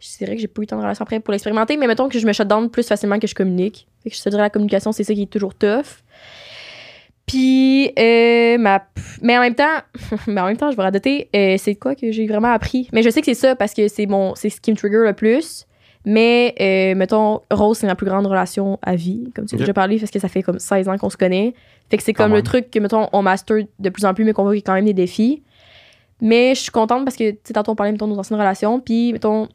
je 0.00 0.18
dirais 0.18 0.34
que 0.34 0.40
j'ai 0.40 0.48
pas 0.48 0.62
eu 0.62 0.66
tant 0.66 0.76
de 0.76 0.82
relations 0.82 1.02
après 1.02 1.20
pour 1.20 1.32
l'expérimenter, 1.32 1.76
mais 1.76 1.86
mettons 1.86 2.08
que 2.08 2.18
je 2.18 2.26
me 2.26 2.32
shut 2.32 2.48
down 2.48 2.70
plus 2.70 2.86
facilement 2.86 3.18
que 3.18 3.26
je 3.26 3.34
communique. 3.34 3.86
Fait 4.02 4.10
que 4.10 4.16
je 4.16 4.22
te 4.22 4.28
dirais 4.28 4.42
la 4.42 4.50
communication, 4.50 4.92
c'est 4.92 5.04
ça 5.04 5.14
qui 5.14 5.22
est 5.22 5.30
toujours 5.30 5.54
tough. 5.54 6.02
Puis, 7.26 7.92
euh, 7.96 8.58
ma... 8.58 8.82
mais 9.22 9.38
en 9.38 9.42
même 9.42 9.54
temps, 9.54 9.78
mais 10.26 10.40
en 10.40 10.46
même 10.46 10.56
temps, 10.56 10.70
je 10.70 10.76
vais 10.76 10.82
radoter, 10.82 11.28
euh, 11.36 11.56
c'est 11.58 11.76
quoi 11.76 11.94
que 11.94 12.10
j'ai 12.10 12.26
vraiment 12.26 12.50
appris? 12.50 12.88
Mais 12.92 13.02
je 13.02 13.10
sais 13.10 13.20
que 13.20 13.26
c'est 13.26 13.34
ça 13.34 13.54
parce 13.54 13.74
que 13.74 13.86
c'est 13.88 14.06
mon, 14.06 14.34
c'est 14.34 14.50
ce 14.50 14.60
qui 14.60 14.72
me 14.72 14.76
trigger 14.76 15.04
le 15.04 15.12
plus. 15.12 15.66
Mais, 16.06 16.54
euh, 16.60 16.96
mettons, 16.96 17.42
Rose, 17.50 17.76
c'est 17.78 17.86
ma 17.86 17.94
plus 17.94 18.06
grande 18.06 18.26
relation 18.26 18.78
à 18.82 18.96
vie, 18.96 19.30
comme 19.36 19.44
tu 19.44 19.54
as 19.54 19.58
déjà 19.58 19.74
parlé, 19.74 19.98
parce 19.98 20.10
que 20.10 20.18
ça 20.18 20.28
fait 20.28 20.42
comme 20.42 20.58
16 20.58 20.88
ans 20.88 20.96
qu'on 20.96 21.10
se 21.10 21.18
connaît. 21.18 21.54
Fait 21.90 21.98
que 21.98 22.02
c'est 22.02 22.14
comme 22.14 22.30
le 22.30 22.36
même. 22.36 22.42
truc 22.42 22.70
que, 22.70 22.78
mettons, 22.78 23.08
on 23.12 23.20
master 23.20 23.58
de 23.78 23.88
plus 23.90 24.06
en 24.06 24.14
plus, 24.14 24.24
mais 24.24 24.32
qu'on 24.32 24.44
voit 24.44 24.52
qu'il 24.52 24.60
y 24.60 24.64
a 24.64 24.66
quand 24.66 24.74
même 24.74 24.86
des 24.86 24.94
défis. 24.94 25.42
Mais 26.22 26.54
je 26.54 26.62
suis 26.62 26.70
contente 26.70 27.04
parce 27.04 27.16
que, 27.16 27.30
tu 27.30 27.38
sais, 27.44 27.52
tantôt 27.52 27.72
on 27.72 27.76
parlait, 27.76 27.92
mettons, 27.92 28.08
de 28.08 28.14
nos 28.14 28.18
anciennes 28.18 28.40
relations, 28.40 28.80
puis, 28.80 29.12
mettons, 29.12 29.46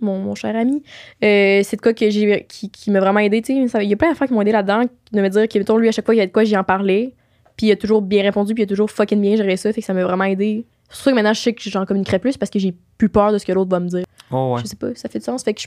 mon, 0.00 0.18
mon 0.18 0.34
cher 0.34 0.54
ami, 0.56 0.82
euh, 1.24 1.60
c'est 1.64 1.76
de 1.76 1.80
quoi 1.80 1.94
que 1.94 2.08
j'ai, 2.10 2.44
qui, 2.48 2.70
qui 2.70 2.90
m'a 2.90 3.00
vraiment 3.00 3.20
aidé, 3.20 3.40
tu 3.42 3.68
sais. 3.68 3.84
Il 3.84 3.88
y 3.88 3.92
a 3.92 3.96
plein 3.96 4.10
d'affaires 4.10 4.26
qui 4.28 4.34
m'ont 4.34 4.42
aidé 4.42 4.52
là-dedans, 4.52 4.82
de 5.12 5.20
me 5.22 5.28
dire 5.28 5.48
que, 5.48 5.58
mettons, 5.58 5.76
lui, 5.78 5.88
à 5.88 5.92
chaque 5.92 6.04
fois, 6.04 6.14
il 6.14 6.18
y 6.18 6.20
a 6.20 6.26
de 6.26 6.32
quoi, 6.32 6.44
j'y 6.44 6.56
en 6.56 6.64
parlais, 6.64 7.14
puis 7.56 7.68
il 7.68 7.72
a 7.72 7.76
toujours 7.76 8.02
bien 8.02 8.22
répondu, 8.22 8.52
puis 8.54 8.62
il 8.62 8.66
a 8.66 8.68
toujours 8.68 8.90
fucking 8.90 9.20
bien 9.20 9.36
géré 9.36 9.56
ça, 9.56 9.72
fait 9.72 9.80
que 9.80 9.86
ça 9.86 9.94
m'a 9.94 10.04
vraiment 10.04 10.24
aidé. 10.24 10.66
C'est 10.90 11.02
sûr 11.02 11.10
que 11.12 11.16
maintenant, 11.16 11.32
je 11.34 11.40
sais 11.40 11.52
que 11.52 11.62
j'en 11.68 11.84
communiquerai 11.86 12.18
plus 12.18 12.36
parce 12.36 12.50
que 12.50 12.58
j'ai 12.58 12.74
plus 12.98 13.08
peur 13.08 13.32
de 13.32 13.38
ce 13.38 13.46
que 13.46 13.52
l'autre 13.52 13.70
va 13.70 13.80
me 13.80 13.88
dire. 13.88 14.04
Oh, 14.30 14.52
ouais. 14.54 14.60
Je 14.62 14.66
sais 14.68 14.76
pas, 14.76 14.88
ça 14.94 15.08
fait 15.08 15.18
du 15.18 15.24
sens. 15.24 15.42
Fait 15.42 15.54
que 15.54 15.60
je, 15.62 15.66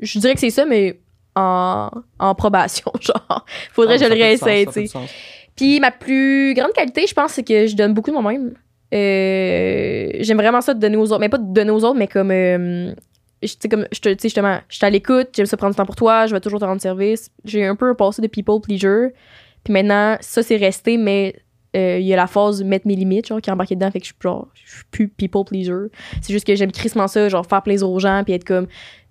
je 0.00 0.18
dirais 0.18 0.34
que 0.34 0.40
c'est 0.40 0.50
ça, 0.50 0.64
mais 0.64 0.98
en, 1.36 1.90
en 2.18 2.34
probation, 2.34 2.90
genre. 3.00 3.44
Faudrait 3.72 3.94
Ah, 3.94 3.98
que 3.98 4.04
je 4.04 4.08
le 4.08 4.14
réessaye, 4.14 4.66
tu 4.66 4.86
sais. 4.86 4.98
Puis 5.54 5.78
ma 5.80 5.90
plus 5.92 6.54
grande 6.54 6.72
qualité, 6.72 7.06
je 7.06 7.14
pense, 7.14 7.32
c'est 7.32 7.42
que 7.44 7.66
je 7.66 7.76
donne 7.76 7.92
beaucoup 7.94 8.10
de 8.10 8.16
moi-même. 8.16 8.54
Euh, 8.94 10.08
J'aime 10.20 10.38
vraiment 10.38 10.60
ça 10.60 10.74
de 10.74 10.80
donner 10.80 10.96
aux 10.96 11.06
autres, 11.12 11.20
mais 11.20 11.28
pas 11.28 11.38
de 11.38 11.52
donner 11.52 11.70
aux 11.70 11.84
autres, 11.84 11.98
mais 11.98 12.08
comme. 12.08 12.30
euh, 12.30 12.92
je- 13.42 13.68
comme, 13.68 13.86
je 13.92 14.14
justement, 14.22 14.58
je 14.68 14.76
suis 14.76 14.86
à 14.86 14.90
l'écoute, 14.90 15.28
j'aime 15.34 15.46
ça 15.46 15.56
prendre 15.56 15.72
du 15.74 15.76
temps 15.76 15.86
pour 15.86 15.96
toi, 15.96 16.26
je 16.26 16.34
vais 16.34 16.40
toujours 16.40 16.60
te 16.60 16.64
rendre 16.64 16.80
service. 16.80 17.30
J'ai 17.44 17.64
un 17.66 17.76
peu 17.76 17.88
un 17.88 17.94
passé 17.94 18.20
de 18.22 18.26
people 18.26 18.60
pleaser. 18.60 19.08
Puis 19.64 19.72
maintenant, 19.72 20.16
ça, 20.20 20.42
c'est 20.42 20.56
resté, 20.56 20.96
mais 20.96 21.34
euh, 21.76 21.98
il 21.98 22.06
y 22.06 22.12
a 22.12 22.16
la 22.16 22.26
phase 22.26 22.62
mettre 22.62 22.86
mes 22.86 22.94
limites, 22.96 23.26
genre, 23.28 23.40
qui 23.40 23.50
est 23.50 23.52
embarquée 23.52 23.74
dedans, 23.74 23.90
fait 23.90 24.00
que 24.00 24.06
je 24.06 24.12
suis 24.12 24.18
genre, 24.22 24.48
je 24.54 24.74
suis 24.76 24.84
plus 24.90 25.08
people 25.08 25.44
pleaser. 25.44 25.90
C'est 26.22 26.32
juste 26.32 26.46
que 26.46 26.54
j'aime 26.56 26.72
crissement 26.72 27.06
ça, 27.08 27.28
genre, 27.28 27.44
faire 27.46 27.62
plaisir 27.62 27.90
aux 27.90 27.98
gens, 27.98 28.22
puis 28.24 28.32
être 28.34 28.44
comme. 28.44 28.66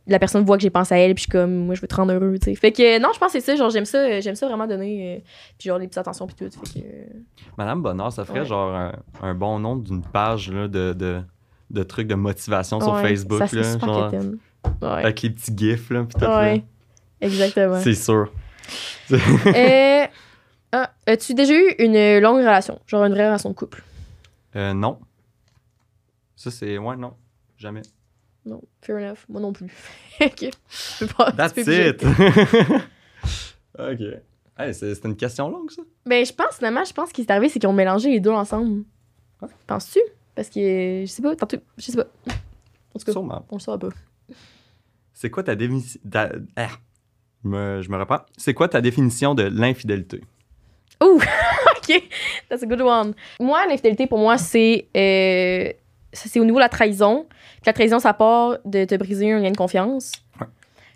La 0.09 0.19
personne 0.19 0.45
voit 0.45 0.55
que 0.55 0.63
j'ai 0.63 0.69
pensé 0.69 0.95
à 0.95 0.99
elle, 0.99 1.13
puis 1.15 1.23
je 1.23 1.29
suis 1.29 1.31
comme, 1.31 1.65
moi, 1.65 1.75
je 1.75 1.81
veux 1.81 1.87
te 1.89 1.93
rendre 1.93 2.13
heureux, 2.13 2.35
tu 2.39 2.45
sais. 2.45 2.55
Fait 2.55 2.71
que, 2.71 2.97
non, 2.97 3.09
je 3.13 3.19
pense 3.19 3.33
que 3.33 3.41
c'est 3.41 3.45
ça, 3.45 3.57
genre, 3.57 3.69
j'aime 3.69 3.83
ça, 3.83 3.97
euh, 3.97 4.21
j'aime 4.21 4.35
ça 4.35 4.47
vraiment 4.47 4.65
donner, 4.65 5.17
euh, 5.17 5.19
puis 5.59 5.67
genre, 5.67 5.77
les 5.77 5.85
petites 5.87 5.97
attentions, 5.97 6.25
puis 6.27 6.35
tout. 6.37 6.49
Fait 6.65 6.79
que. 6.79 6.85
euh, 6.85 7.03
Madame 7.57 7.81
Bonheur, 7.81 8.09
ça 8.13 8.23
ferait 8.23 8.39
Ouais. 8.39 8.45
genre 8.45 8.73
un, 8.73 8.93
un 9.21 9.33
bon 9.35 9.59
nom 9.59 9.75
d'une 9.75 10.01
page 10.01 10.49
là, 10.49 10.69
de, 10.69 10.93
de, 10.93 11.21
de 11.69 11.83
trucs 11.83 12.07
de 12.07 12.15
motivation 12.15 12.79
sur 12.79 12.99
Facebook. 12.99 13.47
Ça 13.47 13.55
là, 13.55 13.63
super 13.63 13.87
genre. 13.87 14.11
Ouais. 14.81 14.87
avec 15.03 15.21
les 15.21 15.29
petits 15.29 15.53
gifs. 15.55 15.89
Là, 15.89 16.03
pis 16.03 16.15
tout, 16.15 16.21
là. 16.21 16.41
ouais. 16.41 16.63
Exactement. 17.21 17.79
C'est 17.81 17.95
sûr. 17.95 18.31
Euh, 19.09 20.05
ah, 20.73 20.91
As-tu 21.05 21.33
déjà 21.33 21.53
eu 21.53 21.75
une 21.79 22.19
longue 22.19 22.39
relation? 22.39 22.81
Genre 22.85 23.05
une 23.05 23.13
vraie 23.13 23.27
relation 23.27 23.49
de 23.49 23.55
couple? 23.55 23.81
Euh, 24.57 24.73
non. 24.73 24.99
Ça, 26.35 26.51
c'est. 26.51 26.77
Ouais, 26.77 26.97
non. 26.97 27.13
Jamais. 27.57 27.83
Non. 28.45 28.61
Fair 28.81 28.97
enough. 28.97 29.19
Moi 29.29 29.39
non 29.39 29.53
plus. 29.53 29.71
ok. 30.21 30.41
Je 30.41 31.05
peux 31.05 31.13
pas. 31.13 31.31
That's 31.31 31.55
it. 31.57 32.03
ok. 33.79 34.21
Hey, 34.59 34.73
c'est 34.73 35.05
une 35.05 35.15
question 35.15 35.49
longue, 35.49 35.71
ça. 35.71 35.83
Ben, 36.05 36.25
je 36.25 36.33
pense, 36.33 36.55
finalement, 36.57 36.83
je 36.83 36.91
pense 36.93 37.11
qu'il 37.11 37.23
s'est 37.23 37.31
arrivé, 37.31 37.47
c'est 37.47 37.59
qu'ils 37.59 37.69
ont 37.69 37.73
mélangé 37.73 38.09
les 38.09 38.19
deux 38.19 38.31
ensemble. 38.31 38.83
Penses-tu? 39.67 39.99
Parce 40.37 40.49
que, 40.49 41.01
je 41.01 41.05
sais 41.07 41.23
pas, 41.23 41.35
tantôt, 41.35 41.57
je 41.79 41.83
sais 41.85 41.97
pas. 41.97 42.05
En 42.93 42.99
tout 42.99 43.05
cas, 43.05 43.11
Sûrement. 43.11 43.43
on 43.49 43.55
le 43.55 43.59
saura 43.59 43.79
pas. 43.79 43.89
C'est 45.13 45.31
quoi 45.31 45.41
ta 45.41 45.55
définition. 45.55 45.99
ta- 46.11 46.31
ah, 46.55 46.67
je, 47.43 47.49
me, 47.49 47.81
je 47.81 47.89
me 47.89 47.97
reprends. 47.97 48.19
C'est 48.37 48.53
quoi 48.53 48.69
ta 48.69 48.79
définition 48.79 49.33
de 49.33 49.41
l'infidélité? 49.43 50.21
Ouh! 51.03 51.19
ok, 51.77 52.03
that's 52.49 52.61
a 52.61 52.67
good 52.67 52.81
one. 52.81 53.13
Moi, 53.39 53.65
l'infidélité, 53.67 54.05
pour 54.05 54.19
moi, 54.19 54.37
c'est 54.37 54.87
euh, 54.95 55.71
c'est 56.13 56.39
au 56.39 56.45
niveau 56.45 56.57
de 56.57 56.63
la 56.63 56.69
trahison. 56.69 57.25
Puis 57.29 57.63
la 57.65 57.73
trahison, 57.73 57.97
ça 57.99 58.13
part 58.13 58.57
de 58.63 58.85
te 58.85 58.93
briser 58.95 59.31
un 59.31 59.39
lien 59.39 59.49
de 59.51 59.57
confiance. 59.57 60.11
Ouais. 60.39 60.45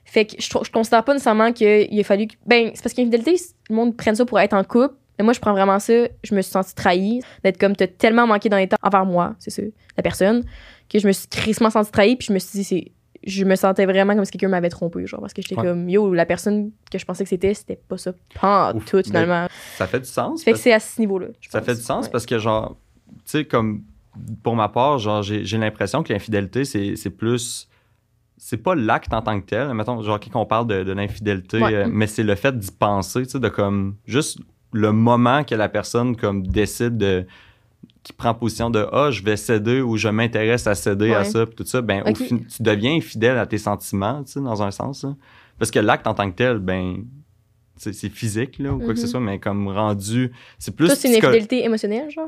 Fait 0.05 0.25
que 0.27 0.35
je, 0.39 0.47
je 0.47 0.71
considère 0.71 1.03
pas 1.03 1.13
nécessairement 1.13 1.51
qu'il 1.51 1.99
a 1.99 2.03
fallu. 2.03 2.27
que- 2.27 2.35
Ben, 2.45 2.71
c'est 2.75 2.83
parce 2.83 2.93
qu'infidélité, 2.93 3.35
le 3.71 3.75
monde 3.75 3.97
prenne 3.97 4.15
ça 4.15 4.23
pour 4.25 4.39
être 4.39 4.53
en 4.53 4.63
couple. 4.63 4.93
Mais 5.22 5.26
moi, 5.26 5.34
je 5.34 5.39
prends 5.39 5.51
vraiment 5.51 5.78
ça. 5.78 5.93
Je 6.24 6.34
me 6.34 6.41
suis 6.41 6.51
sentie 6.51 6.74
trahie, 6.74 7.22
d'être 7.43 7.59
comme 7.59 7.76
t'as 7.76 7.86
tellement 7.86 8.26
manqué 8.26 8.49
dans 8.49 8.57
les 8.57 8.67
temps 8.67 8.78
envers 8.82 9.05
moi, 9.05 9.36
c'est 9.38 9.51
ça, 9.51 9.61
la 9.95 10.01
personne, 10.03 10.43
que 10.89 10.97
je 10.97 11.05
me 11.05 11.11
suis 11.11 11.28
crissement 11.28 11.69
sentie 11.69 11.91
trahie. 11.91 12.15
Puis 12.15 12.28
je 12.30 12.34
me 12.34 12.39
suis 12.39 12.57
dit, 12.59 12.63
c'est. 12.63 12.91
Je 13.24 13.45
me 13.45 13.55
sentais 13.55 13.86
vraiment 13.86 14.15
comme 14.15 14.26
si 14.26 14.32
quelqu'un 14.32 14.47
m'avait 14.47 14.69
trompé, 14.69 15.05
genre, 15.05 15.19
parce 15.22 15.32
que 15.34 15.43
j'étais 15.43 15.55
Ouais. 15.55 15.67
comme, 15.67 15.88
yo, 15.88 16.11
la 16.11 16.26
personne 16.26 16.72
que 16.91 16.97
je 16.97 17.05
pensais 17.05 17.24
que 17.24 17.30
c'était, 17.30 17.53
c'était 17.53 17.76
pas 17.76 17.97
ça. 17.99 18.13
Pas 18.41 18.74
Ouf. 18.74 18.84
tout, 18.86 18.97
Ben, 18.97 19.03
finalement. 19.03 19.47
Ça 19.78 19.86
fait 19.86 19.99
du 19.99 20.07
sens? 20.07 20.43
Fait 20.43 20.53
que 20.53 20.57
c'est 20.57 20.74
à 20.74 20.80
ce 20.80 20.99
niveau-là. 20.99 21.28
Ça 21.47 21.59
pense. 21.59 21.65
fait 21.67 21.76
du 21.76 21.82
sens 21.82 22.05
Ouais. 22.05 22.11
parce 22.11 22.26
que, 22.26 22.39
genre, 22.39 22.76
tu 23.09 23.22
sais, 23.26 23.45
comme 23.45 23.84
pour 24.41 24.55
ma 24.55 24.69
part, 24.69 24.97
genre, 24.97 25.22
j'ai 25.22 25.57
l'impression 25.59 26.01
que 26.01 26.11
l'infidélité, 26.11 26.65
c'est 26.65 27.09
plus. 27.11 27.67
C'est 28.38 28.57
pas 28.57 28.74
l'acte 28.74 29.13
en 29.13 29.22
tant 29.22 29.39
que 29.39 29.45
tel. 29.45 29.72
Mettons, 29.76 30.01
genre, 30.01 30.19
quand 30.19 30.41
on 30.41 30.47
parle 30.47 30.65
de, 30.65 30.84
de 30.84 30.91
l'infidélité, 30.91 31.61
Ouais. 31.61 31.76
euh, 31.76 31.88
mais 31.91 32.07
c'est 32.07 32.24
le 32.24 32.34
fait 32.34 32.57
d'y 32.57 32.72
penser, 32.72 33.22
tu 33.28 33.30
sais, 33.34 33.39
de 33.39 33.49
comme. 33.49 33.97
Juste 34.07 34.39
le 34.72 34.91
moment 34.91 35.43
que 35.43 35.55
la 35.55 35.69
personne, 35.69 36.15
comme, 36.15 36.45
décide 36.47 36.97
de. 36.97 37.26
qui 38.03 38.13
prend 38.13 38.34
position 38.34 38.69
de 38.72 38.88
Ah, 38.91 39.11
je 39.11 39.22
vais 39.24 39.38
céder 39.38 39.80
ou 39.82 39.95
je 39.97 40.07
m'intéresse 40.07 40.65
à 40.65 40.74
céder 40.76 41.13
à 41.13 41.24
ça, 41.24 41.45
puis 41.45 41.55
tout 41.55 41.65
ça, 41.65 41.82
ben, 41.82 42.01
au 42.05 42.09
Ok. 42.09 42.17
fin- 42.17 42.38
tu 42.39 42.63
deviens 42.63 42.95
infidèle 42.95 43.38
à 43.38 43.45
tes 43.45 43.59
sentiments, 43.59 44.24
tu 44.24 44.32
sais, 44.34 44.41
dans 44.41 44.63
un 44.63 44.72
sens. 44.72 45.03
là. 45.03 45.13
Parce 45.59 45.69
que 45.69 45.78
l'acte 45.80 46.07
en 46.07 46.13
tant 46.15 46.30
que 46.32 46.36
tel, 46.36 46.57
ben. 46.59 47.03
c'est 47.78 48.09
physique, 48.09 48.59
là, 48.59 48.74
ou 48.74 48.78
quoi 48.80 48.93
que 48.93 48.99
ce 48.99 49.05
Mhm. 49.05 49.11
soit, 49.11 49.19
mais 49.19 49.39
comme 49.39 49.67
rendu. 49.67 50.32
C'est 50.59 50.76
plus. 50.76 50.86
Toi, 50.88 50.95
c'est 50.95 51.07
une 51.09 51.15
infidélité 51.15 51.63
émotionnelle, 51.65 52.11
genre? 52.11 52.28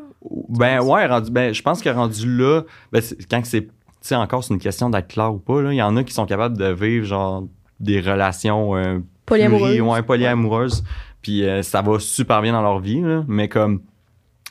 ben 0.50 0.82
ouais, 0.82 1.06
rendu, 1.06 1.30
ben, 1.30 1.54
je 1.54 1.62
pense 1.62 1.80
que 1.82 1.90
rendu 1.90 2.26
là, 2.38 2.62
ben, 2.92 3.02
quand 3.30 3.42
c'est, 3.46 3.62
tu 3.66 3.70
sais, 4.02 4.16
encore, 4.16 4.44
c'est 4.44 4.54
une 4.54 4.60
question 4.60 4.90
d'être 4.90 5.10
clair 5.10 5.32
ou 5.34 5.38
pas, 5.38 5.62
là. 5.62 5.72
Il 5.72 5.76
y 5.76 5.82
en 5.84 5.96
a 5.96 6.04
qui 6.04 6.12
sont 6.14 6.26
capables 6.26 6.58
de 6.58 6.66
vivre, 6.74 7.06
genre, 7.06 7.46
des 7.80 8.00
relations 8.02 8.76
euh, 8.76 8.98
Polyamoureuse. 9.28 9.78
pluri- 9.78 9.82
ouais, 9.82 10.02
polyamoureuses. 10.02 10.84
Puis 11.24 11.44
euh, 11.48 11.64
ça 11.64 11.82
va 11.82 11.98
super 12.00 12.42
bien 12.44 12.54
dans 12.54 12.62
leur 12.62 12.80
vie, 12.80 13.02
là. 13.02 13.24
Mais 13.28 13.48
comme, 13.50 13.82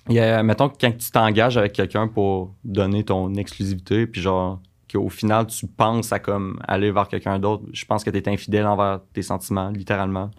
y 0.09 0.19
a, 0.19 0.43
mettons 0.43 0.69
que 0.69 0.77
quand 0.81 0.91
tu 0.97 1.11
t'engages 1.13 1.57
avec 1.57 1.73
quelqu'un 1.75 2.09
pour 2.09 2.53
donner 2.65 3.05
ton 3.05 3.33
exclusivité, 3.35 4.07
puis 4.09 4.21
genre, 4.21 4.61
qu'au 4.93 5.09
final, 5.09 5.47
tu 5.47 5.67
penses 5.69 6.13
à 6.13 6.19
comme 6.19 6.59
aller 6.67 6.91
vers 6.91 7.07
quelqu'un 7.09 7.39
d'autre, 7.39 7.63
je 7.73 7.85
pense 7.85 8.03
que 8.03 8.11
tu 8.11 8.19
es 8.19 8.29
infidèle 8.29 8.67
envers 8.67 9.01
tes 9.13 9.23
sentiments, 9.23 9.69
littéralement. 9.71 10.31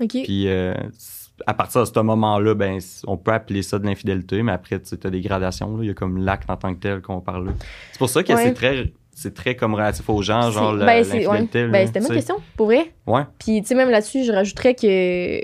OK. 0.00 0.08
Puis 0.24 0.48
euh, 0.48 0.72
à 1.46 1.54
partir 1.54 1.80
de 1.82 1.86
ce 1.86 2.00
moment-là, 2.00 2.54
ben, 2.54 2.78
on 3.06 3.16
peut 3.16 3.32
appeler 3.32 3.62
ça 3.62 3.78
de 3.78 3.86
l'infidélité, 3.86 4.42
mais 4.42 4.52
après, 4.52 4.80
tu 4.80 4.94
as 5.02 5.10
des 5.10 5.20
gradations. 5.20 5.76
là. 5.76 5.84
Il 5.84 5.86
y 5.88 5.90
a 5.90 5.94
comme 5.94 6.18
l'acte 6.18 6.48
en 6.48 6.56
tant 6.56 6.74
que 6.74 6.80
tel 6.80 7.02
qu'on 7.02 7.20
parle. 7.20 7.52
C'est 7.92 7.98
pour 7.98 8.08
ça 8.08 8.22
que 8.22 8.32
Ouais. 8.32 8.44
c'est 8.44 8.54
très, 8.54 8.92
c'est 9.12 9.34
très 9.34 9.56
comme 9.56 9.74
relatif 9.74 10.08
aux 10.08 10.22
gens, 10.22 10.50
genre 10.50 10.74
ben, 10.76 10.86
ouais. 10.86 11.48
Ben, 11.68 11.86
c'était 11.86 12.00
ma 12.00 12.08
question, 12.08 12.36
pour 12.56 12.66
vrai. 12.66 12.92
Ouais. 13.06 13.22
Puis, 13.38 13.60
tu 13.62 13.68
sais, 13.68 13.74
même 13.74 13.90
là-dessus, 13.90 14.24
je 14.24 14.32
rajouterais 14.32 14.74
que. 14.74 15.40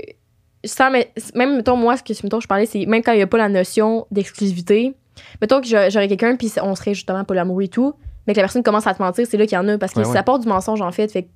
Sans, 0.64 0.90
même, 0.90 1.56
mettons, 1.56 1.76
moi, 1.76 1.96
ce 1.96 2.02
que 2.02 2.12
mettons, 2.24 2.40
je 2.40 2.48
parlais, 2.48 2.66
c'est 2.66 2.86
même 2.86 3.02
quand 3.02 3.12
il 3.12 3.16
n'y 3.16 3.22
a 3.22 3.26
pas 3.26 3.38
la 3.38 3.48
notion 3.48 4.06
d'exclusivité, 4.10 4.94
mettons 5.40 5.60
que 5.60 5.66
j'a- 5.66 5.90
j'aurais 5.90 6.08
quelqu'un, 6.08 6.36
puis 6.36 6.50
on 6.62 6.74
serait 6.74 6.94
justement 6.94 7.24
pas 7.24 7.34
l'amour 7.34 7.62
et 7.62 7.68
tout, 7.68 7.94
mais 8.26 8.32
que 8.32 8.38
la 8.38 8.42
personne 8.44 8.64
commence 8.64 8.86
à 8.88 8.94
te 8.94 9.00
mentir, 9.02 9.24
c'est 9.30 9.36
là 9.36 9.46
qu'il 9.46 9.54
y 9.54 9.58
en 9.58 9.68
a, 9.68 9.78
parce 9.78 9.92
que 9.92 10.00
Ouais, 10.00 10.04
ça 10.04 10.10
ouais. 10.12 10.22
part 10.24 10.40
du 10.40 10.48
mensonge, 10.48 10.80
en 10.82 10.90
fait. 10.90 11.10
Fait 11.12 11.22
tu 11.22 11.28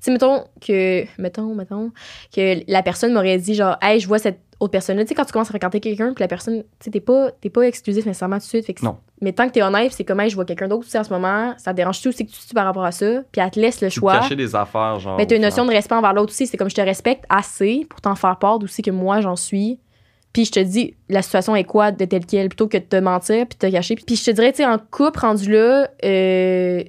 sais, 0.00 0.10
mettons 0.12 0.44
que. 0.64 1.04
Mettons, 1.20 1.54
mettons, 1.54 1.90
que 2.34 2.60
la 2.70 2.82
personne 2.84 3.12
m'aurait 3.12 3.38
dit, 3.38 3.54
genre, 3.54 3.76
hey, 3.82 3.98
je 3.98 4.06
vois 4.06 4.20
cette 4.20 4.38
autre 4.60 4.70
personne-là. 4.70 5.04
Tu 5.04 5.08
sais, 5.08 5.14
quand 5.14 5.24
tu 5.24 5.32
commences 5.32 5.48
à 5.48 5.52
fréquenter 5.52 5.80
quelqu'un, 5.80 6.12
puis 6.14 6.22
la 6.22 6.28
personne, 6.28 6.62
tu 6.62 6.66
sais, 6.84 6.90
t'es 6.90 7.00
pas, 7.00 7.30
t'es 7.30 7.50
pas 7.50 7.62
exclusif 7.62 8.06
nécessairement 8.06 8.36
tout 8.36 8.44
de 8.44 8.48
suite. 8.48 8.64
Fait 8.66 8.74
que 8.74 8.84
Non. 8.84 8.96
Mais 9.20 9.32
tant 9.32 9.46
que 9.48 9.52
t'es 9.52 9.62
honnête, 9.62 9.92
c'est 9.92 10.04
comme, 10.04 10.20
hey, 10.20 10.30
je 10.30 10.34
vois 10.34 10.44
quelqu'un 10.44 10.68
d'autre 10.68 10.86
aussi 10.86 10.98
en 10.98 11.04
ce 11.04 11.10
moment, 11.10 11.54
ça 11.58 11.72
te 11.72 11.76
dérange 11.76 12.00
tout 12.00 12.08
aussi 12.08 12.26
que 12.26 12.30
tu 12.30 12.38
te 12.38 12.54
par 12.54 12.64
rapport 12.64 12.84
à 12.84 12.92
ça, 12.92 13.22
puis 13.32 13.40
elle 13.40 13.50
te 13.50 13.60
laisse 13.60 13.80
le 13.80 13.88
Tu 13.88 14.00
choix. 14.00 14.18
cacher 14.18 14.36
des 14.36 14.54
affaires, 14.54 14.98
genre. 14.98 15.16
Mais 15.16 15.26
t'as 15.26 15.36
une 15.36 15.42
notion 15.42 15.64
de 15.66 15.70
respect 15.70 15.94
envers 15.94 16.12
l'autre 16.14 16.32
aussi. 16.32 16.46
C'est 16.46 16.56
comme 16.56 16.70
je 16.70 16.74
te 16.74 16.80
respecte 16.80 17.24
assez 17.28 17.86
pour 17.88 18.00
t'en 18.00 18.14
faire 18.14 18.38
part 18.38 18.58
d'aussi 18.58 18.82
que 18.82 18.90
moi 18.90 19.20
j'en 19.20 19.36
suis. 19.36 19.78
Puis 20.32 20.44
je 20.44 20.52
te 20.52 20.60
dis 20.60 20.94
la 21.08 21.22
situation 21.22 21.56
est 21.56 21.64
quoi 21.64 21.92
de 21.92 22.04
telle 22.04 22.26
quelle? 22.26 22.48
Plutôt 22.48 22.68
que 22.68 22.76
de 22.76 22.82
te 22.82 22.96
mentir 22.96 23.46
puis 23.46 23.58
de 23.58 23.66
te 23.68 23.72
cacher. 23.72 23.94
Puis 23.94 24.16
je 24.16 24.24
te 24.24 24.30
dirais, 24.32 24.52
tu 24.52 24.58
sais, 24.58 24.66
en 24.66 24.76
couple 24.78 25.20
rendu 25.20 25.50
là, 25.50 25.88
euh, 26.04 26.82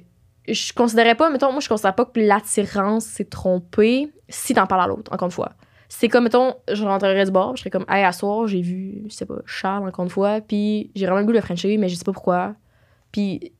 je 0.46 0.72
considérais 0.74 1.14
pas, 1.14 1.30
mettons, 1.30 1.50
moi 1.52 1.60
je 1.60 1.68
considère 1.68 1.94
pas 1.94 2.04
que 2.04 2.20
l'attirance 2.20 3.04
c'est 3.04 3.28
trompé 3.30 4.10
si 4.28 4.52
t'en 4.54 4.66
parles 4.66 4.82
à 4.82 4.86
l'autre, 4.86 5.10
encore 5.12 5.26
une 5.26 5.32
fois. 5.32 5.52
C'est 5.88 6.08
comme, 6.08 6.24
mettons, 6.24 6.54
je 6.70 6.84
rentrerais 6.84 7.24
du 7.24 7.30
bar, 7.30 7.56
je 7.56 7.60
serais 7.62 7.70
comme, 7.70 7.86
hey, 7.88 8.04
à 8.04 8.12
soir, 8.12 8.46
j'ai 8.46 8.60
vu, 8.60 9.02
je 9.08 9.14
sais 9.14 9.24
pas, 9.24 9.36
Charles, 9.46 9.88
encore 9.88 10.04
une 10.04 10.10
fois, 10.10 10.40
puis 10.40 10.90
j'ai 10.94 11.06
vraiment 11.06 11.20
le 11.20 11.24
goût 11.24 11.32
de 11.32 11.38
le 11.38 11.42
Frencher, 11.42 11.76
mais 11.78 11.88
je 11.88 11.94
sais 11.94 12.04
pas 12.04 12.12
pourquoi. 12.12 12.54
Puis, 13.10 13.40
tu 13.40 13.50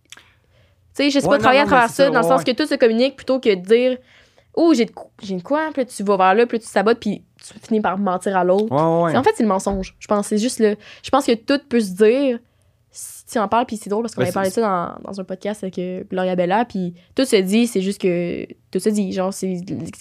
sais, 0.93 1.11
je 1.11 1.21
sais 1.21 1.25
Ouais, 1.25 1.31
pas 1.31 1.37
non, 1.37 1.43
travailler 1.43 1.61
non, 1.61 1.67
à 1.67 1.71
travers 1.71 1.89
ça, 1.89 2.05
ça, 2.05 2.11
dans 2.11 2.21
le 2.21 2.27
sens 2.27 2.45
que 2.45 2.51
tout 2.53 2.67
se 2.67 2.75
communique 2.75 3.17
plutôt 3.17 3.41
que 3.41 3.55
de 3.55 3.61
dire, 3.63 3.97
oh, 4.55 4.75
j'ai 4.75 4.85
de, 4.85 4.93
j'ai 5.23 5.37
de 5.37 5.43
quoi, 5.43 5.71
puis 5.73 5.87
tu 5.87 6.03
vas 6.03 6.17
vers 6.19 6.35
là, 6.35 6.47
puis 6.47 6.59
tu 6.59 6.67
sabotes, 6.67 7.01
puis 7.01 7.23
tu 7.43 7.55
finis 7.67 7.81
par 7.81 7.97
mentir 7.97 8.37
à 8.37 8.45
l'autre. 8.45 8.71
Ouais, 8.71 9.17
En 9.17 9.23
fait, 9.23 9.31
c'est 9.35 9.43
le 9.45 9.49
mensonge. 9.49 9.97
Je 9.99 10.07
pense, 10.07 10.27
c'est 10.27 10.39
juste 10.39 10.59
le. 10.59 10.77
Je 11.03 11.11
pense 11.11 11.25
que 11.25 11.35
tout 11.35 11.61
peut 11.69 11.81
se 11.81 11.93
dire 11.93 12.41
tu 13.31 13.39
en 13.39 13.49
parles, 13.49 13.67
puis 13.67 13.77
c'est 13.77 13.91
drôle 13.91 14.03
parce 14.03 14.15
qu'on 14.15 14.21
Ouais, 14.23 14.29
avait 14.29 14.33
parlé 14.35 14.49
de 14.51 14.55
ça 14.55 14.61
dans, 14.63 15.11
dans 15.11 15.21
un 15.21 15.25
podcast 15.25 15.63
avec 15.63 15.79
euh, 15.79 16.03
Gloria 16.11 16.35
Bella, 16.37 16.65
puis 16.65 16.95
tout 17.15 17.25
se 17.25 17.37
dit, 17.37 17.67
c'est 17.67 17.81
juste 17.83 18.01
que. 18.01 18.47
Tout 18.71 18.81
se 18.81 18.89
dit. 18.91 19.13
Genre, 19.13 19.33
c'est, 19.33 19.57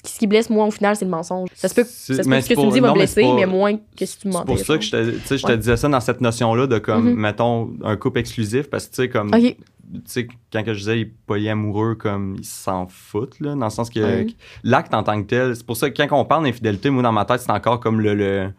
ce 0.06 0.20
qui 0.20 0.28
blesse, 0.28 0.50
moi, 0.50 0.66
au 0.66 0.72
final, 0.72 0.96
c'est 0.96 1.06
le 1.06 1.12
mensonge. 1.12 1.48
Ça 1.56 1.70
se 1.70 1.74
peut, 1.76 1.86
C'est- 1.88 2.16
ça 2.16 2.24
se 2.24 2.28
peut 2.28 2.30
mais 2.36 2.38
que 2.38 2.42
ce 2.44 2.48
c'est 2.50 2.56
que 2.56 2.60
tu 2.60 2.66
me 2.68 2.72
dis 2.72 2.80
va 2.82 2.88
mais 2.90 2.94
blesser, 2.96 3.24
mais 3.34 3.46
moins 3.46 3.76
que 3.98 4.06
si 4.06 4.18
tu 4.20 4.28
me 4.28 4.34
C'est 4.34 4.46
pour 4.46 4.60
ça 4.60 4.78
que 4.78 4.84
je 4.84 4.92
te, 4.92 5.10
tu 5.12 5.20
sais, 5.26 5.38
je 5.38 5.44
te 5.44 5.52
Ouais. 5.52 5.58
disais 5.58 5.78
ça 5.78 5.88
dans 5.88 6.00
cette 6.02 6.20
notion-là 6.20 6.68
de 6.68 6.78
comme, 6.78 7.12
Mhm. 7.12 7.16
mettons, 7.18 7.72
un 7.84 7.96
couple 7.96 8.20
exclusif, 8.20 8.70
parce 8.70 8.86
que 8.88 8.90
tu 8.92 8.96
sais, 9.04 9.10
comme, 9.10 9.28
Ok. 9.34 9.40
tu 9.42 9.56
sais, 10.06 10.28
quand 10.52 10.64
que 10.66 10.74
je 10.74 10.80
disais 10.80 10.98
il 11.00 11.02
est 11.04 11.12
polyamoureux, 11.28 11.96
comme, 11.96 12.36
ils 12.40 12.44
s'en 12.46 12.88
foutent, 12.90 13.40
là, 13.40 13.56
dans 13.56 13.66
le 13.68 13.72
sens 13.72 13.90
que 13.90 14.00
Ouais. 14.02 14.28
l'acte 14.64 14.94
en 14.94 15.04
tant 15.04 15.22
que 15.22 15.28
tel, 15.28 15.56
c'est 15.56 15.66
pour 15.66 15.78
ça 15.78 15.90
que 15.90 15.96
quand 16.04 16.20
on 16.20 16.26
parle 16.26 16.44
d'infidélité, 16.44 16.90
moi, 16.90 17.04
dans 17.04 17.14
ma 17.14 17.24
tête, 17.24 17.40
c'est 17.40 17.52
encore 17.52 17.80
comme 17.80 18.02
le, 18.02 18.16
le, 18.16 18.50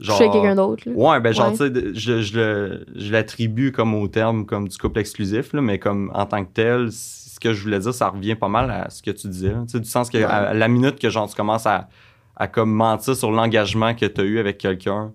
Genre, 0.00 0.16
Chez 0.18 0.30
quelqu'un 0.30 0.54
d'autre. 0.54 0.84
Ouais, 0.90 1.18
ben 1.20 1.32
genre, 1.32 1.46
Ouais. 1.46 1.52
tu 1.52 1.58
sais, 1.58 1.70
de- 1.70 1.92
je, 1.92 2.20
je, 2.22 2.36
le- 2.38 2.86
je 2.94 3.10
l'attribue 3.12 3.72
comme 3.72 3.94
au 3.94 4.06
terme 4.06 4.46
comme 4.46 4.68
du 4.68 4.78
couple 4.78 5.00
exclusif, 5.00 5.52
là, 5.52 5.60
mais 5.60 5.80
comme 5.80 6.12
en 6.14 6.24
tant 6.24 6.44
que 6.44 6.52
tel, 6.52 6.92
ce 6.92 7.40
que 7.40 7.52
je 7.52 7.62
voulais 7.64 7.80
dire, 7.80 7.92
ça 7.92 8.08
revient 8.08 8.36
pas 8.36 8.46
mal 8.48 8.70
à 8.70 8.90
ce 8.90 9.02
que 9.02 9.10
tu 9.10 9.26
disais. 9.26 9.52
Tu 9.66 9.72
sais, 9.72 9.80
du 9.80 9.88
sens 9.88 10.08
que 10.08 10.18
Ouais. 10.18 10.24
à 10.24 10.54
la 10.54 10.68
minute 10.68 11.00
que 11.00 11.10
genre 11.10 11.28
tu 11.28 11.34
commences 11.34 11.66
à, 11.66 11.88
à 12.36 12.46
comme 12.46 12.70
mentir 12.72 13.16
sur 13.16 13.32
l'engagement 13.32 13.92
que 13.94 14.06
tu 14.06 14.20
as 14.20 14.24
eu 14.24 14.38
avec 14.38 14.58
quelqu'un, 14.58 15.12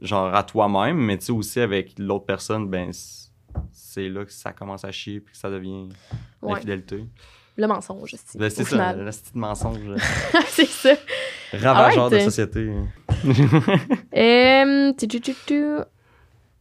genre 0.00 0.32
à 0.32 0.44
toi-même, 0.44 0.96
mais 0.96 1.18
tu 1.18 1.26
sais 1.26 1.32
aussi 1.32 1.58
avec 1.58 1.98
l'autre 1.98 2.24
personne, 2.24 2.68
ben 2.68 2.90
c'est 3.72 4.08
là 4.08 4.24
que 4.24 4.32
ça 4.32 4.52
commence 4.52 4.84
à 4.84 4.92
chier 4.92 5.18
puis 5.18 5.32
que 5.32 5.38
ça 5.38 5.50
devient 5.50 5.88
Ouais. 6.40 6.54
l'infidélité. 6.54 7.04
Le 7.56 7.66
mensonge, 7.66 8.14
c'est 8.24 8.38
Ben, 8.38 8.48
c'est 8.48 8.62
ça, 8.62 8.92
le 8.92 9.06
petit 9.06 9.20
mensonge 9.34 9.80
c'est 10.50 10.66
ça. 10.68 10.90
ravageur 11.52 12.10
de 12.10 12.14
Alright. 12.14 12.30
société. 12.30 12.70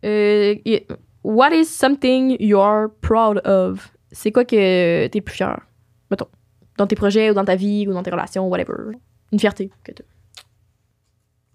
Euh, 0.03 0.79
what 1.23 1.51
is 1.51 1.65
something 1.65 2.37
you're 2.39 2.89
proud 3.01 3.39
of? 3.45 3.91
C'est 4.11 4.31
quoi 4.31 4.45
que 4.45 5.07
t'es 5.07 5.21
plus 5.21 5.35
fier? 5.35 5.59
Mettons. 6.09 6.27
Dans 6.77 6.87
tes 6.87 6.95
projets 6.95 7.31
ou 7.31 7.33
dans 7.33 7.45
ta 7.45 7.55
vie 7.55 7.87
ou 7.87 7.93
dans 7.93 8.03
tes 8.03 8.11
relations, 8.11 8.47
whatever. 8.47 8.95
Une 9.31 9.39
fierté 9.39 9.71
que 9.83 9.91
t'as. 9.91 10.03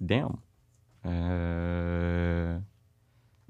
Damn. 0.00 0.36
Euh... 1.06 2.58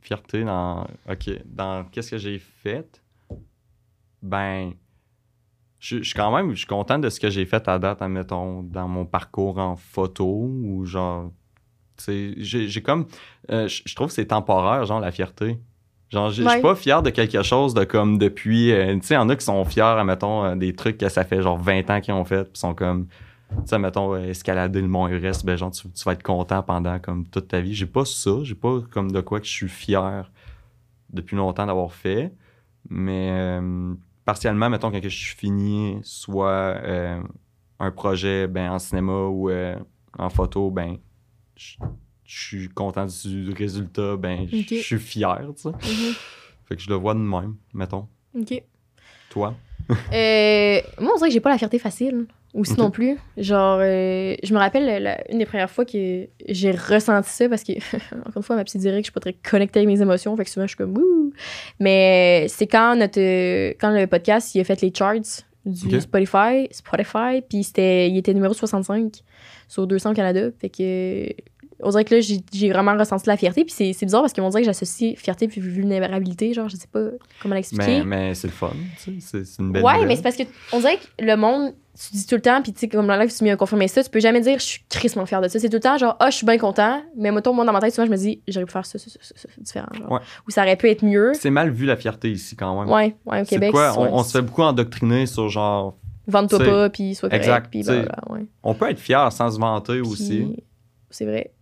Fierté 0.02 0.44
dans. 0.44 0.86
Ok. 1.08 1.30
Dans 1.46 1.84
qu'est-ce 1.90 2.12
que 2.12 2.18
j'ai 2.18 2.38
fait? 2.38 3.02
Ben. 4.22 4.72
Je 5.78 5.98
je 5.98 6.02
suis 6.02 6.14
quand 6.14 6.34
même. 6.34 6.50
Je 6.52 6.58
suis 6.58 6.66
content 6.66 6.98
de 6.98 7.08
ce 7.08 7.18
que 7.18 7.30
j'ai 7.30 7.46
fait 7.46 7.66
à 7.66 7.78
date, 7.78 8.02
admettons, 8.02 8.62
dans 8.62 8.86
mon 8.86 9.06
parcours 9.06 9.58
en 9.58 9.76
photo 9.76 10.26
ou 10.26 10.84
genre. 10.84 11.32
J'ai 12.06 12.82
comme. 12.82 13.06
euh, 13.50 13.68
je 13.68 13.94
trouve 13.94 14.08
que 14.08 14.14
c'est 14.14 14.26
temporaire, 14.26 14.84
genre, 14.84 15.00
la 15.00 15.10
fierté. 15.10 15.58
Genre, 16.10 16.30
je 16.30 16.46
suis 16.46 16.60
pas 16.60 16.74
fier 16.74 17.02
de 17.02 17.08
quelque 17.10 17.42
chose 17.42 17.72
de 17.72 17.84
comme 17.84 18.18
depuis. 18.18 18.70
euh, 18.72 18.94
tu 18.96 19.06
sais, 19.06 19.14
il 19.14 19.16
y 19.16 19.20
en 19.20 19.28
a 19.30 19.36
qui 19.36 19.44
sont 19.44 19.64
fiers, 19.64 19.82
admettons, 19.82 20.44
euh, 20.44 20.56
des 20.56 20.74
trucs 20.74 20.98
que 20.98 21.08
ça 21.08 21.24
fait 21.24 21.40
genre 21.40 21.58
20 21.58 21.88
ans 21.88 22.00
qu'ils 22.02 22.12
ont 22.12 22.24
fait, 22.24 22.44
puis 22.44 22.58
sont 22.58 22.74
comme 22.74 23.06
tu 23.50 23.56
sais, 23.66 23.78
mettons, 23.78 24.16
escalader 24.16 24.80
le 24.80 24.88
mont 24.88 25.08
Everest, 25.08 25.44
ben, 25.44 25.56
genre, 25.56 25.70
tu, 25.70 25.88
tu 25.90 26.04
vas 26.04 26.12
être 26.12 26.22
content 26.22 26.62
pendant 26.62 26.98
comme 26.98 27.26
toute 27.26 27.48
ta 27.48 27.60
vie. 27.60 27.74
J'ai 27.74 27.86
pas 27.86 28.04
ça. 28.04 28.30
J'ai 28.42 28.54
pas 28.54 28.80
comme 28.90 29.10
de 29.12 29.20
quoi 29.20 29.40
que 29.40 29.46
je 29.46 29.52
suis 29.52 29.68
fier 29.68 30.30
depuis 31.10 31.36
longtemps 31.36 31.66
d'avoir 31.66 31.92
fait. 31.92 32.32
Mais 32.88 33.30
euh, 33.30 33.94
partiellement, 34.24 34.70
mettons, 34.70 34.90
quand 34.90 35.00
que 35.00 35.08
je 35.08 35.16
suis 35.16 35.36
fini, 35.36 35.98
soit 36.02 36.48
euh, 36.50 37.20
un 37.78 37.90
projet 37.90 38.46
ben, 38.48 38.70
en 38.72 38.78
cinéma 38.78 39.12
ou 39.26 39.50
euh, 39.50 39.76
en 40.18 40.30
photo, 40.30 40.70
ben, 40.70 40.96
je 42.24 42.46
suis 42.48 42.68
content 42.68 43.06
du 43.06 43.52
résultat, 43.52 44.16
ben, 44.16 44.46
je 44.50 44.74
suis 44.76 44.98
fier, 44.98 45.38
tu 45.56 45.62
sais. 45.62 45.70
Fait 46.66 46.76
que 46.76 46.82
je 46.82 46.88
le 46.88 46.96
vois 46.96 47.14
de 47.14 47.18
même, 47.20 47.56
mettons. 47.74 48.06
Ok. 48.38 48.62
Toi? 49.30 49.54
Euh, 49.90 50.80
moi, 51.00 51.12
on 51.14 51.16
dirait 51.16 51.28
que 51.28 51.32
j'ai 51.34 51.40
pas 51.40 51.50
la 51.50 51.58
fierté 51.58 51.78
facile. 51.78 52.26
Aussi 52.54 52.72
Ok. 52.72 52.78
non 52.78 52.90
plus. 52.90 53.16
Genre, 53.38 53.78
euh, 53.80 54.36
je 54.42 54.52
me 54.52 54.58
rappelle 54.58 55.02
la- 55.02 55.30
une 55.32 55.38
des 55.38 55.46
premières 55.46 55.70
fois 55.70 55.86
que 55.86 56.28
j'ai 56.48 56.70
ressenti 56.70 57.30
ça 57.30 57.48
parce 57.48 57.64
que, 57.64 57.72
encore 58.20 58.36
une 58.36 58.42
fois, 58.42 58.56
ma 58.56 58.64
petite 58.64 58.80
dirait 58.82 58.96
que 59.00 59.06
je 59.06 59.10
suis 59.10 59.12
pas 59.12 59.20
très 59.20 59.32
connectée 59.32 59.80
avec 59.80 59.88
mes 59.88 60.00
émotions. 60.02 60.36
Fait 60.36 60.44
que 60.44 60.50
souvent, 60.50 60.66
je 60.66 60.70
suis 60.70 60.76
comme 60.76 60.96
wouh. 60.96 61.32
Mais 61.80 62.46
c'est 62.48 62.66
quand 62.66 62.94
notre, 62.94 63.18
quand 63.80 63.90
le 63.90 64.06
podcast, 64.06 64.54
il 64.54 64.60
a 64.60 64.64
fait 64.64 64.80
les 64.82 64.92
charts 64.94 65.14
du. 65.64 66.00
Spotify, 66.00 66.68
Spotify, 66.70 67.40
puis 67.48 67.64
c'était, 67.64 68.10
il 68.10 68.18
était 68.18 68.34
numéro 68.34 68.52
65 68.52 69.22
sur 69.68 69.86
200 69.86 70.10
au 70.10 70.14
Canada. 70.14 70.50
Fait 70.60 70.68
que, 70.68 71.32
on 71.82 71.90
dirait 71.90 72.04
que 72.04 72.14
là, 72.14 72.20
j'ai, 72.20 72.70
vraiment 72.70 72.96
ressenti 72.96 73.26
la 73.26 73.36
fierté. 73.36 73.64
Puis 73.64 73.74
c'est, 73.74 74.04
bizarre 74.04 74.22
parce 74.22 74.32
qu'on 74.32 74.48
dirait 74.48 74.62
que 74.62 74.66
j'associe 74.66 75.16
fierté 75.18 75.48
puis 75.48 75.60
vulnérabilité. 75.60 76.52
Genre, 76.54 76.68
je 76.68 76.76
sais 76.76 76.88
pas 76.90 77.04
comment 77.40 77.54
l'expliquer. 77.54 78.02
Mais, 78.04 78.28
mais 78.28 78.34
c'est 78.34 78.46
le 78.46 78.52
fun, 78.52 78.70
tu 79.02 79.20
sais. 79.20 79.44
C'est 79.44 79.62
une 79.62 79.72
belle 79.72 79.82
Ouais, 79.82 79.94
nouvelle. 79.94 80.08
mais 80.08 80.16
c'est 80.16 80.22
parce 80.22 80.36
que 80.36 80.44
on 80.72 80.80
dirait 80.80 80.96
que 80.96 81.24
le 81.24 81.36
monde, 81.36 81.74
tu 81.98 82.16
dis 82.16 82.26
tout 82.26 82.36
le 82.36 82.40
temps, 82.40 82.62
puis 82.62 82.72
tu 82.72 82.80
sais, 82.80 82.88
comme 82.88 83.06
dans 83.06 83.16
la 83.16 83.24
live, 83.24 83.36
tu 83.36 83.44
m'as 83.44 83.56
confirmé 83.56 83.88
ça, 83.88 84.02
tu 84.02 84.10
peux 84.10 84.20
jamais 84.20 84.40
dire 84.40 84.58
je 84.58 84.64
suis 84.64 84.84
crissement 84.88 85.26
fier 85.26 85.40
de 85.40 85.48
ça. 85.48 85.58
C'est 85.58 85.68
tout 85.68 85.76
le 85.76 85.80
temps 85.80 85.98
genre, 85.98 86.16
ah, 86.20 86.30
je 86.30 86.36
suis 86.36 86.46
bien 86.46 86.58
content, 86.58 87.02
mais 87.16 87.30
mettons, 87.30 87.52
moi, 87.52 87.64
dans 87.64 87.72
ma 87.72 87.80
tête, 87.80 87.94
souvent, 87.94 88.06
je 88.06 88.12
me 88.12 88.16
dis, 88.16 88.40
j'aurais 88.48 88.66
pu 88.66 88.72
faire 88.72 88.86
ça, 88.86 88.98
ça, 88.98 89.10
ça, 89.10 89.18
ça, 89.20 89.34
ça, 89.36 89.48
c'est 89.54 89.62
différent. 89.62 89.88
Genre. 89.92 90.10
Ouais. 90.10 90.20
Ou 90.46 90.50
ça 90.50 90.62
aurait 90.62 90.76
pu 90.76 90.88
être 90.88 91.04
mieux. 91.04 91.32
C'est 91.34 91.50
mal 91.50 91.70
vu 91.70 91.86
la 91.86 91.96
fierté 91.96 92.30
ici 92.30 92.56
quand 92.56 92.80
même. 92.80 92.92
Ouais, 92.92 93.16
ouais, 93.26 93.42
au 93.42 93.44
Québec. 93.44 93.72
quoi? 93.72 93.94
On, 93.98 94.18
on 94.18 94.22
se 94.22 94.32
fait 94.32 94.42
beaucoup 94.42 94.62
endoctriner 94.62 95.26
sur 95.26 95.48
genre. 95.48 95.96
Sais, 96.30 96.58
pas, 96.58 96.88
puis 96.88 97.14
sois 97.16 97.28
correct, 97.28 97.44
exact, 97.44 97.74
sais. 97.74 97.82
blablabla, 97.82 98.32
ouais. 98.32 98.46
On 98.62 98.74
peut 98.74 98.88
être 98.88 99.00
fier 99.00 99.30
sans 99.32 99.50
se 99.50 99.58
vanter 99.58 100.00
aussi, 100.00 100.56
C'est 101.10 101.24
vrai. 101.24 101.52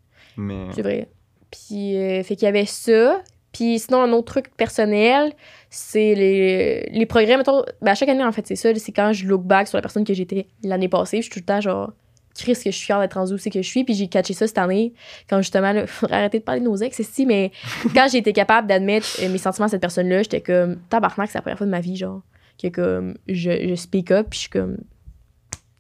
Mais. 0.41 0.66
C'est 0.74 0.82
vrai. 0.82 1.09
Puis, 1.51 1.97
euh, 1.97 2.22
fait 2.22 2.36
qu'il 2.36 2.47
y 2.47 2.49
avait 2.49 2.66
ça. 2.66 3.20
Puis 3.53 3.80
sinon, 3.80 4.03
un 4.03 4.12
autre 4.12 4.32
truc 4.32 4.57
personnel, 4.57 5.32
c'est 5.70 6.14
les, 6.14 6.88
les 6.93 7.07
progrès. 7.07 7.36
Mettons, 7.36 7.64
ben, 7.82 7.93
à 7.93 7.95
chaque 7.97 8.09
année, 8.09 8.22
en 8.22 8.30
fait, 8.30 8.47
c'est 8.47 8.55
ça. 8.57 8.72
C'est 8.76 8.93
quand 8.93 9.12
je 9.12 9.26
look 9.26 9.43
back 9.43 9.66
sur 9.66 9.76
la 9.76 9.82
personne 9.82 10.05
que 10.05 10.14
j'étais 10.14 10.47
l'année 10.62 10.88
passée. 10.88 11.16
Je 11.16 11.22
suis 11.22 11.30
tout 11.32 11.41
le 11.41 11.45
temps 11.45 11.61
genre, 11.61 11.93
Chris, 12.36 12.53
que 12.55 12.70
je 12.70 12.76
suis 12.76 12.86
fière 12.86 13.01
d'être 13.01 13.14
rendue 13.14 13.32
où 13.34 13.38
c'est 13.38 13.51
que 13.51 13.61
je 13.61 13.66
suis. 13.68 13.82
Puis 13.82 13.95
j'ai 13.95 14.07
catché 14.07 14.34
ça 14.34 14.47
cette 14.47 14.59
année, 14.59 14.93
quand 15.28 15.38
justement, 15.38 15.72
là, 15.72 15.86
faudrait 15.88 16.18
arrêter 16.18 16.38
de 16.38 16.45
parler 16.45 16.61
de 16.61 16.66
nos 16.66 16.76
ex, 16.76 17.03
si, 17.03 17.26
mais 17.26 17.51
quand 17.95 18.07
j'ai 18.11 18.18
été 18.18 18.32
capable 18.32 18.68
d'admettre 18.68 19.09
euh, 19.20 19.28
mes 19.28 19.38
sentiments 19.38 19.66
à 19.66 19.70
cette 19.70 19.80
personne-là, 19.80 20.22
j'étais 20.22 20.41
comme, 20.43 20.76
tabarnak, 20.88 21.28
c'est 21.28 21.38
la 21.38 21.43
première 21.43 21.59
fois 21.59 21.66
de 21.66 21.72
ma 21.72 21.80
vie, 21.80 21.97
genre, 21.97 22.22
que 22.62 22.68
comme, 22.68 23.16
je, 23.26 23.51
je 23.68 23.74
speak 23.74 24.12
up, 24.12 24.28
puis 24.30 24.36
je 24.36 24.41
suis 24.43 24.51
comme, 24.51 24.76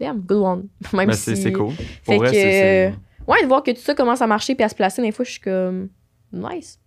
damn, 0.00 0.18
good 0.18 0.38
one. 0.42 0.66
Même 0.92 1.06
mais 1.06 1.12
si. 1.14 1.20
c'est 1.22 1.36
c'est 1.36 1.52
cool. 1.52 1.70
Fait 1.72 1.84
Pour 2.04 2.16
vrai, 2.16 2.30
que- 2.30 2.34
c'est. 2.34 2.50
c'est- 2.50 2.94
Ouais, 3.30 3.42
de 3.42 3.46
voir 3.48 3.62
que 3.62 3.70
tout 3.70 3.80
ça 3.80 3.94
commence 3.94 4.20
à 4.22 4.26
marcher 4.26 4.54
puis 4.54 4.64
à 4.64 4.68
se 4.68 4.74
placer, 4.74 5.00
des 5.02 5.12
fois, 5.12 5.24
je 5.24 5.30
suis 5.32 5.40
comme, 5.40 5.88
nice. 6.32 6.78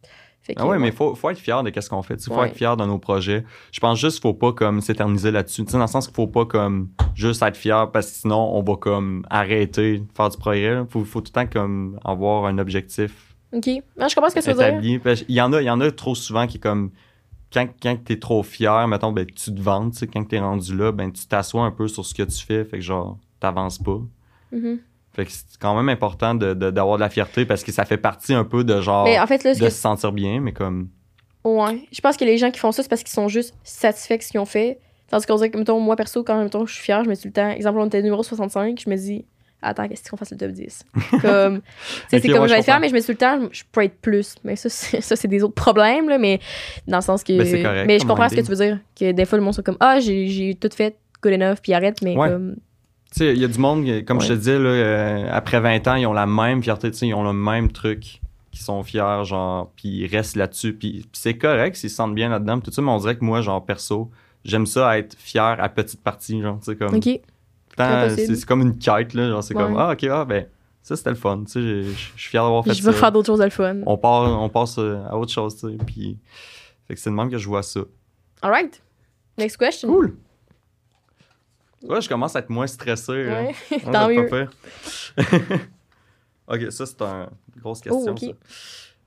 Fait 0.42 0.56
que, 0.56 0.62
Ah 0.62 0.68
ouais, 0.68 0.78
mais 0.78 0.92
faut, 0.92 1.16
faut 1.16 1.30
être 1.30 1.38
fier 1.40 1.64
de 1.64 1.70
qu'est-ce 1.70 1.90
qu'on 1.90 2.02
fait. 2.04 2.16
Il 2.16 2.24
faut 2.34 2.38
Ouais. 2.38 2.50
être 2.50 2.56
fier 2.56 2.76
de 2.76 2.84
nos 2.86 3.00
projets. 3.00 3.46
Je 3.72 3.80
pense 3.80 3.98
juste 3.98 4.18
qu'il 4.18 4.24
faut 4.24 4.34
pas 4.34 4.52
comme 4.52 4.82
s'éterniser 4.82 5.32
là-dessus. 5.32 5.64
Tu 5.64 5.72
dans 5.72 5.80
le 5.80 5.88
sens 5.88 6.06
qu'il 6.06 6.14
faut 6.16 6.28
pas 6.28 6.46
comme 6.46 6.90
juste 7.16 7.42
être 7.44 7.56
fier 7.56 7.90
parce 7.92 8.08
que 8.12 8.18
sinon 8.18 8.54
on 8.54 8.62
va 8.62 8.76
comme 8.76 9.26
arrêter 9.30 10.00
de 10.00 10.06
faire 10.14 10.28
du 10.30 10.38
progrès. 10.38 10.82
Il 10.82 10.86
faut, 10.90 11.06
faut 11.06 11.22
tout 11.22 11.32
le 11.34 11.46
temps 11.46 11.50
comme 11.50 11.98
avoir 12.04 12.46
un 12.46 12.58
objectif 12.58 13.34
Ok. 13.54 13.68
Non, 13.98 14.10
je 14.10 14.16
comprends 14.16 14.30
ce 14.32 14.36
que 14.36 14.42
tu 14.42 14.52
veux 14.52 14.82
dire. 14.82 15.16
qu'il 15.16 15.36
y 15.36 15.40
en 15.40 15.54
a, 15.54 15.62
il 15.62 15.66
y 15.66 15.70
en 15.70 15.80
a 15.80 15.92
trop 15.92 16.14
souvent 16.16 16.46
qui 16.46 16.60
comme 16.60 16.92
quand, 17.54 17.68
quand 17.82 17.96
t'es 18.04 18.20
trop 18.20 18.44
fier, 18.44 18.86
mettons, 18.90 19.14
ben, 19.14 19.26
tu 19.28 19.54
te 19.56 19.62
vantes, 19.62 19.94
tu 19.94 20.08
quand 20.08 20.28
t'es 20.28 20.40
rendu 20.40 20.76
là, 20.76 20.92
ben, 20.92 21.10
tu 21.14 21.26
t'assois 21.26 21.64
un 21.64 21.72
peu 21.72 21.88
sur 21.88 22.04
ce 22.06 22.14
que 22.14 22.24
tu 22.24 22.44
fais, 22.44 22.66
fait 22.66 22.78
que 22.80 22.84
genre, 22.84 23.18
t'avances 23.40 23.78
pas. 23.78 24.00
Mhm. 24.52 24.80
Fait 25.16 25.26
que 25.26 25.32
c'est 25.32 25.46
quand 25.60 25.76
même 25.76 25.90
important 25.90 26.34
de- 26.36 26.54
de- 26.54 26.72
d'avoir 26.72 26.98
de, 26.98 27.02
la 27.02 27.10
fierté 27.10 27.46
parce 27.46 27.64
que 27.64 27.72
ça 27.72 27.86
fait 27.86 27.98
partie 27.98 28.34
un 28.34 28.44
peu 28.44 28.64
de 28.64 28.82
genre, 28.82 29.04
Mais 29.06 29.20
en 29.20 29.28
fait, 29.28 29.44
là, 29.44 29.54
ce 29.54 29.60
de 29.60 29.66
que- 29.66 29.70
se 29.72 29.80
sentir 29.80 30.12
bien, 30.12 30.40
mais 30.42 30.52
comme, 30.54 30.90
Ouais. 31.46 31.86
Je 31.92 32.00
pense 32.00 32.16
que 32.16 32.24
les 32.24 32.38
gens 32.38 32.52
qui 32.52 32.60
font 32.60 32.72
ça, 32.72 32.84
c'est 32.84 32.90
parce 32.90 33.04
qu'ils 33.04 33.12
sont 33.14 33.28
juste 33.28 33.54
satisfaits 33.66 34.18
de 34.18 34.22
ce 34.24 34.30
qu'ils 34.32 34.40
ont 34.40 34.46
fait. 34.46 34.80
Tandis 35.12 35.26
qu'on 35.26 35.36
dirait 35.36 35.50
que, 35.50 35.58
mettons, 35.58 35.78
moi, 35.80 35.96
perso, 35.98 36.24
quand 36.24 36.42
mettons, 36.42 36.66
je 36.66 36.74
suis 36.74 36.84
fière, 36.84 37.04
je 37.04 37.10
me 37.10 37.16
dis 37.16 37.22
tout 37.22 37.28
le 37.28 37.34
temps, 37.34 37.50
exemple, 37.50 37.80
on 37.80 37.86
était 37.88 38.02
numéro 38.02 38.24
65, 38.24 38.82
je 38.84 38.90
me 38.90 38.96
dis, 38.96 39.26
attends, 39.62 39.88
qu'est-ce 39.90 40.10
qu'on 40.10 40.16
fasse 40.16 40.32
le 40.32 40.38
top 40.38 40.52
10? 40.52 40.84
Comme, 41.22 41.62
c'est 42.10 42.22
comme 42.22 42.42
ouais, 42.44 42.48
je 42.48 42.54
vais 42.54 42.60
être 42.60 42.64
fière, 42.64 42.80
mais 42.80 42.88
je 42.88 42.94
me 42.94 43.00
dis 43.02 43.06
tout 43.06 43.12
le 43.12 43.18
temps, 43.18 43.40
je 43.52 43.64
peux 43.72 43.84
être 43.84 44.00
plus. 44.00 44.36
Mais 44.46 44.56
ça, 44.56 44.70
c'est, 44.70 45.02
ça, 45.02 45.18
c'est 45.18 45.28
des 45.28 45.44
autres 45.44 45.54
problèmes, 45.54 46.08
là, 46.08 46.18
mais 46.18 46.40
dans 46.88 46.98
le 46.98 47.04
sens 47.04 47.24
que. 47.26 47.38
Ben, 47.38 47.46
c'est 47.46 47.62
correct 47.62 47.86
mais 47.88 48.00
je 48.00 48.06
comprends 48.06 48.30
ce 48.30 48.36
que 48.36 48.42
tu 48.42 48.48
veux 48.50 48.56
dire. 48.66 48.80
Que 48.98 49.12
des 49.12 49.26
fois, 49.26 49.38
le 49.38 49.44
monde 49.44 49.54
sont 49.54 49.62
comme, 49.64 49.78
ah, 49.82 50.00
j'ai, 50.00 50.28
j'ai 50.30 50.56
tout 50.56 50.70
fait, 50.74 50.96
good 51.22 51.34
enough, 51.34 51.58
puis 51.62 51.74
arrête, 51.74 52.02
mais 52.02 52.16
Ouais. 52.16 52.30
comme. 52.30 52.56
Tu 53.14 53.20
sais, 53.20 53.34
il 53.34 53.40
y 53.42 53.46
a 53.46 53.48
du 53.48 53.60
monde, 53.60 53.86
comme 54.06 54.20
je 54.22 54.30
te 54.30 54.34
disais, 54.34 54.58
là, 54.58 54.70
euh, 54.70 55.28
après 55.32 55.60
20 55.60 55.88
ans, 55.88 55.96
ils 55.96 56.08
ont 56.08 56.14
la 56.14 56.26
même 56.26 56.64
fierté, 56.64 56.90
tu 56.90 56.98
sais, 56.98 57.08
ils 57.08 57.14
ont 57.14 57.24
le 57.24 57.32
même 57.34 57.72
truc, 57.72 58.22
qui 58.52 58.64
sont 58.64 58.82
fiers, 58.84 59.24
genre, 59.24 59.72
puis 59.76 59.90
ils 59.90 60.08
restent 60.08 60.36
là-dessus, 60.36 60.74
puis 60.74 60.92
puis 61.02 61.10
c'est 61.14 61.38
correct 61.38 61.76
s'ils 61.76 61.90
se 61.92 61.96
sentent 61.96 62.16
bien 62.16 62.30
là-dedans, 62.30 62.60
tout 62.60 62.72
ça, 62.72 62.82
mais 62.82 62.90
on 62.92 62.98
dirait 62.98 63.16
que 63.18 63.24
moi, 63.24 63.42
genre, 63.42 63.64
perso, 63.66 64.10
j'aime 64.46 64.66
ça 64.66 64.98
être 64.98 65.16
fier 65.18 65.42
à 65.60 65.70
petite 65.70 66.02
partie, 66.02 66.42
genre, 66.42 66.58
tu 66.60 66.66
sais, 66.66 66.76
comme, 66.76 66.92
c'est 68.16 68.46
comme 68.46 68.62
une 68.62 68.78
quête, 68.78 69.14
là, 69.14 69.30
genre, 69.30 69.44
c'est 69.44 69.54
comme, 69.54 69.76
ah, 69.78 69.92
ok, 69.94 70.04
ah, 70.12 70.26
ben, 70.26 70.46
ça, 70.82 70.96
c'était 70.96 71.12
le 71.12 71.16
fun, 71.16 71.44
tu 71.46 71.52
sais, 71.52 71.62
je 71.62 71.82
je- 71.84 71.90
je 72.16 72.22
suis 72.22 72.30
fier 72.32 72.44
d'avoir 72.44 72.64
fait 72.64 72.74
Je 72.74 72.82
veux 72.84 72.92
ça. 72.94 72.98
faire 73.00 73.12
d'autres 73.12 73.28
choses 73.28 73.42
le 73.42 73.50
fun. 73.50 73.78
On, 73.86 73.98
part, 73.98 74.42
on 74.42 74.50
passe 74.50 74.78
euh, 74.80 75.04
à 75.10 75.16
autre 75.18 75.32
chose, 75.32 75.56
tu 75.56 75.70
sais, 75.70 75.78
puis, 75.86 76.18
fait 76.88 76.96
que 76.96 77.00
c'est 77.00 77.10
de 77.12 77.16
même 77.16 77.30
que 77.30 77.38
je 77.38 77.48
vois 77.48 77.64
ça. 77.64 77.82
Alright. 78.42 78.82
Next 79.38 79.58
question. 79.58 79.88
Cool! 79.92 80.16
Ouais, 81.84 82.02
je 82.02 82.10
commence 82.10 82.36
à 82.36 82.40
être 82.40 82.50
moins 82.50 82.68
stressé. 82.68 83.12
Ouais. 83.12 83.56
Ouais, 83.72 83.80
Tant 83.92 84.08
mieux. 84.10 84.28
ok, 86.48 86.72
ça, 86.72 86.86
c'est 86.86 87.02
une 87.02 87.28
grosse 87.62 87.82
question. 87.82 88.16
Oh, 88.16 88.18
ça. 88.18 88.28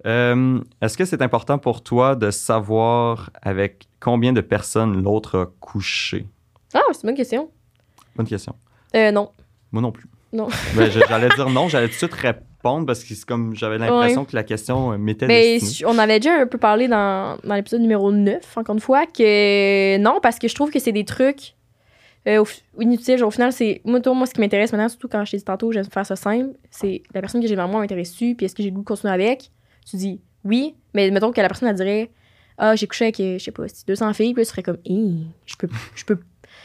Euh, 0.07 0.61
Est-ce 0.81 0.97
que 0.97 1.05
c'est 1.05 1.22
important 1.22 1.59
pour 1.59 1.83
toi 1.83 2.14
de 2.14 2.31
savoir 2.31 3.31
avec 3.43 3.89
combien 3.99 4.33
de 4.33 4.41
personnes 4.41 5.03
l'autre 5.03 5.39
a 5.39 5.47
couché? 5.61 6.27
Ah, 6.74 6.81
c'est 6.93 7.03
une 7.03 7.09
bonne 7.09 7.16
question. 7.16 7.51
Bonne 8.14 8.27
question. 8.27 8.55
Euh, 8.95 9.11
non. 9.11 9.31
Moi 9.72 9.83
non 9.83 9.93
plus. 9.93 10.09
Non. 10.33 10.49
Ben, 10.77 10.91
j'allais 10.91 11.29
dire 11.31 11.49
non, 11.49 11.68
j'allais 11.68 11.87
tout 11.87 11.95
de 11.95 11.99
suite 11.99 12.14
répondre 12.14 12.87
parce 12.87 13.03
que 13.05 13.14
c'est 13.14 13.24
comme 13.24 13.55
j'avais 13.55 13.79
l'impression 13.79 14.24
que 14.24 14.37
la 14.37 14.43
question 14.43 14.93
euh, 14.93 14.99
m'était 14.99 15.27
destinée. 15.27 15.91
on 15.91 15.99
avait 15.99 16.18
déjà 16.20 16.35
un 16.35 16.47
peu 16.47 16.59
parlé 16.59 16.89
dans, 16.89 17.39
dans 17.43 17.55
l'épisode 17.55 17.81
numéro 17.81 18.12
9, 18.12 18.59
encore 18.59 18.74
une 18.74 18.81
fois, 18.81 19.07
que 19.07 19.97
non, 19.99 20.18
parce 20.22 20.39
que 20.39 20.49
je 20.49 20.55
trouve 20.55 20.70
que 20.70 20.79
c'est 20.79 20.93
des 20.93 21.05
trucs. 21.05 21.56
Euh, 22.27 22.43
au, 22.43 22.83
inutile, 22.83 23.22
au 23.22 23.31
final, 23.31 23.53
c'est. 23.53 23.81
Moi, 23.85 24.01
toi, 24.01 24.14
moi, 24.14 24.27
ce 24.27 24.35
qui 24.35 24.41
m'intéresse 24.41 24.72
maintenant, 24.72 24.89
surtout 24.89 25.09
quand 25.09 25.24
je 25.24 25.33
t'ai 25.33 25.41
tantôt, 25.41 25.72
j'aime 25.72 25.85
faire 25.85 26.05
ça 26.05 26.16
simple, 26.16 26.57
c'est 26.70 27.03
la 27.14 27.20
personne 27.20 27.41
que 27.41 27.47
j'ai 27.47 27.57
moi 27.57 27.66
m'intéresse-tu, 27.66 28.35
puis 28.35 28.47
est-ce 28.47 28.55
que 28.55 28.62
j'ai 28.62 28.70
le 28.70 28.74
goût 28.74 28.83
de 28.83 28.87
continuer 28.87 29.12
avec? 29.12 29.51
Tu 29.89 29.97
dis 29.97 30.20
oui, 30.45 30.74
mais 30.95 31.11
mettons 31.11 31.33
que 31.33 31.41
la 31.41 31.49
personne, 31.49 31.68
elle 31.68 31.77
dirait 31.77 32.11
Ah, 32.59 32.74
j'ai 32.74 32.87
couché 32.87 33.07
avec, 33.07 33.20
euh, 33.20 33.39
je 33.39 33.45
sais 33.45 33.53
pas, 33.53 33.68
c'est 33.68 33.87
200 33.87 34.12
filles, 34.12 34.35
puis 34.35 34.45
tu 34.45 34.51
serais 34.51 34.62
comme 34.62 34.79
Hi, 34.85 35.27
je 35.45 35.57
peux. 35.57 35.68
Je 35.95 36.05
peux. 36.05 36.18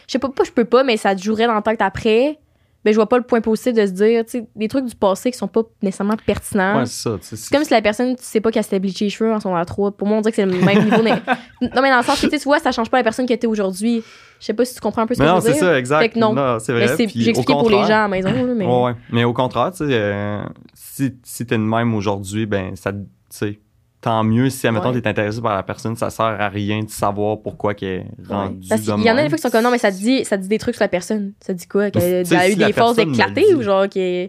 Je 0.08 0.14
sais 0.14 0.20
pas, 0.20 0.30
pas, 0.30 0.44
je 0.44 0.52
peux 0.52 0.66
pas, 0.66 0.84
mais 0.84 0.98
ça 0.98 1.16
te 1.16 1.22
jouerait 1.22 1.48
dans 1.48 1.56
le 1.56 1.62
tête 1.62 1.82
après. 1.82 2.40
Ben, 2.84 2.92
je 2.92 2.96
vois 2.96 3.08
pas 3.08 3.18
le 3.18 3.24
point 3.24 3.42
positif 3.42 3.74
de 3.74 3.86
se 3.86 3.92
dire, 3.92 4.26
tu 4.26 4.32
sais, 4.40 4.48
des 4.56 4.68
trucs 4.68 4.86
du 4.86 4.96
passé 4.96 5.30
qui 5.32 5.38
sont 5.38 5.48
pas 5.48 5.62
nécessairement 5.84 6.16
pertinents. 6.26 6.80
Ouais, 6.80 6.86
c'est 6.88 7.10
ça. 7.10 7.18
tu 7.20 7.28
sais, 7.28 7.36
C'est 7.36 7.56
comme 7.56 7.64
si 7.64 7.72
la 7.72 7.82
personne, 7.82 8.16
tu 8.16 8.24
sais 8.24 8.42
pas 8.42 8.50
qu'elle 8.50 8.64
s'était 8.64 8.80
bleaché 8.80 9.06
les 9.06 9.10
cheveux 9.12 9.32
en 9.32 9.40
son 9.40 9.54
3. 9.64 9.92
Pour 9.92 10.08
moi, 10.08 10.18
on 10.18 10.22
dirait 10.22 10.32
que 10.32 10.36
c'est 10.38 10.46
le 10.48 10.52
même 10.66 10.84
niveau. 10.86 11.04
mais- 11.04 11.12
non, 11.62 11.82
mais 11.84 11.92
dans 11.92 11.98
le 11.98 12.04
sens 12.04 12.20
que 12.20 12.28
tu 12.28 12.38
vois, 12.40 12.58
ça 12.60 12.72
change 12.72 12.90
pas 12.90 12.98
la 12.98 13.04
personne 13.04 13.28
que 13.28 13.34
t'es 13.36 13.46
aujourd'hui. 13.46 14.04
Je 14.40 14.46
sais 14.48 14.54
pas 14.56 14.66
si 14.66 14.74
tu 14.74 14.82
comprends 14.82 15.04
un 15.04 15.06
peu 15.08 15.14
ce 15.14 15.20
Mais 15.22 15.28
que 15.28 15.32
non, 15.32 15.40
je 15.40 15.46
veux 15.46 15.54
c'est 15.54 15.60
dire. 15.60 15.68
ça, 15.68 15.78
exact. 15.78 16.00
Fait 16.02 16.10
que 16.10 16.18
non. 16.20 16.58
c'est 16.60 16.74
vrai. 16.74 16.88
c'est- 16.98 17.04
expliqué 17.04 17.44
pour 17.54 17.70
les 17.70 17.78
gens 17.78 17.84
à 17.84 17.88
la 17.90 18.08
maison. 18.08 18.30
là, 18.32 18.54
mais... 18.56 18.66
Ouais, 18.66 18.84
ouais. 18.86 18.96
Mais 19.12 19.24
au 19.26 19.34
contraire, 19.34 19.70
tu 19.72 19.78
sais, 19.78 19.84
euh, 19.92 20.42
si, 20.74 21.14
si 21.24 21.46
t'es 21.46 21.58
de 21.58 21.64
même 21.64 21.94
aujourd'hui, 21.94 22.48
ben, 22.48 22.76
ça, 22.76 22.92
tu 22.94 23.00
sais, 23.30 23.60
tant 24.02 24.24
mieux 24.24 24.50
si, 24.50 24.68
admettons, 24.68 24.92
Ouais. 24.92 25.02
t'es 25.02 25.08
intéressé 25.10 25.40
par 25.42 25.56
la 25.56 25.64
personne, 25.64 25.96
ça 25.96 26.10
sert 26.10 26.26
à 26.26 26.50
rien 26.50 26.82
de 26.84 26.90
savoir 26.90 27.40
pourquoi 27.42 27.74
qu'elle 27.76 27.90
est 28.00 28.06
rendue 28.28 28.68
Parce 28.68 28.82
qu'il 28.82 28.90
y 29.04 29.12
en 29.12 29.18
a 29.18 29.24
des 29.24 29.30
fois 29.30 29.38
qui 29.38 29.42
sont 29.44 29.50
comme 29.52 29.64
non, 29.64 29.72
mais 29.72 29.78
ça 29.78 29.92
te 29.92 29.98
dit, 29.98 30.26
ça 30.26 30.38
dit 30.38 30.48
des 30.48 30.58
trucs 30.58 30.76
sur 30.76 30.84
la 30.84 30.88
personne. 30.90 31.34
Ça 31.40 31.54
dit 31.54 31.68
quoi? 31.68 31.92
Qu'elle 31.92 32.26
a 32.34 32.50
eu 32.50 32.52
si 32.52 32.56
des 32.58 32.74
forces 32.74 32.98
éclatées 32.98 33.54
ou 33.56 33.62
genre 33.62 33.88
que. 33.88 34.28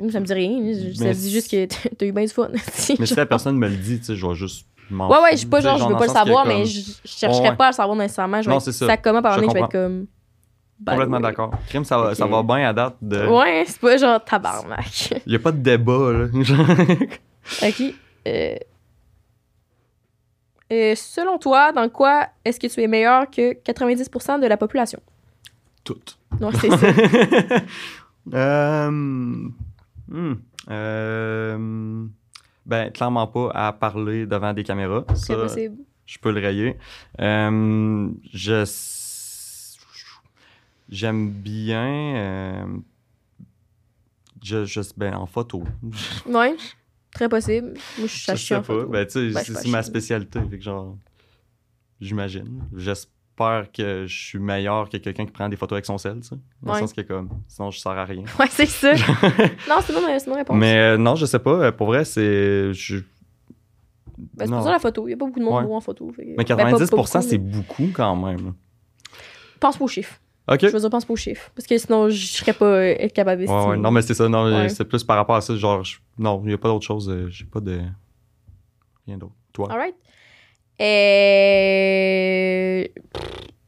Moi, 0.00 0.10
ça 0.10 0.20
me 0.20 0.24
dit 0.24 0.32
rien. 0.32 0.58
Ça 0.94 1.04
me 1.04 1.12
dit 1.12 1.30
juste 1.30 1.50
que 1.50 1.66
t'as- 1.66 2.06
eu 2.06 2.12
bien 2.12 2.24
du 2.24 2.30
fun. 2.32 2.48
Mais 2.98 3.06
si 3.06 3.14
la 3.14 3.26
personne 3.26 3.56
me 3.58 3.68
le 3.68 3.76
dit, 3.76 3.98
tu 3.98 4.06
sais, 4.06 4.16
je 4.16 4.26
vais 4.26 4.34
juste 4.34 4.66
m'en 4.90 5.08
Ouais, 5.10 5.18
ouais, 5.18 5.32
je 5.32 5.36
suis 5.38 5.46
pas 5.46 5.60
genre, 5.60 5.76
je 5.78 5.84
veux 5.86 5.96
pas 5.96 6.06
le 6.06 6.12
savoir, 6.12 6.46
mais 6.46 6.64
je, 6.64 6.80
chercherais 7.04 7.56
pas 7.56 7.66
à 7.66 7.70
le 7.70 7.74
savoir 7.74 7.96
nécessairement. 7.96 8.40
Je 8.40 8.48
Non, 8.48 8.60
c'est 8.60 8.72
ça. 8.72 8.86
ça 8.86 8.96
comment 8.96 9.20
par 9.20 9.38
Je 9.38 9.44
je 9.44 9.50
vais 9.50 9.60
être 9.60 9.68
comme. 9.70 10.06
the 10.84 10.90
Complètement 10.90 11.20
d'accord. 11.20 11.50
Crime, 11.68 11.84
ça 11.84 11.98
va, 11.98 12.14
ça 12.14 12.26
va 12.26 12.42
bien 12.42 12.68
à 12.68 12.72
date 12.72 12.96
de. 13.00 13.26
Ouais, 13.26 13.64
c'est 13.66 13.80
pas 13.80 13.96
genre 13.96 14.22
tabarnak. 14.24 15.14
Il 15.26 15.32
y 15.32 15.36
a 15.36 15.38
pas 15.38 15.52
de 15.52 15.58
débat, 15.58 16.12
là. 16.12 16.26
Ok. 17.62 17.94
Euh... 18.26 18.56
Euh, 20.72 20.94
selon 20.94 21.38
toi, 21.38 21.72
dans 21.72 21.88
quoi 21.88 22.28
est-ce 22.44 22.58
que 22.58 22.66
tu 22.66 22.82
es 22.82 22.86
meilleur 22.88 23.30
que 23.30 23.52
90% 23.52 24.40
de 24.40 24.46
la 24.46 24.56
population? 24.56 25.00
Tout. 25.84 26.00
Non, 26.40 26.50
c'est 26.52 26.70
ça. 26.70 27.60
Euh, 28.32 28.90
hmm, 28.90 30.34
euh, 30.70 32.06
ben, 32.64 32.90
clairement 32.90 33.26
pas 33.26 33.50
à 33.50 33.72
parler 33.74 34.24
devant 34.24 34.54
des 34.54 34.64
caméras. 34.64 35.04
C'est 35.14 35.34
possible. 35.34 35.76
je 36.06 36.18
peux 36.18 36.32
le 36.32 36.40
rayer. 36.40 36.78
Euh, 37.20 38.08
je 38.32 38.64
j'aime 40.88 41.30
bien 41.30 42.16
euh, 42.16 42.66
je, 44.42 44.64
je 44.64 44.80
ben 44.96 45.14
en 45.14 45.26
photo. 45.26 45.64
Ouais, 46.26 46.56
très 47.14 47.28
possible. 47.28 47.74
Moi, 47.98 48.06
je 48.08 48.34
sais 48.36 48.60
pas. 48.60 48.84
Ben, 48.84 49.06
tu 49.06 49.12
sais, 49.12 49.30
Ben, 49.32 49.42
c'est 49.44 49.52
pas 49.54 49.60
c'est 49.60 49.68
ma 49.70 49.82
spécialité. 49.82 50.40
Fait 50.50 50.58
que 50.58 50.62
genre, 50.64 50.96
j'imagine. 52.00 52.62
J'espère 52.76 53.66
que 53.72 54.06
je 54.06 54.14
suis 54.26 54.38
meilleur 54.38 54.88
que 54.88 54.96
quelqu'un 54.98 55.24
qui 55.24 55.32
prend 55.32 55.48
des 55.48 55.56
photos 55.56 55.76
avec 55.76 55.86
son 55.86 55.98
sel, 55.98 56.20
tu 56.20 56.28
sais. 56.28 56.36
Dans 56.62 56.72
Ouais. 56.72 56.80
le 56.80 56.86
sens 56.86 56.92
que 56.92 57.00
comme, 57.00 57.28
sinon 57.48 57.70
je 57.70 57.78
sers 57.78 57.92
à 57.92 58.04
rien. 58.04 58.24
Ouais, 58.38 58.46
c'est 58.50 58.66
ça. 58.66 58.92
non, 59.68 59.76
c'est 59.84 59.92
bon, 59.92 60.00
c'est 60.18 60.26
bonne 60.26 60.38
réponse. 60.38 60.56
Mais 60.58 60.76
euh, 60.76 60.96
non, 60.98 61.14
je 61.16 61.26
sais 61.26 61.38
pas. 61.38 61.50
Euh, 61.66 61.72
Pour 61.72 61.88
vrai, 61.88 62.04
c'est. 62.04 62.72
je- 62.72 62.98
Ben, 64.34 64.46
c'est 64.46 64.52
pour 64.52 64.62
ça 64.62 64.70
la 64.70 64.78
photo. 64.78 65.06
Il 65.06 65.10
n'y 65.10 65.14
a 65.14 65.16
pas 65.16 65.26
beaucoup 65.26 65.40
de 65.40 65.44
monde 65.44 65.54
Ouais. 65.56 65.64
beau 65.64 65.74
en 65.74 65.80
photo. 65.80 66.12
fait 66.14 66.24
Mais 66.24 66.34
Ben, 66.36 66.44
pas- 66.44 66.56
pas 66.56 66.70
90%, 66.72 66.90
beaucoup, 66.96 67.06
c'est 67.22 67.38
mais- 67.38 67.38
beaucoup 67.38 67.88
quand 67.92 68.14
même. 68.16 68.54
Pense 69.60 69.80
aux 69.80 69.88
chiffres. 69.88 70.20
Ok. 70.46 70.60
Je 70.60 70.66
veux 70.68 70.78
dire, 70.78 70.90
pense 70.90 71.04
pas 71.06 71.12
aux 71.14 71.16
chiffres. 71.16 71.50
Parce 71.56 71.66
que 71.66 71.76
sinon, 71.78 72.10
je 72.10 72.26
serais 72.26 72.52
pas 72.52 72.66
euh, 72.66 73.08
capable 73.08 73.40
Ouais, 73.40 73.46
d'estimer. 73.46 73.66
ouais. 73.72 73.76
Non, 73.78 73.90
mais 73.90 74.02
c'est 74.02 74.14
ça. 74.14 74.28
Non, 74.28 74.44
Ouais. 74.54 74.68
c'est 74.68 74.84
plus 74.84 75.02
par 75.02 75.16
rapport 75.16 75.36
à 75.36 75.40
ça. 75.40 75.56
Genre, 75.56 75.82
je- 75.82 75.96
non, 76.18 76.40
il 76.44 76.48
n'y 76.48 76.54
a 76.54 76.58
pas 76.58 76.68
d'autre 76.68 76.84
chose. 76.86 77.08
euh, 77.10 77.28
J'ai 77.28 77.44
pas 77.44 77.60
de. 77.60 77.80
Rien 79.06 79.18
d'autre. 79.18 79.34
Toi? 79.52 79.70
Alright. 79.70 79.94
Et... 81.64 82.92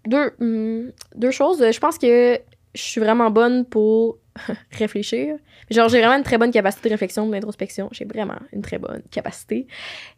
Deux, 0.06 0.32
hum, 0.40 0.92
deux 1.16 1.30
choses. 1.30 1.58
Je 1.70 1.78
pense 1.80 1.98
que 1.98 2.38
je 2.74 2.80
suis 2.80 3.00
vraiment 3.00 3.30
bonne 3.30 3.64
pour 3.64 4.18
réfléchir. 4.72 5.36
Genre, 5.70 5.88
j'ai 5.88 5.98
vraiment 5.98 6.16
une 6.16 6.22
très 6.22 6.38
bonne 6.38 6.50
capacité 6.52 6.88
de 6.88 6.94
réflexion, 6.94 7.28
d'introspection. 7.28 7.88
J'ai 7.92 8.04
vraiment 8.04 8.38
une 8.52 8.62
très 8.62 8.78
bonne 8.78 9.02
capacité. 9.10 9.66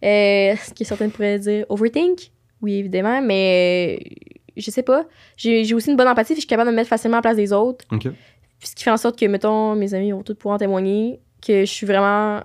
Euh, 0.04 0.54
ce 0.56 0.74
que 0.74 0.84
certains 0.84 1.08
pourraient 1.08 1.38
dire 1.38 1.64
overthink. 1.68 2.30
Oui, 2.60 2.74
évidemment, 2.74 3.22
mais 3.22 3.98
euh, 4.00 4.04
je 4.56 4.70
sais 4.70 4.82
pas. 4.82 5.06
J'ai 5.36 5.72
aussi 5.74 5.90
une 5.90 5.96
bonne 5.96 6.08
empathie, 6.08 6.32
puis 6.34 6.40
je 6.40 6.46
suis 6.46 6.48
capable 6.48 6.68
de 6.68 6.72
me 6.72 6.76
mettre 6.76 6.88
facilement 6.90 7.16
à 7.16 7.18
la 7.18 7.22
place 7.22 7.36
des 7.36 7.52
autres. 7.52 7.84
Ok. 7.92 8.08
Puis 8.58 8.68
ce 8.68 8.74
qui 8.74 8.82
fait 8.84 8.90
en 8.90 8.96
sorte 8.96 9.16
que, 9.18 9.24
mettons, 9.26 9.76
mes 9.76 9.94
amis 9.94 10.10
vont 10.10 10.22
tous 10.24 10.34
pouvoir 10.34 10.56
en 10.56 10.58
témoigner, 10.58 11.20
que 11.40 11.60
je 11.60 11.70
suis 11.70 11.86
vraiment. 11.86 12.42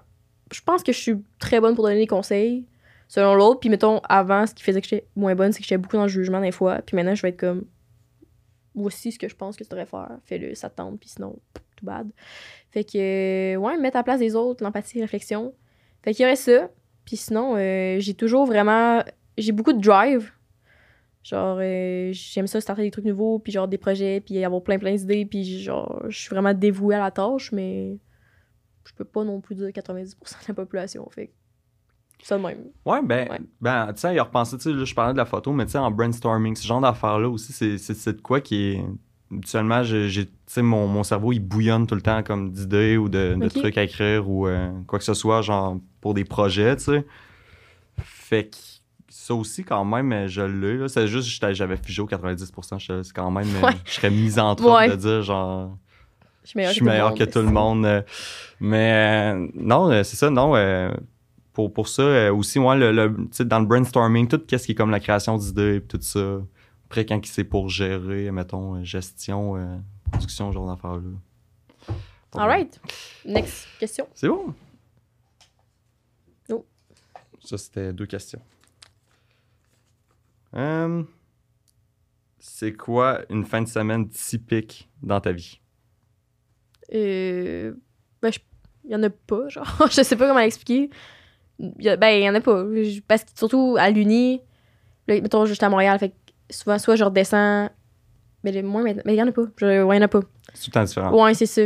Je 0.51 0.61
pense 0.61 0.83
que 0.83 0.91
je 0.91 0.97
suis 0.99 1.15
très 1.39 1.59
bonne 1.59 1.75
pour 1.75 1.83
donner 1.85 1.97
des 1.97 2.07
conseils, 2.07 2.65
selon 3.07 3.35
l'autre. 3.35 3.59
Puis, 3.59 3.69
mettons, 3.69 3.99
avant, 4.07 4.45
ce 4.45 4.53
qui 4.53 4.63
faisait 4.63 4.81
que 4.81 4.87
j'étais 4.87 5.07
moins 5.15 5.35
bonne, 5.35 5.51
c'est 5.51 5.59
que 5.59 5.65
j'étais 5.65 5.77
beaucoup 5.77 5.97
dans 5.97 6.03
le 6.03 6.09
jugement 6.09 6.41
des 6.41 6.51
fois. 6.51 6.81
Puis 6.85 6.95
maintenant, 6.95 7.15
je 7.15 7.21
vais 7.21 7.29
être 7.29 7.39
comme. 7.39 7.65
Voici 8.75 9.11
ce 9.11 9.19
que 9.19 9.27
je 9.27 9.35
pense 9.35 9.55
que 9.55 9.63
tu 9.63 9.69
devrais 9.69 9.85
faire. 9.85 10.17
Fais-le, 10.25 10.55
ça 10.55 10.69
te 10.69 10.77
tente, 10.77 10.99
puis 10.99 11.09
sinon, 11.09 11.37
tout 11.75 11.85
bad. 11.85 12.09
Fait 12.71 12.83
que, 12.83 13.55
ouais, 13.55 13.77
mettre 13.77 13.97
à 13.97 13.99
la 13.99 14.03
place 14.03 14.19
des 14.19 14.35
autres, 14.35 14.63
l'empathie, 14.63 14.99
réflexion. 15.01 15.53
Fait 16.01 16.13
qu'il 16.13 16.23
y 16.23 16.25
aurait 16.25 16.35
ça. 16.35 16.69
Puis 17.05 17.17
sinon, 17.17 17.55
euh, 17.55 17.99
j'ai 17.99 18.13
toujours 18.13 18.45
vraiment. 18.45 19.03
J'ai 19.37 19.51
beaucoup 19.51 19.73
de 19.73 19.81
drive. 19.81 20.31
Genre, 21.23 21.57
euh, 21.61 22.09
j'aime 22.11 22.47
ça 22.47 22.59
starter 22.59 22.81
des 22.81 22.91
trucs 22.91 23.05
nouveaux, 23.05 23.39
puis 23.39 23.53
genre 23.53 23.67
des 23.67 23.77
projets, 23.77 24.19
puis 24.19 24.43
avoir 24.43 24.61
plein 24.61 24.77
plein 24.77 24.93
d'idées, 24.93 25.25
puis 25.25 25.61
genre, 25.61 26.03
je 26.09 26.19
suis 26.19 26.29
vraiment 26.29 26.53
dévouée 26.53 26.95
à 26.95 26.99
la 26.99 27.11
tâche, 27.11 27.53
mais 27.53 27.97
je 28.85 28.93
peux 28.93 29.05
pas 29.05 29.23
non 29.23 29.41
plus 29.41 29.55
dire 29.55 29.67
90% 29.69 30.13
de 30.13 30.47
la 30.47 30.53
population, 30.53 31.07
fait 31.09 31.31
ça 32.21 32.37
de 32.37 32.43
même. 32.43 32.59
Ouais, 32.85 33.01
ben, 33.03 33.29
Ouais. 33.29 33.39
ben 33.59 33.91
tu 33.93 33.99
sais, 33.99 34.13
il 34.15 34.19
a 34.19 34.23
repensé, 34.23 34.57
tu 34.57 34.63
sais, 34.63 34.71
là, 34.73 34.85
je 34.85 34.93
parlais 34.93 35.11
de 35.13 35.17
la 35.17 35.25
photo, 35.25 35.51
mais 35.51 35.65
tu 35.65 35.71
sais, 35.73 35.77
en 35.77 35.91
brainstorming, 35.91 36.55
ce 36.55 36.65
genre 36.65 36.79
d'affaires-là 36.79 37.27
aussi, 37.29 37.51
c'est- 37.51 37.77
de 38.15 38.21
quoi 38.21 38.39
qui 38.41 38.71
est. 38.71 38.85
Habituellement, 39.31 39.83
j'ai, 39.83 40.29
mon, 40.57 40.87
mon 40.87 41.01
cerveau, 41.03 41.33
il 41.33 41.39
bouillonne 41.39 41.87
tout 41.87 41.95
le 41.95 42.01
temps 42.01 42.21
comme 42.21 42.51
d'idées 42.51 42.97
ou 42.97 43.09
de, 43.09 43.35
trucs 43.49 43.77
à 43.79 43.83
écrire 43.83 44.29
ou 44.29 44.47
euh, 44.47 44.71
quoi 44.85 44.99
que 44.99 45.05
ce 45.05 45.15
soit, 45.15 45.41
genre 45.41 45.77
pour 46.01 46.13
des 46.13 46.23
projets, 46.23 46.75
tu 46.77 46.83
sais. 46.83 47.05
Fait 47.97 48.45
que 48.49 48.57
ça 49.09 49.33
aussi, 49.33 49.63
quand 49.63 49.83
même, 49.85 50.27
je 50.27 50.41
l'ai. 50.41 50.77
là. 50.77 50.87
C'est 50.87 51.07
juste, 51.07 51.27
j'avais 51.53 51.77
figé 51.77 52.01
au 52.01 52.05
90%. 52.05 52.77
j'étais- 52.79 53.03
C'est 53.03 53.13
quand 53.13 53.31
même, 53.31 53.47
Ouais. 53.63 53.71
je 53.85 53.91
serais 53.91 54.09
misanthrope 54.11 54.75
Ouais. 54.77 54.89
de 54.89 54.95
dire, 54.95 55.21
genre, 55.23 55.77
Je 56.43 56.49
suis 56.49 56.57
meilleure, 56.57 56.71
je 56.71 56.75
suis 56.75 56.85
meilleur 56.85 57.13
que 57.15 57.23
tout 57.23 57.39
le 57.41 57.49
monde. 57.51 57.85
euh, 57.85 58.01
mais 58.59 59.33
euh, 59.33 59.47
non, 59.55 59.89
euh, 59.91 60.03
c'est 60.03 60.15
ça, 60.17 60.29
non. 60.29 60.55
euh, 60.55 60.91
pour, 61.53 61.71
pour 61.71 61.87
ça, 61.87 62.01
euh, 62.01 62.33
aussi, 62.33 62.59
ouais, 62.59 62.75
le, 62.77 63.09
dans 63.45 63.59
le 63.59 63.65
brainstorming, 63.65 64.27
tout 64.27 64.41
ce 64.49 64.55
qui 64.57 64.71
est 64.71 64.75
comme 64.75 64.91
la 64.91 64.99
création 64.99 65.37
d'idées, 65.37 65.79
puis 65.79 65.97
tout 65.97 66.03
ça. 66.03 66.39
Après, 66.85 67.05
quand 67.05 67.23
c'est 67.25 67.43
pour 67.43 67.69
gérer, 67.69 68.29
mettons, 68.31 68.83
gestion, 68.83 69.81
production, 70.11 70.49
ce 70.51 70.53
genre 70.55 70.67
d'affaires-là. 70.67 71.95
Alright. 72.35 72.79
Next 73.25 73.67
question. 73.79 74.07
C'est 74.13 74.27
bon. 74.27 74.53
Oh. 76.49 76.65
Ça, 77.43 77.57
c'était 77.57 77.93
deux 77.93 78.05
questions. 78.05 78.41
Euh, 80.55 81.03
c'est 82.37 82.73
quoi 82.73 83.21
une 83.29 83.45
fin 83.45 83.61
de 83.61 83.67
semaine 83.67 84.07
typique 84.09 84.87
dans 85.01 85.19
ta 85.21 85.31
vie? 85.31 85.59
Euh, 86.93 87.73
ben, 88.21 88.31
je- 88.31 88.39
il 88.85 88.91
y 88.91 88.95
en 88.95 89.03
a 89.03 89.09
pas, 89.09 89.47
genre, 89.49 89.65
je 89.91 90.01
sais 90.03 90.15
pas 90.15 90.27
comment 90.27 90.39
l'expliquer. 90.39 90.89
Ben, 91.59 92.09
il 92.09 92.23
y 92.23 92.29
en 92.29 92.35
a 92.35 92.41
pas. 92.41 92.65
Je- 92.73 92.99
Parce 93.07 93.23
que 93.23 93.29
surtout 93.35 93.75
à 93.79 93.89
l'Uni, 93.89 94.41
mettons, 95.07 95.45
j'étais 95.45 95.63
à 95.65 95.69
Montréal, 95.69 95.97
fait 95.99 96.09
que 96.09 96.15
souvent, 96.49 96.77
soit 96.79 96.95
je 96.95 97.03
redescends, 97.03 97.69
mais 98.43 98.51
les- 98.51 98.63
moi, 98.63 98.81
mais 98.83 98.95
mais 99.05 99.13
il 99.13 99.17
y 99.17 99.23
en 99.23 99.27
a 99.27 99.31
pas. 99.31 99.43
Je- 99.57 99.83
ouais, 99.83 99.95
il 99.95 99.99
y 99.99 100.01
en 100.01 100.05
a 100.05 100.07
pas. 100.07 100.21
C'est 100.53 100.65
tout 100.65 100.69
le 100.69 100.73
temps 100.73 100.83
différent. 100.83 101.23
Ouais, 101.23 101.33
c'est 101.33 101.45
ça. 101.45 101.61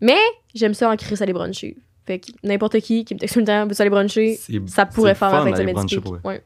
Mais 0.00 0.18
j'aime 0.54 0.74
ça 0.74 0.88
en 0.90 0.96
crise 0.96 1.20
aller 1.22 1.32
bruncher. 1.32 1.76
Fait 2.06 2.18
que 2.20 2.32
n'importe 2.42 2.80
qui 2.80 3.04
qui 3.04 3.14
me 3.14 3.18
texte 3.20 3.34
tout 3.34 3.40
le 3.40 3.46
temps, 3.46 3.66
veut 3.66 3.74
aller 3.80 3.90
bruncher, 3.90 4.36
ça 4.66 4.86
pourrait 4.86 5.14
faire 5.14 5.30
typique. 5.86 6.02
pour 6.04 6.12
vrai. 6.14 6.20
Ouais. 6.24 6.44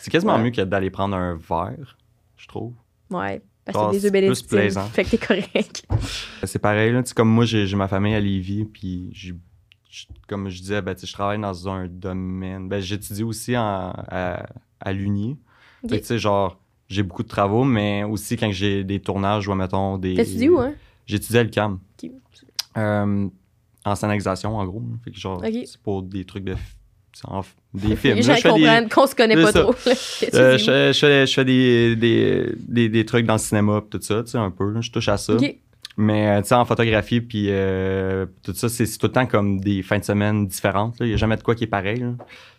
C'est 0.00 0.10
quasiment 0.10 0.36
Ouais. 0.36 0.42
mieux 0.44 0.50
que 0.50 0.60
d'aller 0.62 0.90
prendre 0.90 1.16
un 1.16 1.34
verre, 1.36 1.96
je 2.36 2.46
trouve. 2.46 2.72
Ouais. 3.10 3.42
Parce 3.64 3.78
Ah, 3.80 3.86
que 3.86 3.92
des 3.92 4.04
œufs 4.06 4.12
plus 4.12 4.42
plaisant. 4.42 4.86
Fait 4.88 5.04
que 5.04 5.10
t'es 5.10 5.18
correct. 5.18 5.86
C'est 6.44 6.58
pareil, 6.58 6.92
là, 6.92 7.02
tu 7.02 7.08
sais, 7.08 7.14
comme 7.14 7.30
moi, 7.30 7.44
j'ai 7.46 7.66
ma 7.76 7.88
famille 7.88 8.14
à 8.14 8.20
Lévis, 8.20 8.64
puis 8.66 9.08
j'ai- 9.12 9.34
comme 10.28 10.48
je 10.50 10.60
disais, 10.60 10.82
ben, 10.82 10.94
je 11.02 11.12
travaille 11.12 11.40
dans 11.40 11.68
un 11.68 11.86
domaine. 11.86 12.68
Ben, 12.68 12.80
j'étudie 12.80 13.22
aussi 13.22 13.56
en- 13.56 13.92
à, 14.08 14.46
à 14.80 14.92
l'Uni. 14.92 15.38
Tu 15.88 15.98
sais, 16.02 16.18
genre, 16.18 16.58
j'ai 16.88 17.02
beaucoup 17.02 17.22
de 17.22 17.28
travaux, 17.28 17.64
mais 17.64 18.04
aussi 18.04 18.36
quand 18.36 18.50
j'ai 18.52 18.84
des 18.84 19.00
tournages 19.00 19.48
ou, 19.48 19.54
mettons, 19.54 19.96
des. 19.98 20.14
T'étudies 20.14 20.48
où, 20.50 20.58
hein? 20.58 20.74
J'étudie 21.06 21.38
à 21.38 21.42
l'UQAM. 21.44 21.78
Ok. 22.02 22.10
Euh, 22.76 23.28
en 23.84 23.94
scénarisation, 23.94 24.56
en 24.56 24.64
gros. 24.66 24.82
Fait 25.04 25.10
que, 25.10 25.18
genre, 25.18 25.38
Ok. 25.38 25.52
c'est 25.66 25.78
pour 25.80 26.02
des 26.02 26.24
trucs 26.24 26.44
de 26.44 26.54
des 27.72 27.96
films. 27.96 28.16
Les 28.16 28.22
gens 28.22 28.34
comprennent 28.64 28.88
qu'on 28.88 29.06
se 29.06 29.14
connaît 29.14 29.36
pas 29.36 29.52
ça. 29.52 29.60
trop. 29.62 29.74
Euh, 30.34 30.58
je, 30.58 30.64
fais- 30.64 30.92
je 30.92 30.98
fais, 30.98 31.26
je 31.26 31.32
fais 31.34 31.44
des, 31.44 31.96
des, 31.96 32.52
des, 32.58 32.88
des 32.88 33.04
trucs 33.06 33.24
dans 33.26 33.34
le 33.34 33.38
cinéma 33.38 33.82
tout 33.88 34.00
ça, 34.02 34.22
tu 34.22 34.30
sais, 34.32 34.38
un 34.38 34.50
peu. 34.50 34.70
là, 34.70 34.80
je 34.80 34.90
touche 34.90 35.08
à 35.08 35.16
ça. 35.16 35.34
Mais, 35.96 36.28
euh, 36.28 36.42
tu 36.42 36.48
sais, 36.48 36.54
en 36.56 36.64
photographie 36.64 37.20
puis 37.20 37.46
euh, 37.50 38.26
tout 38.42 38.52
ça, 38.54 38.68
c'est 38.68 38.84
tout 38.98 39.06
le 39.06 39.12
temps 39.12 39.26
comme 39.26 39.60
des 39.60 39.82
fins 39.82 39.98
de 39.98 40.04
semaine 40.04 40.46
différentes. 40.46 40.96
Il 41.00 41.06
n'y 41.06 41.12
a 41.14 41.16
jamais 41.16 41.36
de 41.36 41.42
quoi 41.42 41.54
qui 41.54 41.64
est 41.64 41.68
pareil. 41.68 42.04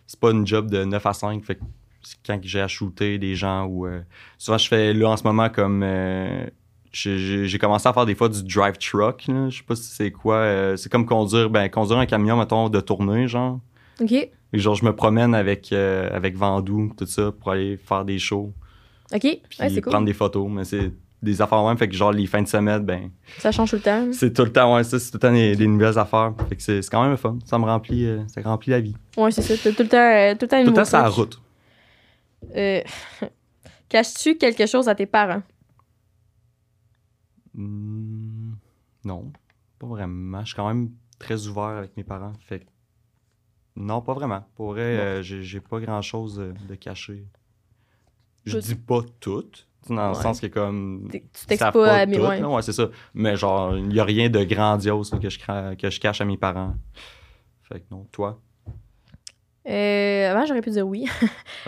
C'est 0.07 0.19
pas 0.19 0.31
une 0.31 0.47
job 0.47 0.69
de 0.71 0.85
9 0.85 1.05
à 1.05 1.13
5. 1.13 1.43
Fait 1.43 1.55
que 1.55 1.61
c'est 2.01 2.15
quand 2.25 2.39
j'ai 2.43 2.61
à 2.61 2.67
shooter 2.69 3.17
des 3.17 3.35
gens 3.35 3.65
ou... 3.65 3.87
euh, 3.87 3.99
souvent, 4.37 4.57
je 4.57 4.67
fais 4.69 4.93
là 4.93 5.09
en 5.09 5.17
ce 5.17 5.23
moment 5.23 5.49
comme... 5.49 5.81
euh, 5.83 6.45
j'ai- 6.93 7.57
commencé 7.59 7.89
à 7.89 7.93
faire 7.93 8.05
des 8.05 8.15
fois 8.15 8.29
du 8.29 8.41
drive 8.43 8.77
truck. 8.77 9.25
là. 9.27 9.49
Je 9.49 9.57
sais 9.57 9.63
pas 9.63 9.75
si 9.75 9.83
c'est 9.83 10.11
quoi. 10.11 10.77
c'est 10.77 10.89
comme 10.89 11.05
conduire, 11.05 11.49
ben, 11.49 11.67
conduire 11.69 11.99
un 11.99 12.05
camion, 12.05 12.37
mettons, 12.37 12.69
de 12.69 12.79
tournée, 12.79 13.27
genre. 13.27 13.59
Ok. 14.01 14.11
Et 14.11 14.59
genre, 14.59 14.75
je 14.75 14.85
me 14.85 14.95
promène 14.95 15.33
avec, 15.35 15.71
euh, 15.73 16.09
avec 16.13 16.35
Vandou, 16.35 16.91
tout 16.97 17.05
ça, 17.05 17.31
pour 17.31 17.51
aller 17.51 17.77
faire 17.77 18.05
des 18.05 18.19
shows, 18.19 18.53
Ok. 19.13 19.19
puis 19.21 19.39
Ouais, 19.59 19.69
c'est 19.69 19.81
cool. 19.81 19.91
prendre 19.91 20.05
des 20.05 20.13
photos. 20.13 20.47
Mais 20.49 20.63
c'est 20.63 20.91
des 21.21 21.41
affaires 21.41 21.63
même, 21.63 21.77
fait 21.77 21.87
que 21.89 21.95
genre, 21.95 22.11
les 22.11 22.25
fins 22.27 22.41
de 22.41 22.47
semaine, 22.47 22.83
ben, 22.83 23.09
Ça 23.39 23.51
change 23.51 23.71
tout 23.71 23.75
le 23.77 23.81
temps. 23.81 24.07
c'est 24.13 24.31
tout 24.33 24.43
le 24.43 24.51
temps, 24.51 24.75
ouais, 24.75 24.83
ça, 24.83 24.99
c'est 24.99 25.11
tout 25.11 25.17
le 25.17 25.19
temps 25.21 25.31
des, 25.33 25.55
des 25.55 25.67
nouvelles 25.67 25.97
affaires. 25.97 26.33
Fait 26.49 26.55
que 26.55 26.61
c'est 26.61 26.81
c'est 26.81 26.89
quand 26.91 27.05
même 27.07 27.17
fun. 27.17 27.37
Ça 27.45 27.57
me 27.57 27.65
remplit, 27.65 28.05
euh, 28.05 28.21
ça 28.27 28.41
remplit 28.41 28.71
la 28.71 28.79
vie. 28.81 28.95
Ouais, 29.17 29.31
c'est 29.31 29.41
ça. 29.41 29.55
T'as 29.61 29.71
tout 29.75 29.83
le 29.83 29.89
temps, 29.89 29.97
euh, 29.97 30.33
tout 30.35 30.39
le 30.43 30.47
temps, 30.47 30.61
Tout 30.63 30.69
le 30.69 30.75
temps, 30.75 30.85
c'est 30.85 30.97
la 30.97 31.09
route. 31.09 31.41
Euh, 32.55 32.81
Caches-tu 33.89 34.37
quelque 34.37 34.65
chose 34.67 34.87
à 34.87 34.95
tes 34.95 35.05
parents? 35.05 35.41
Hmm, 37.53 38.53
non, 39.03 39.31
pas 39.79 39.87
vraiment. 39.87 40.41
Je 40.41 40.47
suis 40.47 40.55
quand 40.55 40.67
même 40.67 40.91
très 41.19 41.47
ouvert 41.47 41.63
avec 41.63 41.95
mes 41.97 42.03
parents. 42.03 42.33
Fait 42.41 42.59
que 42.59 42.65
non, 43.75 44.01
pas 44.01 44.13
vraiment. 44.13 44.45
Pour 44.55 44.71
vrai, 44.71 44.81
euh, 44.99 45.21
j'ai 45.23 45.43
j'ai 45.43 45.59
pas 45.59 45.79
grand 45.79 46.01
chose 46.01 46.37
de 46.67 46.75
cacher. 46.75 47.25
Je 48.45 48.57
Tout. 48.57 48.63
dis 48.65 48.75
pas 48.75 49.01
tout, 49.19 49.43
dans 49.89 50.09
le 50.11 50.15
Ouais. 50.15 50.21
sens 50.21 50.39
que 50.39 50.47
comme. 50.47 51.07
T'es- 51.11 51.25
Tu 51.47 51.57
savent 51.57 51.73
pas 51.73 51.93
à 51.95 52.05
tout, 52.05 52.11
mes 52.11 52.19
ouais. 52.19 52.39
là. 52.41 52.49
Ouais, 52.49 52.61
c'est 52.61 52.73
ça. 52.73 52.89
Mais 53.13 53.35
genre, 53.35 53.75
il 53.77 53.93
y 53.93 53.99
a 53.99 54.03
rien 54.03 54.29
de 54.29 54.43
grandiose 54.43 55.11
là, 55.11 55.19
que, 55.19 55.29
je, 55.29 55.39
cra- 55.39 55.75
que 55.75 55.89
je 55.89 55.99
cache 55.99 56.21
à 56.21 56.25
mes 56.25 56.37
parents. 56.37 56.75
Fait 57.63 57.79
que 57.79 57.85
non, 57.91 58.05
toi? 58.11 58.39
Euh, 59.67 60.31
avant, 60.31 60.45
j'aurais 60.45 60.61
pu 60.61 60.69
dire 60.69 60.87
oui. 60.87 61.05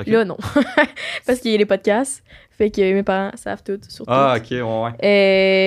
Là, 0.05 0.23
non. 0.25 0.37
Parce 1.25 1.39
qu'il 1.39 1.51
y 1.51 1.55
a 1.55 1.57
les 1.57 1.65
podcasts. 1.65 2.23
Fait 2.51 2.71
que 2.71 2.81
mes 2.81 3.03
parents 3.03 3.31
savent 3.35 3.61
tout, 3.63 3.79
surtout. 3.87 4.11
Ah, 4.11 4.35
ok, 4.37 4.47
ouais, 4.51 4.61
ouais. 4.61 4.91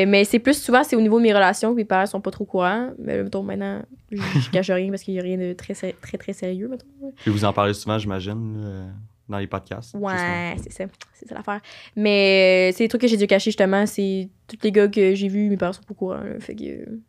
Euh, 0.05 0.11
mais 0.11 0.25
c'est 0.25 0.39
plus 0.41 0.61
souvent, 0.61 0.83
c'est 0.83 0.97
au 0.97 1.01
niveau 1.01 1.19
de 1.19 1.23
mes 1.23 1.33
relations 1.33 1.71
que 1.71 1.77
mes 1.77 1.85
parents 1.85 2.07
sont 2.07 2.21
pas 2.21 2.31
trop 2.33 2.45
courants. 2.45 2.91
Mais 2.99 3.23
mettons, 3.23 3.43
maintenant, 3.43 3.83
je, 4.11 4.17
je 4.21 4.51
cache 4.53 4.71
rien 4.71 4.91
parce 4.91 5.03
qu'il 5.03 5.15
y 5.15 5.19
a 5.21 5.23
rien 5.23 5.39
de 5.39 5.53
très, 5.53 5.75
très, 5.75 6.19
très 6.19 6.33
sérieux, 6.33 6.69
mettons. 6.69 6.87
Puis 7.17 7.31
vous 7.31 7.45
en 7.45 7.53
parlez 7.53 7.75
souvent, 7.75 7.99
j'imagine, 7.99 8.91
dans 9.29 9.39
les 9.39 9.47
podcasts. 9.47 9.95
Ouais, 9.95 10.57
c'est 10.63 10.73
ça. 10.73 10.85
C'est 11.15 11.29
ça 11.29 11.35
l'affaire. 11.37 11.61
Mais 11.95 12.71
euh, 12.71 12.77
c'est 12.77 12.85
des 12.85 12.89
trucs 12.89 13.03
que 13.03 13.07
j'ai 13.09 13.17
dû 13.17 13.27
cacher, 13.29 13.51
justement. 13.51 13.87
C'est 13.87 14.29
tous 14.49 14.59
les 14.65 14.73
gars 14.73 14.89
que 14.89 15.15
j'ai 15.15 15.29
vus, 15.29 15.49
mes 15.49 15.57
parents 15.57 15.73
sont 15.73 15.83
pas 15.83 15.93
au 15.93 15.95
courant. 15.95 16.15
là. 16.19 16.41
fait 16.41 16.57
que. 16.57 16.65
euh, 16.65 17.01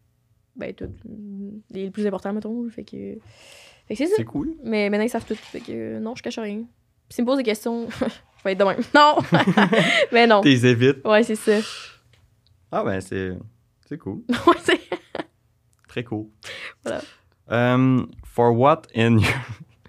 Ben, 0.55 0.74
tout. 0.74 0.89
Les 1.72 1.89
plus 1.89 2.05
importants, 2.05 2.34
mettons. 2.34 2.67
Fait 2.69 2.84
que. 2.84 3.17
C'est 3.96 4.08
ça. 4.08 4.16
C'est 4.18 4.26
cool. 4.26 4.56
Mais 4.64 4.89
maintenant, 4.89 5.06
ils 5.06 5.10
savent 5.10 5.26
tout. 5.26 5.36
Fait 5.36 5.60
que 5.60 5.72
euh, 5.72 6.00
non, 6.00 6.16
je 6.16 6.24
cache 6.24 6.39
rien. 6.39 6.58
Puis 6.58 7.16
s'ils 7.16 7.24
me 7.24 7.28
posent 7.28 7.38
des 7.38 7.44
questions, 7.44 7.88
je 8.00 8.44
vais 8.44 8.54
être 8.54 8.60
de 8.60 8.64
même. 8.64 8.80
Non! 8.96 9.18
mais 10.12 10.28
non. 10.28 10.42
T'es 10.42 10.66
évites. 10.66 11.06
Ouais, 11.06 11.24
c'est 11.24 11.36
ça. 11.36 11.60
Ah, 12.72 12.84
ben, 12.84 13.02
c'est 13.02 13.34
c'est 13.88 13.98
cool. 13.98 14.22
Ouais, 14.30 14.56
c'est. 14.64 14.80
Très 15.88 16.04
cool. 16.04 16.28
Voilà. 16.84 17.02
Um, 17.50 18.10
for 18.24 18.54
what 18.54 18.84
in 18.96 19.18
your... 19.18 19.34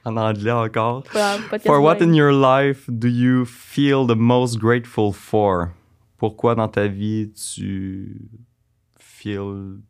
en 0.05 0.17
anglais 0.17 0.51
encore. 0.51 1.05
Voilà, 1.13 1.39
For 1.65 1.81
what 1.81 2.03
in 2.03 2.13
your 2.13 2.33
life 2.33 2.91
do 2.91 3.07
you 3.07 3.45
feel 3.45 4.07
the 4.07 4.17
most 4.17 4.59
grateful 4.59 5.13
for? 5.13 5.73
Pourquoi 6.19 6.57
dans 6.57 6.69
ta 6.69 6.89
vie 6.89 7.33
tu 7.33 8.29
feel 8.99 9.81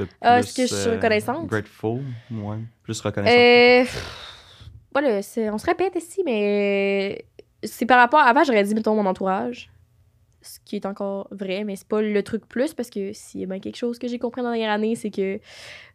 le 0.00 0.06
plus 0.06 0.16
Ah, 0.20 0.38
est-ce 0.40 0.54
que 0.54 0.62
je 0.66 0.74
suis 0.74 0.88
euh, 0.88 0.96
reconnaissante? 0.96 1.46
Grateful, 1.46 2.00
ouais, 2.30 2.56
plus 2.82 3.00
reconnaissant. 3.00 3.36
Euh. 3.36 3.84
Voilà, 4.92 5.22
c'est- 5.22 5.50
on 5.50 5.58
se 5.58 5.66
répète 5.66 5.94
ici, 5.96 6.22
mais 6.24 7.24
c'est 7.62 7.86
par 7.86 7.98
rapport. 7.98 8.20
Avant, 8.20 8.42
j'aurais 8.44 8.64
dit, 8.64 8.74
mettons, 8.74 8.94
mon 8.94 9.06
entourage. 9.06 9.70
Ce 10.42 10.58
qui 10.64 10.76
est 10.76 10.86
encore 10.86 11.28
vrai, 11.30 11.64
mais 11.64 11.76
c'est 11.76 11.86
pas 11.86 12.00
le 12.00 12.22
truc 12.22 12.46
plus 12.48 12.72
parce 12.72 12.88
que 12.88 13.12
s'il 13.12 13.42
y 13.42 13.44
a 13.44 13.46
bien 13.46 13.60
quelque 13.60 13.76
chose 13.76 13.98
que 13.98 14.08
j'ai 14.08 14.18
compris 14.18 14.40
dans 14.42 14.48
la 14.48 14.56
dernière 14.56 14.72
année, 14.72 14.96
c'est 14.96 15.10
que 15.10 15.38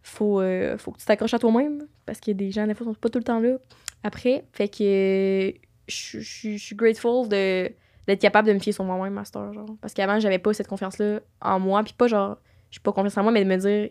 faut, 0.04 0.40
euh, 0.40 0.78
faut 0.78 0.92
que 0.92 1.00
tu 1.00 1.06
t'accroches 1.06 1.34
à 1.34 1.40
toi-même 1.40 1.88
parce 2.06 2.20
que 2.20 2.30
des 2.32 2.52
gens, 2.52 2.68
des 2.68 2.76
fois, 2.76 2.86
sont 2.86 2.94
pas 2.94 3.10
tout 3.10 3.18
le 3.18 3.24
temps 3.24 3.40
là 3.40 3.58
après. 4.04 4.46
Fait 4.54 4.68
que 4.68 4.84
euh, 4.84 5.52
je 5.88 6.20
suis 6.58 6.76
grateful 6.76 7.28
de 7.28 7.72
d'être 8.08 8.22
capable 8.22 8.48
de 8.48 8.54
me 8.54 8.60
fier 8.60 8.72
sur 8.72 8.84
moi-même, 8.84 9.14
master, 9.14 9.52
genre. 9.52 9.66
Parce 9.82 9.96
qu'avant, 9.96 10.20
j'avais 10.20 10.38
pas 10.38 10.54
cette 10.54 10.68
confiance-là 10.68 11.22
en 11.42 11.60
moi, 11.60 11.84
puis 11.84 11.94
pas 11.98 12.06
genre, 12.08 12.38
j'ai 12.76 12.82
pas 12.82 12.92
confiance 12.92 13.18
en 13.18 13.24
moi, 13.24 13.32
mais 13.32 13.46
de 13.46 13.50
me 13.50 13.56
dire, 13.56 13.90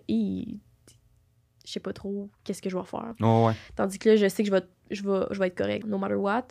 je 1.66 1.72
sais 1.72 1.80
pas 1.80 1.92
trop 1.94 2.28
qu'est-ce 2.44 2.60
que 2.60 2.68
je 2.68 2.76
vais 2.76 2.84
faire. 2.84 3.14
Ouais. 3.20 3.52
Tandis 3.76 3.98
que 3.98 4.10
là, 4.10 4.16
je 4.16 4.28
sais 4.28 4.42
que 4.42 4.48
je 4.48 4.54
vais, 4.54 4.62
je 4.90 5.02
vais, 5.02 5.24
je 5.30 5.38
vais 5.38 5.46
être 5.46 5.56
correct, 5.56 5.86
no 5.86 5.96
matter 5.98 6.14
what. 6.16 6.44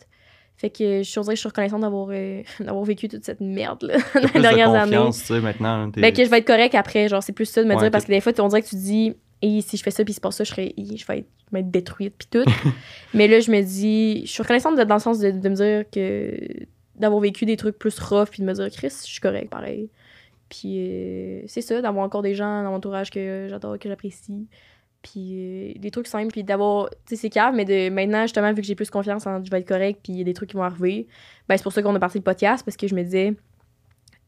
Fait 0.56 0.70
que 0.70 1.02
je 1.02 1.08
suis 1.08 1.20
je 1.30 1.34
suis 1.36 1.48
reconnaissante 1.48 1.80
d'avoir 1.82 2.08
euh, 2.10 2.42
d'avoir 2.60 2.84
vécu 2.84 3.08
toute 3.08 3.24
cette 3.24 3.40
merde 3.40 3.82
là, 3.84 3.96
dans 4.14 4.20
les 4.20 4.26
plus 4.28 4.38
de 4.38 4.40
dernières 4.42 4.70
années. 4.74 4.96
confiance, 4.96 5.20
tu 5.20 5.26
sais, 5.26 5.40
maintenant. 5.40 5.90
t'es- 5.90 6.00
Ben, 6.00 6.12
que 6.12 6.24
je 6.24 6.30
vais 6.30 6.38
être 6.38 6.46
correct 6.46 6.74
après. 6.74 7.08
Genre, 7.08 7.22
c'est 7.22 7.32
plus 7.32 7.46
ça 7.46 7.62
de 7.62 7.68
me 7.68 7.74
Ouais, 7.74 7.82
dire 7.82 7.90
parce 7.90 8.04
que 8.04 8.12
des 8.12 8.20
fois, 8.20 8.32
on 8.40 8.48
dirait 8.48 8.62
que 8.62 8.68
tu 8.68 8.76
dis, 8.76 9.14
et 9.42 9.60
si 9.60 9.76
je 9.76 9.82
fais 9.82 9.90
ça 9.92 10.04
puis 10.04 10.14
se 10.14 10.20
passe 10.20 10.36
ça, 10.36 10.44
je, 10.44 10.50
serais, 10.50 10.72
je 10.76 11.04
vais 11.06 11.18
être, 11.20 11.28
je 11.48 11.52
vais 11.52 11.60
être 11.60 11.70
détruite 11.70 12.14
puis 12.18 12.28
tout. 12.30 12.44
Mais 13.14 13.28
là, 13.28 13.38
je 13.40 13.50
me 13.50 13.62
dis, 13.62 14.22
je 14.26 14.30
suis 14.32 14.42
reconnaissante 14.42 14.76
de- 14.78 14.84
dans 14.84 14.94
le 14.96 15.00
sens 15.00 15.18
de, 15.20 15.30
de 15.32 15.48
me 15.48 15.54
dire 15.54 15.84
que 15.90 16.36
d'avoir 16.96 17.20
vécu 17.20 17.44
des 17.46 17.56
trucs 17.56 17.76
plus 17.78 17.98
rough 18.00 18.28
puis 18.30 18.40
de 18.42 18.46
me 18.46 18.52
dire, 18.52 18.68
Chris, 18.70 18.88
je 19.04 19.10
suis 19.10 19.20
correct 19.20 19.50
pareil. 19.50 19.90
Puis 20.54 20.76
euh, 20.78 21.42
c'est 21.48 21.62
ça, 21.62 21.80
d'avoir 21.80 22.04
encore 22.04 22.22
des 22.22 22.34
gens 22.34 22.62
dans 22.62 22.70
mon 22.70 22.76
entourage 22.76 23.10
que 23.10 23.48
j'adore, 23.50 23.76
que 23.76 23.88
j'apprécie. 23.88 24.46
Puis 25.02 25.32
euh, 25.32 25.72
des 25.80 25.90
trucs 25.90 26.06
simples, 26.06 26.30
puis 26.30 26.44
d'avoir, 26.44 26.88
tu 26.90 26.96
sais, 27.06 27.16
c'est 27.16 27.28
cave, 27.28 27.54
mais 27.54 27.64
de 27.64 27.90
maintenant, 27.90 28.22
justement, 28.22 28.52
vu 28.52 28.62
que 28.62 28.66
j'ai 28.66 28.76
plus 28.76 28.88
confiance 28.88 29.26
en 29.26 29.44
je 29.44 29.50
vais 29.50 29.58
être 29.58 29.68
correct, 29.68 30.00
puis 30.02 30.12
il 30.12 30.18
y 30.18 30.20
a 30.20 30.24
des 30.24 30.32
trucs 30.32 30.50
qui 30.50 30.56
vont 30.56 30.62
arriver, 30.62 31.08
ben 31.48 31.56
c'est 31.56 31.62
pour 31.64 31.72
ça 31.72 31.82
qu'on 31.82 31.94
a 31.94 31.98
parti 31.98 32.18
le 32.18 32.24
podcast, 32.24 32.64
parce 32.64 32.76
que 32.76 32.86
je 32.86 32.94
me 32.94 33.02
disais, 33.02 33.34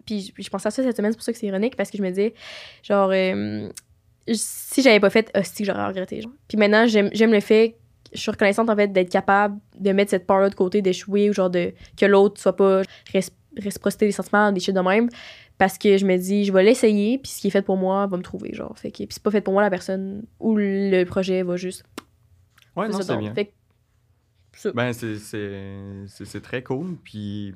puis 0.04 0.34
je, 0.36 0.50
pensais 0.50 0.66
à 0.66 0.70
ça 0.70 0.82
cette 0.82 0.96
semaine, 0.96 1.12
c'est 1.12 1.16
pour 1.16 1.24
ça 1.24 1.32
que 1.32 1.38
c'est 1.38 1.46
ironique, 1.46 1.76
parce 1.76 1.90
que 1.90 1.96
je 1.96 2.02
me 2.02 2.08
disais, 2.08 2.34
genre, 2.82 3.10
euh, 3.12 3.68
si 4.32 4.82
j'avais 4.82 5.00
pas 5.00 5.10
fait, 5.10 5.30
hostie, 5.36 5.62
que 5.62 5.72
j'aurais 5.72 5.86
regretté. 5.86 6.22
Puis 6.48 6.58
maintenant, 6.58 6.86
j'aime 6.88 7.32
le 7.32 7.40
fait, 7.40 7.76
je 8.12 8.18
suis 8.18 8.30
reconnaissante, 8.32 8.68
en 8.68 8.76
fait, 8.76 8.88
d'être 8.88 9.10
capable 9.10 9.58
de 9.78 9.92
mettre 9.92 10.10
cette 10.10 10.26
part-là 10.26 10.50
de 10.50 10.56
côté, 10.56 10.82
d'échouer, 10.82 11.30
ou 11.30 11.32
genre, 11.32 11.50
de, 11.50 11.72
que 11.96 12.04
l'autre 12.04 12.40
soit 12.40 12.56
pas 12.56 12.82
réciprocité 13.12 14.06
des 14.06 14.12
sentiments, 14.12 14.52
des 14.52 14.60
shit 14.60 14.74
de 14.74 14.80
même, 14.80 15.08
parce 15.58 15.78
que 15.78 15.96
je 15.96 16.04
me 16.06 16.16
dis, 16.16 16.44
je 16.44 16.52
vais 16.52 16.62
l'essayer, 16.62 17.18
puis 17.18 17.30
ce 17.30 17.40
qui 17.40 17.46
est 17.48 17.50
fait 17.50 17.62
pour 17.62 17.76
moi 17.76 18.06
va 18.06 18.16
me 18.16 18.22
trouver, 18.22 18.52
genre. 18.54 18.76
Fait 18.78 18.90
que, 18.90 18.98
puis 18.98 19.06
c'est 19.10 19.22
pas 19.22 19.30
fait 19.30 19.40
pour 19.40 19.52
moi, 19.54 19.62
la 19.62 19.70
personne 19.70 20.24
ou 20.40 20.56
le 20.56 21.04
projet 21.04 21.42
va 21.42 21.56
juste. 21.56 21.84
Ouais, 22.76 22.88
non, 22.88 23.00
c'est 23.00 23.16
bien. 23.16 23.34
Fait 23.34 23.46
que. 23.46 23.52
Ben, 24.74 24.92
c'est- 24.92 26.40
très 26.42 26.62
cool. 26.62 26.96
Puis, 27.04 27.54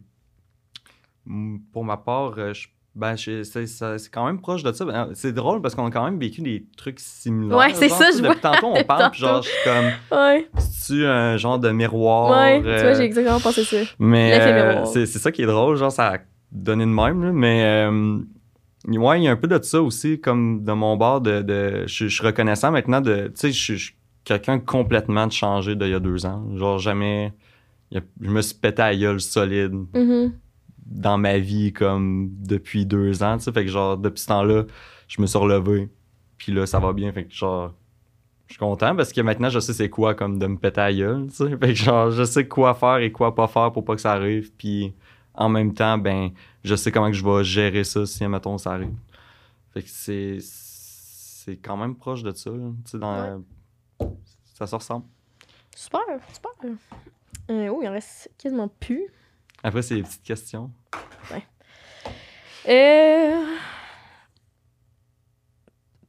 pour 1.72 1.84
ma 1.84 1.96
part, 1.96 2.34
euh, 2.38 2.53
je- 2.53 2.68
ben, 2.94 3.16
c'est 3.16 4.11
quand 4.11 4.26
même 4.26 4.40
proche 4.40 4.62
de 4.62 4.72
ça. 4.72 4.84
Ben, 4.84 5.11
C'est 5.14 5.32
drôle 5.32 5.62
parce 5.62 5.74
qu'on 5.74 5.86
a 5.86 5.90
quand 5.90 6.05
même 6.05 6.18
vécu 6.18 6.40
des 6.42 6.66
trucs 6.76 6.98
similaires. 7.01 7.59
Ouais, 7.59 7.74
c'est 7.74 7.88
ça, 7.88 8.11
tu 8.11 8.18
je 8.18 8.22
Depuis 8.22 8.40
tantôt, 8.40 8.66
on 8.66 8.82
parle, 8.84 9.11
puis 9.11 9.20
genre, 9.20 9.42
je 9.42 9.48
suis 9.51 9.62
comme, 9.62 9.92
Ouais, 10.11 10.48
c'est-tu 10.59 11.07
un 11.07 11.36
genre 11.36 11.59
de 11.59 11.70
miroir? 11.70 12.30
ouais, 12.30 12.61
tu 12.62 12.66
euh, 12.68 12.82
vois, 12.82 12.94
j'ai 12.94 13.05
exactement 13.05 13.40
pensé 13.40 13.64
ça. 13.64 13.76
Mais 13.98 14.40
euh, 14.40 14.84
c'est 14.86 15.07
c'est 15.07 15.18
ça 15.18 15.30
qui 15.30 15.42
est 15.42 15.46
drôle, 15.46 15.76
genre, 15.76 15.92
ça 15.92 16.18
donné 16.53 16.84
de 16.84 16.90
même, 16.90 17.22
là, 17.24 17.32
mais 17.32 17.62
euh, 17.64 18.18
ouais, 18.86 19.20
il 19.20 19.24
y 19.24 19.28
a 19.28 19.30
un 19.32 19.36
peu 19.36 19.46
de 19.48 19.62
ça 19.62 19.80
aussi, 19.82 20.20
comme 20.20 20.64
de 20.64 20.72
mon 20.72 20.96
bord, 20.96 21.20
de, 21.20 21.42
de 21.42 21.84
je, 21.86 22.07
suis 22.09 22.24
reconnaissant 22.26 22.70
maintenant 22.72 23.01
de, 23.01 23.26
tu 23.28 23.32
sais, 23.36 23.53
je 23.53 23.74
suis- 23.76 23.94
quelqu'un 24.24 24.59
complètement 24.59 25.26
de 25.26 25.32
changé 25.32 25.74
d'il 25.76 25.88
y 25.88 25.94
a 25.94 26.01
deux 26.01 26.26
ans, 26.26 26.44
genre 26.57 26.78
jamais, 26.78 27.32
a- 27.94 28.01
je 28.20 28.30
me 28.30 28.42
suis 28.42 28.55
pété 28.55 28.82
à 28.82 28.90
la 28.92 28.96
gueule 28.96 29.20
solide 29.20 29.72
Mhm. 29.94 30.32
dans 30.86 31.18
ma 31.18 31.38
vie 31.38 31.72
comme 31.72 32.30
depuis 32.46 32.84
deux 32.86 33.22
ans, 33.22 33.38
tu 33.38 33.44
sais, 33.44 33.53
fait 33.53 33.64
que 33.64 33.70
genre, 33.70 33.96
depuis 33.96 34.20
ce 34.20 34.26
temps-là, 34.28 34.64
je 35.09 35.22
me 35.22 35.26
suis 35.26 35.38
relevé, 35.38 35.88
puis 36.36 36.53
là, 36.53 36.66
ça 36.66 36.78
va 36.80 36.92
bien, 36.92 37.12
fait 37.12 37.24
que 37.24 37.32
genre, 37.34 37.74
je 38.48 38.55
suis 38.55 38.59
content 38.59 38.96
parce 38.96 39.12
que 39.12 39.20
maintenant, 39.20 39.48
je 39.48 39.61
sais 39.61 39.72
c'est 39.72 39.88
quoi 39.88 40.14
comme 40.14 40.38
de 40.40 40.46
me 40.48 40.57
péter 40.57 40.80
à 40.80 40.90
la 40.90 40.94
gueule, 40.96 41.26
tu 41.28 41.36
sais, 41.36 41.51
fait 41.57 41.68
que 41.68 41.74
genre, 41.74 42.11
je 42.11 42.24
sais 42.24 42.46
quoi 42.48 42.74
faire 42.74 42.96
et 42.98 43.12
quoi 43.12 43.34
pas 43.36 43.46
faire 43.46 43.70
pour 43.72 43.84
pas 43.84 43.94
que 43.94 44.01
ça 44.01 44.12
arrive, 44.12 44.51
puis 44.59 44.92
en 45.35 45.49
même 45.49 45.74
temps, 45.74 45.99
ben, 45.99 46.31
je 46.64 46.74
sais 46.74 46.91
comment 46.93 47.07
que 47.09 47.12
je 47.16 47.24
vais 47.24 47.45
gérer 47.45 47.85
ça 47.85 48.05
si, 48.07 48.26
mettons, 48.26 48.59
ça 48.59 48.72
arrive. 48.72 48.95
Fait 49.72 49.83
que 49.83 49.89
c'est, 49.89 50.39
c'est 50.41 51.57
quand 51.59 51.76
même 51.76 51.95
proche 51.97 52.22
de 52.22 52.33
ça, 52.33 52.51
là, 52.51 52.70
tu 52.85 52.91
sais, 52.91 52.99
dans... 52.99 53.43
Ça 54.55 54.66
se 54.66 54.74
ressemble. 54.74 55.07
Super, 55.74 56.01
super. 56.33 56.51
Euh, 57.51 57.68
oh, 57.68 57.81
il 57.83 57.89
en 57.89 57.93
reste 57.93 58.31
quasiment 58.37 58.68
plus. 58.68 59.07
Après, 59.62 59.83
c'est 59.83 59.95
les 59.95 60.03
petites 60.03 60.22
questions. 60.22 60.70
Euh... 62.68 63.57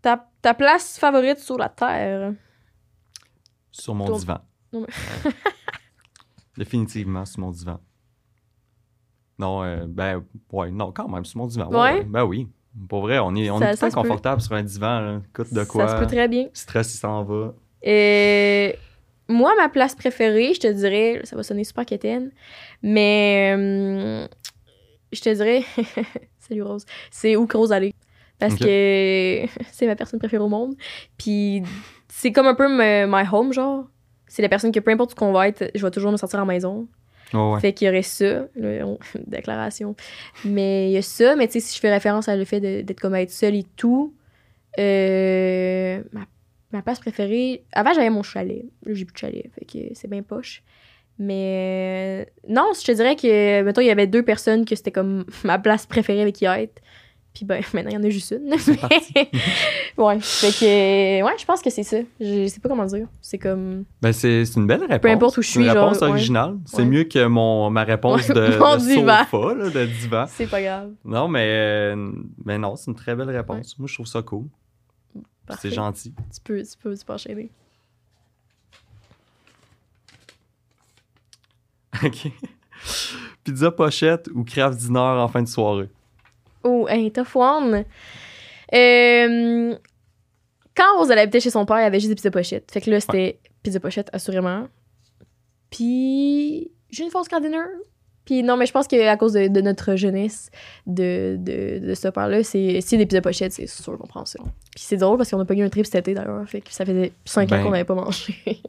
Ta, 0.01 0.29
ta 0.41 0.53
place 0.53 0.97
favorite 0.99 1.39
sur 1.39 1.57
la 1.57 1.69
Terre? 1.69 2.33
Sur 3.71 3.95
mon 3.95 4.05
Ton- 4.05 4.17
divan. 4.17 4.39
Non, 4.73 4.81
mais- 4.81 5.31
Définitivement, 6.57 7.23
sur 7.25 7.39
mon 7.39 7.51
divan. 7.51 7.79
Non, 9.41 9.63
euh, 9.63 9.85
ben, 9.87 10.23
ouais, 10.51 10.69
non, 10.71 10.91
quand 10.91 11.07
même, 11.09 11.25
sur 11.25 11.39
mon 11.39 11.47
divan. 11.47 11.67
Ouais? 11.69 12.03
Ben 12.03 12.23
oui. 12.23 12.47
Pour 12.87 13.01
vrai, 13.01 13.19
on 13.19 13.35
est, 13.35 13.49
on 13.49 13.57
Ça- 13.59 13.71
est 13.71 13.75
ça 13.75 13.87
peut. 13.87 13.93
confortable 13.93 14.39
sur 14.41 14.53
un 14.53 14.63
divan. 14.63 14.99
Là. 15.01 15.21
Écoute 15.29 15.51
de 15.53 15.63
quoi? 15.63 15.87
Ça 15.87 15.95
se 15.97 16.01
peut 16.01 16.07
très 16.07 16.27
bien. 16.27 16.47
Stress, 16.53 16.93
il 16.93 16.97
s'en 16.99 17.23
va. 17.23 17.53
Euh, 17.87 18.71
moi, 19.27 19.53
ma 19.57 19.67
place 19.67 19.95
préférée, 19.95 20.53
je 20.53 20.59
te 20.59 20.67
dirais, 20.71 21.19
ça 21.23 21.35
va 21.35 21.43
sonner 21.43 21.63
super 21.63 21.85
quétaine, 21.85 22.31
mais 22.83 23.53
euh, 23.57 24.27
je 25.11 25.21
te 25.21 25.33
dirais, 25.33 25.63
salut 26.39 26.61
Rose, 26.63 26.85
c'est 27.09 27.35
où 27.35 27.47
que 27.47 27.57
Rose 27.57 27.71
aller. 27.71 27.93
Parce 28.39 28.55
que 28.55 29.45
c'est 29.71 29.87
ma 29.87 29.95
personne 29.95 30.19
préférée 30.19 30.43
au 30.43 30.47
monde. 30.49 30.75
Puis 31.17 31.63
c'est 32.07 32.31
comme 32.31 32.47
un 32.47 32.55
peu 32.55 32.67
my 32.69 33.23
home, 33.31 33.51
genre. 33.53 33.85
C'est 34.27 34.41
la 34.41 34.49
personne 34.49 34.71
que 34.71 34.79
peu 34.79 34.91
importe 34.91 35.11
où 35.11 35.15
qu'on 35.15 35.33
va 35.33 35.47
être, 35.49 35.69
je 35.75 35.81
vais 35.85 35.91
toujours 35.91 36.11
me 36.11 36.17
sentir 36.17 36.39
en 36.39 36.45
maison. 36.45 36.87
Ouais. 37.33 37.59
Fait 37.59 37.73
qu'il 37.73 37.87
y 37.87 37.89
aurait 37.89 38.01
ça, 38.01 38.47
déclaration. 39.27 39.95
Mais 40.45 40.89
il 40.89 40.93
y 40.93 40.97
a 40.97 41.01
ça, 41.01 41.35
mais 41.35 41.47
tu 41.47 41.53
sais, 41.53 41.59
si 41.59 41.75
je 41.75 41.79
fais 41.79 41.91
référence 41.91 42.27
à 42.27 42.35
le 42.35 42.45
fait 42.45 42.59
d'être 42.59 42.99
comme 42.99 43.15
être 43.15 43.31
seule 43.31 43.55
et 43.55 43.65
tout, 43.75 44.13
euh, 44.79 46.01
ma, 46.11 46.21
ma 46.71 46.81
place 46.81 46.99
préférée. 46.99 47.63
Avant, 47.73 47.93
j'avais 47.93 48.09
mon 48.09 48.23
chalet. 48.23 48.65
Là, 48.85 48.93
j'ai 48.93 49.05
plus 49.05 49.13
de 49.13 49.17
chalet, 49.17 49.49
fait 49.53 49.65
que 49.65 49.93
c'est 49.93 50.09
bien 50.09 50.23
poche. 50.23 50.63
Mais 51.19 52.25
euh, 52.25 52.31
non, 52.47 52.71
je 52.77 52.83
te 52.83 52.91
dirais 52.91 53.15
que, 53.15 53.61
mettons, 53.61 53.81
il 53.81 53.87
y 53.87 53.91
avait 53.91 54.07
deux 54.07 54.23
personnes 54.23 54.65
que 54.65 54.75
c'était 54.75 54.91
comme 54.91 55.25
ma 55.43 55.59
place 55.59 55.85
préférée 55.85 56.21
avec 56.21 56.35
qui 56.35 56.45
être. 56.45 56.81
Puis 57.33 57.45
ben, 57.45 57.61
maintenant, 57.73 57.91
il 57.91 57.93
y 57.93 57.97
en 57.97 58.03
a 58.03 58.09
juste 58.09 58.31
une. 58.31 58.49
ouais, 59.97 60.19
fait 60.19 60.51
que, 60.51 61.23
ouais, 61.23 61.31
je 61.39 61.45
pense 61.45 61.61
que 61.61 61.69
c'est 61.69 61.83
ça. 61.83 61.97
Je 62.19 62.45
sais 62.47 62.59
pas 62.59 62.67
comment 62.67 62.85
dire. 62.85 63.07
C'est 63.21 63.37
comme. 63.37 63.85
Ben, 64.01 64.11
c'est 64.11 64.43
une 64.55 64.67
belle 64.67 64.83
réponse. 64.83 65.11
importe 65.11 65.37
où 65.37 65.41
je 65.41 65.47
C'est 65.47 65.59
une 65.59 65.65
suis, 65.65 65.71
réponse 65.71 65.93
genre, 65.99 66.03
ouais. 66.03 66.09
originale. 66.09 66.57
C'est 66.65 66.77
Ouais. 66.79 66.85
mieux 66.85 67.03
que 67.05 67.25
mon, 67.27 67.69
ma 67.69 67.83
réponse 67.85 68.27
Ouais, 68.27 68.33
de, 68.35 68.41
mon 68.59 68.75
de 68.75 68.81
divan. 68.81 69.23
sofa, 69.29 69.53
là, 69.55 69.69
de 69.69 69.85
divan. 69.85 70.25
C'est 70.27 70.47
pas 70.47 70.61
grave. 70.61 70.91
Non, 71.05 71.27
mais, 71.29 71.47
euh, 71.49 72.11
mais 72.43 72.57
non, 72.57 72.75
c'est 72.75 72.91
une 72.91 72.95
très 72.97 73.15
belle 73.15 73.29
réponse. 73.29 73.79
Moi, 73.79 73.87
je 73.87 73.93
trouve 73.93 74.07
ça 74.07 74.21
cool. 74.21 74.45
C'est 75.59 75.71
gentil. 75.71 76.13
Tu 76.33 76.39
peux, 76.43 76.61
tu 76.61 76.77
peux, 76.81 76.95
tu 76.97 77.05
peux 77.05 77.13
enchaîner. 77.13 77.49
OK. 82.03 82.31
Pizza 83.43 83.71
pochette 83.71 84.29
ou 84.33 84.43
craft 84.43 84.77
dinner 84.79 84.99
en 84.99 85.27
fin 85.27 85.41
de 85.41 85.47
soirée? 85.47 85.89
Oh, 86.63 86.87
hey, 86.89 87.11
tough 87.11 87.35
one. 87.35 87.85
Euh, 88.73 89.75
quand 90.75 90.97
Rose 90.97 91.11
elle 91.11 91.19
habitait 91.19 91.39
chez 91.39 91.49
son 91.49 91.65
père, 91.65 91.79
il 91.79 91.83
y 91.83 91.85
avait 91.85 91.99
juste 91.99 92.09
des 92.09 92.15
pizzas 92.15 92.31
pochettes. 92.31 92.71
Fait 92.71 92.81
que 92.81 92.89
là, 92.89 92.99
c'était 92.99 93.39
pizza 93.63 93.79
pochette, 93.79 94.09
assurément. 94.13 94.67
Puis, 95.69 96.71
j'ai 96.89 97.03
une 97.03 97.09
fausse 97.11 97.27
dinner. 97.29 97.57
Puis 98.25 98.43
non, 98.43 98.55
mais 98.55 98.65
je 98.65 98.71
pense 98.71 98.87
qu'à 98.87 99.17
cause 99.17 99.33
de, 99.33 99.47
de 99.47 99.61
notre 99.61 99.95
jeunesse, 99.95 100.51
de, 100.85 101.37
de, 101.39 101.79
de 101.85 101.93
ce 101.95 102.07
père-là, 102.07 102.43
c'est 102.43 102.79
si 102.81 102.97
des 102.97 103.05
pizzas 103.05 103.21
pochettes, 103.21 103.51
c'est 103.51 103.67
sûr 103.67 103.97
qu'on 103.97 104.07
prend 104.07 104.25
ça. 104.25 104.39
Puis 104.75 104.83
c'est 104.83 104.97
drôle 104.97 105.17
parce 105.17 105.31
qu'on 105.31 105.39
a 105.39 105.45
pas 105.45 105.55
eu 105.55 105.63
un 105.63 105.69
trip 105.69 105.85
cet 105.85 105.95
été 105.95 106.13
d'ailleurs. 106.13 106.47
Fait 106.47 106.61
que 106.61 106.71
ça 106.71 106.85
faisait 106.85 107.13
5 107.25 107.49
Ben. 107.49 107.59
ans 107.59 107.63
qu'on 107.63 107.71
n'avait 107.71 107.83
pas 107.83 107.95
mangé. 107.95 108.35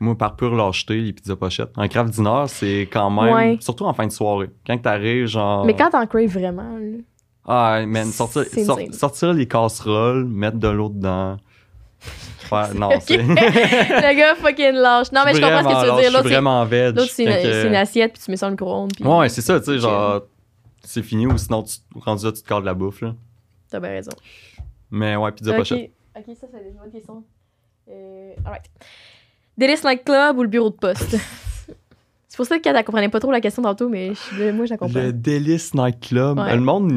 Moi, 0.00 0.18
par 0.18 0.34
pure 0.34 0.56
lâcheté, 0.56 1.00
les 1.00 1.12
pizzas 1.12 1.36
pochettes. 1.36 1.70
Un 1.76 1.86
craft 1.86 2.12
dinner, 2.12 2.44
c'est 2.48 2.88
quand 2.92 3.08
même. 3.08 3.32
Ouais. 3.32 3.56
Surtout 3.60 3.84
en 3.84 3.94
fin 3.94 4.06
de 4.06 4.10
soirée. 4.12 4.50
Quand 4.66 4.76
t'arrives, 4.78 5.26
genre. 5.26 5.64
mais 5.64 5.76
quand 5.76 5.90
t'en 5.90 6.04
crave 6.06 6.26
vraiment, 6.26 6.76
là, 6.76 6.98
Ah, 7.46 7.82
man, 7.86 8.10
sortir, 8.12 8.44
sortir 8.92 9.32
les 9.32 9.48
casseroles, 9.48 10.24
mettre 10.24 10.58
de 10.58 10.68
l'eau 10.68 10.88
dedans. 10.88 11.38
Ouais, 12.52 12.74
non, 12.74 12.90
c'est. 13.00 13.16
le 13.16 14.16
gars 14.16 14.34
fucking 14.36 14.72
lâche. 14.74 15.10
Non, 15.12 15.22
mais 15.24 15.34
je 15.34 15.40
comprends 15.40 15.62
ce 15.62 15.74
que 15.74 15.80
tu 15.88 15.94
veux 15.94 16.00
dire. 16.02 16.10
L'autre, 16.12 16.22
c'est- 16.24 16.34
vraiment 16.34 16.64
veg. 16.64 16.96
l'autre, 16.96 17.10
c'est 17.10 17.66
une, 17.66 17.74
assiette, 17.74 18.12
puis 18.12 18.22
tu 18.22 18.30
mets 18.30 18.36
ça 18.36 18.46
dans 18.46 18.50
le 18.50 18.54
micro-ondes. 18.54 18.92
puis 18.94 19.04
Ouais, 19.04 19.28
c'est 19.28 19.40
ça, 19.40 19.58
tu 19.58 19.66
sais, 19.66 19.78
genre. 19.78 20.22
C'est 20.84 21.02
fini 21.02 21.26
ou 21.26 21.38
sinon, 21.38 21.62
tu, 21.62 21.76
rendu 22.00 22.24
là, 22.24 22.32
tu 22.32 22.42
te 22.42 22.48
cadres 22.48 22.66
la 22.66 22.74
bouffe, 22.74 23.02
là. 23.02 23.14
T'as 23.70 23.78
bien 23.80 23.90
raison. 23.90 24.10
Mais 24.90 25.14
ouais, 25.16 25.30
pizza 25.32 25.52
ok, 25.52 25.56
pochette. 25.58 25.90
ok, 26.16 26.24
ça, 26.38 26.46
c'est 26.50 26.68
une 26.68 26.74
bonne 26.76 26.90
question. 26.90 27.22
Euh, 27.88 28.32
alright. 28.44 28.64
Délice 29.56 29.84
Nightclub 29.84 30.36
ou 30.38 30.42
le 30.42 30.48
bureau 30.48 30.70
de 30.70 30.74
poste? 30.76 31.16
C'est 32.32 32.36
pour 32.38 32.46
ça 32.46 32.58
que 32.58 32.66
elle 32.66 32.82
comprenait 32.82 33.10
pas 33.10 33.20
trop 33.20 33.30
la 33.30 33.42
question 33.42 33.62
tantôt, 33.62 33.90
mais 33.90 34.12
je- 34.38 34.52
moi, 34.52 34.64
je 34.64 34.70
la 34.70 34.78
comprends. 34.78 34.98
Le 34.98 35.12
Délice 35.12 35.74
Nightclub. 35.74 36.38
Ouais. 36.38 36.54
Le 36.56 36.62
monde, 36.62 36.90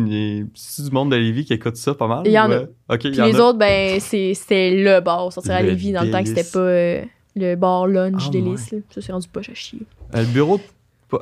c'est 0.53 0.83
du 0.85 0.91
monde 0.91 1.11
de 1.11 1.17
Lévis 1.17 1.43
qui 1.43 1.51
écoute 1.51 1.75
ça 1.75 1.93
pas 1.93 2.07
mal. 2.07 2.21
Il 2.25 2.31
y 2.31 2.39
en 2.39 2.49
a. 2.49 2.59
ouais? 2.59 2.67
Il 2.91 2.97
Puis 2.99 3.09
y 3.17 3.21
en 3.21 3.25
les 3.25 3.35
a. 3.35 3.43
autres, 3.43 3.57
ben, 3.59 3.99
c'est- 3.99 4.33
c'était 4.33 4.71
le 4.71 5.01
bar. 5.01 5.33
Sortir 5.33 5.51
à 5.55 5.61
Lévis 5.61 5.91
dans 5.91 6.03
le 6.03 6.11
temps 6.11 6.21
que 6.23 6.29
c'était 6.29 6.49
pas 6.49 6.59
euh, 6.59 7.03
le 7.35 7.55
bar 7.55 7.85
lunch 7.85 8.23
Ah, 8.27 8.31
Délice. 8.31 8.71
là. 8.71 8.77
Ça, 8.91 9.01
c'est 9.01 9.11
rendu 9.11 9.27
poche 9.27 9.49
à 9.49 9.53
chier. 9.53 9.81
Euh, 10.15 10.21
le 10.21 10.27
bureau 10.27 10.57
de. 10.57 10.63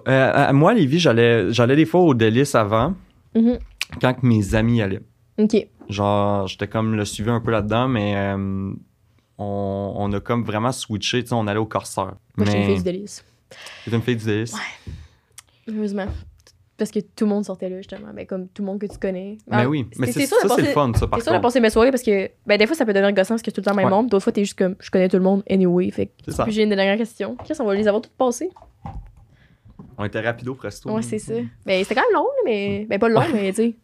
euh, 0.08 0.32
à- 0.34 0.54
moi, 0.54 0.76
Lévis, 0.76 1.00
j'allais 1.00 1.52
j'allais 1.52 1.76
des 1.76 1.86
fois 1.86 2.02
au 2.02 2.14
Délice 2.14 2.54
avant, 2.54 2.94
Mhm. 3.36 3.58
quand 4.00 4.14
que 4.14 4.28
mes 4.28 4.54
amis 4.54 4.80
allaient. 4.84 5.02
Ok. 5.40 5.58
Genre, 5.90 6.46
j'étais 6.48 6.68
comme 6.68 6.94
le 6.96 7.04
suivi 7.06 7.32
un 7.32 7.42
peu 7.42 7.50
là-dedans, 7.50 7.88
mais 7.88 8.14
euh, 8.16 8.72
on, 9.40 9.94
on 9.98 10.14
a 10.14 10.20
comme 10.20 10.44
vraiment 10.44 10.72
switché. 10.72 11.24
Tu 11.24 11.30
sais, 11.30 11.34
on 11.36 11.48
allait 11.48 11.60
au 11.60 11.66
Corsair. 11.66 12.14
Moi, 12.38 12.46
mais 12.48 12.66
fille 12.68 12.76
du 12.78 12.84
Délice. 12.84 13.26
T'es 13.86 13.92
une 13.92 14.02
fille 14.02 14.16
du 14.16 14.26
Délice. 14.26 14.56
Heureusement. 15.68 16.08
Parce 16.76 16.90
que 16.90 17.00
tout 17.00 17.26
le 17.26 17.30
monde 17.30 17.46
sortait 17.46 17.70
là, 17.70 17.78
justement. 17.78 18.10
Mais 18.14 18.26
comme 18.26 18.48
tout 18.50 18.62
le 18.64 18.66
monde 18.66 18.80
que 18.80 18.88
tu 18.88 18.98
connais. 18.98 19.38
Mais 19.48 19.58
Ah, 19.58 19.70
oui, 19.70 19.86
mais 19.98 20.12
c'est- 20.12 20.26
ça, 20.26 20.36
c'est 20.56 20.62
le 20.62 20.68
fun, 20.70 20.92
ça, 20.96 21.08
par 21.08 21.20
C'est 21.20 21.26
sûr 21.30 21.34
de 21.34 21.40
passer 21.40 21.60
mes 21.60 21.70
soirées 21.70 21.92
parce 21.92 22.02
que 22.04 22.30
ben, 22.48 22.58
des 22.58 22.66
fois 22.66 22.76
ça 22.76 22.86
peut 22.86 22.94
devenir 22.94 23.14
gossant 23.14 23.36
parce 23.36 23.42
que 23.44 23.52
c'est 23.52 23.54
tout 23.54 23.62
le 23.62 23.66
temps 23.66 23.72
le 23.72 23.78
même 23.78 23.86
Ouais. 23.86 23.92
monde. 23.92 24.10
D'autres 24.10 24.24
fois 24.24 24.34
t'es 24.34 24.44
juste 24.44 24.58
comme 24.58 24.76
je 24.80 24.90
connais 24.90 25.08
tout 25.08 25.18
le 25.18 25.24
monde 25.24 25.44
anyway. 25.50 25.92
Fait 25.92 26.08
que 26.08 26.44
puis 26.44 26.52
j'ai 26.52 26.64
une 26.64 26.70
dernière 26.70 26.98
question. 26.98 27.36
Qu'est-ce 27.46 27.60
qu'on 27.60 27.68
va 27.68 27.76
les 27.76 27.88
avoir 27.88 28.02
toutes 28.02 28.14
passées? 28.14 28.50
On 29.98 30.04
était 30.06 30.20
rapido 30.22 30.56
presto. 30.56 30.92
Ouais, 30.92 31.04
c'est 31.04 31.20
ça. 31.20 31.34
Ben 31.66 31.84
c'était 31.84 31.96
quand 31.96 32.02
même 32.02 32.16
long, 32.16 32.28
mais. 32.44 32.88
Ben 32.90 33.00
pas 33.00 33.08
long, 33.10 33.22
mais 33.32 33.50
tu 33.52 33.56
sais. 33.58 33.76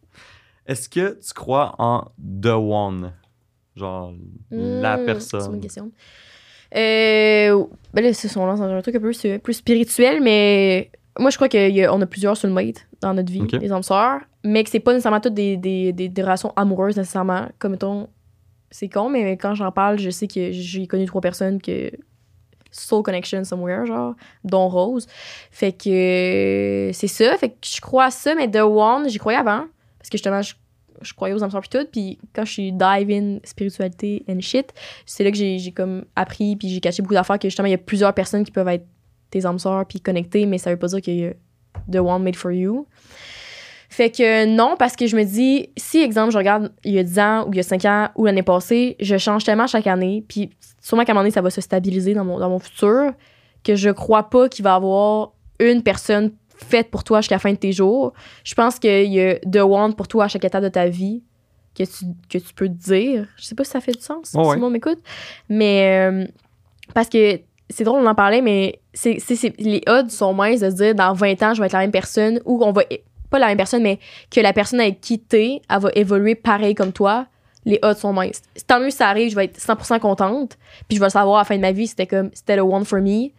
Est-ce 0.66 0.88
que 0.88 1.18
tu 1.24 1.32
crois 1.34 1.74
en 1.78 2.10
The 2.42 2.46
One? 2.46 3.12
Genre, 3.76 4.12
la 4.50 4.96
Hmm, 4.96 4.98
C'est 4.98 5.00
une 5.00 5.06
personne. 5.06 5.60
question. 5.60 5.92
Euh, 6.76 7.64
ben 7.92 8.02
là, 8.04 8.12
c'est 8.12 8.28
son 8.28 8.46
lance 8.46 8.58
dans 8.58 8.66
un 8.68 8.82
truc 8.82 8.96
un 8.96 9.00
peu 9.00 9.12
plus 9.42 9.54
spirituel, 9.54 10.20
mais 10.22 10.90
moi 11.18 11.30
je 11.30 11.36
crois 11.36 11.48
qu'on 11.48 12.00
a 12.02 12.06
plusieurs 12.06 12.36
soulmates 12.36 12.86
dans 13.00 13.14
notre 13.14 13.30
vie, 13.32 13.42
Ok. 13.42 13.52
les 13.52 13.70
âmes 13.72 13.82
sœurs, 13.82 14.20
mais 14.42 14.64
que 14.64 14.70
c'est 14.70 14.80
pas 14.80 14.92
nécessairement 14.92 15.20
toutes 15.20 15.34
des, 15.34 15.56
des, 15.56 15.92
des, 15.92 16.08
des 16.08 16.22
relations 16.22 16.52
amoureuses 16.56 16.96
nécessairement. 16.96 17.46
Comme 17.58 17.72
mettons, 17.72 18.08
c'est 18.70 18.88
con, 18.88 19.08
mais 19.08 19.36
quand 19.36 19.54
j'en 19.54 19.70
parle, 19.70 19.98
je 19.98 20.10
sais 20.10 20.26
que 20.26 20.50
j'ai 20.50 20.86
connu 20.88 21.04
trois 21.06 21.20
personnes 21.20 21.60
que 21.62 21.92
soul 22.72 23.04
connection 23.04 23.44
somewhere, 23.44 23.86
genre, 23.86 24.14
dont 24.42 24.68
Rose. 24.68 25.06
Fait 25.52 25.70
que 25.70 26.90
c'est 26.92 27.06
ça, 27.06 27.36
fait 27.38 27.50
que 27.50 27.54
je 27.64 27.80
crois 27.80 28.06
à 28.06 28.10
ça, 28.10 28.34
mais 28.34 28.50
The 28.50 28.56
One, 28.62 29.08
j'y 29.08 29.18
croyais 29.18 29.38
avant, 29.38 29.66
parce 29.98 30.10
que 30.10 30.16
justement, 30.18 30.42
je, 30.42 30.54
je 31.04 31.14
croyais 31.14 31.34
aux 31.34 31.44
âmes 31.44 31.50
pis 31.50 31.68
tout, 31.68 31.86
puis 31.90 32.18
quand 32.34 32.44
je 32.44 32.52
suis 32.52 32.72
dive 32.72 33.10
in 33.10 33.38
spiritualité 33.44 34.24
and 34.28 34.40
shit, 34.40 34.72
c'est 35.06 35.24
là 35.24 35.30
que 35.30 35.36
j'ai 35.36 35.58
j'ai 35.58 35.72
comme 35.72 36.04
appris 36.16 36.56
puis 36.56 36.68
j'ai 36.68 36.80
caché 36.80 37.02
beaucoup 37.02 37.14
d'affaires 37.14 37.38
que 37.38 37.48
justement 37.48 37.66
il 37.66 37.72
y 37.72 37.74
a 37.74 37.78
plusieurs 37.78 38.14
personnes 38.14 38.44
qui 38.44 38.50
peuvent 38.50 38.68
être 38.68 38.86
tes 39.30 39.46
âmes 39.46 39.58
sœurs 39.58 39.86
puis 39.86 40.00
connectées 40.00 40.46
mais 40.46 40.58
ça 40.58 40.70
veut 40.70 40.78
pas 40.78 40.88
dire 40.88 41.00
qu'il 41.00 41.16
y 41.16 41.26
a 41.26 41.32
the 41.90 41.96
one 41.96 42.22
made 42.22 42.36
for 42.36 42.50
you. 42.50 42.86
Fait 43.90 44.10
que 44.10 44.46
non 44.46 44.76
parce 44.78 44.96
que 44.96 45.06
je 45.06 45.16
me 45.16 45.22
dis 45.24 45.68
si 45.76 45.98
exemple 45.98 46.32
je 46.32 46.38
regarde 46.38 46.72
il 46.84 46.94
y 46.94 46.98
a 46.98 47.04
10 47.04 47.18
ans 47.20 47.44
ou 47.46 47.52
il 47.52 47.56
y 47.58 47.60
a 47.60 47.62
5 47.62 47.84
ans 47.84 48.08
ou 48.16 48.26
l'année 48.26 48.42
passée 48.42 48.96
je 48.98 49.16
change 49.18 49.44
tellement 49.44 49.68
chaque 49.68 49.86
année 49.86 50.24
puis 50.26 50.50
sûrement 50.80 51.04
qu'à 51.04 51.12
un 51.12 51.14
moment 51.14 51.22
donné 51.22 51.30
ça 51.30 51.42
va 51.42 51.50
se 51.50 51.60
stabiliser 51.60 52.14
dans 52.14 52.24
mon, 52.24 52.38
dans 52.38 52.50
mon 52.50 52.58
futur 52.58 53.12
que 53.62 53.76
je 53.76 53.90
crois 53.90 54.30
pas 54.30 54.48
qu'il 54.48 54.64
va 54.64 54.72
y 54.72 54.74
avoir 54.74 55.32
une 55.60 55.82
personne 55.82 56.32
faite 56.64 56.90
pour 56.90 57.04
toi 57.04 57.20
jusqu'à 57.20 57.36
la 57.36 57.40
fin 57.40 57.52
de 57.52 57.58
tes 57.58 57.72
jours 57.72 58.12
je 58.42 58.54
pense 58.54 58.78
qu'il 58.78 59.12
y 59.12 59.20
a 59.20 59.38
the 59.40 59.62
one 59.62 59.94
pour 59.94 60.08
toi 60.08 60.24
à 60.24 60.28
chaque 60.28 60.44
étape 60.44 60.64
de 60.64 60.68
ta 60.68 60.88
vie 60.88 61.22
que 61.74 61.82
tu, 61.84 62.04
que 62.30 62.38
tu 62.38 62.54
peux 62.54 62.68
te 62.68 62.72
dire. 62.72 63.26
Je 63.36 63.44
sais 63.44 63.54
pas 63.54 63.64
si 63.64 63.70
ça 63.70 63.80
fait 63.80 63.92
du 63.92 64.00
sens, 64.00 64.28
si 64.28 64.36
Ouais, 64.36 64.56
m'écoute. 64.70 64.98
Mais 65.48 66.08
euh, 66.08 66.26
parce 66.94 67.08
que 67.08 67.40
c'est 67.68 67.84
drôle, 67.84 68.02
on 68.02 68.06
en 68.06 68.14
parlait, 68.14 68.42
mais 68.42 68.80
c'est, 68.92 69.18
les 69.58 69.82
odds 69.88 70.10
sont 70.10 70.32
minces 70.34 70.60
de 70.60 70.70
se 70.70 70.76
dire 70.76 70.94
dans 70.94 71.12
20 71.12 71.42
ans, 71.42 71.54
je 71.54 71.60
vais 71.60 71.66
être 71.66 71.72
la 71.72 71.80
même 71.80 71.90
personne 71.90 72.40
ou 72.44 72.62
on 72.64 72.72
va. 72.72 72.82
Pas 73.30 73.38
la 73.40 73.48
même 73.48 73.56
personne, 73.56 73.82
mais 73.82 73.98
que 74.30 74.40
la 74.40 74.52
personne 74.52 74.78
avec 74.80 75.00
qui 75.00 75.18
t'es, 75.18 75.60
elle 75.68 75.80
va 75.80 75.90
évoluer 75.94 76.36
pareil 76.36 76.74
comme 76.74 76.92
toi. 76.92 77.26
Les 77.64 77.80
odds 77.82 77.96
sont 77.96 78.12
minces. 78.12 78.42
Tant 78.66 78.78
mieux 78.78 78.90
si 78.90 78.98
ça 78.98 79.08
arrive, 79.08 79.30
je 79.30 79.34
vais 79.34 79.46
être 79.46 79.58
100% 79.58 79.98
contente. 79.98 80.56
Puis 80.86 80.96
je 80.96 81.00
vais 81.00 81.06
le 81.06 81.10
savoir 81.10 81.38
à 81.38 81.40
la 81.40 81.44
fin 81.44 81.56
de 81.56 81.62
ma 81.62 81.72
vie, 81.72 81.88
c'était 81.88 82.06
comme, 82.06 82.30
c'était 82.34 82.54
le 82.54 82.62
one 82.62 82.84
for 82.84 83.00
me. 83.00 83.30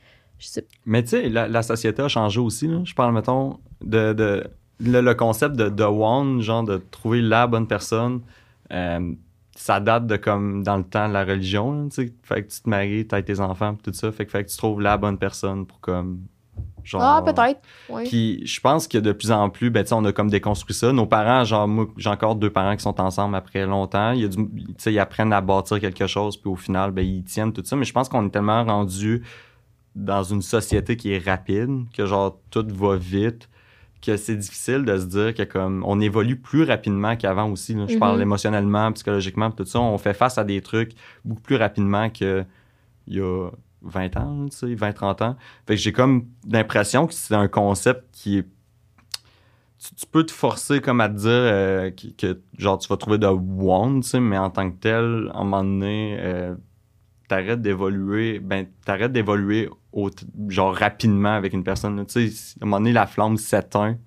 Je 0.45 0.51
sais 0.51 0.67
Mais 0.85 1.01
tu 1.01 1.09
sais, 1.09 1.29
la, 1.29 1.47
la 1.47 1.63
société 1.63 2.03
a 2.03 2.07
changé 2.07 2.39
aussi. 2.39 2.67
Là. 2.67 2.81
Je 2.83 2.93
parle, 2.93 3.13
mettons, 3.15 3.59
de, 3.81 4.13
de 4.13 4.43
le, 4.79 5.01
le 5.01 5.15
concept 5.15 5.55
de, 5.55 5.69
de 5.69 5.83
One, 5.83 6.41
genre 6.41 6.63
de 6.63 6.77
trouver 6.91 7.21
la 7.21 7.47
bonne 7.47 7.67
personne. 7.67 8.21
euh, 8.71 9.13
ça 9.57 9.79
date 9.79 10.05
de 10.05 10.17
comme 10.17 10.63
dans 10.63 10.75
le 10.77 10.83
temps 10.83 11.07
de 11.07 11.13
la 11.13 11.23
religion. 11.23 11.89
sais. 11.89 12.11
fait 12.23 12.43
que 12.43 12.51
tu 12.51 12.61
te 12.61 12.69
maries, 12.69 13.07
t'as 13.07 13.21
tes 13.21 13.39
enfants, 13.39 13.75
tout 13.81 13.93
ça. 13.93 14.11
Fait 14.11 14.25
que, 14.25 14.31
fait 14.31 14.43
que 14.43 14.49
tu 14.49 14.57
trouves 14.57 14.81
la 14.81 14.97
bonne 14.97 15.17
personne 15.17 15.65
pour 15.65 15.79
comme 15.79 16.19
Genre, 16.83 17.01
Ah, 17.01 17.23
peut-être. 17.25 17.61
Puis 18.07 18.45
je 18.45 18.59
pense 18.61 18.87
que 18.87 18.99
de 18.99 19.11
plus 19.11 19.31
en 19.31 19.49
plus, 19.49 19.71
ben, 19.71 19.81
tu 19.83 19.89
sais, 19.89 19.95
on 19.95 20.05
a 20.05 20.11
comme 20.11 20.29
déconstruit 20.29 20.75
ça. 20.75 20.91
Nos 20.93 21.07
parents, 21.07 21.43
genre, 21.43 21.67
moi, 21.67 21.87
j'ai 21.97 22.09
encore 22.09 22.35
deux 22.35 22.51
parents 22.51 22.75
qui 22.75 22.83
sont 22.83 23.01
ensemble 23.01 23.35
après 23.35 23.65
longtemps. 23.65 24.11
Il 24.11 24.21
y 24.21 24.25
a 24.25 24.27
du, 24.27 24.37
tu 24.37 24.73
sais, 24.77 24.93
ils 24.93 24.99
apprennent 24.99 25.33
à 25.33 25.41
bâtir 25.41 25.79
quelque 25.79 26.05
chose, 26.05 26.37
puis 26.37 26.49
au 26.49 26.55
final, 26.55 26.91
ben, 26.91 27.03
ils 27.03 27.23
tiennent 27.23 27.51
tout 27.53 27.63
ça. 27.65 27.75
Mais 27.75 27.85
je 27.85 27.91
pense 27.93 28.07
qu'on 28.07 28.27
est 28.27 28.29
tellement 28.29 28.63
rendu 28.63 29.23
dans 29.95 30.23
une 30.23 30.41
société 30.41 30.97
qui 30.97 31.13
est 31.13 31.25
rapide, 31.25 31.85
que 31.95 32.05
genre, 32.05 32.39
tout 32.51 32.67
va 32.69 32.97
vite, 32.97 33.49
que 34.05 34.17
c'est 34.17 34.35
difficile 34.35 34.85
de 34.85 34.97
se 34.97 35.05
dire 35.05 35.33
que 35.33 35.43
comme 35.43 35.83
on 35.85 35.99
évolue 35.99 36.35
plus 36.35 36.63
rapidement 36.63 37.15
qu'avant 37.15 37.49
aussi. 37.49 37.73
là. 37.73 37.85
Je 37.87 37.97
parle 37.97 38.21
émotionnellement, 38.21 38.91
psychologiquement, 38.91 39.49
tout 39.51 39.65
ça. 39.65 39.79
On 39.79 39.97
fait 39.97 40.13
face 40.13 40.37
à 40.37 40.43
des 40.43 40.61
trucs 40.61 40.91
beaucoup 41.23 41.41
plus 41.41 41.55
rapidement 41.55 42.09
qu'il 42.09 42.45
y 43.07 43.19
a 43.19 43.49
20 43.81 44.17
ans, 44.17 44.45
tu 44.49 44.57
sais, 44.57 44.67
20-30 44.67 45.23
ans. 45.23 45.35
Fait 45.67 45.75
que 45.75 45.81
j'ai 45.81 45.91
comme 45.91 46.27
l'impression 46.47 47.07
que 47.07 47.13
c'est 47.13 47.35
un 47.35 47.47
concept 47.47 48.03
qui 48.11 48.39
est. 48.39 48.47
Tu, 49.77 49.93
tu 49.95 50.05
peux 50.05 50.25
te 50.25 50.31
forcer 50.31 50.81
comme 50.81 51.01
à 51.01 51.09
te 51.09 51.15
dire 51.15 51.29
euh, 51.29 51.91
que, 51.91 52.07
que, 52.07 52.41
genre 52.57 52.77
tu 52.77 52.87
vas 52.87 52.97
trouver 52.97 53.17
de 53.17 53.27
tu 54.01 54.07
sais, 54.07 54.19
mais 54.19 54.37
en 54.37 54.49
tant 54.49 54.71
que 54.71 54.77
tel, 54.77 55.31
à 55.33 55.39
un 55.39 55.43
moment 55.43 55.63
donné, 55.63 56.17
euh, 56.19 56.55
t'arrêtes 57.27 57.61
d'évoluer, 57.61 58.39
ben 58.39 58.67
t'arrêtes 58.85 59.11
d'évoluer 59.11 59.69
au- 59.95 60.11
genre 60.49 60.75
rapidement 60.75 61.33
avec 61.33 61.53
une 61.53 61.63
personne. 61.63 62.05
Tu 62.05 62.29
sais, 62.29 62.55
à 62.61 62.63
un 62.63 62.67
moment 62.67 62.77
donné, 62.79 62.91
la 62.93 63.07
flamme 63.07 63.37
s'éteint, 63.37 63.97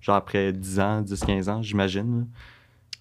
genre 0.00 0.14
après 0.16 0.52
10 0.52 0.78
ans, 0.78 1.02
10-15 1.02 1.48
ans, 1.48 1.62
j'imagine. 1.62 2.28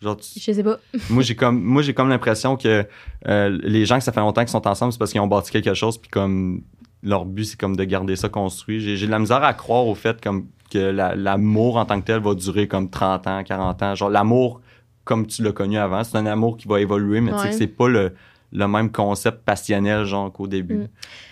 Genre, 0.02 0.18
tu- 0.18 0.40
Je 0.40 0.52
sais 0.52 0.64
pas. 0.64 0.78
moi 1.10 1.22
j'ai 1.24 1.36
comme 1.36 1.62
moi 1.62 1.82
j'ai 1.82 1.94
comme 1.94 2.10
l'impression 2.10 2.56
que 2.56 2.86
euh, 3.28 3.60
les 3.64 3.86
gens 3.86 3.98
que 3.98 4.04
ça 4.04 4.12
fait 4.12 4.20
longtemps 4.20 4.42
qu'ils 4.42 4.50
sont 4.50 4.68
ensemble 4.68 4.92
c'est 4.94 5.00
parce 5.00 5.12
qu'ils 5.12 5.22
ont 5.22 5.28
bâti 5.28 5.52
quelque 5.52 5.74
chose 5.74 5.98
puis 5.98 6.10
comme 6.12 6.62
leur 7.04 7.26
but 7.26 7.46
c'est 7.46 7.60
comme 7.60 7.76
de 7.76 7.84
garder 7.84 8.16
ça 8.16 8.30
construit 8.30 8.80
j'ai 8.80 9.06
de 9.08 9.12
la 9.12 9.18
misère 9.18 9.44
à 9.44 9.54
croire 9.56 9.88
au 9.88 9.96
fait 9.96 10.22
comme 10.22 10.48
que 10.72 10.78
la- 10.78 11.16
l'amour 11.16 11.78
en 11.78 11.86
tant 11.86 12.00
que 12.00 12.06
tel 12.06 12.22
va 12.22 12.36
durer 12.36 12.68
comme 12.68 12.92
30 12.92 13.26
ans 13.26 13.44
40 13.44 13.82
ans 13.82 13.96
genre 13.96 14.12
l'amour 14.12 14.62
comme 15.04 15.26
tu 15.26 15.42
l'as 15.42 15.52
connu 15.52 15.80
avant 15.80 16.04
c'est 16.04 16.16
un 16.18 16.28
amour 16.28 16.58
qui 16.58 16.68
va 16.68 16.80
évoluer 16.80 17.20
mais 17.20 17.32
tu 17.32 17.38
sais 17.40 17.50
que 17.50 17.56
c'est 17.58 17.68
pas 17.68 17.88
le, 17.88 18.14
le 18.52 18.68
même 18.68 18.92
concept 18.92 19.40
passionnel 19.44 20.06
genre 20.06 20.32
qu'au 20.32 20.48
début 20.48 20.76
Mm. 20.76 20.88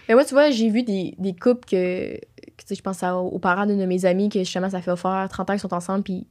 Mais 0.09 0.13
moi, 0.15 0.25
tu 0.25 0.33
vois, 0.33 0.49
j'ai 0.51 0.69
vu 0.69 0.83
des, 0.83 1.15
des 1.17 1.33
couples 1.33 1.65
que, 1.67 2.15
que, 2.15 2.19
tu 2.57 2.65
sais, 2.67 2.75
je 2.75 2.81
pense 2.81 3.01
à- 3.03 3.15
aux 3.17 3.39
parents 3.39 3.65
d'une 3.65 3.79
de 3.79 3.85
mes 3.85 4.05
amies 4.05 4.29
que 4.29 4.39
justement, 4.39 4.69
ça 4.69 4.81
fait 4.81 4.95
faire 4.95 5.27
30 5.29 5.49
ans 5.49 5.53
qu'ils 5.53 5.59
sont 5.61 5.73
ensemble, 5.73 6.03
puis 6.03 6.27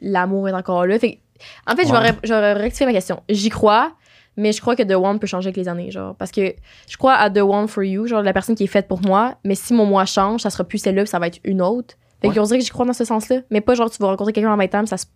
l'amour 0.00 0.48
est 0.48 0.52
encore 0.52 0.86
là. 0.86 0.98
Fait 0.98 1.20
en 1.66 1.74
fait, 1.76 1.86
je 1.86 1.92
vais 1.92 1.98
Ouais. 1.98 2.12
vais 2.40 2.52
rectifier 2.54 2.86
ma 2.86 2.92
question. 2.92 3.22
J'y 3.28 3.48
crois, 3.48 3.92
mais 4.36 4.52
je 4.52 4.60
crois 4.60 4.74
que 4.76 4.82
The 4.82 4.92
One 4.92 5.18
peut 5.18 5.26
changer 5.26 5.48
avec 5.48 5.56
les 5.56 5.68
années, 5.68 5.90
genre. 5.90 6.14
Parce 6.16 6.30
que 6.30 6.54
je 6.88 6.96
crois 6.96 7.14
à 7.14 7.28
The 7.30 7.38
One 7.38 7.68
for 7.68 7.82
You, 7.84 8.06
genre 8.06 8.22
la 8.22 8.32
personne 8.32 8.54
qui 8.54 8.64
est 8.64 8.68
faite 8.68 8.88
pour 8.88 9.02
moi, 9.02 9.36
mais 9.44 9.54
si 9.54 9.74
mon 9.74 9.84
moi 9.86 10.04
change, 10.06 10.42
ça 10.42 10.50
sera 10.50 10.64
plus 10.64 10.78
celle-là, 10.78 11.04
ça 11.06 11.18
va 11.18 11.26
être 11.26 11.40
une 11.44 11.60
autre. 11.62 11.94
Fait 12.22 12.28
Ouais. 12.28 12.34
qu'on 12.34 12.44
dirait 12.44 12.58
que 12.58 12.64
j'y 12.64 12.70
crois 12.70 12.86
dans 12.86 12.92
ce 12.94 13.04
sens-là. 13.04 13.40
Mais 13.50 13.60
pas 13.60 13.74
genre, 13.74 13.90
tu 13.90 13.98
vas 14.00 14.08
rencontrer 14.08 14.32
quelqu'un 14.32 14.52
en 14.52 14.56
20 14.56 14.74
ans, 14.76 14.86
ça 14.86 14.96
se- 14.96 15.06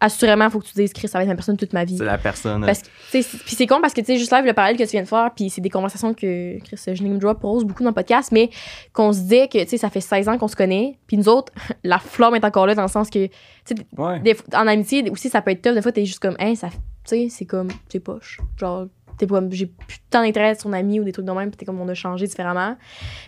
assurément, 0.00 0.48
faut 0.50 0.58
que 0.60 0.66
tu 0.66 0.74
dises, 0.74 0.92
Chris, 0.92 1.08
ça 1.08 1.18
va 1.18 1.22
être 1.24 1.28
ma 1.28 1.34
personne 1.34 1.56
toute 1.56 1.72
ma 1.72 1.84
vie. 1.84 1.96
c'est 1.96 2.04
la 2.04 2.18
personne 2.18 2.64
Parce 2.64 2.82
que, 2.82 2.88
puis 3.10 3.22
c'est 3.56 3.66
con 3.66 3.80
parce 3.80 3.94
que, 3.94 4.00
tu 4.00 4.06
sais, 4.08 4.18
juste 4.18 4.32
live, 4.32 4.44
le 4.44 4.52
parallèle 4.52 4.76
que 4.76 4.82
tu 4.84 4.90
viens 4.90 5.02
de 5.02 5.08
faire, 5.08 5.30
puis 5.34 5.50
c'est 5.50 5.60
des 5.60 5.70
conversations 5.70 6.12
que 6.14 6.58
Chris, 6.60 6.76
je 6.94 7.02
name 7.02 7.18
drop 7.18 7.40
pose 7.40 7.64
beaucoup 7.64 7.82
dans 7.82 7.90
le 7.90 7.94
podcast, 7.94 8.30
mais 8.32 8.50
qu'on 8.92 9.12
se 9.12 9.20
dit 9.20 9.48
que, 9.48 9.62
tu 9.62 9.68
sais, 9.70 9.76
ça 9.78 9.90
fait 9.90 10.00
16 10.00 10.28
ans 10.28 10.36
qu'on 10.38 10.48
se 10.48 10.56
connaît, 10.56 10.98
puis 11.06 11.16
nous 11.16 11.28
autres, 11.28 11.52
la 11.84 11.98
flamme 11.98 12.34
est 12.34 12.44
encore 12.44 12.66
là 12.66 12.74
dans 12.74 12.82
le 12.82 12.88
sens 12.88 13.08
que, 13.08 13.26
tu 13.26 13.32
sais, 13.64 13.74
ouais 13.96 14.36
en 14.54 14.66
amitié 14.66 15.08
aussi, 15.10 15.30
ça 15.30 15.40
peut 15.42 15.52
être 15.52 15.62
tough. 15.62 15.74
Des 15.74 15.82
fois, 15.82 15.92
t'es 15.92 16.04
juste 16.04 16.20
comme, 16.20 16.36
hein, 16.38 16.54
ça, 16.54 16.68
tu 16.68 16.76
sais, 17.04 17.28
c'est 17.30 17.46
comme, 17.46 17.68
c'est 17.88 18.00
poche. 18.00 18.40
Genre, 18.58 18.86
t'es 19.18 19.26
pas, 19.26 19.42
j'ai 19.50 19.66
plus 19.66 19.98
tant 20.10 20.22
d'intérêt 20.22 20.54
sur 20.54 20.64
son 20.64 20.72
ami 20.72 21.00
ou 21.00 21.04
des 21.04 21.12
trucs 21.12 21.24
de 21.26 21.32
même, 21.32 21.50
puis 21.50 21.56
t'es 21.56 21.64
comme, 21.64 21.80
on 21.80 21.88
a 21.88 21.94
changé 21.94 22.26
différemment. 22.26 22.76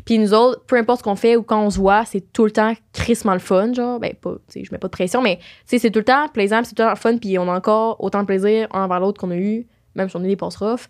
Puis 0.04 0.18
nous 0.18 0.34
autres, 0.34 0.64
peu 0.66 0.76
importe 0.76 0.98
ce 1.00 1.04
qu'on 1.04 1.16
fait 1.16 1.36
ou 1.36 1.42
quand 1.42 1.62
on 1.62 1.70
se 1.70 1.78
voit, 1.78 2.04
c'est 2.04 2.32
tout 2.32 2.44
le 2.44 2.50
temps 2.50 2.72
crissement 2.92 3.32
le 3.34 3.38
fun, 3.38 3.72
genre, 3.72 3.98
ben, 4.00 4.12
pas, 4.14 4.34
tu 4.48 4.60
sais, 4.60 4.64
je 4.64 4.72
mets 4.72 4.78
pas 4.78 4.88
de 4.88 4.92
pression, 4.92 5.22
mais, 5.22 5.36
tu 5.36 5.44
sais, 5.66 5.78
c'est 5.78 5.90
tout 5.90 5.98
le 6.00 6.04
temps 6.04 6.28
plaisant, 6.28 6.62
c'est 6.64 6.74
tout 6.74 6.82
le 6.82 6.88
temps 6.88 6.96
fun, 6.96 7.16
puis 7.18 7.38
on 7.38 7.48
a 7.48 7.56
encore 7.56 7.96
autant 8.02 8.20
de 8.20 8.26
plaisir 8.26 8.68
un 8.72 8.84
envers 8.84 9.00
l'autre 9.00 9.20
qu'on 9.20 9.30
a 9.30 9.36
eu, 9.36 9.66
même 9.94 10.08
si 10.08 10.16
on 10.16 10.24
est 10.24 10.28
des 10.28 10.36
passes 10.36 10.56
rough. 10.56 10.88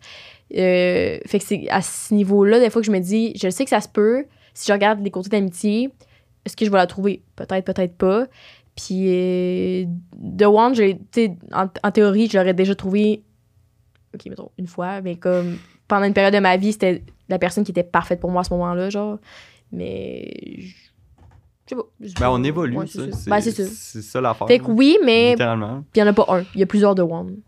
Euh, 0.56 1.18
fait 1.26 1.38
que 1.38 1.44
c'est 1.44 1.66
à 1.70 1.82
ce 1.82 2.14
niveau-là, 2.14 2.60
des 2.60 2.70
fois 2.70 2.80
que 2.82 2.86
je 2.86 2.92
me 2.92 3.00
dis, 3.00 3.32
je 3.36 3.48
sais 3.50 3.64
que 3.64 3.70
ça 3.70 3.80
se 3.80 3.88
peut, 3.88 4.24
si 4.54 4.66
je 4.68 4.72
regarde 4.72 5.00
les 5.02 5.10
côtés 5.10 5.28
d'amitié, 5.28 5.90
est-ce 6.44 6.56
que 6.56 6.64
je 6.64 6.70
vais 6.70 6.76
la 6.78 6.86
trouver? 6.86 7.22
Peut-être, 7.34 7.64
peut-être 7.64 7.96
pas. 7.96 8.26
Puis 8.76 9.06
euh, 9.08 9.84
The 10.38 10.44
One, 10.44 10.74
j'ai- 10.74 10.98
en, 11.52 11.66
en 11.82 11.90
théorie, 11.90 12.28
je 12.30 12.38
l'aurais 12.38 12.54
déjà 12.54 12.74
trouvé, 12.74 13.22
ok, 14.16 14.26
mettons, 14.26 14.50
une 14.58 14.66
fois, 14.66 15.00
mais 15.00 15.16
comme 15.16 15.56
pendant 15.88 16.04
une 16.04 16.14
période 16.14 16.34
de 16.34 16.40
ma 16.40 16.56
vie, 16.56 16.72
c'était 16.72 17.02
la 17.28 17.38
personne 17.38 17.64
qui 17.64 17.70
était 17.70 17.84
parfaite 17.84 18.20
pour 18.20 18.30
moi 18.30 18.40
à 18.40 18.44
ce 18.44 18.52
moment-là, 18.54 18.90
genre. 18.90 19.18
Mais. 19.72 20.32
Je 21.68 21.74
sais 21.74 21.76
pas. 21.76 21.82
Ben 22.20 22.30
on 22.30 22.44
évolue 22.44 22.76
Ouais, 22.76 22.86
ça. 22.86 23.02
c'est 23.04 23.12
ça. 23.14 23.30
Ben, 23.30 23.40
c'est 23.40 23.50
ça. 23.50 23.64
c'est 23.66 24.02
ça 24.02 24.20
l'affaire 24.20 24.46
Fait 24.46 24.60
que 24.60 24.70
oui, 24.70 24.98
mais 25.04 25.30
littéralement 25.30 25.82
il 25.94 25.98
y 25.98 26.02
en 26.02 26.06
a 26.06 26.12
pas 26.12 26.24
un. 26.28 26.44
Il 26.54 26.60
y 26.60 26.62
a 26.62 26.66
plusieurs 26.66 26.94
The 26.94 27.00
One. 27.00 27.38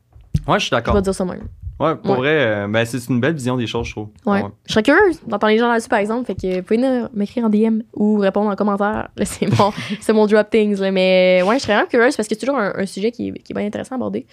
ouais 0.49 0.59
je 0.59 0.65
suis 0.65 0.71
d'accord 0.71 0.95
vais 0.95 1.03
dire 1.03 1.15
ça 1.15 1.25
même. 1.25 1.47
Ouais 1.81 1.97
pour 1.97 2.11
Ouais. 2.13 2.17
vrai 2.17 2.47
euh, 2.65 2.69
ben 2.69 2.85
c'est 2.85 3.07
une 3.09 3.21
belle 3.21 3.35
vision 3.35 3.57
des 3.57 3.67
choses 3.67 3.87
je 3.87 3.93
trouve 3.93 4.09
Ouais. 4.27 4.43
Je 4.67 4.73
serais 4.73 4.83
curieuse 4.83 5.21
d'entendre 5.27 5.53
les 5.53 5.59
gens 5.59 5.69
là-dessus, 5.69 5.89
par 5.89 5.99
exemple. 6.01 6.27
Fait 6.27 6.35
que 6.35 6.57
vous 6.57 6.63
pouvez 6.63 6.79
m'écrire 7.15 7.45
en 7.45 7.49
DM 7.49 7.81
ou 7.95 8.17
répondre 8.19 8.51
en 8.51 8.57
commentaire. 8.57 9.09
C'est 9.25 9.47
mon, 9.47 9.73
mon 10.15 10.27
drop 10.27 10.51
things. 10.51 10.79
Là. 10.81 10.91
Mais 10.91 11.43
ouais, 11.47 11.59
je 11.59 11.63
serais 11.63 11.75
vraiment 11.75 11.89
curieuse 11.89 12.17
parce 12.17 12.29
que 12.29 12.35
c'est 12.35 12.41
toujours 12.41 12.59
un, 12.59 12.73
un 12.77 12.87
sujet 12.87 13.11
qui, 13.13 13.29
est- 13.29 13.39
qui 13.43 13.53
est 13.53 13.55
bien 13.57 13.67
intéressant 13.67 13.95
à 13.95 13.97
aborder. 13.97 14.27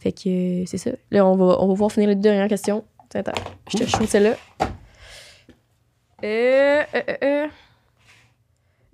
Fait 0.00 0.12
que 0.12 0.64
c'est 0.66 0.78
ça. 0.78 0.90
Là, 1.10 1.26
on 1.26 1.34
va, 1.36 1.56
on 1.60 1.66
va 1.68 1.74
voir 1.74 1.90
finir 1.90 2.08
les 2.10 2.14
deux 2.14 2.22
dernières 2.22 2.48
questions. 2.48 2.84
Attends, 3.14 3.32
je 3.72 3.78
te 3.78 3.84
shoot 3.88 4.06
celle-là. 4.06 4.34
Euh, 6.22 6.82
euh, 6.94 7.00
euh, 7.08 7.14
euh. 7.22 7.46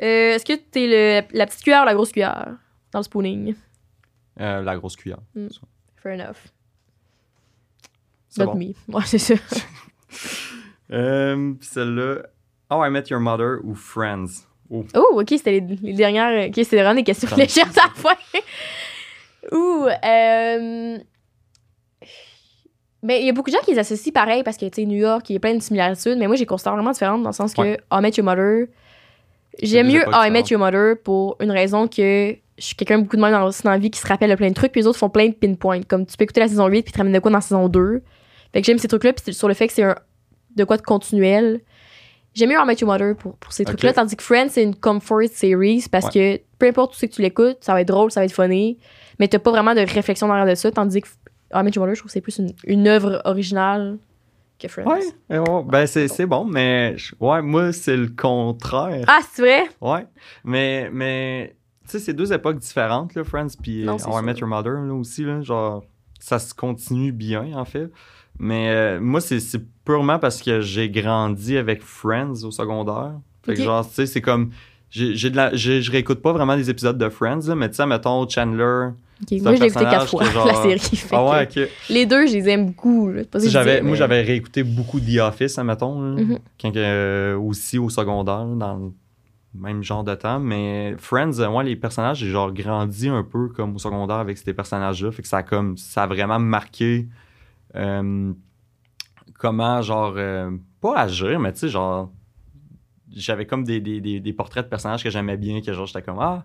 Euh, 0.03 0.35
Est-ce 0.35 0.45
que 0.45 0.55
t'es 0.55 0.87
le, 0.87 1.37
la 1.37 1.47
petite 1.47 1.63
cuillère 1.63 1.83
ou 1.83 1.87
la 1.87 1.95
grosse 1.95 2.13
cuillère 2.13 2.55
dans 2.93 2.99
le 3.01 3.03
spooning? 3.05 3.55
Euh, 4.41 4.63
la 4.63 4.77
grosse 4.77 4.97
cuillère 4.97 5.19
Fair 5.97 6.15
enough. 6.15 6.37
C'est 8.31 8.45
Not 8.45 8.53
bon 8.53 8.59
me. 8.59 8.73
Ouais, 8.95 9.03
c'est 9.05 9.19
ça. 9.19 9.35
Euh, 10.93 11.53
puis 11.53 11.69
celle-là, 11.71 12.23
How 12.69 12.85
I 12.85 12.91
Met 12.91 13.05
Your 13.11 13.21
Mother 13.21 13.59
ou 13.63 13.77
Friends. 13.77 14.27
Oh, 14.71 14.85
Oh, 14.97 15.21
ok, 15.21 15.29
c'était 15.31 15.61
les, 15.61 15.61
les 15.61 15.93
dernières. 15.93 16.49
Ok, 16.49 16.55
c'était 16.57 16.79
vraiment 16.79 16.97
des 16.97 17.05
questions 17.05 17.29
légères 17.37 17.69
à 17.69 17.87
la 17.87 17.95
fin. 17.95 18.17
Ouh, 19.53 19.87
euh. 19.87 20.99
Mais 23.03 23.21
il 23.21 23.27
y 23.27 23.31
a 23.31 23.33
beaucoup 23.33 23.51
de 23.51 23.55
gens 23.55 23.63
qui 23.65 23.71
les 23.71 23.79
associent 23.79 24.13
pareil 24.13 24.43
parce 24.43 24.57
que, 24.57 24.67
tu 24.67 24.83
sais, 24.83 24.85
New 24.85 24.99
York, 24.99 25.31
il 25.31 25.35
y 25.35 25.37
a 25.37 25.41
plein 25.41 25.55
de 25.55 25.63
similitudes, 25.63 26.19
mais 26.19 26.27
moi, 26.27 26.37
j'ai 26.37 26.45
constate 26.45 26.75
vraiment 26.75 26.91
différente 26.91 27.23
dans 27.23 27.31
le 27.31 27.35
sens 27.35 27.55
que. 27.55 27.75
How 27.91 27.99
I 27.99 28.03
Met 28.03 28.11
Your 28.17 28.25
Mother. 28.25 28.67
J'aime 29.63 29.89
mieux 29.89 30.03
How 30.09 30.25
I 30.25 30.31
Met 30.31 30.43
différentes. 30.43 30.51
Your 30.51 30.61
Mother 30.61 30.97
pour 31.03 31.37
une 31.41 31.51
raison 31.51 31.87
que 31.89 32.35
je 32.59 32.65
suis 32.65 32.75
quelqu'un 32.75 32.99
beaucoup 32.99 33.17
de 33.17 33.23
même 33.23 33.33
dans, 33.33 33.49
dans 33.49 33.71
la 33.71 33.79
vie 33.79 33.91
qui 33.91 34.01
se 34.01 34.07
rappelle 34.07 34.31
de 34.31 34.35
plein 34.35 34.49
de 34.49 34.55
trucs, 34.55 34.73
puis 34.73 34.81
les 34.83 34.87
autres 34.87 34.99
font 34.99 35.09
plein 35.09 35.29
de 35.29 35.35
pinpoints. 35.35 35.83
Comme 35.83 36.05
tu 36.05 36.17
peux 36.17 36.25
écouter 36.25 36.41
la 36.41 36.49
saison 36.49 36.67
8 36.67 36.83
puis 36.83 36.93
te 36.93 36.99
ramènes 36.99 37.15
de 37.15 37.19
quoi 37.21 37.31
dans 37.31 37.39
la 37.39 37.43
saison 37.43 37.69
2. 37.69 38.03
Fait 38.53 38.61
que 38.61 38.67
j'aime 38.67 38.79
ces 38.79 38.89
trucs-là, 38.89 39.13
puis 39.13 39.33
sur 39.35 39.49
le 39.49 39.55
fait 39.55 39.67
que 39.69 39.73
c'est 39.73 39.83
un 39.83 39.95
de 40.57 40.65
quoi 40.65 40.77
de 40.77 40.83
continuel. 40.83 41.61
J'aime 42.35 42.51
mieux 42.51 42.57
How 42.59 42.63
I 42.63 42.67
Met 42.67 42.75
Your 42.81 42.91
Mother 42.91 43.17
pour, 43.17 43.37
pour 43.37 43.53
ces 43.53 43.65
trucs-là, 43.65 43.93
tandis 43.93 44.17
que 44.17 44.23
Friends, 44.23 44.49
c'est 44.51 44.63
une 44.63 44.75
comfort 44.77 45.23
series 45.33 45.87
parce 45.91 46.07
que 46.13 46.41
peu 46.59 46.67
importe 46.69 46.95
où 46.95 46.99
c'est 46.99 47.09
que 47.09 47.15
tu 47.15 47.23
l'écoutes, 47.23 47.59
ça 47.61 47.73
va 47.73 47.81
être 47.81 47.89
drôle, 47.89 48.11
ça 48.13 48.21
va 48.21 48.25
être 48.27 48.33
funny, 48.35 48.79
mais 49.19 49.27
t'as 49.29 49.39
pas 49.41 49.51
vraiment 49.51 49.75
de 49.75 49.81
réflexion 49.81 50.27
derrière 50.29 50.47
de 50.47 50.55
ça, 50.55 50.71
tandis 50.71 51.01
que 51.03 51.09
How 51.53 51.61
I 51.61 51.65
Met 51.65 51.71
Your 51.73 51.85
Mother, 51.85 51.95
je 51.97 52.01
trouve 52.01 52.09
que 52.09 52.13
c'est 52.13 52.21
plus 52.21 52.39
une, 52.39 52.53
une 52.65 52.87
œuvre 52.87 53.21
originale 53.25 53.99
que 54.61 54.69
Friends. 54.69 54.87
Ouais, 54.87 55.01
ouais, 55.31 55.39
ouais. 55.39 55.63
ben 55.67 55.87
c'est, 55.87 56.07
c'est 56.09 56.27
bon, 56.27 56.45
mais 56.45 56.97
je- 56.97 57.15
ouais, 57.19 57.43
moi 57.43 57.73
c'est 57.73 57.97
le 57.97 58.09
contraire. 58.09 59.05
Ah, 59.09 59.21
c'est 59.33 59.43
vrai? 59.43 59.65
Ouais, 59.81 60.07
mais, 60.45 60.89
mais 60.93 61.57
tu 61.85 61.93
sais, 61.93 61.99
c'est 61.99 62.13
deux 62.15 62.33
époques 62.33 62.59
différentes, 62.59 63.15
là, 63.17 63.25
Friends, 63.25 63.49
puis 63.61 63.89
How 63.89 64.21
I. 64.21 64.23
Met 64.25 64.35
Your 64.35 64.49
Mother, 64.49 64.73
là, 64.83 64.95
aussi, 64.95 65.25
là, 65.25 65.41
genre, 65.41 65.83
ça 66.21 66.39
se 66.39 66.55
continue 66.55 67.11
bien, 67.11 67.55
en 67.57 67.65
fait. 67.65 67.91
Mais 68.43 68.71
euh, 68.71 69.01
moi, 69.01 69.21
c'est, 69.21 69.39
purement 69.85 70.19
parce 70.19 70.41
que 70.41 70.61
j'ai 70.63 70.89
grandi 70.89 71.57
avec 71.59 71.83
Friends 71.83 72.43
au 72.45 72.51
secondaire. 72.51 73.13
Fait 73.45 73.55
que 73.55 73.63
genre, 73.63 73.87
tu 73.87 73.95
sais, 73.95 74.07
c'est 74.07 74.21
comme, 74.23 74.51
j'ai, 74.91 75.15
j'ai 75.15 75.29
de 75.31 75.37
la, 75.37 75.55
j'ai- 75.55 75.83
je 75.83 75.93
réécoute 75.93 76.23
pas 76.23 76.33
vraiment 76.33 76.55
les 76.55 76.71
épisodes 76.71 76.97
de 76.97 77.09
Friends, 77.11 77.41
là, 77.47 77.55
mais 77.55 77.69
tu 77.69 77.77
sais, 77.77 77.87
mettons, 77.87 78.27
Chandler. 78.29 78.89
Moi, 79.43 79.53
l'ai 79.53 79.67
écouté 79.67 79.85
quatre 79.85 80.09
fois, 80.09 80.25
genre- 80.33 80.47
la 80.47 80.55
série. 80.55 80.79
fait 80.97 81.15
Ah 81.15 81.25
ouais. 81.29 81.49
Les 81.91 82.07
deux, 82.07 82.27
je 82.27 82.33
les 82.33 82.49
aime 82.49 82.67
beaucoup. 82.69 83.11
là. 83.11 83.25
Pas 83.25 83.39
que 83.39 83.49
J'avais, 83.51 83.83
moi, 83.83 83.95
j'avais 83.97 84.23
réécouté 84.23 84.63
beaucoup 84.63 84.99
The 85.01 85.19
Office, 85.19 85.59
admettons, 85.59 86.01
là, 86.01 86.23
Mhm. 86.23 86.39
quand, 86.61 86.75
euh, 86.77 87.37
aussi 87.37 87.77
au 87.79 87.91
secondaire, 87.91 88.47
dans 88.47 88.77
le 88.77 88.91
même 89.61 89.83
genre 89.83 90.03
de 90.05 90.15
temps. 90.15 90.41
Mais 90.41 90.95
Friends, 90.97 91.39
euh, 91.41 91.51
moi, 91.51 91.63
les 91.63 91.77
personnages, 91.77 92.19
j'ai 92.21 92.31
genre 92.31 92.53
grandi 92.53 93.09
un 93.09 93.23
peu 93.23 93.49
comme 93.49 93.75
au 93.75 93.79
secondaire 93.79 94.17
avec 94.17 94.39
ces 94.39 94.55
personnages-là. 94.55 95.13
Fait 95.13 95.21
que 95.21 95.29
ça 95.29 95.39
a, 95.39 95.43
comme, 95.43 95.77
ça 95.77 96.05
a 96.05 96.07
vraiment 96.07 96.39
marqué 96.39 97.07
euh, 97.07 97.13
comment, 99.39 99.83
genre, 99.83 100.15
euh, 100.17 100.51
pas 100.81 100.99
agir, 101.01 101.39
mais 101.41 101.53
tu 101.53 101.61
sais, 101.61 101.69
genre, 101.69 102.11
j'avais 103.15 103.47
comme 103.47 103.65
des, 103.65 103.81
des, 103.81 104.01
des, 104.01 104.21
des 104.21 104.33
portraits 104.33 104.65
de 104.65 104.71
personnages 104.71 105.03
que 105.03 105.11
j'aimais 105.11 105.37
bien, 105.37 105.61
que 105.61 105.73
genre, 105.73 105.87
j'étais 105.87 106.03
comme, 106.03 106.19
ah, 106.21 106.45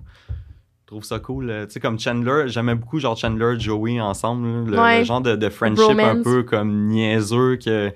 Je 0.82 0.88
trouve 0.88 1.04
ça 1.04 1.20
cool. 1.20 1.50
euh, 1.50 1.66
Tu 1.66 1.74
sais, 1.74 1.80
comme 1.80 2.00
Chandler, 2.00 2.44
j'aimais 2.48 2.76
beaucoup 2.76 3.00
genre 3.00 3.18
Chandler, 3.18 3.60
Joey 3.60 4.00
ensemble. 4.00 4.70
Le, 4.70 4.80
Ouais. 4.80 5.00
le 5.00 5.04
genre 5.06 5.22
de, 5.22 5.36
de 5.36 5.50
friendship 5.50 5.96
un 6.06 6.22
peu 6.24 6.44
comme 6.44 6.88
niaiseux. 6.88 7.56
Que, 7.58 7.92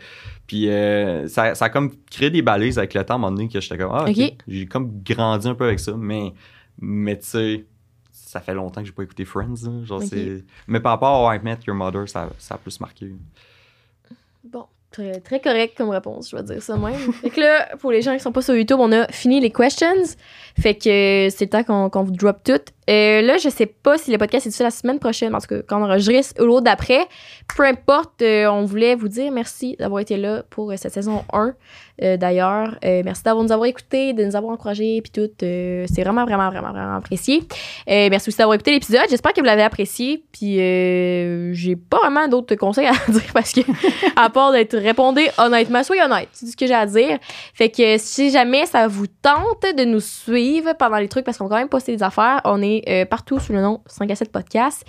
puis 0.47 0.69
euh, 0.69 1.27
ça, 1.27 1.53
ça 1.53 1.65
a 1.65 1.69
comme 1.69 1.91
créé 2.10 2.31
des 2.31 2.41
balises 2.41 2.80
avec 2.80 2.95
le 2.95 3.03
temps 3.06 3.14
à 3.14 3.18
un 3.18 3.19
moment 3.19 3.31
donné 3.35 3.47
que 3.47 3.61
j'étais 3.61 3.77
comme, 3.77 3.91
ah. 3.93 4.06
J'ai 4.47 4.65
comme 4.65 5.01
grandi 5.03 5.47
un 5.47 5.53
peu 5.56 5.65
avec 5.65 5.80
ça. 5.80 5.93
Mais, 5.95 6.34
mais 6.81 7.18
tu 7.19 7.26
sais, 7.27 7.65
ça 8.30 8.41
fait 8.41 8.53
longtemps 8.53 8.81
que 8.81 8.88
j'ai 8.88 8.93
pas 8.93 9.01
écouté 9.01 9.26
Friends. 9.26 9.56
genre, 9.85 10.03
Mais 10.68 10.80
par 10.80 10.91
rapport 10.91 11.27
à 11.27 11.35
I 11.35 11.39
Met 11.41 11.57
Your 11.65 11.76
Mother, 11.76 12.07
ça, 12.07 12.30
ça 12.38 12.56
a 12.56 12.57
plus 12.60 12.80
marqué. 12.80 13.11
Bon, 14.43 14.65
très, 14.91 15.19
très 15.19 15.39
correct 15.39 15.76
comme 15.76 15.89
réponse, 15.89 16.30
je 16.30 16.35
vais 16.35 16.43
dire 16.43 16.61
ça 16.61 16.77
même. 16.77 16.93
fait 17.22 17.31
que 17.31 17.41
là, 17.41 17.76
pour 17.77 17.91
les 17.91 18.03
gens 18.03 18.14
qui 18.14 18.19
sont 18.19 18.31
pas 18.31 18.43
sur 18.43 18.56
YouTube, 18.56 18.77
on 18.80 18.91
a 18.91 19.07
fini 19.07 19.39
les 19.39 19.49
questions. 19.49 20.03
Fait 20.60 20.76
que 20.76 21.30
c'est 21.31 21.41
le 21.41 21.49
temps 21.49 21.89
qu'on 21.89 22.03
vous 22.03 22.11
drop 22.11 22.43
tout. 22.43 22.61
Euh, 22.88 23.22
là, 23.23 23.38
je 23.38 23.49
sais 23.49 23.65
pas 23.65 23.97
si 23.97 24.11
le 24.11 24.19
podcast 24.19 24.45
est 24.45 24.49
diffusé 24.49 24.64
la 24.64 24.72
semaine 24.72 24.99
prochaine, 24.99 25.31
parce 25.31 25.47
que 25.47 25.61
quand 25.61 25.81
on 25.81 25.85
enregistre 25.85 26.39
ou 26.39 26.45
l'autre 26.45 26.65
d'après, 26.65 27.07
peu 27.56 27.64
importe, 27.64 28.22
euh, 28.22 28.45
on 28.45 28.65
voulait 28.65 28.93
vous 28.93 29.07
dire 29.07 29.31
merci 29.31 29.76
d'avoir 29.80 30.01
été 30.01 30.18
là 30.18 30.43
pour 30.51 30.72
euh, 30.72 30.76
cette 30.77 30.93
saison 30.93 31.23
1. 31.34 31.56
Euh, 32.02 32.18
D'ailleurs, 32.18 32.78
Euh, 32.86 33.02
merci 33.04 33.24
d'avoir 33.24 33.44
nous 33.44 33.52
avoir 33.52 33.68
écoutés, 33.68 34.14
de 34.14 34.24
nous 34.24 34.36
avoir 34.36 34.54
encouragés, 34.54 35.02
puis 35.02 35.12
tout. 35.12 35.30
Euh, 35.44 35.86
c'est 35.94 36.02
vraiment, 36.04 36.26
vraiment, 36.26 36.50
vraiment, 36.50 36.72
vraiment 36.72 36.96
apprécié. 36.96 37.44
Euh, 37.90 38.08
merci 38.10 38.30
aussi 38.30 38.38
d'avoir 38.38 38.56
écouté 38.56 38.72
l'épisode. 38.72 39.06
J'espère 39.10 39.34
que 39.34 39.42
vous 39.42 39.46
l'avez 39.46 39.64
apprécié. 39.64 40.24
Puis 40.32 40.60
euh, 40.60 41.54
j'ai 41.54 41.76
pas 41.76 41.98
vraiment 42.00 42.28
d'autres 42.28 42.56
conseils 42.56 42.88
à 42.88 42.94
dire 43.12 43.32
parce 43.34 43.52
que, 43.52 43.62
à 44.16 44.30
part 44.30 44.52
d'être 44.52 44.78
répondez 44.78 45.30
honnêtement, 45.38 45.84
soyez 45.84 46.02
honnête. 46.04 46.30
C'est 46.32 46.48
ce 46.48 46.58
que 46.58 46.68
j'ai 46.68 46.74
à 46.74 46.86
dire. 46.86 47.18
Fait 47.54 47.70
que 47.70 47.98
si 47.98 48.32
jamais 48.32 48.66
ça 48.66 48.88
vous 48.88 49.08
tente 49.08 49.66
de 49.78 49.84
nous 49.84 50.00
suivre 50.00 50.74
pendant 50.78 50.98
les 50.98 51.08
trucs, 51.08 51.26
parce 51.26 51.38
qu'on 51.38 51.46
va 51.46 51.56
quand 51.56 51.60
même 51.60 51.70
poster 51.70 51.96
des 51.96 52.04
affaires, 52.04 52.42
on 52.46 52.62
est 52.62 52.84
euh, 52.88 53.06
partout 53.06 53.40
sous 53.40 53.54
le 53.54 53.62
nom 53.62 53.82
5 53.86 54.10
à 54.12 54.16
7 54.16 54.32
podcast. 54.32 54.86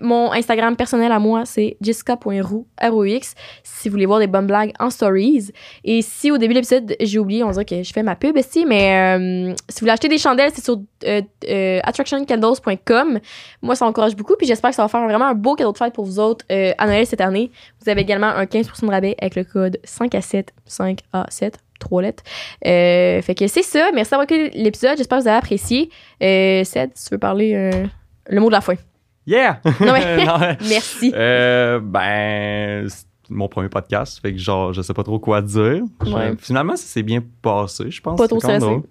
Mon 0.00 0.32
Instagram 0.32 0.76
personnel 0.76 1.12
à 1.12 1.18
moi, 1.18 1.44
c'est 1.44 1.76
jessica.roux, 1.80 2.66
si 3.62 3.88
vous 3.88 3.92
voulez 3.92 4.06
voir 4.06 4.18
des 4.18 4.26
bonnes 4.26 4.46
blagues 4.46 4.72
en 4.78 4.90
stories. 4.90 5.50
Et 5.84 6.02
si 6.02 6.21
au 6.30 6.38
début 6.38 6.54
de 6.54 6.58
l'épisode, 6.58 6.94
j'ai 7.00 7.18
oublié, 7.18 7.42
on 7.42 7.50
dirait 7.50 7.64
que 7.64 7.82
je 7.82 7.92
fais 7.92 8.02
ma 8.02 8.14
pub 8.16 8.36
ici, 8.36 8.64
mais 8.66 9.16
euh, 9.18 9.54
si 9.68 9.74
vous 9.76 9.80
voulez 9.80 9.92
acheter 9.92 10.08
des 10.08 10.18
chandelles, 10.18 10.50
c'est 10.54 10.64
sur 10.64 10.76
euh, 11.06 11.22
euh, 11.48 11.80
attractioncandles.com. 11.84 13.18
Moi, 13.62 13.74
ça 13.76 13.84
m'encourage 13.84 14.16
beaucoup, 14.16 14.34
puis 14.36 14.46
j'espère 14.46 14.70
que 14.70 14.76
ça 14.76 14.82
va 14.82 14.88
faire 14.88 15.02
vraiment 15.04 15.26
un 15.26 15.34
beau 15.34 15.54
cadeau 15.54 15.72
de 15.72 15.78
fête 15.78 15.92
pour 15.94 16.04
vous 16.04 16.18
autres 16.18 16.44
à 16.50 16.86
Noël 16.86 17.06
cette 17.06 17.20
année. 17.20 17.50
Vous 17.82 17.90
avez 17.90 18.00
également 18.02 18.26
un 18.28 18.44
15% 18.44 18.86
de 18.86 18.90
rabais 18.90 19.16
avec 19.20 19.34
le 19.36 19.44
code 19.44 19.78
5 19.84 20.14
à 20.14 20.20
7, 20.20 20.52
5 20.66 21.00
à 21.12 21.26
7, 21.28 21.58
3 21.80 22.02
lettres. 22.02 22.22
Euh, 22.66 23.20
fait 23.22 23.34
que 23.34 23.46
c'est 23.48 23.62
ça. 23.62 23.90
Merci 23.92 24.10
d'avoir 24.12 24.24
écouté 24.30 24.50
l'épisode. 24.54 24.96
J'espère 24.96 25.18
que 25.18 25.22
vous 25.24 25.28
avez 25.28 25.38
apprécié. 25.38 25.90
Euh, 26.22 26.62
Ced, 26.64 26.90
tu 26.94 27.08
veux 27.10 27.18
parler 27.18 27.54
euh, 27.54 27.86
le 28.28 28.40
mot 28.40 28.46
de 28.48 28.52
la 28.52 28.60
fin? 28.60 28.74
Yeah! 29.26 29.60
Non, 29.80 29.92
mais- 29.92 30.24
Non, 30.24 30.38
Merci. 30.68 31.10
Ben, 31.12 32.86
mon 33.32 33.48
premier 33.48 33.68
podcast, 33.68 34.20
fait 34.20 34.32
que 34.32 34.38
genre, 34.38 34.72
je 34.72 34.82
sais 34.82 34.94
pas 34.94 35.02
trop 35.04 35.18
quoi 35.18 35.42
dire. 35.42 35.82
Ouais. 36.06 36.34
finalement, 36.38 36.76
ça 36.76 36.84
s'est 36.86 37.02
bien 37.02 37.22
passé, 37.42 37.90
je 37.90 38.00
pense. 38.00 38.18
Pas 38.18 38.28
trop 38.28 38.38
stressé. 38.40 38.58
drôle. 38.60 38.82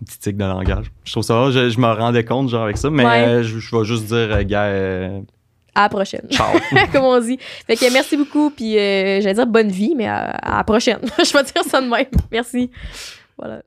Un 0.00 0.04
petit 0.04 0.18
tic 0.18 0.36
de 0.36 0.44
langage. 0.44 0.92
Je 1.04 1.10
trouve 1.12 1.24
ça, 1.24 1.50
je, 1.50 1.70
je 1.70 1.78
me 1.80 1.86
rendais 1.86 2.24
compte, 2.24 2.48
genre, 2.48 2.62
avec 2.64 2.76
ça, 2.76 2.88
mais 2.90 3.04
Ouais. 3.04 3.26
euh, 3.28 3.42
je, 3.42 3.58
je 3.58 3.76
vais 3.76 3.84
juste 3.84 4.04
dire, 4.06 4.16
euh, 4.32 4.42
gars, 4.44 4.64
euh, 4.66 5.20
À 5.74 5.82
la 5.82 5.88
prochaine. 5.88 6.22
ciao. 6.30 6.46
Comme 6.92 7.04
on 7.04 7.20
dit. 7.20 7.38
Fait 7.66 7.74
que 7.76 7.92
merci 7.92 8.16
beaucoup. 8.16 8.50
Puis 8.50 8.78
euh, 8.78 9.20
j'allais 9.20 9.34
dire 9.34 9.46
bonne 9.46 9.70
vie, 9.70 9.94
mais 9.96 10.06
à, 10.06 10.30
à 10.30 10.56
la 10.58 10.64
prochaine. 10.64 11.00
Je 11.18 11.32
vais 11.36 11.42
dire 11.44 11.64
ça 11.68 11.80
de 11.80 11.88
même. 11.88 12.06
Merci. 12.30 12.70
Voilà. 13.36 13.62